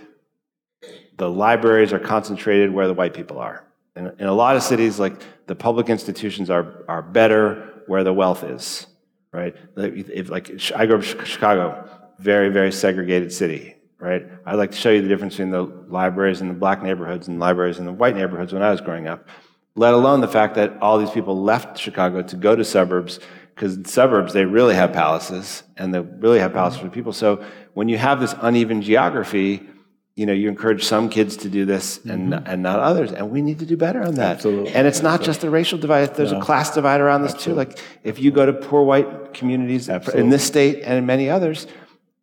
the 1.16 1.28
libraries 1.28 1.92
are 1.92 1.98
concentrated 1.98 2.72
where 2.72 2.86
the 2.86 2.94
white 2.94 3.14
people 3.14 3.38
are. 3.38 3.64
In, 3.96 4.06
in 4.18 4.26
a 4.26 4.32
lot 4.32 4.56
of 4.56 4.62
cities, 4.62 4.98
like 4.98 5.20
the 5.46 5.54
public 5.54 5.88
institutions 5.88 6.50
are, 6.50 6.84
are 6.88 7.02
better 7.02 7.82
where 7.86 8.04
the 8.04 8.12
wealth 8.12 8.44
is, 8.44 8.86
right? 9.32 9.56
If, 9.76 10.30
like 10.30 10.50
I 10.74 10.86
grew 10.86 10.98
up 10.98 11.04
in 11.04 11.24
Chicago, 11.24 11.88
very, 12.18 12.48
very 12.48 12.70
segregated 12.70 13.32
city, 13.32 13.74
right? 13.98 14.26
I'd 14.46 14.54
like 14.54 14.70
to 14.70 14.76
show 14.76 14.90
you 14.90 15.02
the 15.02 15.08
difference 15.08 15.34
between 15.34 15.50
the 15.50 15.64
libraries 15.88 16.40
in 16.40 16.48
the 16.48 16.54
black 16.54 16.82
neighborhoods 16.82 17.26
and 17.26 17.40
libraries 17.40 17.78
in 17.78 17.86
the 17.86 17.92
white 17.92 18.14
neighborhoods 18.14 18.52
when 18.52 18.62
I 18.62 18.70
was 18.70 18.80
growing 18.80 19.08
up, 19.08 19.28
let 19.74 19.94
alone 19.94 20.20
the 20.20 20.28
fact 20.28 20.54
that 20.54 20.80
all 20.80 20.98
these 20.98 21.10
people 21.10 21.42
left 21.42 21.78
Chicago 21.78 22.22
to 22.22 22.36
go 22.36 22.54
to 22.54 22.64
suburbs 22.64 23.18
because 23.58 23.74
in 23.74 23.84
suburbs 23.84 24.32
they 24.32 24.44
really 24.44 24.76
have 24.76 24.92
palaces 24.92 25.64
and 25.76 25.92
they 25.92 25.98
really 25.98 26.38
have 26.38 26.52
palaces 26.52 26.78
for 26.78 26.88
people. 26.88 27.12
So 27.12 27.44
when 27.74 27.88
you 27.88 27.98
have 27.98 28.20
this 28.20 28.32
uneven 28.40 28.82
geography, 28.82 29.68
you 30.14 30.26
know, 30.26 30.32
you 30.32 30.48
encourage 30.48 30.84
some 30.84 31.08
kids 31.08 31.36
to 31.38 31.48
do 31.48 31.64
this 31.64 31.98
and, 32.04 32.32
mm-hmm. 32.32 32.46
and 32.46 32.62
not 32.62 32.78
others. 32.78 33.10
And 33.10 33.30
we 33.30 33.42
need 33.42 33.58
to 33.58 33.66
do 33.66 33.76
better 33.76 34.00
on 34.00 34.14
that. 34.14 34.36
Absolutely. 34.36 34.72
And 34.72 34.86
it's 34.86 35.02
not 35.02 35.22
just 35.22 35.42
a 35.42 35.50
racial 35.50 35.76
divide, 35.76 36.14
there's 36.14 36.30
no. 36.30 36.38
a 36.38 36.42
class 36.42 36.72
divide 36.72 37.00
around 37.00 37.22
this 37.22 37.34
Absolutely. 37.34 37.64
too. 37.64 37.70
Like 37.70 37.84
if 38.04 38.20
you 38.20 38.30
go 38.30 38.46
to 38.46 38.52
poor 38.52 38.84
white 38.84 39.34
communities 39.34 39.90
Absolutely. 39.90 40.22
in 40.22 40.30
this 40.30 40.44
state 40.44 40.82
and 40.84 40.96
in 40.96 41.04
many 41.04 41.28
others, 41.28 41.66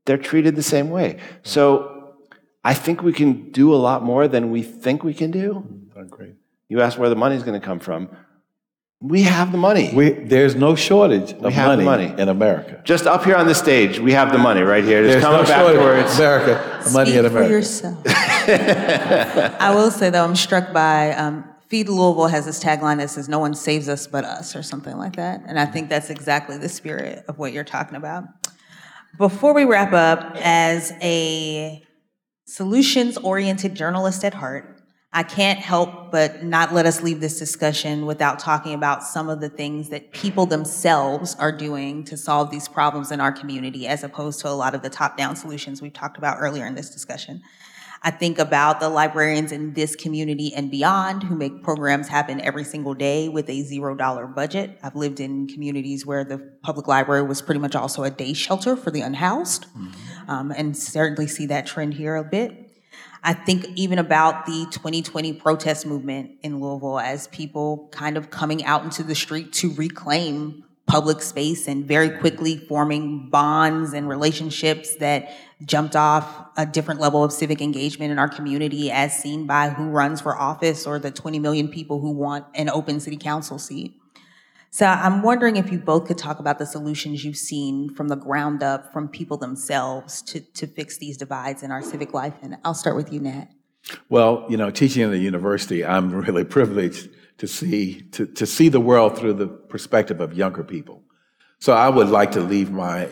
they're 0.05 0.17
treated 0.17 0.55
the 0.55 0.63
same 0.63 0.89
way. 0.89 1.19
So 1.43 2.15
I 2.63 2.73
think 2.73 3.03
we 3.03 3.11
can 3.11 3.51
do 3.51 3.73
a 3.73 3.77
lot 3.77 4.03
more 4.03 4.29
than 4.29 4.51
we 4.51 4.63
think 4.63 5.03
we 5.03 5.13
can 5.13 5.31
do. 5.31 5.67
I 5.97 6.01
agree. 6.01 6.35
You 6.69 6.81
ask 6.81 6.97
where 6.97 7.09
the 7.09 7.15
money's 7.17 7.43
going 7.43 7.59
to 7.59 7.65
come 7.65 7.79
from. 7.79 8.09
We 9.01 9.23
have 9.23 9.51
the 9.51 9.57
money. 9.57 9.91
We, 9.93 10.11
there's 10.11 10.55
no 10.55 10.75
shortage 10.75 11.33
of 11.33 11.55
money, 11.55 11.83
money, 11.83 12.13
in 12.17 12.29
America. 12.29 12.81
Just 12.85 13.05
up 13.05 13.25
here 13.25 13.35
on 13.35 13.45
the 13.45 13.53
stage, 13.53 13.99
we 13.99 14.13
have 14.13 14.31
the 14.31 14.37
money 14.37 14.61
right 14.61 14.83
here. 14.83 15.03
Just 15.03 15.11
there's 15.11 15.23
come 15.23 15.33
no 15.33 15.43
backwards. 15.43 16.17
America, 16.17 16.81
Speak 16.81 16.93
money 16.93 17.17
in 17.17 17.25
America. 17.25 17.47
for 17.47 17.53
yourself. 17.53 18.01
I 18.07 19.73
will 19.75 19.91
say 19.91 20.09
though, 20.09 20.23
I'm 20.23 20.35
struck 20.35 20.71
by 20.73 21.11
um, 21.11 21.43
Feed 21.67 21.89
Louisville 21.89 22.27
has 22.27 22.45
this 22.45 22.63
tagline 22.63 22.97
that 22.97 23.09
says 23.09 23.27
"No 23.27 23.39
one 23.39 23.53
saves 23.53 23.89
us 23.89 24.07
but 24.07 24.23
us" 24.23 24.55
or 24.55 24.63
something 24.63 24.97
like 24.97 25.17
that, 25.17 25.43
and 25.45 25.59
I 25.59 25.65
think 25.65 25.89
that's 25.89 26.09
exactly 26.09 26.57
the 26.57 26.69
spirit 26.69 27.25
of 27.27 27.37
what 27.37 27.53
you're 27.53 27.63
talking 27.63 27.97
about. 27.97 28.23
Before 29.17 29.53
we 29.53 29.65
wrap 29.65 29.91
up, 29.93 30.35
as 30.41 30.93
a 31.01 31.83
solutions-oriented 32.45 33.75
journalist 33.75 34.23
at 34.23 34.35
heart, 34.35 34.74
I 35.15 35.23
can't 35.23 35.59
help 35.59 36.11
but 36.11 36.43
not 36.43 36.73
let 36.73 36.85
us 36.85 37.01
leave 37.01 37.21
this 37.21 37.39
discussion 37.39 38.05
without 38.05 38.37
talking 38.37 38.73
about 38.73 39.01
some 39.01 39.29
of 39.29 39.39
the 39.39 39.47
things 39.47 39.87
that 39.87 40.11
people 40.11 40.45
themselves 40.45 41.37
are 41.39 41.53
doing 41.53 42.03
to 42.03 42.17
solve 42.17 42.51
these 42.51 42.67
problems 42.67 43.13
in 43.13 43.21
our 43.21 43.31
community, 43.31 43.87
as 43.87 44.03
opposed 44.03 44.41
to 44.41 44.49
a 44.49 44.51
lot 44.51 44.75
of 44.75 44.81
the 44.81 44.89
top 44.89 45.15
down 45.15 45.37
solutions 45.37 45.81
we've 45.81 45.93
talked 45.93 46.17
about 46.17 46.39
earlier 46.41 46.65
in 46.65 46.75
this 46.75 46.89
discussion. 46.89 47.41
I 48.03 48.11
think 48.11 48.39
about 48.39 48.81
the 48.81 48.89
librarians 48.89 49.53
in 49.53 49.73
this 49.73 49.95
community 49.95 50.53
and 50.53 50.69
beyond 50.69 51.23
who 51.23 51.35
make 51.35 51.63
programs 51.63 52.09
happen 52.09 52.41
every 52.41 52.65
single 52.65 52.93
day 52.93 53.29
with 53.29 53.49
a 53.49 53.61
zero 53.61 53.95
dollar 53.95 54.27
budget. 54.27 54.77
I've 54.83 54.97
lived 54.97 55.21
in 55.21 55.47
communities 55.47 56.05
where 56.05 56.25
the 56.25 56.39
public 56.61 56.89
library 56.89 57.23
was 57.23 57.41
pretty 57.41 57.61
much 57.61 57.73
also 57.73 58.03
a 58.03 58.11
day 58.11 58.33
shelter 58.33 58.75
for 58.75 58.91
the 58.91 58.99
unhoused, 58.99 59.67
mm-hmm. 59.67 60.29
um, 60.29 60.51
and 60.51 60.75
certainly 60.75 61.25
see 61.25 61.45
that 61.45 61.65
trend 61.65 61.93
here 61.93 62.17
a 62.17 62.23
bit. 62.25 62.64
I 63.27 63.33
think 63.33 63.65
even 63.73 63.97
about 63.97 64.45
the 64.45 64.67
2020 64.69 65.33
protest 65.33 65.87
movement 65.87 66.33
in 66.43 66.61
Louisville 66.61 66.99
as 66.99 67.27
people 67.29 67.89
kind 67.91 68.17
of 68.17 68.29
coming 68.29 68.63
out 68.63 68.83
into 68.83 69.01
the 69.01 69.15
street 69.15 69.51
to 69.53 69.73
reclaim 69.73 70.63
public 70.85 71.23
space 71.23 71.67
and 71.67 71.85
very 71.85 72.11
quickly 72.19 72.55
forming 72.55 73.31
bonds 73.31 73.93
and 73.93 74.07
relationships 74.07 74.95
that 74.97 75.35
jumped 75.65 75.95
off 75.95 76.45
a 76.55 76.67
different 76.67 76.99
level 76.99 77.23
of 77.23 77.33
civic 77.33 77.63
engagement 77.63 78.11
in 78.11 78.19
our 78.19 78.29
community 78.29 78.91
as 78.91 79.17
seen 79.17 79.47
by 79.47 79.69
who 79.69 79.85
runs 79.85 80.21
for 80.21 80.37
office 80.37 80.85
or 80.85 80.99
the 80.99 81.09
20 81.09 81.39
million 81.39 81.67
people 81.67 81.99
who 81.99 82.11
want 82.11 82.45
an 82.53 82.69
open 82.69 82.99
city 82.99 83.17
council 83.17 83.57
seat. 83.57 83.99
So 84.75 84.85
I'm 84.85 85.21
wondering 85.21 85.55
if 85.55 85.71
you 85.71 85.79
both 85.79 86.05
could 86.05 86.17
talk 86.17 86.39
about 86.39 86.59
the 86.59 86.65
solutions 86.65 87.23
you've 87.23 87.37
seen 87.37 87.95
from 87.95 88.09
the 88.09 88.17
ground 88.17 88.61
up 88.61 88.91
from 88.91 89.07
people 89.07 89.37
themselves 89.37 90.21
to, 90.23 90.41
to 90.41 90.67
fix 90.67 90.97
these 90.97 91.15
divides 91.15 91.63
in 91.63 91.71
our 91.71 91.81
civic 91.81 92.13
life. 92.13 92.33
And 92.41 92.57
I'll 92.65 92.73
start 92.73 92.97
with 92.97 93.13
you, 93.13 93.21
Nat. 93.21 93.45
Well, 94.09 94.45
you 94.49 94.57
know, 94.57 94.69
teaching 94.71 95.01
in 95.01 95.11
the 95.11 95.17
university, 95.17 95.85
I'm 95.85 96.11
really 96.25 96.43
privileged 96.43 97.07
to 97.37 97.47
see 97.47 98.01
to, 98.11 98.25
to 98.25 98.45
see 98.45 98.67
the 98.67 98.81
world 98.81 99.17
through 99.17 99.35
the 99.35 99.47
perspective 99.47 100.19
of 100.19 100.33
younger 100.33 100.61
people. 100.61 101.03
So 101.59 101.71
I 101.71 101.87
would 101.87 102.09
like 102.09 102.33
to 102.33 102.41
leave 102.41 102.69
my, 102.69 103.07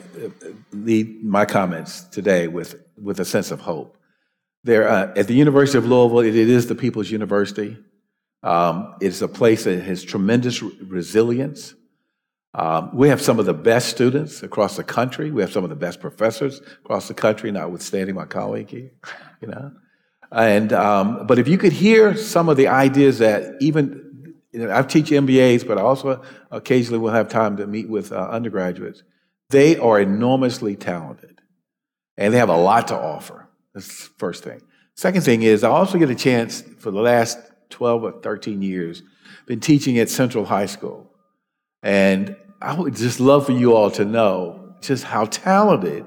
leave 0.74 1.24
my 1.24 1.46
comments 1.46 2.04
today 2.04 2.50
with, 2.50 2.76
with 3.02 3.22
a 3.22 3.26
sense 3.26 3.52
of 3.52 3.62
hope. 3.62 3.96
There, 4.66 4.90
uh, 4.90 5.14
at 5.16 5.28
the 5.28 5.34
University 5.34 5.78
of 5.78 5.86
Louisville, 5.86 6.20
it, 6.20 6.36
it 6.36 6.50
is 6.50 6.68
the 6.68 6.76
people's 6.76 7.10
university. 7.10 7.78
Um, 8.44 8.96
it's 9.00 9.22
a 9.22 9.28
place 9.28 9.64
that 9.64 9.82
has 9.84 10.04
tremendous 10.04 10.62
resilience. 10.62 11.74
Um, 12.54 12.92
we 12.94 13.10
have 13.10 13.22
some 13.22 13.40
of 13.40 13.46
the 13.46 13.54
best 13.54 13.90
students 13.90 14.44
across 14.44 14.76
the 14.76 14.84
country. 14.84 15.32
We 15.32 15.42
have 15.42 15.52
some 15.52 15.64
of 15.64 15.70
the 15.70 15.76
best 15.76 16.02
professors 16.02 16.60
across 16.84 17.08
the 17.08 17.14
country, 17.14 17.52
notwithstanding 17.52 18.16
my 18.16 18.26
colleague 18.26 18.70
here, 18.70 18.92
you 19.42 19.48
know. 19.48 19.72
And 20.32 20.74
um, 20.74 21.26
but 21.26 21.40
if 21.40 21.48
you 21.48 21.58
could 21.58 21.74
hear 21.74 22.16
some 22.16 22.50
of 22.50 22.58
the 22.58 22.68
ideas 22.68 23.20
that 23.20 23.56
even 23.62 24.36
you 24.52 24.60
know, 24.60 24.76
I 24.76 24.84
teach 24.84 25.10
MBAs, 25.10 25.66
but 25.68 25.78
I 25.78 25.82
also 25.82 26.22
occasionally 26.52 27.00
will 27.00 27.12
have 27.12 27.28
time 27.28 27.58
to 27.58 27.66
meet 27.66 27.90
with 27.90 28.12
uh, 28.12 28.28
undergraduates. 28.30 29.04
They 29.50 29.78
are 29.78 30.00
enormously 30.00 30.76
talented, 30.76 31.42
and 32.18 32.34
they 32.34 32.38
have 32.38 32.50
a 32.50 32.58
lot 32.58 32.90
to 32.90 32.96
offer. 32.96 33.48
That's 33.74 34.08
the 34.08 34.14
first 34.18 34.44
thing. 34.44 34.62
Second 34.96 35.22
thing 35.22 35.42
is 35.42 35.64
I 35.64 35.70
also 35.70 35.98
get 35.98 36.10
a 36.10 36.16
chance 36.16 36.62
for 36.80 36.92
the 36.92 37.02
last 37.02 37.40
12 37.74 38.04
or 38.04 38.12
13 38.22 38.62
years, 38.62 39.04
been 39.46 39.60
teaching 39.60 39.98
at 40.00 40.10
Central 40.10 40.46
High 40.46 40.68
School. 40.68 41.12
And 41.82 42.36
I 42.62 42.74
would 42.74 42.96
just 42.96 43.20
love 43.20 43.48
for 43.48 43.52
you 43.52 43.76
all 43.76 43.92
to 43.92 44.06
know 44.06 44.76
just 44.82 45.04
how 45.04 45.26
talented 45.26 46.06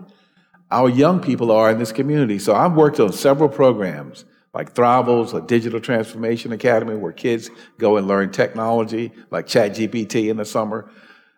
our 0.71 0.89
young 0.89 1.21
people 1.21 1.53
are 1.53 1.71
in 1.71 1.79
this 1.79 1.93
community. 1.93 2.39
So 2.39 2.55
I've 2.55 2.73
worked 2.73 2.99
on 2.99 3.13
several 3.13 3.49
programs 3.49 4.25
like 4.55 4.75
Thrival's, 4.75 5.35
a 5.35 5.43
digital 5.43 5.81
transformation 5.81 6.53
academy 6.53 6.97
where 6.97 7.13
kids 7.13 7.51
go 7.79 7.99
and 7.99 8.09
learn 8.09 8.31
technology 8.31 9.13
like 9.31 9.47
ChatGPT 9.47 10.31
in 10.31 10.39
the 10.39 10.47
summer. 10.47 10.91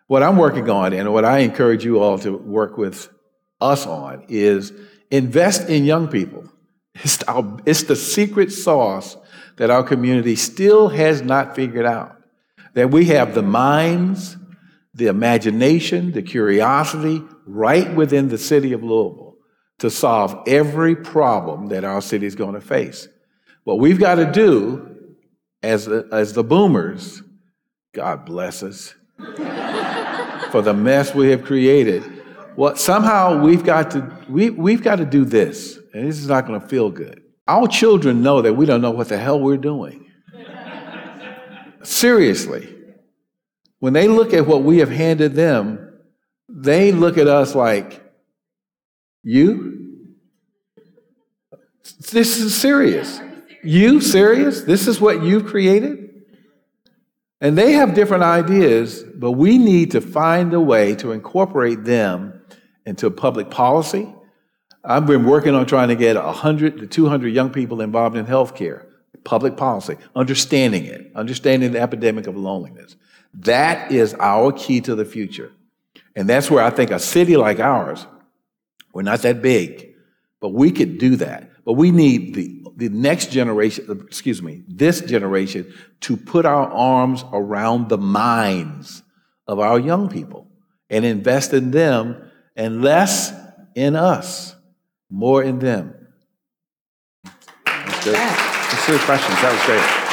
What 0.07 0.23
I'm 0.23 0.37
working 0.37 0.69
on 0.69 0.93
and 0.93 1.11
what 1.11 1.25
I 1.25 1.39
encourage 1.39 1.83
you 1.83 1.99
all 1.99 2.17
to 2.19 2.37
work 2.37 2.77
with 2.77 3.09
us 3.59 3.85
on 3.85 4.23
is 4.29 4.71
invest 5.11 5.69
in 5.69 5.85
young 5.85 6.07
people. 6.07 6.45
It's, 6.95 7.21
our, 7.27 7.57
it's 7.65 7.83
the 7.83 7.95
secret 7.95 8.51
sauce 8.51 9.17
that 9.59 9.69
our 9.69 9.83
community 9.83 10.37
still 10.37 10.87
has 10.87 11.21
not 11.21 11.53
figured 11.53 11.85
out. 11.85 12.15
That 12.75 12.91
we 12.91 13.05
have 13.05 13.35
the 13.35 13.41
minds, 13.43 14.37
the 14.93 15.07
imagination, 15.07 16.13
the 16.13 16.21
curiosity 16.21 17.21
right 17.45 17.93
within 17.93 18.29
the 18.29 18.37
city 18.37 18.71
of 18.71 18.83
Louisville 18.83 19.35
to 19.79 19.89
solve 19.89 20.43
every 20.47 20.95
problem 20.95 21.67
that 21.67 21.83
our 21.83 22.01
city 22.01 22.25
is 22.25 22.35
going 22.35 22.53
to 22.53 22.61
face. 22.61 23.09
What 23.65 23.79
we've 23.79 23.99
got 23.99 24.15
to 24.15 24.31
do 24.31 25.15
as 25.61 25.85
the, 25.85 26.07
as 26.09 26.31
the 26.31 26.43
boomers, 26.43 27.21
God 27.93 28.25
bless 28.25 28.63
us, 28.63 28.95
for 30.51 30.61
the 30.61 30.73
mess 30.73 31.13
we 31.13 31.31
have 31.31 31.43
created. 31.43 32.03
Well, 32.55 32.77
somehow 32.77 33.41
we've 33.41 33.63
got 33.63 33.91
to 33.91 34.09
we, 34.29 34.51
we've 34.51 34.83
got 34.83 34.97
to 34.97 35.05
do 35.05 35.25
this, 35.25 35.77
and 35.93 36.07
this 36.07 36.17
is 36.17 36.27
not 36.27 36.47
going 36.47 36.61
to 36.61 36.67
feel 36.67 36.89
good. 36.89 37.23
Our 37.49 37.67
children 37.67 38.21
know 38.21 38.43
that 38.43 38.53
we 38.53 38.67
don't 38.67 38.79
know 38.79 38.91
what 38.91 39.09
the 39.09 39.17
hell 39.17 39.39
we're 39.39 39.57
doing. 39.57 40.05
Seriously. 41.81 42.75
When 43.79 43.93
they 43.93 44.07
look 44.07 44.35
at 44.35 44.45
what 44.45 44.61
we 44.61 44.77
have 44.77 44.91
handed 44.91 45.33
them, 45.33 45.99
they 46.47 46.91
look 46.91 47.17
at 47.17 47.27
us 47.27 47.55
like, 47.55 48.03
You? 49.23 50.05
This 52.11 52.37
is 52.37 52.55
serious. 52.55 53.19
You 53.63 53.99
serious? 53.99 54.61
This 54.61 54.87
is 54.87 55.01
what 55.01 55.23
you've 55.23 55.47
created? 55.47 56.23
And 57.41 57.57
they 57.57 57.71
have 57.71 57.95
different 57.95 58.23
ideas, 58.23 59.03
but 59.15 59.31
we 59.31 59.57
need 59.57 59.89
to 59.91 60.01
find 60.01 60.53
a 60.53 60.61
way 60.61 60.93
to 60.97 61.13
incorporate 61.13 61.83
them 61.83 62.41
into 62.85 63.09
public 63.09 63.49
policy, 63.49 64.13
I've 64.83 65.05
been 65.05 65.25
working 65.25 65.55
on 65.55 65.65
trying 65.65 65.89
to 65.89 65.95
get 65.95 66.15
100 66.15 66.77
to 66.79 66.87
200 66.87 67.27
young 67.27 67.49
people 67.49 67.81
involved 67.81 68.15
in 68.15 68.25
healthcare, 68.25 68.85
public 69.23 69.57
policy, 69.57 69.97
understanding 70.15 70.85
it, 70.85 71.11
understanding 71.15 71.73
the 71.73 71.81
epidemic 71.81 72.27
of 72.27 72.37
loneliness. 72.37 72.95
That 73.33 73.91
is 73.91 74.13
our 74.15 74.51
key 74.51 74.81
to 74.81 74.95
the 74.95 75.05
future. 75.05 75.51
And 76.15 76.27
that's 76.27 76.49
where 76.49 76.63
I 76.63 76.69
think 76.69 76.91
a 76.91 76.99
city 76.99 77.37
like 77.37 77.59
ours, 77.59 78.07
we're 78.93 79.03
not 79.03 79.21
that 79.21 79.41
big, 79.41 79.95
but 80.39 80.49
we 80.49 80.71
could 80.71 80.97
do 80.97 81.17
that. 81.17 81.49
But 81.65 81.73
we 81.73 81.91
need 81.91 82.33
the, 82.33 82.63
the 82.77 82.89
next 82.89 83.31
generation, 83.31 84.03
excuse 84.07 84.41
me, 84.41 84.63
this 84.67 85.01
generation 85.01 85.71
to 86.01 86.17
put 86.17 86.45
our 86.45 86.67
arms 86.71 87.23
around 87.31 87.89
the 87.89 87.97
minds 87.97 89.03
of 89.45 89.59
our 89.59 89.77
young 89.79 90.09
people 90.09 90.47
and 90.89 91.05
invest 91.05 91.53
in 91.53 91.71
them 91.71 92.31
and 92.55 92.81
less 92.81 93.31
in 93.75 93.95
us 93.95 94.55
more 95.09 95.43
in 95.43 95.59
them. 95.59 95.93
That's 97.65 98.05
good. 98.05 98.15
Thanks 98.15 98.85
for 98.85 98.91
the 98.91 98.99
questions. 98.99 99.41
That 99.41 99.51
was 99.53 99.65
great. 99.65 100.09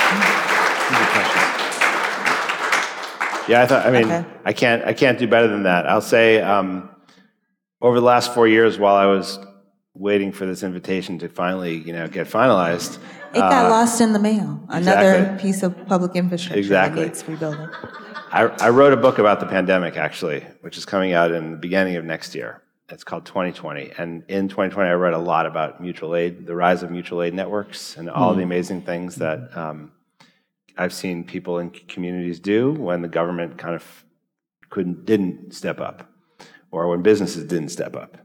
Yeah, 3.48 3.62
I 3.62 3.66
thought. 3.66 3.86
I 3.86 3.90
mean, 3.90 4.04
okay. 4.04 4.24
I 4.44 4.52
can't. 4.52 4.84
I 4.84 4.92
can't 4.92 5.18
do 5.18 5.28
better 5.28 5.48
than 5.48 5.62
that. 5.64 5.88
I'll 5.88 6.00
say, 6.00 6.40
um, 6.40 6.90
over 7.80 8.00
the 8.00 8.06
last 8.06 8.34
four 8.34 8.48
years, 8.48 8.78
while 8.78 8.96
I 8.96 9.06
was 9.06 9.38
waiting 9.94 10.32
for 10.32 10.46
this 10.46 10.62
invitation 10.62 11.18
to 11.20 11.28
finally, 11.28 11.76
you 11.76 11.92
know, 11.92 12.08
get 12.08 12.26
finalized, 12.26 12.98
it 13.32 13.38
got 13.38 13.66
uh, 13.66 13.70
lost 13.70 14.00
in 14.00 14.12
the 14.12 14.18
mail. 14.18 14.60
Another 14.68 15.14
exactly. 15.14 15.50
piece 15.50 15.62
of 15.62 15.86
public 15.86 16.16
infrastructure 16.16 16.58
exactly. 16.58 17.02
that 17.02 17.08
needs 17.08 17.28
rebuilding. 17.28 17.68
I, 18.32 18.42
I 18.60 18.70
wrote 18.70 18.92
a 18.92 18.96
book 18.96 19.18
about 19.18 19.40
the 19.40 19.46
pandemic, 19.46 19.96
actually, 19.96 20.40
which 20.62 20.76
is 20.76 20.84
coming 20.84 21.12
out 21.12 21.30
in 21.30 21.52
the 21.52 21.56
beginning 21.56 21.96
of 21.96 22.04
next 22.04 22.34
year. 22.34 22.62
It's 22.88 23.02
called 23.02 23.26
2020. 23.26 23.92
And 23.98 24.22
in 24.28 24.48
2020, 24.48 24.88
I 24.88 24.92
read 24.92 25.12
a 25.12 25.18
lot 25.18 25.46
about 25.46 25.80
mutual 25.80 26.14
aid, 26.14 26.46
the 26.46 26.54
rise 26.54 26.82
of 26.84 26.90
mutual 26.90 27.22
aid 27.22 27.34
networks, 27.34 27.96
and 27.96 28.08
all 28.08 28.32
mm. 28.32 28.36
the 28.36 28.42
amazing 28.44 28.82
things 28.82 29.16
that 29.16 29.56
um, 29.56 29.90
I've 30.76 30.92
seen 30.92 31.24
people 31.24 31.58
in 31.58 31.70
communities 31.70 32.38
do 32.38 32.72
when 32.72 33.02
the 33.02 33.08
government 33.08 33.58
kind 33.58 33.74
of 33.74 34.04
couldn't, 34.70 35.04
didn't 35.04 35.52
step 35.52 35.80
up, 35.80 36.08
or 36.70 36.86
when 36.88 37.02
businesses 37.02 37.44
didn't 37.44 37.70
step 37.70 37.96
up. 37.96 38.18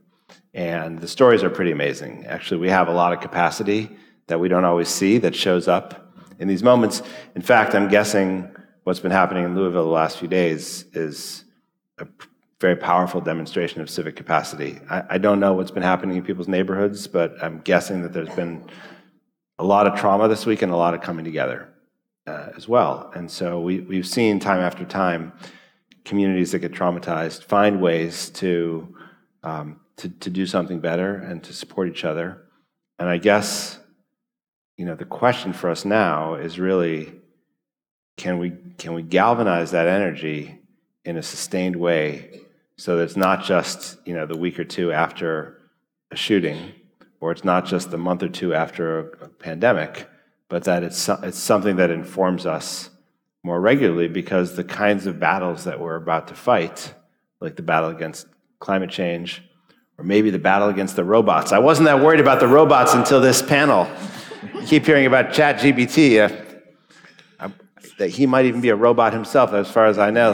And 0.54 1.00
the 1.00 1.08
stories 1.08 1.44
are 1.44 1.50
pretty 1.50 1.72
amazing. 1.72 2.26
Actually, 2.28 2.62
we 2.62 2.70
have 2.70 2.88
a 2.88 2.94
lot 2.94 3.14
of 3.14 3.20
capacity 3.20 3.90
that 4.28 4.40
we 4.40 4.48
don't 4.48 4.66
always 4.66 4.90
see 4.90 5.18
that 5.20 5.36
shows 5.36 5.68
up 5.68 6.14
in 6.40 6.48
these 6.48 6.62
moments. 6.62 7.02
In 7.36 7.42
fact, 7.42 7.74
I'm 7.74 7.88
guessing 7.88 8.54
what's 8.84 9.00
been 9.00 9.12
happening 9.12 9.44
in 9.44 9.56
Louisville 9.56 9.86
the 9.86 9.90
last 9.90 10.20
few 10.20 10.28
days 10.28 10.86
is 10.94 11.46
a 11.98 12.06
very 12.62 12.76
powerful 12.76 13.20
demonstration 13.20 13.82
of 13.82 13.90
civic 13.90 14.16
capacity. 14.16 14.80
I, 14.88 15.04
I, 15.10 15.18
don't 15.18 15.40
know 15.40 15.54
what's 15.54 15.72
been 15.72 15.82
happening 15.82 16.16
in 16.16 16.24
people's 16.24 16.48
neighborhoods, 16.48 17.08
but 17.08 17.34
I'm 17.42 17.60
guessing 17.62 18.04
that 18.04 18.14
there's 18.14 18.30
been 18.36 18.64
a 19.58 19.64
lot 19.64 19.88
of 19.88 20.00
trauma 20.00 20.28
this 20.28 20.46
week 20.46 20.62
and 20.62 20.72
a 20.72 20.76
lot 20.76 20.94
of 20.94 21.02
coming 21.02 21.26
together 21.26 21.68
uh, 22.28 22.50
as 22.56 22.68
well. 22.68 23.12
And 23.16 23.30
so 23.30 23.60
we, 23.60 23.80
we've 23.80 24.08
seen 24.08 24.40
time 24.40 24.60
after 24.60 24.86
time 24.86 25.34
communities 26.06 26.52
that 26.52 26.60
get 26.60 26.72
traumatized 26.72 27.44
find 27.44 27.82
ways 27.82 28.30
to, 28.30 28.96
um, 29.42 29.80
to, 29.98 30.10
to 30.10 30.30
do 30.30 30.46
something 30.46 30.80
better 30.80 31.16
and 31.16 31.44
to 31.44 31.54
support 31.54 31.90
each 31.90 32.06
other. 32.06 32.44
And 33.00 33.10
I 33.10 33.18
guess, 33.18 33.80
you 34.78 34.86
know, 34.86 34.96
the 34.96 35.06
question 35.06 35.52
for 35.52 35.72
us 35.72 35.84
now 35.84 36.36
is 36.36 36.60
really 36.60 37.12
can 38.18 38.38
we, 38.38 38.52
can 38.78 38.94
we 38.94 39.02
galvanize 39.02 39.72
that 39.72 39.88
energy 39.88 40.60
in 41.06 41.18
a 41.18 41.24
sustained 41.24 41.76
way 41.76 42.42
so 42.78 42.98
that 42.98 43.04
it's 43.04 43.16
not 43.16 43.44
just 43.44 43.98
you 44.06 44.14
know 44.14 44.26
the 44.26 44.38
week 44.38 44.60
or 44.60 44.64
two 44.64 44.92
after 44.92 45.62
a 46.12 46.16
shooting, 46.16 46.74
or 47.20 47.32
it's 47.32 47.44
not 47.44 47.66
just 47.66 47.92
the 47.92 47.98
month 47.98 48.24
or 48.24 48.30
two 48.30 48.54
after 48.54 49.00
a, 49.00 49.28
pandemic, 49.28 50.08
but 50.50 50.64
that 50.66 50.84
it's 50.84 51.10
it's 51.24 51.38
something 51.38 51.78
that 51.78 51.90
informs 51.90 52.46
us 52.46 52.90
more 53.44 53.60
regularly 53.60 54.08
because 54.08 54.56
the 54.56 54.64
kinds 54.64 55.08
of 55.08 55.20
battles 55.20 55.64
that 55.64 55.80
we're 55.80 55.96
about 55.96 56.28
to 56.28 56.36
fight, 56.36 56.94
like 57.40 57.56
the 57.56 57.62
battle 57.62 57.90
against 57.90 58.28
climate 58.60 58.90
change, 58.90 59.44
or 59.98 60.04
maybe 60.04 60.30
the 60.30 60.40
battle 60.40 60.70
against 60.70 60.96
the 60.96 61.04
robots. 61.04 61.52
I 61.52 61.60
wasn't 61.60 61.86
that 61.86 62.00
worried 62.00 62.20
about 62.20 62.40
the 62.40 62.48
robots 62.48 62.94
until 62.94 63.20
this 63.20 63.42
panel. 63.42 63.88
keep 64.66 64.86
hearing 64.86 65.06
about 65.06 65.30
ChatGPT. 65.30 66.30
Uh, 67.40 67.50
that 67.98 68.10
he 68.10 68.26
might 68.26 68.46
even 68.46 68.62
be 68.62 68.70
a 68.70 68.76
robot 68.76 69.14
himself, 69.14 69.54
as 69.54 69.70
far 69.70 69.86
as 69.86 70.00
I 70.00 70.10
know 70.10 70.34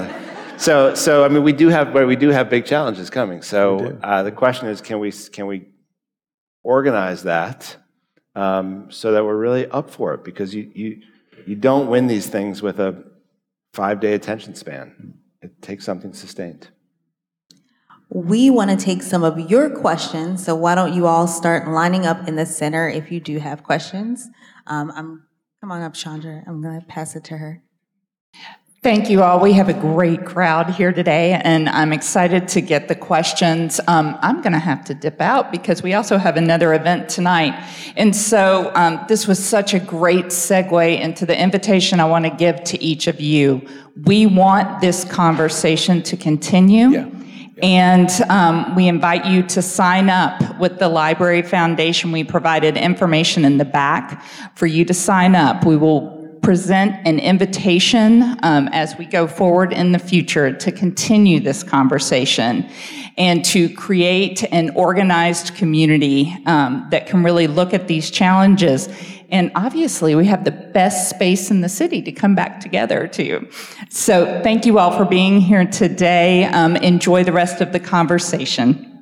so, 0.57 0.95
so 0.95 1.23
I 1.23 1.29
mean, 1.29 1.43
we 1.43 1.53
do 1.53 1.69
have 1.69 1.93
we 1.93 2.15
do 2.15 2.29
have 2.29 2.49
big 2.49 2.65
challenges 2.65 3.09
coming. 3.09 3.41
So 3.41 3.97
uh, 4.03 4.23
the 4.23 4.31
question 4.31 4.67
is, 4.67 4.81
can 4.81 4.99
we 4.99 5.11
can 5.11 5.47
we 5.47 5.67
organize 6.63 7.23
that 7.23 7.77
um, 8.35 8.91
so 8.91 9.11
that 9.11 9.23
we're 9.23 9.37
really 9.37 9.67
up 9.67 9.89
for 9.89 10.13
it? 10.13 10.23
Because 10.23 10.53
you 10.53 10.71
you 10.73 11.01
you 11.45 11.55
don't 11.55 11.87
win 11.87 12.07
these 12.07 12.27
things 12.27 12.61
with 12.61 12.79
a 12.79 13.03
five 13.73 13.99
day 13.99 14.13
attention 14.13 14.55
span. 14.55 15.13
It 15.41 15.61
takes 15.61 15.85
something 15.85 16.13
sustained. 16.13 16.69
We 18.09 18.49
want 18.49 18.71
to 18.71 18.77
take 18.77 19.03
some 19.03 19.23
of 19.23 19.37
your 19.51 19.69
questions, 19.69 20.43
so 20.43 20.55
why 20.55 20.75
don't 20.75 20.93
you 20.93 21.07
all 21.07 21.27
start 21.27 21.67
lining 21.67 22.05
up 22.05 22.27
in 22.27 22.35
the 22.35 22.45
center 22.45 22.87
if 22.87 23.11
you 23.11 23.19
do 23.19 23.37
have 23.39 23.63
questions? 23.63 24.29
Um, 24.65 24.91
I'm 24.95 25.27
come 25.61 25.71
on 25.71 25.81
up, 25.81 25.93
Chandra. 25.93 26.43
I'm 26.47 26.61
going 26.61 26.79
to 26.79 26.85
pass 26.85 27.15
it 27.15 27.23
to 27.25 27.37
her. 27.37 27.63
Thank 28.87 29.09
you 29.09 29.21
all. 29.21 29.41
We 29.41 29.51
have 29.51 29.67
a 29.67 29.73
great 29.73 30.23
crowd 30.23 30.69
here 30.69 30.93
today, 30.93 31.33
and 31.43 31.67
I'm 31.67 31.91
excited 31.91 32.47
to 32.47 32.61
get 32.61 32.87
the 32.87 32.95
questions. 32.95 33.81
Um, 33.85 34.17
I'm 34.21 34.41
going 34.41 34.53
to 34.53 34.59
have 34.59 34.85
to 34.85 34.93
dip 34.93 35.19
out 35.19 35.51
because 35.51 35.83
we 35.83 35.93
also 35.93 36.17
have 36.17 36.37
another 36.37 36.73
event 36.73 37.09
tonight. 37.09 37.53
And 37.97 38.15
so 38.15 38.71
um, 38.75 39.03
this 39.09 39.27
was 39.27 39.45
such 39.45 39.73
a 39.73 39.79
great 39.81 40.27
segue 40.27 41.01
into 41.01 41.25
the 41.25 41.37
invitation 41.37 41.99
I 41.99 42.05
want 42.05 42.23
to 42.27 42.31
give 42.31 42.63
to 42.63 42.81
each 42.81 43.07
of 43.07 43.19
you. 43.19 43.67
We 44.05 44.25
want 44.25 44.79
this 44.79 45.03
conversation 45.03 46.01
to 46.03 46.15
continue. 46.15 46.87
Yeah. 46.87 47.09
And 47.61 48.09
um, 48.29 48.73
we 48.73 48.87
invite 48.87 49.25
you 49.25 49.43
to 49.47 49.61
sign 49.61 50.09
up 50.09 50.59
with 50.59 50.79
the 50.79 50.87
Library 50.87 51.41
Foundation. 51.41 52.13
We 52.13 52.23
provided 52.23 52.77
information 52.77 53.43
in 53.43 53.57
the 53.57 53.65
back 53.65 54.23
for 54.55 54.65
you 54.65 54.85
to 54.85 54.93
sign 54.93 55.35
up. 55.35 55.65
We 55.65 55.75
will 55.75 56.16
present 56.41 56.95
an 57.05 57.19
invitation 57.19 58.23
um, 58.43 58.67
as 58.71 58.97
we 58.97 59.05
go 59.05 59.27
forward 59.27 59.73
in 59.73 59.91
the 59.91 59.99
future 59.99 60.53
to 60.53 60.71
continue 60.71 61.39
this 61.39 61.63
conversation 61.63 62.69
and 63.17 63.43
to 63.45 63.69
create 63.73 64.43
an 64.53 64.69
organized 64.71 65.55
community 65.55 66.35
um, 66.45 66.87
that 66.91 67.07
can 67.07 67.23
really 67.23 67.47
look 67.47 67.73
at 67.73 67.87
these 67.87 68.11
challenges. 68.11 68.89
And 69.29 69.51
obviously, 69.55 70.15
we 70.15 70.25
have 70.27 70.45
the 70.45 70.51
best 70.51 71.09
space 71.09 71.51
in 71.51 71.61
the 71.61 71.69
city 71.69 72.01
to 72.03 72.11
come 72.11 72.35
back 72.35 72.59
together 72.59 73.07
to. 73.09 73.49
So, 73.89 74.41
thank 74.41 74.65
you 74.65 74.79
all 74.79 74.95
for 74.97 75.03
being 75.03 75.41
here 75.41 75.65
today. 75.65 76.45
Um, 76.45 76.77
enjoy 76.77 77.23
the 77.23 77.33
rest 77.33 77.59
of 77.59 77.73
the 77.73 77.79
conversation. 77.79 78.96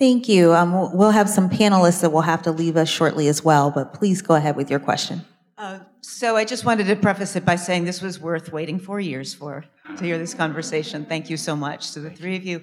Thank 0.00 0.28
you. 0.30 0.54
Um, 0.54 0.72
we'll- 0.72 0.90
we'll 0.94 1.10
have 1.10 1.28
some 1.28 1.50
panelists 1.50 2.00
that 2.00 2.10
will 2.10 2.22
have 2.22 2.40
to 2.42 2.50
leave 2.50 2.76
us 2.78 2.88
shortly 2.88 3.28
as 3.28 3.44
well, 3.44 3.70
but 3.70 3.92
please 3.92 4.22
go 4.22 4.34
ahead 4.34 4.56
with 4.56 4.70
your 4.70 4.80
question. 4.80 5.20
Uh, 5.58 5.80
So 6.02 6.34
I 6.36 6.44
just 6.46 6.64
wanted 6.64 6.86
to 6.86 6.96
preface 6.96 7.36
it 7.36 7.44
by 7.44 7.56
saying 7.56 7.84
this 7.84 8.00
was 8.00 8.18
worth 8.18 8.50
waiting 8.50 8.78
four 8.78 8.98
years 9.00 9.34
for, 9.34 9.64
to 9.98 10.02
hear 10.04 10.16
this 10.16 10.32
conversation. 10.32 11.04
Thank 11.04 11.28
you 11.28 11.36
so 11.36 11.54
much 11.54 11.92
to 11.92 12.00
the 12.00 12.08
three 12.08 12.36
of 12.36 12.44
you. 12.44 12.62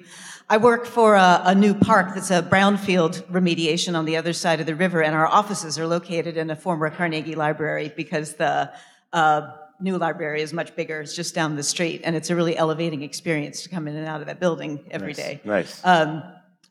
I 0.50 0.58
work 0.58 0.88
for 0.88 1.14
a, 1.14 1.42
a 1.46 1.54
new 1.56 1.76
park 1.76 2.16
that's 2.16 2.32
a 2.32 2.42
brownfield 2.42 3.22
remediation 3.32 3.96
on 3.96 4.06
the 4.06 4.18
other 4.18 4.34
side 4.34 4.60
of 4.60 4.66
the 4.66 4.74
river, 4.76 5.04
and 5.04 5.14
our 5.14 5.28
offices 5.28 5.78
are 5.78 5.86
located 5.86 6.36
in 6.38 6.50
a 6.50 6.56
former 6.56 6.90
Carnegie 6.90 7.36
Library 7.36 7.94
because 7.96 8.34
the 8.34 8.72
uh, 9.14 9.42
new 9.80 9.98
library 9.98 10.42
is 10.42 10.52
much 10.52 10.76
bigger. 10.76 11.00
It's 11.02 11.16
just 11.16 11.36
down 11.36 11.56
the 11.56 11.64
street, 11.64 12.02
and 12.04 12.16
it's 12.16 12.32
a 12.32 12.36
really 12.36 12.58
elevating 12.58 13.04
experience 13.04 13.62
to 13.64 13.70
come 13.70 13.88
in 13.88 13.96
and 13.96 14.08
out 14.08 14.22
of 14.22 14.28
that 14.28 14.40
building 14.40 14.80
every 14.90 15.14
day. 15.14 15.40
Nice. 15.46 15.80
Um, 15.84 16.24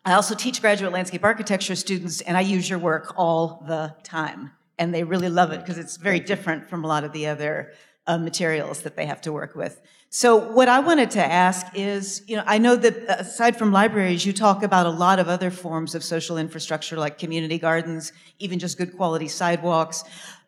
I 0.06 0.12
also 0.12 0.36
teach 0.36 0.60
graduate 0.60 0.92
landscape 0.92 1.24
architecture 1.24 1.74
students, 1.74 2.20
and 2.20 2.36
I 2.36 2.40
use 2.40 2.70
your 2.70 2.78
work 2.78 3.14
all 3.16 3.64
the 3.66 3.92
time. 4.04 4.52
And 4.78 4.94
they 4.94 5.02
really 5.02 5.28
love 5.28 5.50
it 5.50 5.58
because 5.58 5.78
it's 5.78 5.96
very 5.96 6.20
different 6.20 6.70
from 6.70 6.84
a 6.84 6.86
lot 6.86 7.02
of 7.02 7.12
the 7.12 7.26
other 7.26 7.72
uh, 8.06 8.16
materials 8.16 8.82
that 8.82 8.94
they 8.94 9.04
have 9.06 9.20
to 9.22 9.32
work 9.32 9.56
with. 9.56 9.80
So, 10.08 10.36
what 10.36 10.68
I 10.68 10.78
wanted 10.78 11.10
to 11.12 11.24
ask 11.24 11.66
is 11.74 12.22
you 12.28 12.36
know, 12.36 12.44
I 12.46 12.58
know 12.58 12.76
that 12.76 13.20
aside 13.20 13.58
from 13.58 13.72
libraries, 13.72 14.24
you 14.24 14.32
talk 14.32 14.62
about 14.62 14.86
a 14.86 14.90
lot 14.90 15.18
of 15.18 15.28
other 15.28 15.50
forms 15.50 15.96
of 15.96 16.04
social 16.04 16.38
infrastructure 16.38 16.96
like 16.96 17.18
community 17.18 17.58
gardens, 17.58 18.12
even 18.38 18.60
just 18.60 18.78
good 18.78 18.96
quality 18.96 19.26
sidewalks. 19.26 20.04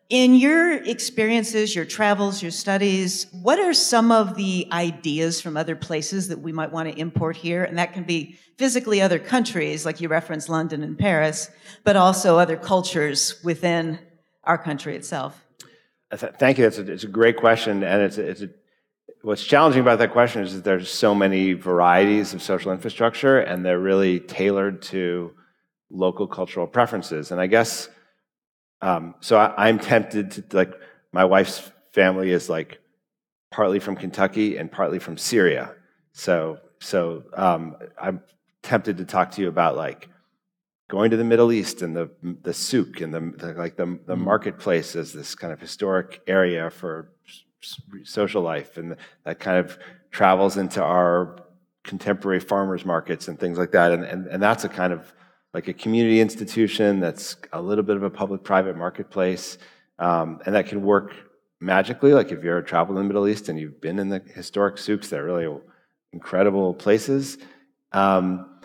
In 0.09 0.33
your 0.33 0.73
experiences, 0.73 1.75
your 1.75 1.85
travels, 1.85 2.41
your 2.41 2.49
studies, 2.49 3.27
what 3.31 3.59
are 3.59 3.75
some 3.75 4.11
of 4.11 4.35
the 4.35 4.67
ideas 4.71 5.39
from 5.39 5.55
other 5.55 5.75
places 5.75 6.29
that 6.29 6.39
we 6.39 6.51
might 6.51 6.71
want 6.71 6.89
to 6.89 6.99
import 6.99 7.35
here? 7.35 7.63
And 7.63 7.77
that 7.77 7.93
can 7.93 8.05
be 8.05 8.39
physically 8.57 9.01
other 9.01 9.19
countries, 9.19 9.85
like 9.85 10.01
you 10.01 10.07
referenced 10.07 10.49
London 10.49 10.81
and 10.81 10.97
Paris, 10.97 11.51
but 11.83 11.95
also 11.95 12.39
other 12.39 12.57
cultures 12.57 13.39
within 13.43 13.99
our 14.45 14.57
country 14.57 14.95
itself. 14.95 15.45
Uh, 16.11 16.17
Thank 16.17 16.57
you. 16.57 16.63
That's 16.63 16.79
a, 16.79 16.91
it's 16.91 17.03
a 17.03 17.07
great 17.07 17.37
question, 17.37 17.83
and 17.83 18.01
it's 18.01 18.17
a, 18.17 18.27
it's 18.27 18.41
a, 18.41 18.49
what's 19.21 19.43
challenging 19.43 19.81
about 19.81 19.99
that 19.99 20.11
question 20.11 20.41
is 20.41 20.55
that 20.55 20.63
there's 20.63 20.89
so 20.89 21.13
many 21.13 21.53
varieties 21.53 22.33
of 22.33 22.41
social 22.41 22.71
infrastructure, 22.71 23.39
and 23.39 23.63
they're 23.63 23.77
really 23.79 24.19
tailored 24.19 24.81
to 24.81 25.33
local 25.91 26.25
cultural 26.25 26.65
preferences. 26.65 27.31
And 27.31 27.39
I 27.39 27.45
guess 27.45 27.89
um, 28.81 29.15
so. 29.19 29.37
I, 29.37 29.67
I'm 29.67 29.79
tempted 29.79 30.31
to 30.31 30.43
like 30.55 30.73
my 31.11 31.25
wife's 31.25 31.71
family 31.91 32.31
is 32.31 32.49
like 32.49 32.79
partly 33.51 33.79
from 33.79 33.95
Kentucky 33.95 34.57
and 34.57 34.71
partly 34.71 34.99
from 34.99 35.17
Syria. 35.17 35.75
So 36.13 36.59
so 36.79 37.23
um, 37.33 37.75
I'm 38.01 38.21
tempted 38.63 38.97
to 38.97 39.05
talk 39.05 39.31
to 39.31 39.41
you 39.41 39.47
about 39.47 39.75
like 39.75 40.09
going 40.89 41.11
to 41.11 41.17
the 41.17 41.23
Middle 41.23 41.51
East 41.51 41.81
and 41.81 41.95
the 41.95 42.09
the 42.43 42.53
souk 42.53 43.01
and 43.01 43.13
the, 43.13 43.33
the 43.37 43.53
like 43.53 43.75
the 43.75 43.99
the 44.05 44.15
marketplace 44.15 44.95
as 44.95 45.13
this 45.13 45.35
kind 45.35 45.53
of 45.53 45.59
historic 45.59 46.21
area 46.27 46.69
for 46.69 47.11
social 48.03 48.41
life, 48.41 48.77
and 48.77 48.95
that 49.25 49.39
kind 49.39 49.57
of 49.57 49.77
travels 50.11 50.57
into 50.57 50.83
our 50.83 51.43
contemporary 51.83 52.39
farmers 52.39 52.85
markets 52.85 53.27
and 53.27 53.39
things 53.39 53.57
like 53.57 53.71
that. 53.71 53.91
And 53.91 54.03
and, 54.03 54.27
and 54.27 54.41
that's 54.41 54.63
a 54.63 54.69
kind 54.69 54.93
of 54.93 55.13
like 55.53 55.67
a 55.67 55.73
community 55.73 56.21
institution 56.21 56.99
that's 56.99 57.35
a 57.53 57.61
little 57.61 57.83
bit 57.83 57.95
of 57.95 58.03
a 58.03 58.09
public-private 58.09 58.77
marketplace, 58.77 59.57
um, 59.97 60.39
and 60.45 60.55
that 60.55 60.67
can 60.67 60.83
work 60.83 61.13
magically. 61.59 62.13
Like 62.13 62.31
if 62.31 62.43
you're 62.43 62.61
traveling 62.61 62.97
in 62.97 63.03
the 63.03 63.07
Middle 63.07 63.27
East 63.27 63.49
and 63.49 63.59
you've 63.59 63.81
been 63.81 63.99
in 63.99 64.09
the 64.09 64.19
historic 64.19 64.77
souks, 64.77 65.09
they're 65.09 65.23
really 65.23 65.47
incredible 66.13 66.73
places. 66.73 67.37
Um, 67.91 68.59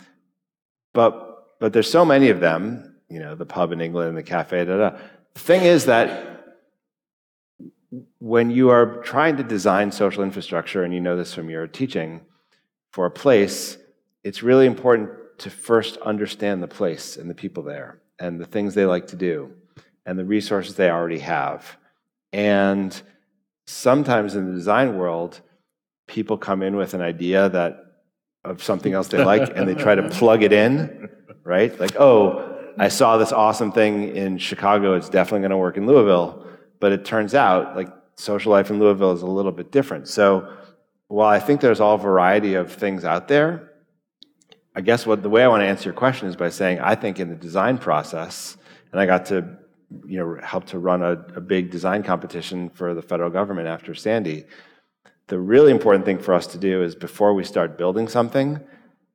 but 0.93 1.59
but 1.61 1.73
there's 1.73 1.90
so 1.90 2.05
many 2.05 2.28
of 2.28 2.40
them, 2.40 2.97
you 3.09 3.20
know, 3.20 3.35
the 3.35 3.47
pub 3.47 3.73
in 3.73 3.81
England 3.81 4.11
and 4.11 4.19
the 4.19 4.23
cafe, 4.23 4.65
da, 4.65 4.77
da. 4.77 4.98
The 5.32 5.40
thing 5.40 5.62
is 5.62 5.86
that 5.86 6.35
when 8.19 8.51
you 8.51 8.70
are 8.70 9.02
trying 9.02 9.36
to 9.36 9.43
design 9.43 9.90
social 9.90 10.23
infrastructure, 10.23 10.82
and 10.82 10.93
you 10.93 11.01
know 11.01 11.16
this 11.16 11.32
from 11.32 11.48
your 11.48 11.66
teaching, 11.66 12.20
for 12.90 13.06
a 13.06 13.11
place, 13.11 13.78
it's 14.24 14.43
really 14.43 14.66
important 14.66 15.11
to 15.39 15.51
first 15.51 15.97
understand 15.98 16.62
the 16.62 16.69
place 16.69 17.16
and 17.16 17.28
the 17.28 17.35
people 17.35 17.62
there 17.62 18.01
and 18.19 18.40
the 18.40 18.47
things 18.47 18.74
they 18.74 18.86
like 18.86 19.09
to 19.09 19.16
do 19.16 19.52
and 20.06 20.19
the 20.19 20.24
resources 20.24 20.77
they 20.77 20.90
already 20.90 21.19
have. 21.19 21.77
And 22.32 23.01
sometimes 23.66 24.35
in 24.35 24.47
the 24.47 24.52
design 24.52 24.97
world, 24.97 25.40
people 26.06 26.36
come 26.36 26.62
in 26.62 26.77
with 26.77 26.94
an 26.94 27.01
idea 27.01 27.48
that 27.48 27.81
of 28.44 28.62
something 28.62 28.93
else 28.93 29.09
they 29.09 29.24
like 29.24 29.56
and 29.56 29.66
they 29.66 29.74
try 29.74 29.94
to 29.94 30.09
plug 30.11 30.43
it 30.43 30.52
in, 30.52 31.09
right? 31.44 31.78
Like, 31.81 31.98
oh, 31.98 32.51
I 32.78 32.89
saw 32.89 33.16
this 33.16 33.32
awesome 33.32 33.73
thing 33.73 34.15
in 34.15 34.36
Chicago, 34.39 34.94
it's 34.94 35.09
definitely 35.09 35.40
going 35.40 35.51
to 35.51 35.56
work 35.56 35.77
in 35.77 35.86
Louisville. 35.86 36.47
But 36.78 36.93
it 36.93 37.05
turns 37.05 37.35
out, 37.35 37.77
like, 37.77 37.89
social 38.16 38.52
life 38.52 38.70
in 38.70 38.78
Louisville 38.78 39.12
is 39.12 39.23
a 39.23 39.27
little 39.27 39.52
bit 39.52 39.73
different. 39.73 40.09
So 40.09 40.52
while 41.09 41.28
I 41.28 41.39
think 41.39 41.61
there's 41.61 41.81
all 41.81 41.97
variety 41.97 42.55
of 42.55 42.73
things 42.73 43.05
out 43.05 43.28
there, 43.28 43.73
I 44.74 44.80
guess 44.80 45.06
what 45.06 45.22
the 45.22 45.30
way 45.30 45.44
I 45.44 45.48
want 45.48 45.62
to 45.62 45.66
answer 45.66 45.84
your 45.84 45.94
question 45.94 46.28
is 46.28 46.36
by 46.36 46.48
saying 46.48 46.80
I 46.80 46.94
think 46.94 47.20
in 47.20 47.28
the 47.28 47.36
design 47.36 47.78
process, 47.78 48.56
and 48.90 49.01
I 49.01 49.06
got 49.06 49.26
to 49.26 49.59
you 50.06 50.18
know 50.18 50.38
help 50.42 50.66
to 50.66 50.78
run 50.78 51.02
a, 51.02 51.12
a 51.12 51.40
big 51.40 51.70
design 51.70 52.02
competition 52.02 52.70
for 52.70 52.94
the 52.94 53.02
federal 53.02 53.30
government 53.30 53.68
after 53.68 53.94
Sandy. 53.94 54.44
The 55.28 55.38
really 55.38 55.70
important 55.70 56.05
thing 56.05 56.18
for 56.18 56.34
us 56.34 56.46
to 56.48 56.59
do 56.59 56.82
is 56.82 56.94
before 56.94 57.34
we 57.34 57.44
start 57.44 57.78
building 57.78 58.09
something, 58.09 58.60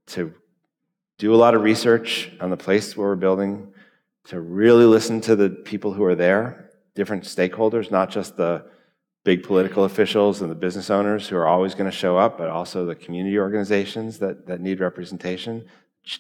to 0.08 0.34
do 1.18 1.36
a 1.36 1.38
lot 1.38 1.54
of 1.54 1.62
research 1.62 2.32
on 2.40 2.50
the 2.50 2.58
place 2.58 2.96
where 2.96 3.10
we're 3.10 3.16
building, 3.16 3.74
to 4.26 4.40
really 4.40 4.86
listen 4.86 5.22
to 5.22 5.36
the 5.36 5.50
people 5.50 5.94
who 5.94 6.04
are 6.04 6.16
there, 6.16 6.72
different 6.96 7.26
stakeholders, 7.26 7.92
not 7.92 8.10
just 8.10 8.38
the 8.38 8.66
big 9.24 9.44
political 9.44 9.84
officials 9.84 10.42
and 10.42 10.50
the 10.50 10.56
business 10.56 10.90
owners 10.90 11.28
who 11.28 11.36
are 11.36 11.48
always 11.48 11.76
going 11.76 11.90
to 11.90 11.96
show 11.96 12.18
up, 12.18 12.38
but 12.38 12.50
also 12.50 12.86
the 12.86 12.96
community 12.96 13.38
organizations 13.38 14.20
that, 14.20 14.48
that 14.48 14.62
need 14.62 14.80
representation, 14.80 15.66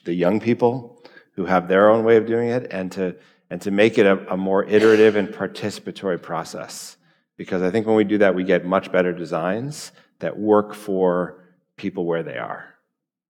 the 0.04 0.14
young 0.14 0.40
people 0.40 1.02
who 1.34 1.46
have 1.46 1.68
their 1.68 1.90
own 1.90 2.04
way 2.04 2.18
of 2.18 2.26
doing 2.26 2.50
it, 2.50 2.68
and 2.72 2.92
to, 2.92 3.16
and 3.50 3.62
to 3.62 3.72
make 3.72 3.98
it 3.98 4.06
a, 4.06 4.34
a 4.34 4.38
more 4.38 4.66
iterative 4.66 5.16
and 5.16 5.30
participatory 5.30 6.22
process. 6.22 6.98
Because 7.38 7.62
I 7.62 7.72
think 7.72 7.88
when 7.88 7.96
we 7.96 8.04
do 8.04 8.18
that, 8.18 8.36
we 8.36 8.44
get 8.44 8.66
much 8.66 8.92
better 8.92 9.14
designs 9.14 9.94
that 10.20 10.38
work 10.38 10.74
for 10.74 11.46
people 11.78 12.06
where 12.06 12.24
they 12.24 12.38
are. 12.38 12.66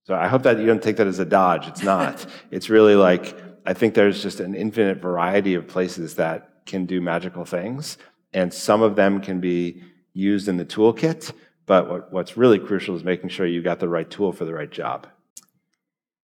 So 0.07 0.15
I 0.15 0.27
hope 0.27 0.41
that 0.43 0.57
you 0.57 0.65
don't 0.65 0.81
take 0.81 0.97
that 0.97 1.05
as 1.05 1.19
a 1.19 1.25
dodge. 1.25 1.67
It's 1.67 1.83
not. 1.83 2.25
it's 2.51 2.69
really 2.71 2.95
like, 2.95 3.39
I 3.67 3.73
think 3.73 3.93
there's 3.93 4.23
just 4.23 4.39
an 4.39 4.55
infinite 4.55 4.97
variety 4.97 5.53
of 5.53 5.67
places 5.67 6.15
that 6.15 6.65
can 6.65 6.87
do 6.87 6.99
magical 6.99 7.45
things 7.45 7.97
and 8.33 8.53
some 8.53 8.81
of 8.81 8.95
them 8.95 9.21
can 9.21 9.39
be 9.39 9.83
used 10.13 10.47
in 10.47 10.57
the 10.57 10.65
toolkit. 10.65 11.31
But 11.65 11.89
what, 11.89 12.11
what's 12.11 12.37
really 12.37 12.59
crucial 12.59 12.95
is 12.95 13.03
making 13.03 13.29
sure 13.29 13.45
you 13.45 13.61
got 13.61 13.79
the 13.79 13.89
right 13.89 14.09
tool 14.09 14.31
for 14.31 14.45
the 14.45 14.53
right 14.53 14.71
job. 14.71 15.07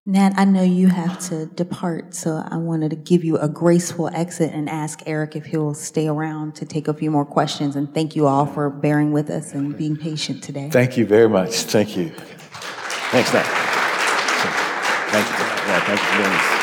Nat, 0.06 0.34
I 0.36 0.44
know 0.44 0.62
you 0.62 0.88
have 0.88 1.18
to 1.30 1.46
depart, 1.46 2.14
so 2.14 2.44
I 2.46 2.58
wanted 2.58 2.90
to 2.90 2.96
give 2.96 3.24
you 3.24 3.38
a 3.38 3.48
graceful 3.48 4.10
exit 4.12 4.52
and 4.52 4.68
ask 4.68 5.00
Eric 5.06 5.34
if 5.34 5.46
he'll 5.46 5.72
stay 5.72 6.08
around 6.08 6.56
to 6.56 6.66
take 6.66 6.88
a 6.88 6.94
few 6.94 7.10
more 7.10 7.24
questions. 7.24 7.74
And 7.74 7.92
thank 7.94 8.14
you 8.14 8.26
all 8.26 8.44
for 8.44 8.68
bearing 8.68 9.12
with 9.12 9.30
us 9.30 9.54
and 9.54 9.74
being 9.74 9.96
patient 9.96 10.42
today. 10.42 10.68
Thank 10.70 10.98
you 10.98 11.06
very 11.06 11.28
much. 11.28 11.54
Thank 11.54 11.96
you. 11.96 12.10
Thanks, 12.10 13.32
Nat. 13.32 13.46
Thank 15.10 15.26
you. 15.26 15.44
Yeah, 15.68 15.80
thank 15.80 16.00
you 16.00 16.06
for 16.06 16.16
doing 16.18 16.32
this. 16.32 16.53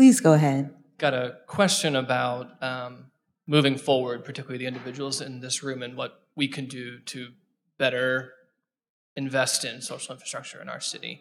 Please 0.00 0.20
go 0.20 0.32
ahead. 0.32 0.74
got 0.96 1.12
a 1.12 1.36
question 1.46 1.94
about 1.94 2.62
um, 2.62 3.10
moving 3.46 3.76
forward, 3.76 4.24
particularly 4.24 4.56
the 4.56 4.66
individuals 4.66 5.20
in 5.20 5.40
this 5.40 5.62
room, 5.62 5.82
and 5.82 5.94
what 5.94 6.22
we 6.34 6.48
can 6.48 6.64
do 6.64 7.00
to 7.00 7.28
better 7.76 8.32
invest 9.14 9.62
in 9.66 9.82
social 9.82 10.14
infrastructure 10.14 10.58
in 10.62 10.70
our 10.70 10.80
city. 10.80 11.20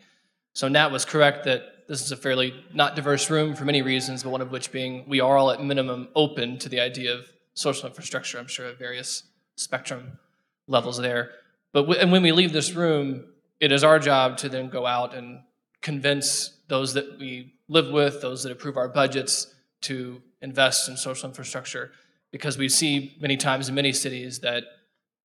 So 0.54 0.70
Nat 0.70 0.94
was 0.94 1.04
correct 1.04 1.44
that 1.44 1.90
this 1.90 2.02
is 2.02 2.14
a 2.14 2.16
fairly 2.16 2.54
not 2.74 2.96
diverse 2.96 3.30
room 3.30 3.54
for 3.54 3.66
many 3.66 3.82
reasons, 3.82 4.24
but 4.24 4.30
one 4.30 4.40
of 4.40 4.50
which 4.50 4.72
being 4.72 5.04
we 5.10 5.20
are 5.20 5.36
all 5.36 5.52
at 5.52 5.62
minimum 5.62 6.08
open 6.16 6.58
to 6.60 6.70
the 6.70 6.80
idea 6.80 7.14
of 7.14 7.26
social 7.56 7.86
infrastructure. 7.86 8.40
I'm 8.40 8.48
sure 8.48 8.68
at 8.68 8.80
various 8.80 9.24
spectrum 9.58 10.20
levels 10.68 10.98
there. 11.00 11.32
But 11.74 11.82
w- 11.82 12.00
and 12.00 12.14
when 12.14 12.24
we 12.24 12.32
leave 12.32 12.54
this 12.54 12.72
room, 12.72 13.26
it 13.60 13.74
is 13.74 13.84
our 13.84 14.00
job 14.00 14.38
to 14.38 14.48
then 14.48 14.70
go 14.70 14.86
out 14.86 15.14
and 15.14 15.42
convince 15.82 16.59
those 16.70 16.94
that 16.94 17.20
we 17.20 17.54
live 17.68 17.92
with, 17.92 18.22
those 18.22 18.44
that 18.44 18.52
approve 18.52 18.78
our 18.78 18.88
budgets, 18.88 19.54
to 19.82 20.22
invest 20.42 20.90
in 20.90 20.98
social 20.98 21.30
infrastructure, 21.30 21.92
because 22.32 22.58
we 22.58 22.70
see 22.70 23.16
many 23.20 23.38
times 23.38 23.70
in 23.70 23.76
many 23.76 23.92
cities 23.92 24.40
that 24.40 24.64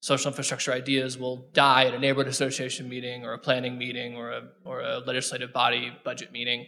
social 0.01 0.29
infrastructure 0.29 0.73
ideas 0.73 1.17
will 1.19 1.47
die 1.53 1.87
at 1.87 1.95
a 1.95 1.99
neighborhood 1.99 2.29
association 2.29 2.89
meeting 2.89 3.25
or 3.25 3.33
a 3.33 3.39
planning 3.39 3.79
meeting 3.79 4.17
or 4.17 4.31
a, 4.31 4.43
or 4.65 4.81
a 4.81 4.99
legislative 4.99 5.53
body 5.53 5.93
budget 6.05 6.31
meeting. 6.31 6.67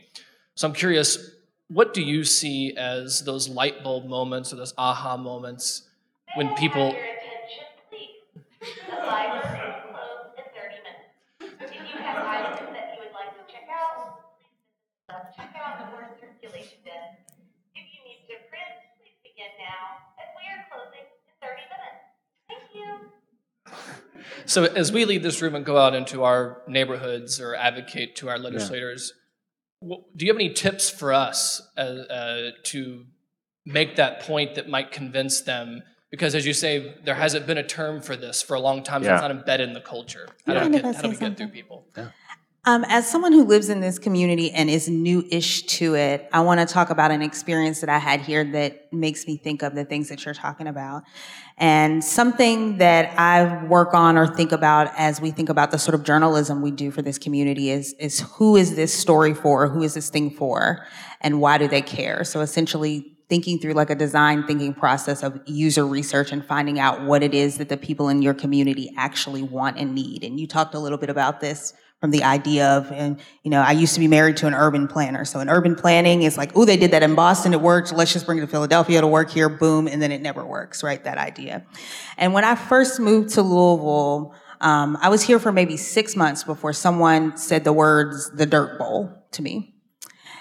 So 0.55 0.67
I'm 0.67 0.75
curious, 0.75 1.33
what 1.69 1.93
do 1.93 2.03
you 2.03 2.25
see 2.25 2.77
as 2.77 3.23
those 3.25 3.49
light 3.49 3.85
bulb 3.85 4.07
moments 4.07 4.53
or 4.53 4.57
those 4.57 4.75
aha 4.79 5.17
moments 5.17 5.83
when 6.35 6.55
people 6.55 6.95
So 24.47 24.65
as 24.65 24.93
we 24.93 25.05
leave 25.05 25.23
this 25.23 25.43
room 25.43 25.55
and 25.55 25.65
go 25.65 25.77
out 25.77 25.95
into 25.95 26.25
our 26.25 26.63
neighborhoods 26.67 27.41
or 27.41 27.55
advocate 27.55 28.17
to 28.17 28.29
our 28.29 28.39
legislators, 28.39 29.13
yeah. 29.83 29.97
do 30.17 30.27
you 30.27 30.33
have 30.33 30.39
any 30.39 30.53
tips 30.53 30.89
for 30.89 31.13
us 31.13 31.61
uh, 31.77 31.81
uh, 31.81 32.51
to 32.65 33.05
make 33.65 33.97
that 33.97 34.21
point 34.21 34.55
that 34.55 34.69
might 34.69 34.93
convince 34.93 35.41
them? 35.41 35.83
Because 36.11 36.35
as 36.35 36.47
you 36.47 36.53
say, 36.53 36.95
there 37.05 37.17
hasn't 37.17 37.47
been 37.47 37.59
a 37.59 37.67
term 37.67 38.01
for 38.01 38.17
this 38.17 38.41
for 38.41 38.55
a 38.55 38.61
long 38.61 38.83
time, 38.83 39.03
so 39.03 39.09
yeah. 39.09 39.15
it's 39.17 39.23
not 39.23 39.33
embedded 39.33 39.69
in 39.69 39.75
the 39.75 39.81
culture. 39.81 40.29
How 40.47 40.55
yeah. 40.55 40.65
do 40.65 40.71
we 40.71 40.81
get, 40.81 40.95
how 40.95 41.03
do 41.03 41.09
we 41.11 41.17
get 41.17 41.37
through 41.37 41.49
people? 41.49 41.85
Um, 42.69 42.85
as 42.89 43.09
someone 43.09 43.31
who 43.31 43.45
lives 43.45 43.69
in 43.69 43.79
this 43.79 43.97
community 43.97 44.51
and 44.51 44.69
is 44.69 44.89
new-ish 44.89 45.63
to 45.67 45.95
it, 45.95 46.29
I 46.33 46.41
want 46.41 46.59
to 46.59 46.67
talk 46.67 46.91
about 46.91 47.13
an 47.13 47.23
experience 47.23 47.81
that 47.81 47.89
I 47.89 47.99
had 47.99 48.21
here 48.21 48.43
that 48.43 48.93
makes 48.93 49.25
me 49.25 49.37
think 49.37 49.63
of 49.63 49.77
the 49.77 49.85
things 49.85 50.09
that 50.09 50.25
you're 50.25 50.35
talking 50.35 50.67
about. 50.67 51.05
And 51.59 52.03
something 52.03 52.79
that 52.79 53.17
I 53.17 53.65
work 53.67 53.95
on 53.95 54.19
or 54.19 54.27
think 54.27 54.51
about 54.51 54.91
as 54.97 55.21
we 55.21 55.31
think 55.31 55.49
about 55.49 55.71
the 55.71 55.79
sort 55.79 55.95
of 55.95 56.03
journalism 56.03 56.61
we 56.61 56.73
do 56.73 56.91
for 56.91 57.03
this 57.03 57.19
community 57.19 57.71
is, 57.71 57.93
is 58.01 58.19
who 58.33 58.57
is 58.57 58.75
this 58.75 58.93
story 58.93 59.33
for? 59.33 59.69
Who 59.69 59.85
is 59.85 59.95
this 59.95 60.11
thing 60.11 60.31
for? 60.31 60.85
And 61.21 61.41
why 61.41 61.59
do 61.59 61.69
they 61.69 61.83
care? 61.83 62.25
So 62.25 62.41
essentially 62.41 63.13
thinking 63.29 63.61
through 63.61 63.75
like 63.75 63.91
a 63.91 63.95
design 63.95 64.45
thinking 64.45 64.75
process 64.75 65.23
of 65.23 65.41
user 65.47 65.87
research 65.87 66.33
and 66.33 66.45
finding 66.45 66.81
out 66.81 67.03
what 67.03 67.23
it 67.23 67.33
is 67.33 67.59
that 67.59 67.69
the 67.69 67.77
people 67.77 68.09
in 68.09 68.23
your 68.23 68.35
community 68.35 68.93
actually 68.97 69.43
want 69.43 69.79
and 69.79 69.95
need. 69.95 70.25
And 70.25 70.41
you 70.41 70.49
talked 70.49 70.75
a 70.75 70.81
little 70.81 70.99
bit 70.99 71.11
about 71.11 71.41
this 71.41 71.73
from 72.07 72.13
the 72.13 72.23
idea 72.23 72.69
of, 72.69 72.93
and 72.93 73.19
you 73.43 73.51
know, 73.51 73.61
I 73.61 73.73
used 73.73 73.95
to 73.95 73.99
be 73.99 74.07
married 74.07 74.37
to 74.37 74.47
an 74.47 74.55
urban 74.55 74.87
planner. 74.87 75.25
So 75.25 75.41
in 75.41 75.49
urban 75.49 75.75
planning 75.75 76.23
is 76.23 76.39
like, 76.39 76.53
oh, 76.55 76.65
they 76.65 76.77
did 76.77 76.93
that 76.93 77.03
in 77.03 77.17
Boston, 77.17 77.53
it 77.53 77.61
worked. 77.61 77.93
Let's 77.93 78.13
just 78.13 78.27
bring 78.27 78.39
it 78.39 78.43
to 78.43 78.47
Philadelphia 78.47 79.01
to 79.01 79.09
work 79.09 79.29
here, 79.29 79.49
boom, 79.49 79.89
and 79.89 80.01
then 80.01 80.13
it 80.13 80.23
never 80.23 80.47
works, 80.47 80.85
right? 80.85 81.03
That 81.03 81.19
idea. 81.19 81.67
And 82.17 82.33
when 82.33 82.45
I 82.45 82.55
first 82.55 83.01
moved 83.01 83.31
to 83.31 83.43
Louisville, 83.43 84.37
um, 84.61 84.97
I 85.01 85.09
was 85.09 85.25
here 85.25 85.41
for 85.41 85.51
maybe 85.51 85.77
six 85.77 86.15
months 86.15 86.45
before 86.45 86.73
someone 86.73 87.37
said 87.37 87.65
the 87.65 87.73
words 87.73 88.31
"the 88.31 88.47
Dirt 88.47 88.79
Bowl" 88.79 89.11
to 89.33 89.43
me. 89.43 89.75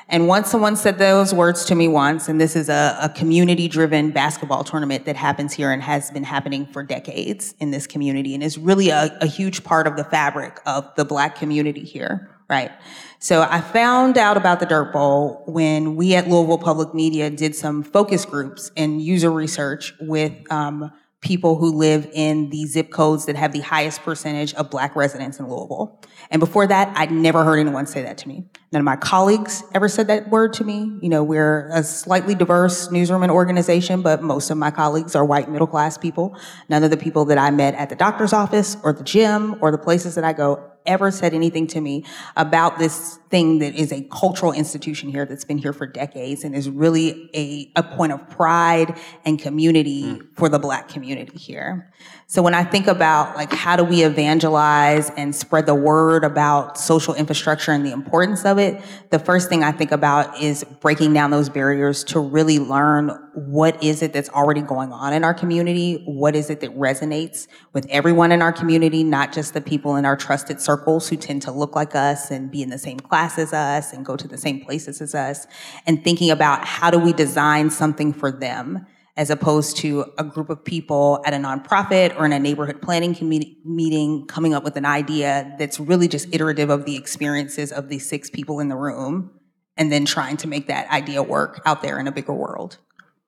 And 0.08 0.28
once 0.28 0.52
someone 0.52 0.76
said 0.76 1.00
those 1.00 1.34
words 1.34 1.66
to 1.66 1.76
me 1.76 1.88
once, 1.88 2.30
and 2.30 2.40
this 2.40 2.56
is 2.56 2.70
a, 2.70 2.98
a 3.02 3.10
community 3.10 3.68
driven 3.68 4.12
basketball 4.12 4.64
tournament 4.64 5.06
that 5.06 5.16
happens 5.16 5.54
here 5.54 5.72
and 5.72 5.82
has 5.82 6.12
been 6.12 6.24
happening 6.24 6.68
for 6.68 6.84
decades 6.84 7.56
in 7.60 7.72
this 7.72 7.88
community 7.88 8.36
and 8.36 8.44
is 8.44 8.58
really 8.58 8.90
a, 8.90 9.18
a 9.22 9.26
huge 9.26 9.64
part 9.64 9.88
of 9.88 9.98
the 9.98 10.04
fabric 10.04 10.60
of 10.68 10.94
the 10.96 11.06
black 11.06 11.36
community 11.36 11.84
here, 11.84 12.30
right? 12.48 12.72
So 13.18 13.42
I 13.42 13.62
found 13.62 14.20
out 14.20 14.38
about 14.38 14.60
the 14.60 14.68
Dirt 14.68 14.94
Bowl 14.94 15.44
when 15.48 15.96
we 15.96 16.14
at 16.14 16.28
Louisville 16.28 16.60
Public 16.60 16.94
Media 16.94 17.32
did 17.32 17.56
some 17.56 17.82
focus 17.82 18.26
groups 18.26 18.72
and 18.78 19.02
user 19.02 19.32
research 19.32 19.96
with 20.02 20.34
um, 20.52 20.92
people 21.26 21.56
who 21.58 21.72
live 21.72 22.08
in 22.14 22.52
the 22.52 22.66
zip 22.68 22.92
codes 22.92 23.26
that 23.26 23.36
have 23.36 23.52
the 23.52 23.60
highest 23.60 24.04
percentage 24.04 24.54
of 24.54 24.70
black 24.70 24.96
residents 24.96 25.40
in 25.40 25.50
Louisville. 25.50 26.00
And 26.30 26.40
before 26.40 26.68
that, 26.68 26.96
I'd 26.96 27.12
never 27.12 27.44
heard 27.44 27.58
anyone 27.58 27.88
say 27.88 28.04
that 28.04 28.20
to 28.20 28.28
me. 28.28 28.46
None 28.72 28.80
of 28.80 28.86
my 28.86 28.96
colleagues 28.96 29.64
ever 29.74 29.90
said 29.90 30.08
that 30.08 30.30
word 30.30 30.54
to 30.54 30.64
me. 30.64 31.00
You 31.02 31.10
know, 31.10 31.24
we're 31.24 31.70
a 31.70 31.82
slightly 31.82 32.36
diverse 32.36 32.92
newsroom 32.92 33.24
and 33.24 33.32
organization, 33.32 34.04
but 34.04 34.22
most 34.22 34.52
of 34.52 34.58
my 34.58 34.70
colleagues 34.70 35.16
are 35.16 35.26
white 35.26 35.50
middle 35.50 35.68
class 35.68 35.98
people. 35.98 36.38
None 36.70 36.84
of 36.84 36.92
the 36.92 36.98
people 36.98 37.26
that 37.26 37.40
I 37.40 37.50
met 37.50 37.74
at 37.74 37.90
the 37.90 37.96
doctor's 37.96 38.32
office 38.32 38.78
or 38.84 38.94
the 38.94 39.04
gym 39.04 39.56
or 39.62 39.72
the 39.72 39.80
places 39.80 40.14
that 40.16 40.24
I 40.24 40.34
go 40.34 40.72
ever 40.86 41.10
said 41.10 41.34
anything 41.34 41.66
to 41.66 41.82
me 41.82 42.06
about 42.36 42.78
this 42.78 43.18
thing 43.36 43.60
that 43.60 43.76
is 43.76 43.92
a 43.92 44.02
cultural 44.04 44.54
institution 44.54 45.10
here 45.10 45.26
that's 45.26 45.44
been 45.44 45.58
here 45.58 45.74
for 45.74 45.86
decades 45.86 46.46
and 46.46 46.56
is 46.56 46.70
really 46.70 47.30
a, 47.34 47.70
a 47.76 47.84
point 47.84 48.14
of 48.14 48.30
pride 48.30 48.98
and 49.26 49.40
community 49.40 50.04
mm. 50.04 50.26
for 50.38 50.48
the 50.48 50.58
black 50.58 50.88
community 50.88 51.38
here. 51.38 51.92
So 52.28 52.42
when 52.42 52.54
I 52.54 52.64
think 52.64 52.88
about 52.88 53.36
like 53.36 53.52
how 53.52 53.76
do 53.76 53.84
we 53.84 54.04
evangelize 54.04 55.10
and 55.18 55.36
spread 55.36 55.66
the 55.66 55.76
word 55.76 56.24
about 56.24 56.78
social 56.78 57.14
infrastructure 57.14 57.72
and 57.72 57.86
the 57.86 57.92
importance 57.92 58.46
of 58.46 58.58
it, 58.58 58.82
the 59.10 59.20
first 59.20 59.50
thing 59.50 59.64
I 59.64 59.74
think 59.74 59.92
about 59.92 60.42
is 60.42 60.64
breaking 60.80 61.14
down 61.14 61.32
those 61.32 61.50
barriers 61.50 62.06
to 62.06 62.22
really 62.22 62.58
learn 62.58 63.10
what 63.34 63.84
is 63.84 64.02
it 64.02 64.14
that's 64.14 64.30
already 64.30 64.62
going 64.62 64.94
on 64.94 65.12
in 65.12 65.24
our 65.26 65.34
community, 65.34 66.02
what 66.06 66.36
is 66.36 66.50
it 66.50 66.62
that 66.62 66.76
resonates 66.78 67.48
with 67.74 67.86
everyone 67.90 68.32
in 68.32 68.42
our 68.42 68.54
community, 68.54 69.04
not 69.04 69.34
just 69.34 69.54
the 69.54 69.62
people 69.62 69.98
in 69.98 70.06
our 70.06 70.16
trusted 70.16 70.62
circles 70.62 71.10
who 71.10 71.18
tend 71.18 71.42
to 71.42 71.52
look 71.52 71.76
like 71.76 71.96
us 71.96 72.32
and 72.32 72.50
be 72.50 72.64
in 72.64 72.70
the 72.70 72.78
same 72.78 73.00
class 73.00 73.25
as 73.38 73.54
us 73.54 73.94
and 73.94 74.06
go 74.06 74.16
to 74.16 74.28
the 74.28 74.38
same 74.38 74.64
places 74.64 75.02
as 75.02 75.14
us, 75.14 75.48
and 75.86 76.04
thinking 76.04 76.32
about 76.32 76.66
how 76.66 76.90
do 76.90 77.00
we 77.00 77.14
design 77.14 77.70
something 77.70 78.14
for 78.14 78.32
them 78.32 78.86
as 79.18 79.30
opposed 79.30 79.78
to 79.78 80.06
a 80.18 80.24
group 80.24 80.50
of 80.50 80.64
people 80.64 81.22
at 81.26 81.34
a 81.34 81.38
nonprofit 81.38 82.18
or 82.18 82.26
in 82.26 82.34
a 82.34 82.40
neighborhood 82.40 82.82
planning 82.82 83.16
meeting 83.64 84.26
coming 84.28 84.54
up 84.54 84.64
with 84.64 84.76
an 84.76 84.86
idea 84.86 85.56
that's 85.58 85.80
really 85.80 86.08
just 86.08 86.28
iterative 86.34 86.70
of 86.70 86.86
the 86.86 86.98
experiences 86.98 87.72
of 87.72 87.88
these 87.88 88.08
six 88.08 88.30
people 88.30 88.60
in 88.60 88.68
the 88.68 88.76
room 88.76 89.32
and 89.78 89.92
then 89.92 90.06
trying 90.06 90.38
to 90.38 90.48
make 90.48 90.68
that 90.68 90.90
idea 90.92 91.24
work 91.24 91.62
out 91.66 91.82
there 91.82 92.00
in 92.00 92.08
a 92.08 92.12
bigger 92.12 92.34
world. 92.34 92.78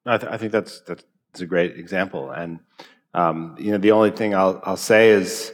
I, 0.05 0.17
th- 0.17 0.31
I 0.31 0.37
think 0.37 0.51
that's, 0.51 0.81
that's 0.81 1.03
a 1.39 1.45
great 1.45 1.77
example. 1.77 2.31
And, 2.31 2.59
um, 3.13 3.55
you 3.57 3.71
know, 3.71 3.77
the 3.77 3.91
only 3.91 4.11
thing 4.11 4.35
I'll, 4.35 4.61
I'll 4.63 4.77
say 4.77 5.09
is 5.09 5.53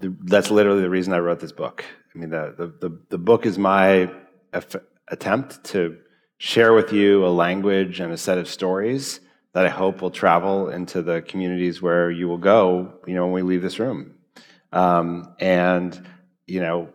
the, 0.00 0.16
that's 0.22 0.50
literally 0.50 0.82
the 0.82 0.90
reason 0.90 1.12
I 1.12 1.18
wrote 1.18 1.40
this 1.40 1.52
book. 1.52 1.84
I 2.14 2.18
mean, 2.18 2.30
the, 2.30 2.54
the, 2.56 2.88
the, 2.88 2.98
the 3.10 3.18
book 3.18 3.46
is 3.46 3.58
my 3.58 4.10
attempt 5.08 5.64
to 5.64 5.96
share 6.38 6.72
with 6.72 6.92
you 6.92 7.24
a 7.24 7.28
language 7.28 8.00
and 8.00 8.12
a 8.12 8.16
set 8.16 8.38
of 8.38 8.48
stories 8.48 9.20
that 9.52 9.66
I 9.66 9.68
hope 9.68 10.00
will 10.00 10.10
travel 10.10 10.68
into 10.68 11.02
the 11.02 11.22
communities 11.22 11.82
where 11.82 12.10
you 12.10 12.28
will 12.28 12.38
go, 12.38 12.94
you 13.06 13.14
know, 13.14 13.24
when 13.24 13.32
we 13.32 13.42
leave 13.42 13.62
this 13.62 13.78
room. 13.78 14.14
Um, 14.72 15.34
and, 15.40 16.06
you 16.46 16.60
know, 16.60 16.88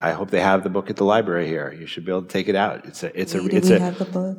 I 0.00 0.12
hope 0.12 0.30
they 0.30 0.40
have 0.40 0.62
the 0.62 0.70
book 0.70 0.90
at 0.90 0.96
the 0.96 1.04
library 1.04 1.48
here. 1.48 1.72
You 1.72 1.86
should 1.86 2.04
be 2.04 2.12
able 2.12 2.22
to 2.22 2.28
take 2.28 2.48
it 2.48 2.54
out. 2.54 2.86
It's 2.86 3.02
a, 3.02 3.20
it's 3.20 3.34
a, 3.34 3.44
it's 3.56 3.68
a, 3.70 3.74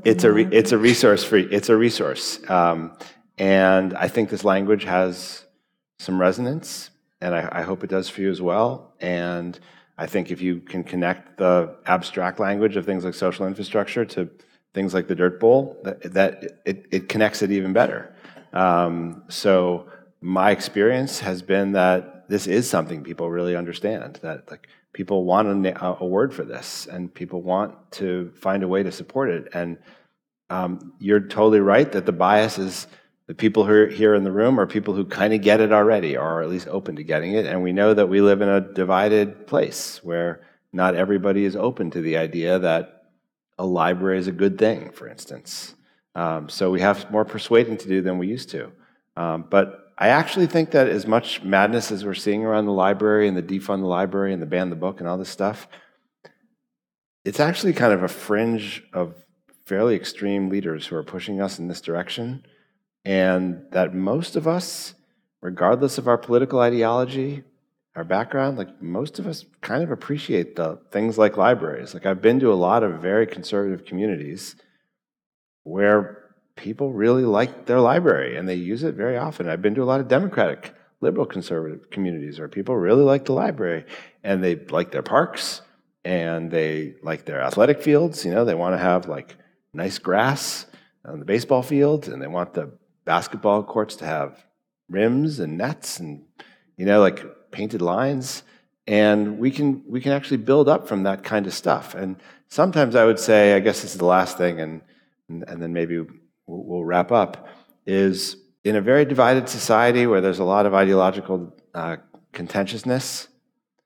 it's 0.05 0.23
a, 0.23 0.29
it's 0.57 0.71
a 0.71 0.77
resource 0.77 1.23
free. 1.23 1.47
It's 1.51 1.67
a 1.67 1.75
resource, 1.75 2.39
um, 2.49 2.97
and 3.37 3.93
I 3.93 4.07
think 4.07 4.29
this 4.29 4.45
language 4.45 4.85
has 4.85 5.45
some 5.97 6.19
resonance, 6.19 6.91
and 7.19 7.35
I, 7.35 7.49
I 7.51 7.61
hope 7.63 7.83
it 7.83 7.89
does 7.89 8.07
for 8.09 8.21
you 8.21 8.29
as 8.29 8.41
well. 8.41 8.93
And 9.01 9.59
I 9.99 10.07
think 10.07 10.31
if 10.31 10.41
you 10.41 10.61
can 10.61 10.83
connect 10.83 11.37
the 11.37 11.75
abstract 11.85 12.39
language 12.39 12.77
of 12.77 12.85
things 12.85 13.03
like 13.03 13.13
social 13.13 13.45
infrastructure 13.45 14.05
to 14.05 14.29
things 14.73 14.93
like 14.93 15.07
the 15.09 15.15
dirt 15.15 15.41
bowl, 15.41 15.77
that, 15.83 16.13
that 16.13 16.61
it, 16.65 16.85
it 16.89 17.09
connects 17.09 17.41
it 17.41 17.51
even 17.51 17.73
better. 17.73 18.15
Um, 18.53 19.23
so 19.27 19.89
my 20.21 20.51
experience 20.51 21.19
has 21.19 21.41
been 21.41 21.73
that 21.73 22.29
this 22.29 22.47
is 22.47 22.69
something 22.69 23.03
people 23.03 23.29
really 23.29 23.57
understand. 23.57 24.19
That 24.21 24.49
like 24.49 24.69
people 24.93 25.25
want 25.25 25.67
a, 25.67 25.97
a 25.99 26.05
word 26.05 26.33
for 26.33 26.45
this, 26.45 26.87
and 26.87 27.13
people 27.13 27.41
want 27.41 27.91
to 27.93 28.31
find 28.35 28.63
a 28.63 28.69
way 28.69 28.83
to 28.83 28.93
support 28.93 29.29
it. 29.29 29.49
And 29.53 29.77
um, 30.49 30.93
you're 30.99 31.19
totally 31.19 31.59
right 31.59 31.91
that 31.91 32.05
the 32.05 32.13
bias 32.13 32.57
is 32.57 32.87
the 33.29 33.35
people 33.35 33.63
who 33.63 33.73
are 33.73 33.87
here 33.87 34.15
in 34.15 34.23
the 34.23 34.31
room 34.31 34.59
are 34.59 34.65
people 34.65 34.95
who 34.95 35.05
kind 35.05 35.35
of 35.35 35.41
get 35.43 35.61
it 35.61 35.71
already, 35.71 36.17
or 36.17 36.41
at 36.41 36.49
least 36.49 36.67
open 36.67 36.95
to 36.95 37.03
getting 37.03 37.33
it. 37.33 37.45
And 37.45 37.61
we 37.61 37.71
know 37.71 37.93
that 37.93 38.09
we 38.09 38.21
live 38.21 38.41
in 38.41 38.49
a 38.49 38.59
divided 38.59 39.45
place 39.45 40.03
where 40.03 40.41
not 40.73 40.95
everybody 40.95 41.45
is 41.45 41.55
open 41.55 41.91
to 41.91 42.01
the 42.01 42.17
idea 42.17 42.57
that 42.57 43.03
a 43.59 43.65
library 43.67 44.17
is 44.17 44.25
a 44.25 44.31
good 44.31 44.57
thing, 44.57 44.89
for 44.89 45.07
instance. 45.07 45.75
Um, 46.15 46.49
so 46.49 46.71
we 46.71 46.81
have 46.81 47.11
more 47.11 47.23
persuading 47.23 47.77
to 47.77 47.87
do 47.87 48.01
than 48.01 48.17
we 48.17 48.25
used 48.25 48.49
to. 48.49 48.71
Um, 49.15 49.45
but 49.47 49.93
I 49.95 50.07
actually 50.07 50.47
think 50.47 50.71
that 50.71 50.89
as 50.89 51.05
much 51.05 51.43
madness 51.43 51.91
as 51.91 52.03
we're 52.03 52.15
seeing 52.15 52.43
around 52.43 52.65
the 52.65 52.71
library 52.71 53.27
and 53.27 53.37
the 53.37 53.43
defund 53.43 53.81
the 53.81 53.87
library 53.87 54.33
and 54.33 54.41
the 54.41 54.47
ban 54.47 54.71
the 54.71 54.75
book 54.75 55.01
and 55.01 55.07
all 55.07 55.19
this 55.19 55.29
stuff, 55.29 55.67
it's 57.23 57.39
actually 57.39 57.73
kind 57.73 57.93
of 57.93 58.01
a 58.01 58.07
fringe 58.07 58.83
of 58.91 59.13
fairly 59.67 59.95
extreme 59.95 60.49
leaders 60.49 60.87
who 60.87 60.95
are 60.95 61.03
pushing 61.03 61.39
us 61.39 61.59
in 61.59 61.67
this 61.67 61.79
direction. 61.79 62.43
And 63.05 63.63
that 63.71 63.95
most 63.95 64.35
of 64.35 64.47
us, 64.47 64.93
regardless 65.41 65.97
of 65.97 66.07
our 66.07 66.17
political 66.17 66.59
ideology, 66.59 67.43
our 67.95 68.03
background, 68.03 68.57
like 68.57 68.81
most 68.81 69.19
of 69.19 69.27
us 69.27 69.45
kind 69.61 69.83
of 69.83 69.91
appreciate 69.91 70.55
the 70.55 70.79
things 70.91 71.17
like 71.17 71.37
libraries. 71.37 71.93
Like 71.93 72.05
I've 72.05 72.21
been 72.21 72.39
to 72.39 72.51
a 72.51 72.55
lot 72.55 72.83
of 72.83 73.01
very 73.01 73.25
conservative 73.27 73.85
communities 73.85 74.55
where 75.63 76.19
people 76.55 76.93
really 76.93 77.23
like 77.23 77.65
their 77.65 77.79
library 77.79 78.37
and 78.37 78.47
they 78.47 78.55
use 78.55 78.83
it 78.83 78.95
very 78.95 79.17
often. 79.17 79.49
I've 79.49 79.61
been 79.61 79.75
to 79.75 79.83
a 79.83 79.85
lot 79.85 79.99
of 79.99 80.07
democratic, 80.07 80.73
liberal 81.01 81.25
conservative 81.25 81.89
communities 81.89 82.39
where 82.39 82.47
people 82.47 82.75
really 82.75 83.03
like 83.03 83.25
the 83.25 83.33
library 83.33 83.85
and 84.23 84.43
they 84.43 84.55
like 84.55 84.91
their 84.91 85.03
parks 85.03 85.61
and 86.03 86.51
they 86.51 86.95
like 87.03 87.25
their 87.25 87.41
athletic 87.41 87.81
fields. 87.81 88.25
You 88.25 88.31
know, 88.31 88.45
they 88.45 88.55
want 88.55 88.73
to 88.73 88.79
have 88.79 89.07
like 89.07 89.35
nice 89.73 89.99
grass 89.99 90.65
on 91.05 91.19
the 91.19 91.25
baseball 91.25 91.63
fields 91.63 92.07
and 92.07 92.21
they 92.21 92.27
want 92.27 92.53
the 92.53 92.71
basketball 93.09 93.63
courts 93.63 93.95
to 93.95 94.05
have 94.05 94.45
rims 94.87 95.39
and 95.39 95.57
nets 95.57 95.99
and, 95.99 96.11
you 96.77 96.85
know, 96.85 96.99
like 96.99 97.19
painted 97.49 97.81
lines. 97.81 98.43
And 98.85 99.39
we 99.39 99.49
can, 99.49 99.83
we 99.87 99.99
can 99.99 100.11
actually 100.11 100.37
build 100.37 100.69
up 100.69 100.87
from 100.87 101.01
that 101.03 101.23
kind 101.23 101.47
of 101.47 101.53
stuff. 101.63 101.95
And 101.95 102.17
sometimes 102.49 102.93
I 102.95 103.05
would 103.05 103.19
say, 103.19 103.55
I 103.55 103.61
guess 103.61 103.81
this 103.81 103.93
is 103.93 103.97
the 103.97 104.05
last 104.05 104.37
thing, 104.37 104.61
and, 104.61 104.81
and 105.27 105.59
then 105.61 105.73
maybe 105.73 106.05
we'll 106.45 106.83
wrap 106.83 107.11
up, 107.11 107.47
is 107.87 108.37
in 108.63 108.75
a 108.75 108.81
very 108.81 109.05
divided 109.05 109.49
society 109.49 110.05
where 110.05 110.21
there's 110.21 110.37
a 110.37 110.51
lot 110.55 110.67
of 110.67 110.75
ideological 110.75 111.51
uh, 111.73 111.95
contentiousness, 112.31 113.27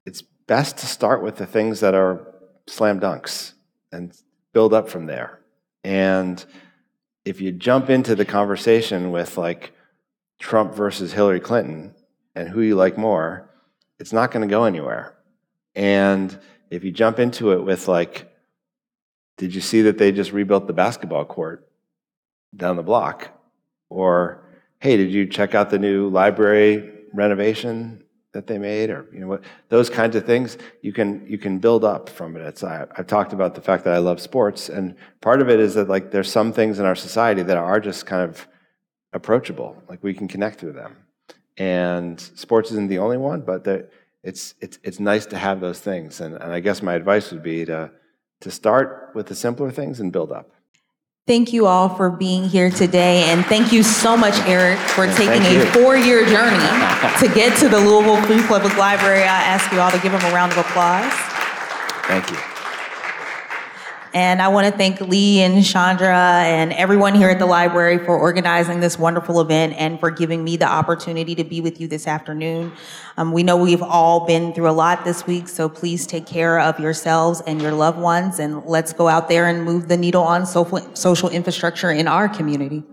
it's 0.05 0.21
best 0.21 0.75
to 0.79 0.85
start 0.85 1.23
with 1.23 1.37
the 1.37 1.45
things 1.45 1.79
that 1.79 1.95
are 1.95 2.27
slam 2.67 2.99
dunks 2.99 3.53
and 3.93 4.11
build 4.51 4.73
up 4.73 4.89
from 4.89 5.05
there. 5.05 5.39
And 5.85 6.45
if 7.25 7.39
you 7.39 7.51
jump 7.51 7.89
into 7.89 8.15
the 8.15 8.25
conversation 8.25 9.11
with 9.11 9.37
like 9.37 9.73
Trump 10.39 10.73
versus 10.73 11.13
Hillary 11.13 11.39
Clinton 11.39 11.95
and 12.35 12.49
who 12.49 12.61
you 12.61 12.75
like 12.75 12.97
more, 12.97 13.49
it's 13.99 14.13
not 14.13 14.31
going 14.31 14.47
to 14.47 14.51
go 14.51 14.65
anywhere. 14.65 15.15
And 15.75 16.37
if 16.69 16.83
you 16.83 16.91
jump 16.91 17.19
into 17.19 17.51
it 17.53 17.63
with 17.63 17.87
like, 17.87 18.29
did 19.37 19.55
you 19.55 19.61
see 19.61 19.83
that 19.83 19.97
they 19.97 20.11
just 20.11 20.31
rebuilt 20.31 20.67
the 20.67 20.73
basketball 20.73 21.25
court 21.25 21.67
down 22.55 22.75
the 22.75 22.83
block? 22.83 23.29
Or, 23.89 24.45
hey, 24.79 24.97
did 24.97 25.11
you 25.11 25.25
check 25.27 25.55
out 25.55 25.69
the 25.69 25.79
new 25.79 26.09
library 26.09 26.91
renovation 27.13 28.02
that 28.33 28.45
they 28.45 28.57
made? 28.57 28.89
Or, 28.89 29.07
you 29.13 29.19
know 29.19 29.27
what, 29.27 29.43
those 29.69 29.89
kinds 29.89 30.15
of 30.15 30.25
things, 30.25 30.57
you 30.81 30.91
can, 30.91 31.25
you 31.27 31.37
can 31.37 31.59
build 31.59 31.83
up 31.83 32.09
from 32.09 32.35
it. 32.35 32.41
It's, 32.41 32.63
I, 32.63 32.85
I've 32.97 33.07
talked 33.07 33.33
about 33.33 33.55
the 33.55 33.61
fact 33.61 33.83
that 33.85 33.93
I 33.93 33.99
love 33.99 34.19
sports, 34.19 34.69
and 34.69 34.95
part 35.21 35.41
of 35.41 35.49
it 35.49 35.59
is 35.59 35.75
that 35.75 35.87
like 35.87 36.11
there's 36.11 36.31
some 36.31 36.51
things 36.51 36.79
in 36.79 36.85
our 36.85 36.95
society 36.95 37.43
that 37.43 37.57
are 37.57 37.79
just 37.79 38.05
kind 38.05 38.29
of 38.29 38.47
approachable, 39.13 39.81
like 39.87 40.03
we 40.03 40.13
can 40.13 40.27
connect 40.27 40.59
through 40.59 40.73
them. 40.73 40.97
And 41.57 42.19
sports 42.19 42.71
isn't 42.71 42.89
the 42.89 42.97
only 42.97 43.17
one, 43.17 43.41
but 43.41 43.65
it's, 44.23 44.55
it's, 44.59 44.79
it's 44.83 44.99
nice 44.99 45.25
to 45.27 45.37
have 45.37 45.59
those 45.59 45.79
things. 45.79 46.19
And, 46.19 46.35
and 46.35 46.51
I 46.51 46.59
guess 46.59 46.81
my 46.81 46.95
advice 46.95 47.31
would 47.31 47.43
be 47.43 47.65
to, 47.65 47.91
to 48.41 48.51
start 48.51 49.11
with 49.13 49.27
the 49.27 49.35
simpler 49.35 49.69
things 49.69 49.99
and 49.99 50.11
build 50.11 50.31
up. 50.31 50.49
Thank 51.25 51.53
you 51.53 51.67
all 51.67 51.87
for 51.87 52.09
being 52.09 52.49
here 52.49 52.69
today. 52.69 53.23
And 53.29 53.45
thank 53.45 53.71
you 53.71 53.81
so 53.81 54.17
much, 54.17 54.35
Eric, 54.41 54.77
for 54.77 55.07
taking 55.07 55.41
a 55.45 55.65
four 55.71 55.95
year 55.95 56.25
journey 56.25 56.57
to 57.19 57.33
get 57.33 57.57
to 57.59 57.69
the 57.69 57.79
Louisville 57.79 58.21
Free 58.23 58.45
Public 58.45 58.75
Library. 58.77 59.23
I 59.23 59.43
ask 59.43 59.71
you 59.71 59.79
all 59.79 59.91
to 59.91 59.99
give 59.99 60.11
him 60.11 60.21
a 60.21 60.33
round 60.35 60.51
of 60.51 60.57
applause. 60.57 61.13
Thank 62.07 62.29
you. 62.29 62.52
And 64.13 64.43
I 64.43 64.49
want 64.49 64.67
to 64.67 64.77
thank 64.77 65.01
Lee 65.01 65.41
and 65.41 65.65
Chandra 65.65 66.43
and 66.45 66.71
everyone 66.73 67.15
here 67.15 67.29
at 67.29 67.39
the 67.39 67.47
library 67.47 67.97
for 67.97 68.15
organizing 68.15 68.79
this 68.79 68.99
wonderful 68.99 69.41
event 69.41 69.73
and 69.75 69.99
for 69.99 70.11
giving 70.11 70.43
me 70.43 70.55
the 70.55 70.67
opportunity 70.67 71.33
to 71.33 71.43
be 71.43 71.61
with 71.61 71.81
you 71.81 71.87
this 71.87 72.05
afternoon. 72.05 72.73
Um, 73.17 73.31
we 73.31 73.41
know 73.41 73.57
we've 73.57 73.81
all 73.81 74.27
been 74.27 74.53
through 74.53 74.69
a 74.69 74.71
lot 74.71 75.03
this 75.03 75.25
week, 75.25 75.47
so 75.47 75.67
please 75.67 76.05
take 76.05 76.27
care 76.27 76.59
of 76.59 76.79
yourselves 76.79 77.41
and 77.47 77.59
your 77.59 77.71
loved 77.71 77.97
ones, 77.97 78.37
and 78.37 78.63
let's 78.65 78.93
go 78.93 79.07
out 79.07 79.29
there 79.29 79.47
and 79.47 79.63
move 79.65 79.87
the 79.87 79.97
needle 79.97 80.21
on 80.21 80.45
social, 80.45 80.95
social 80.95 81.29
infrastructure 81.29 81.89
in 81.89 82.07
our 82.07 82.29
community. 82.29 82.83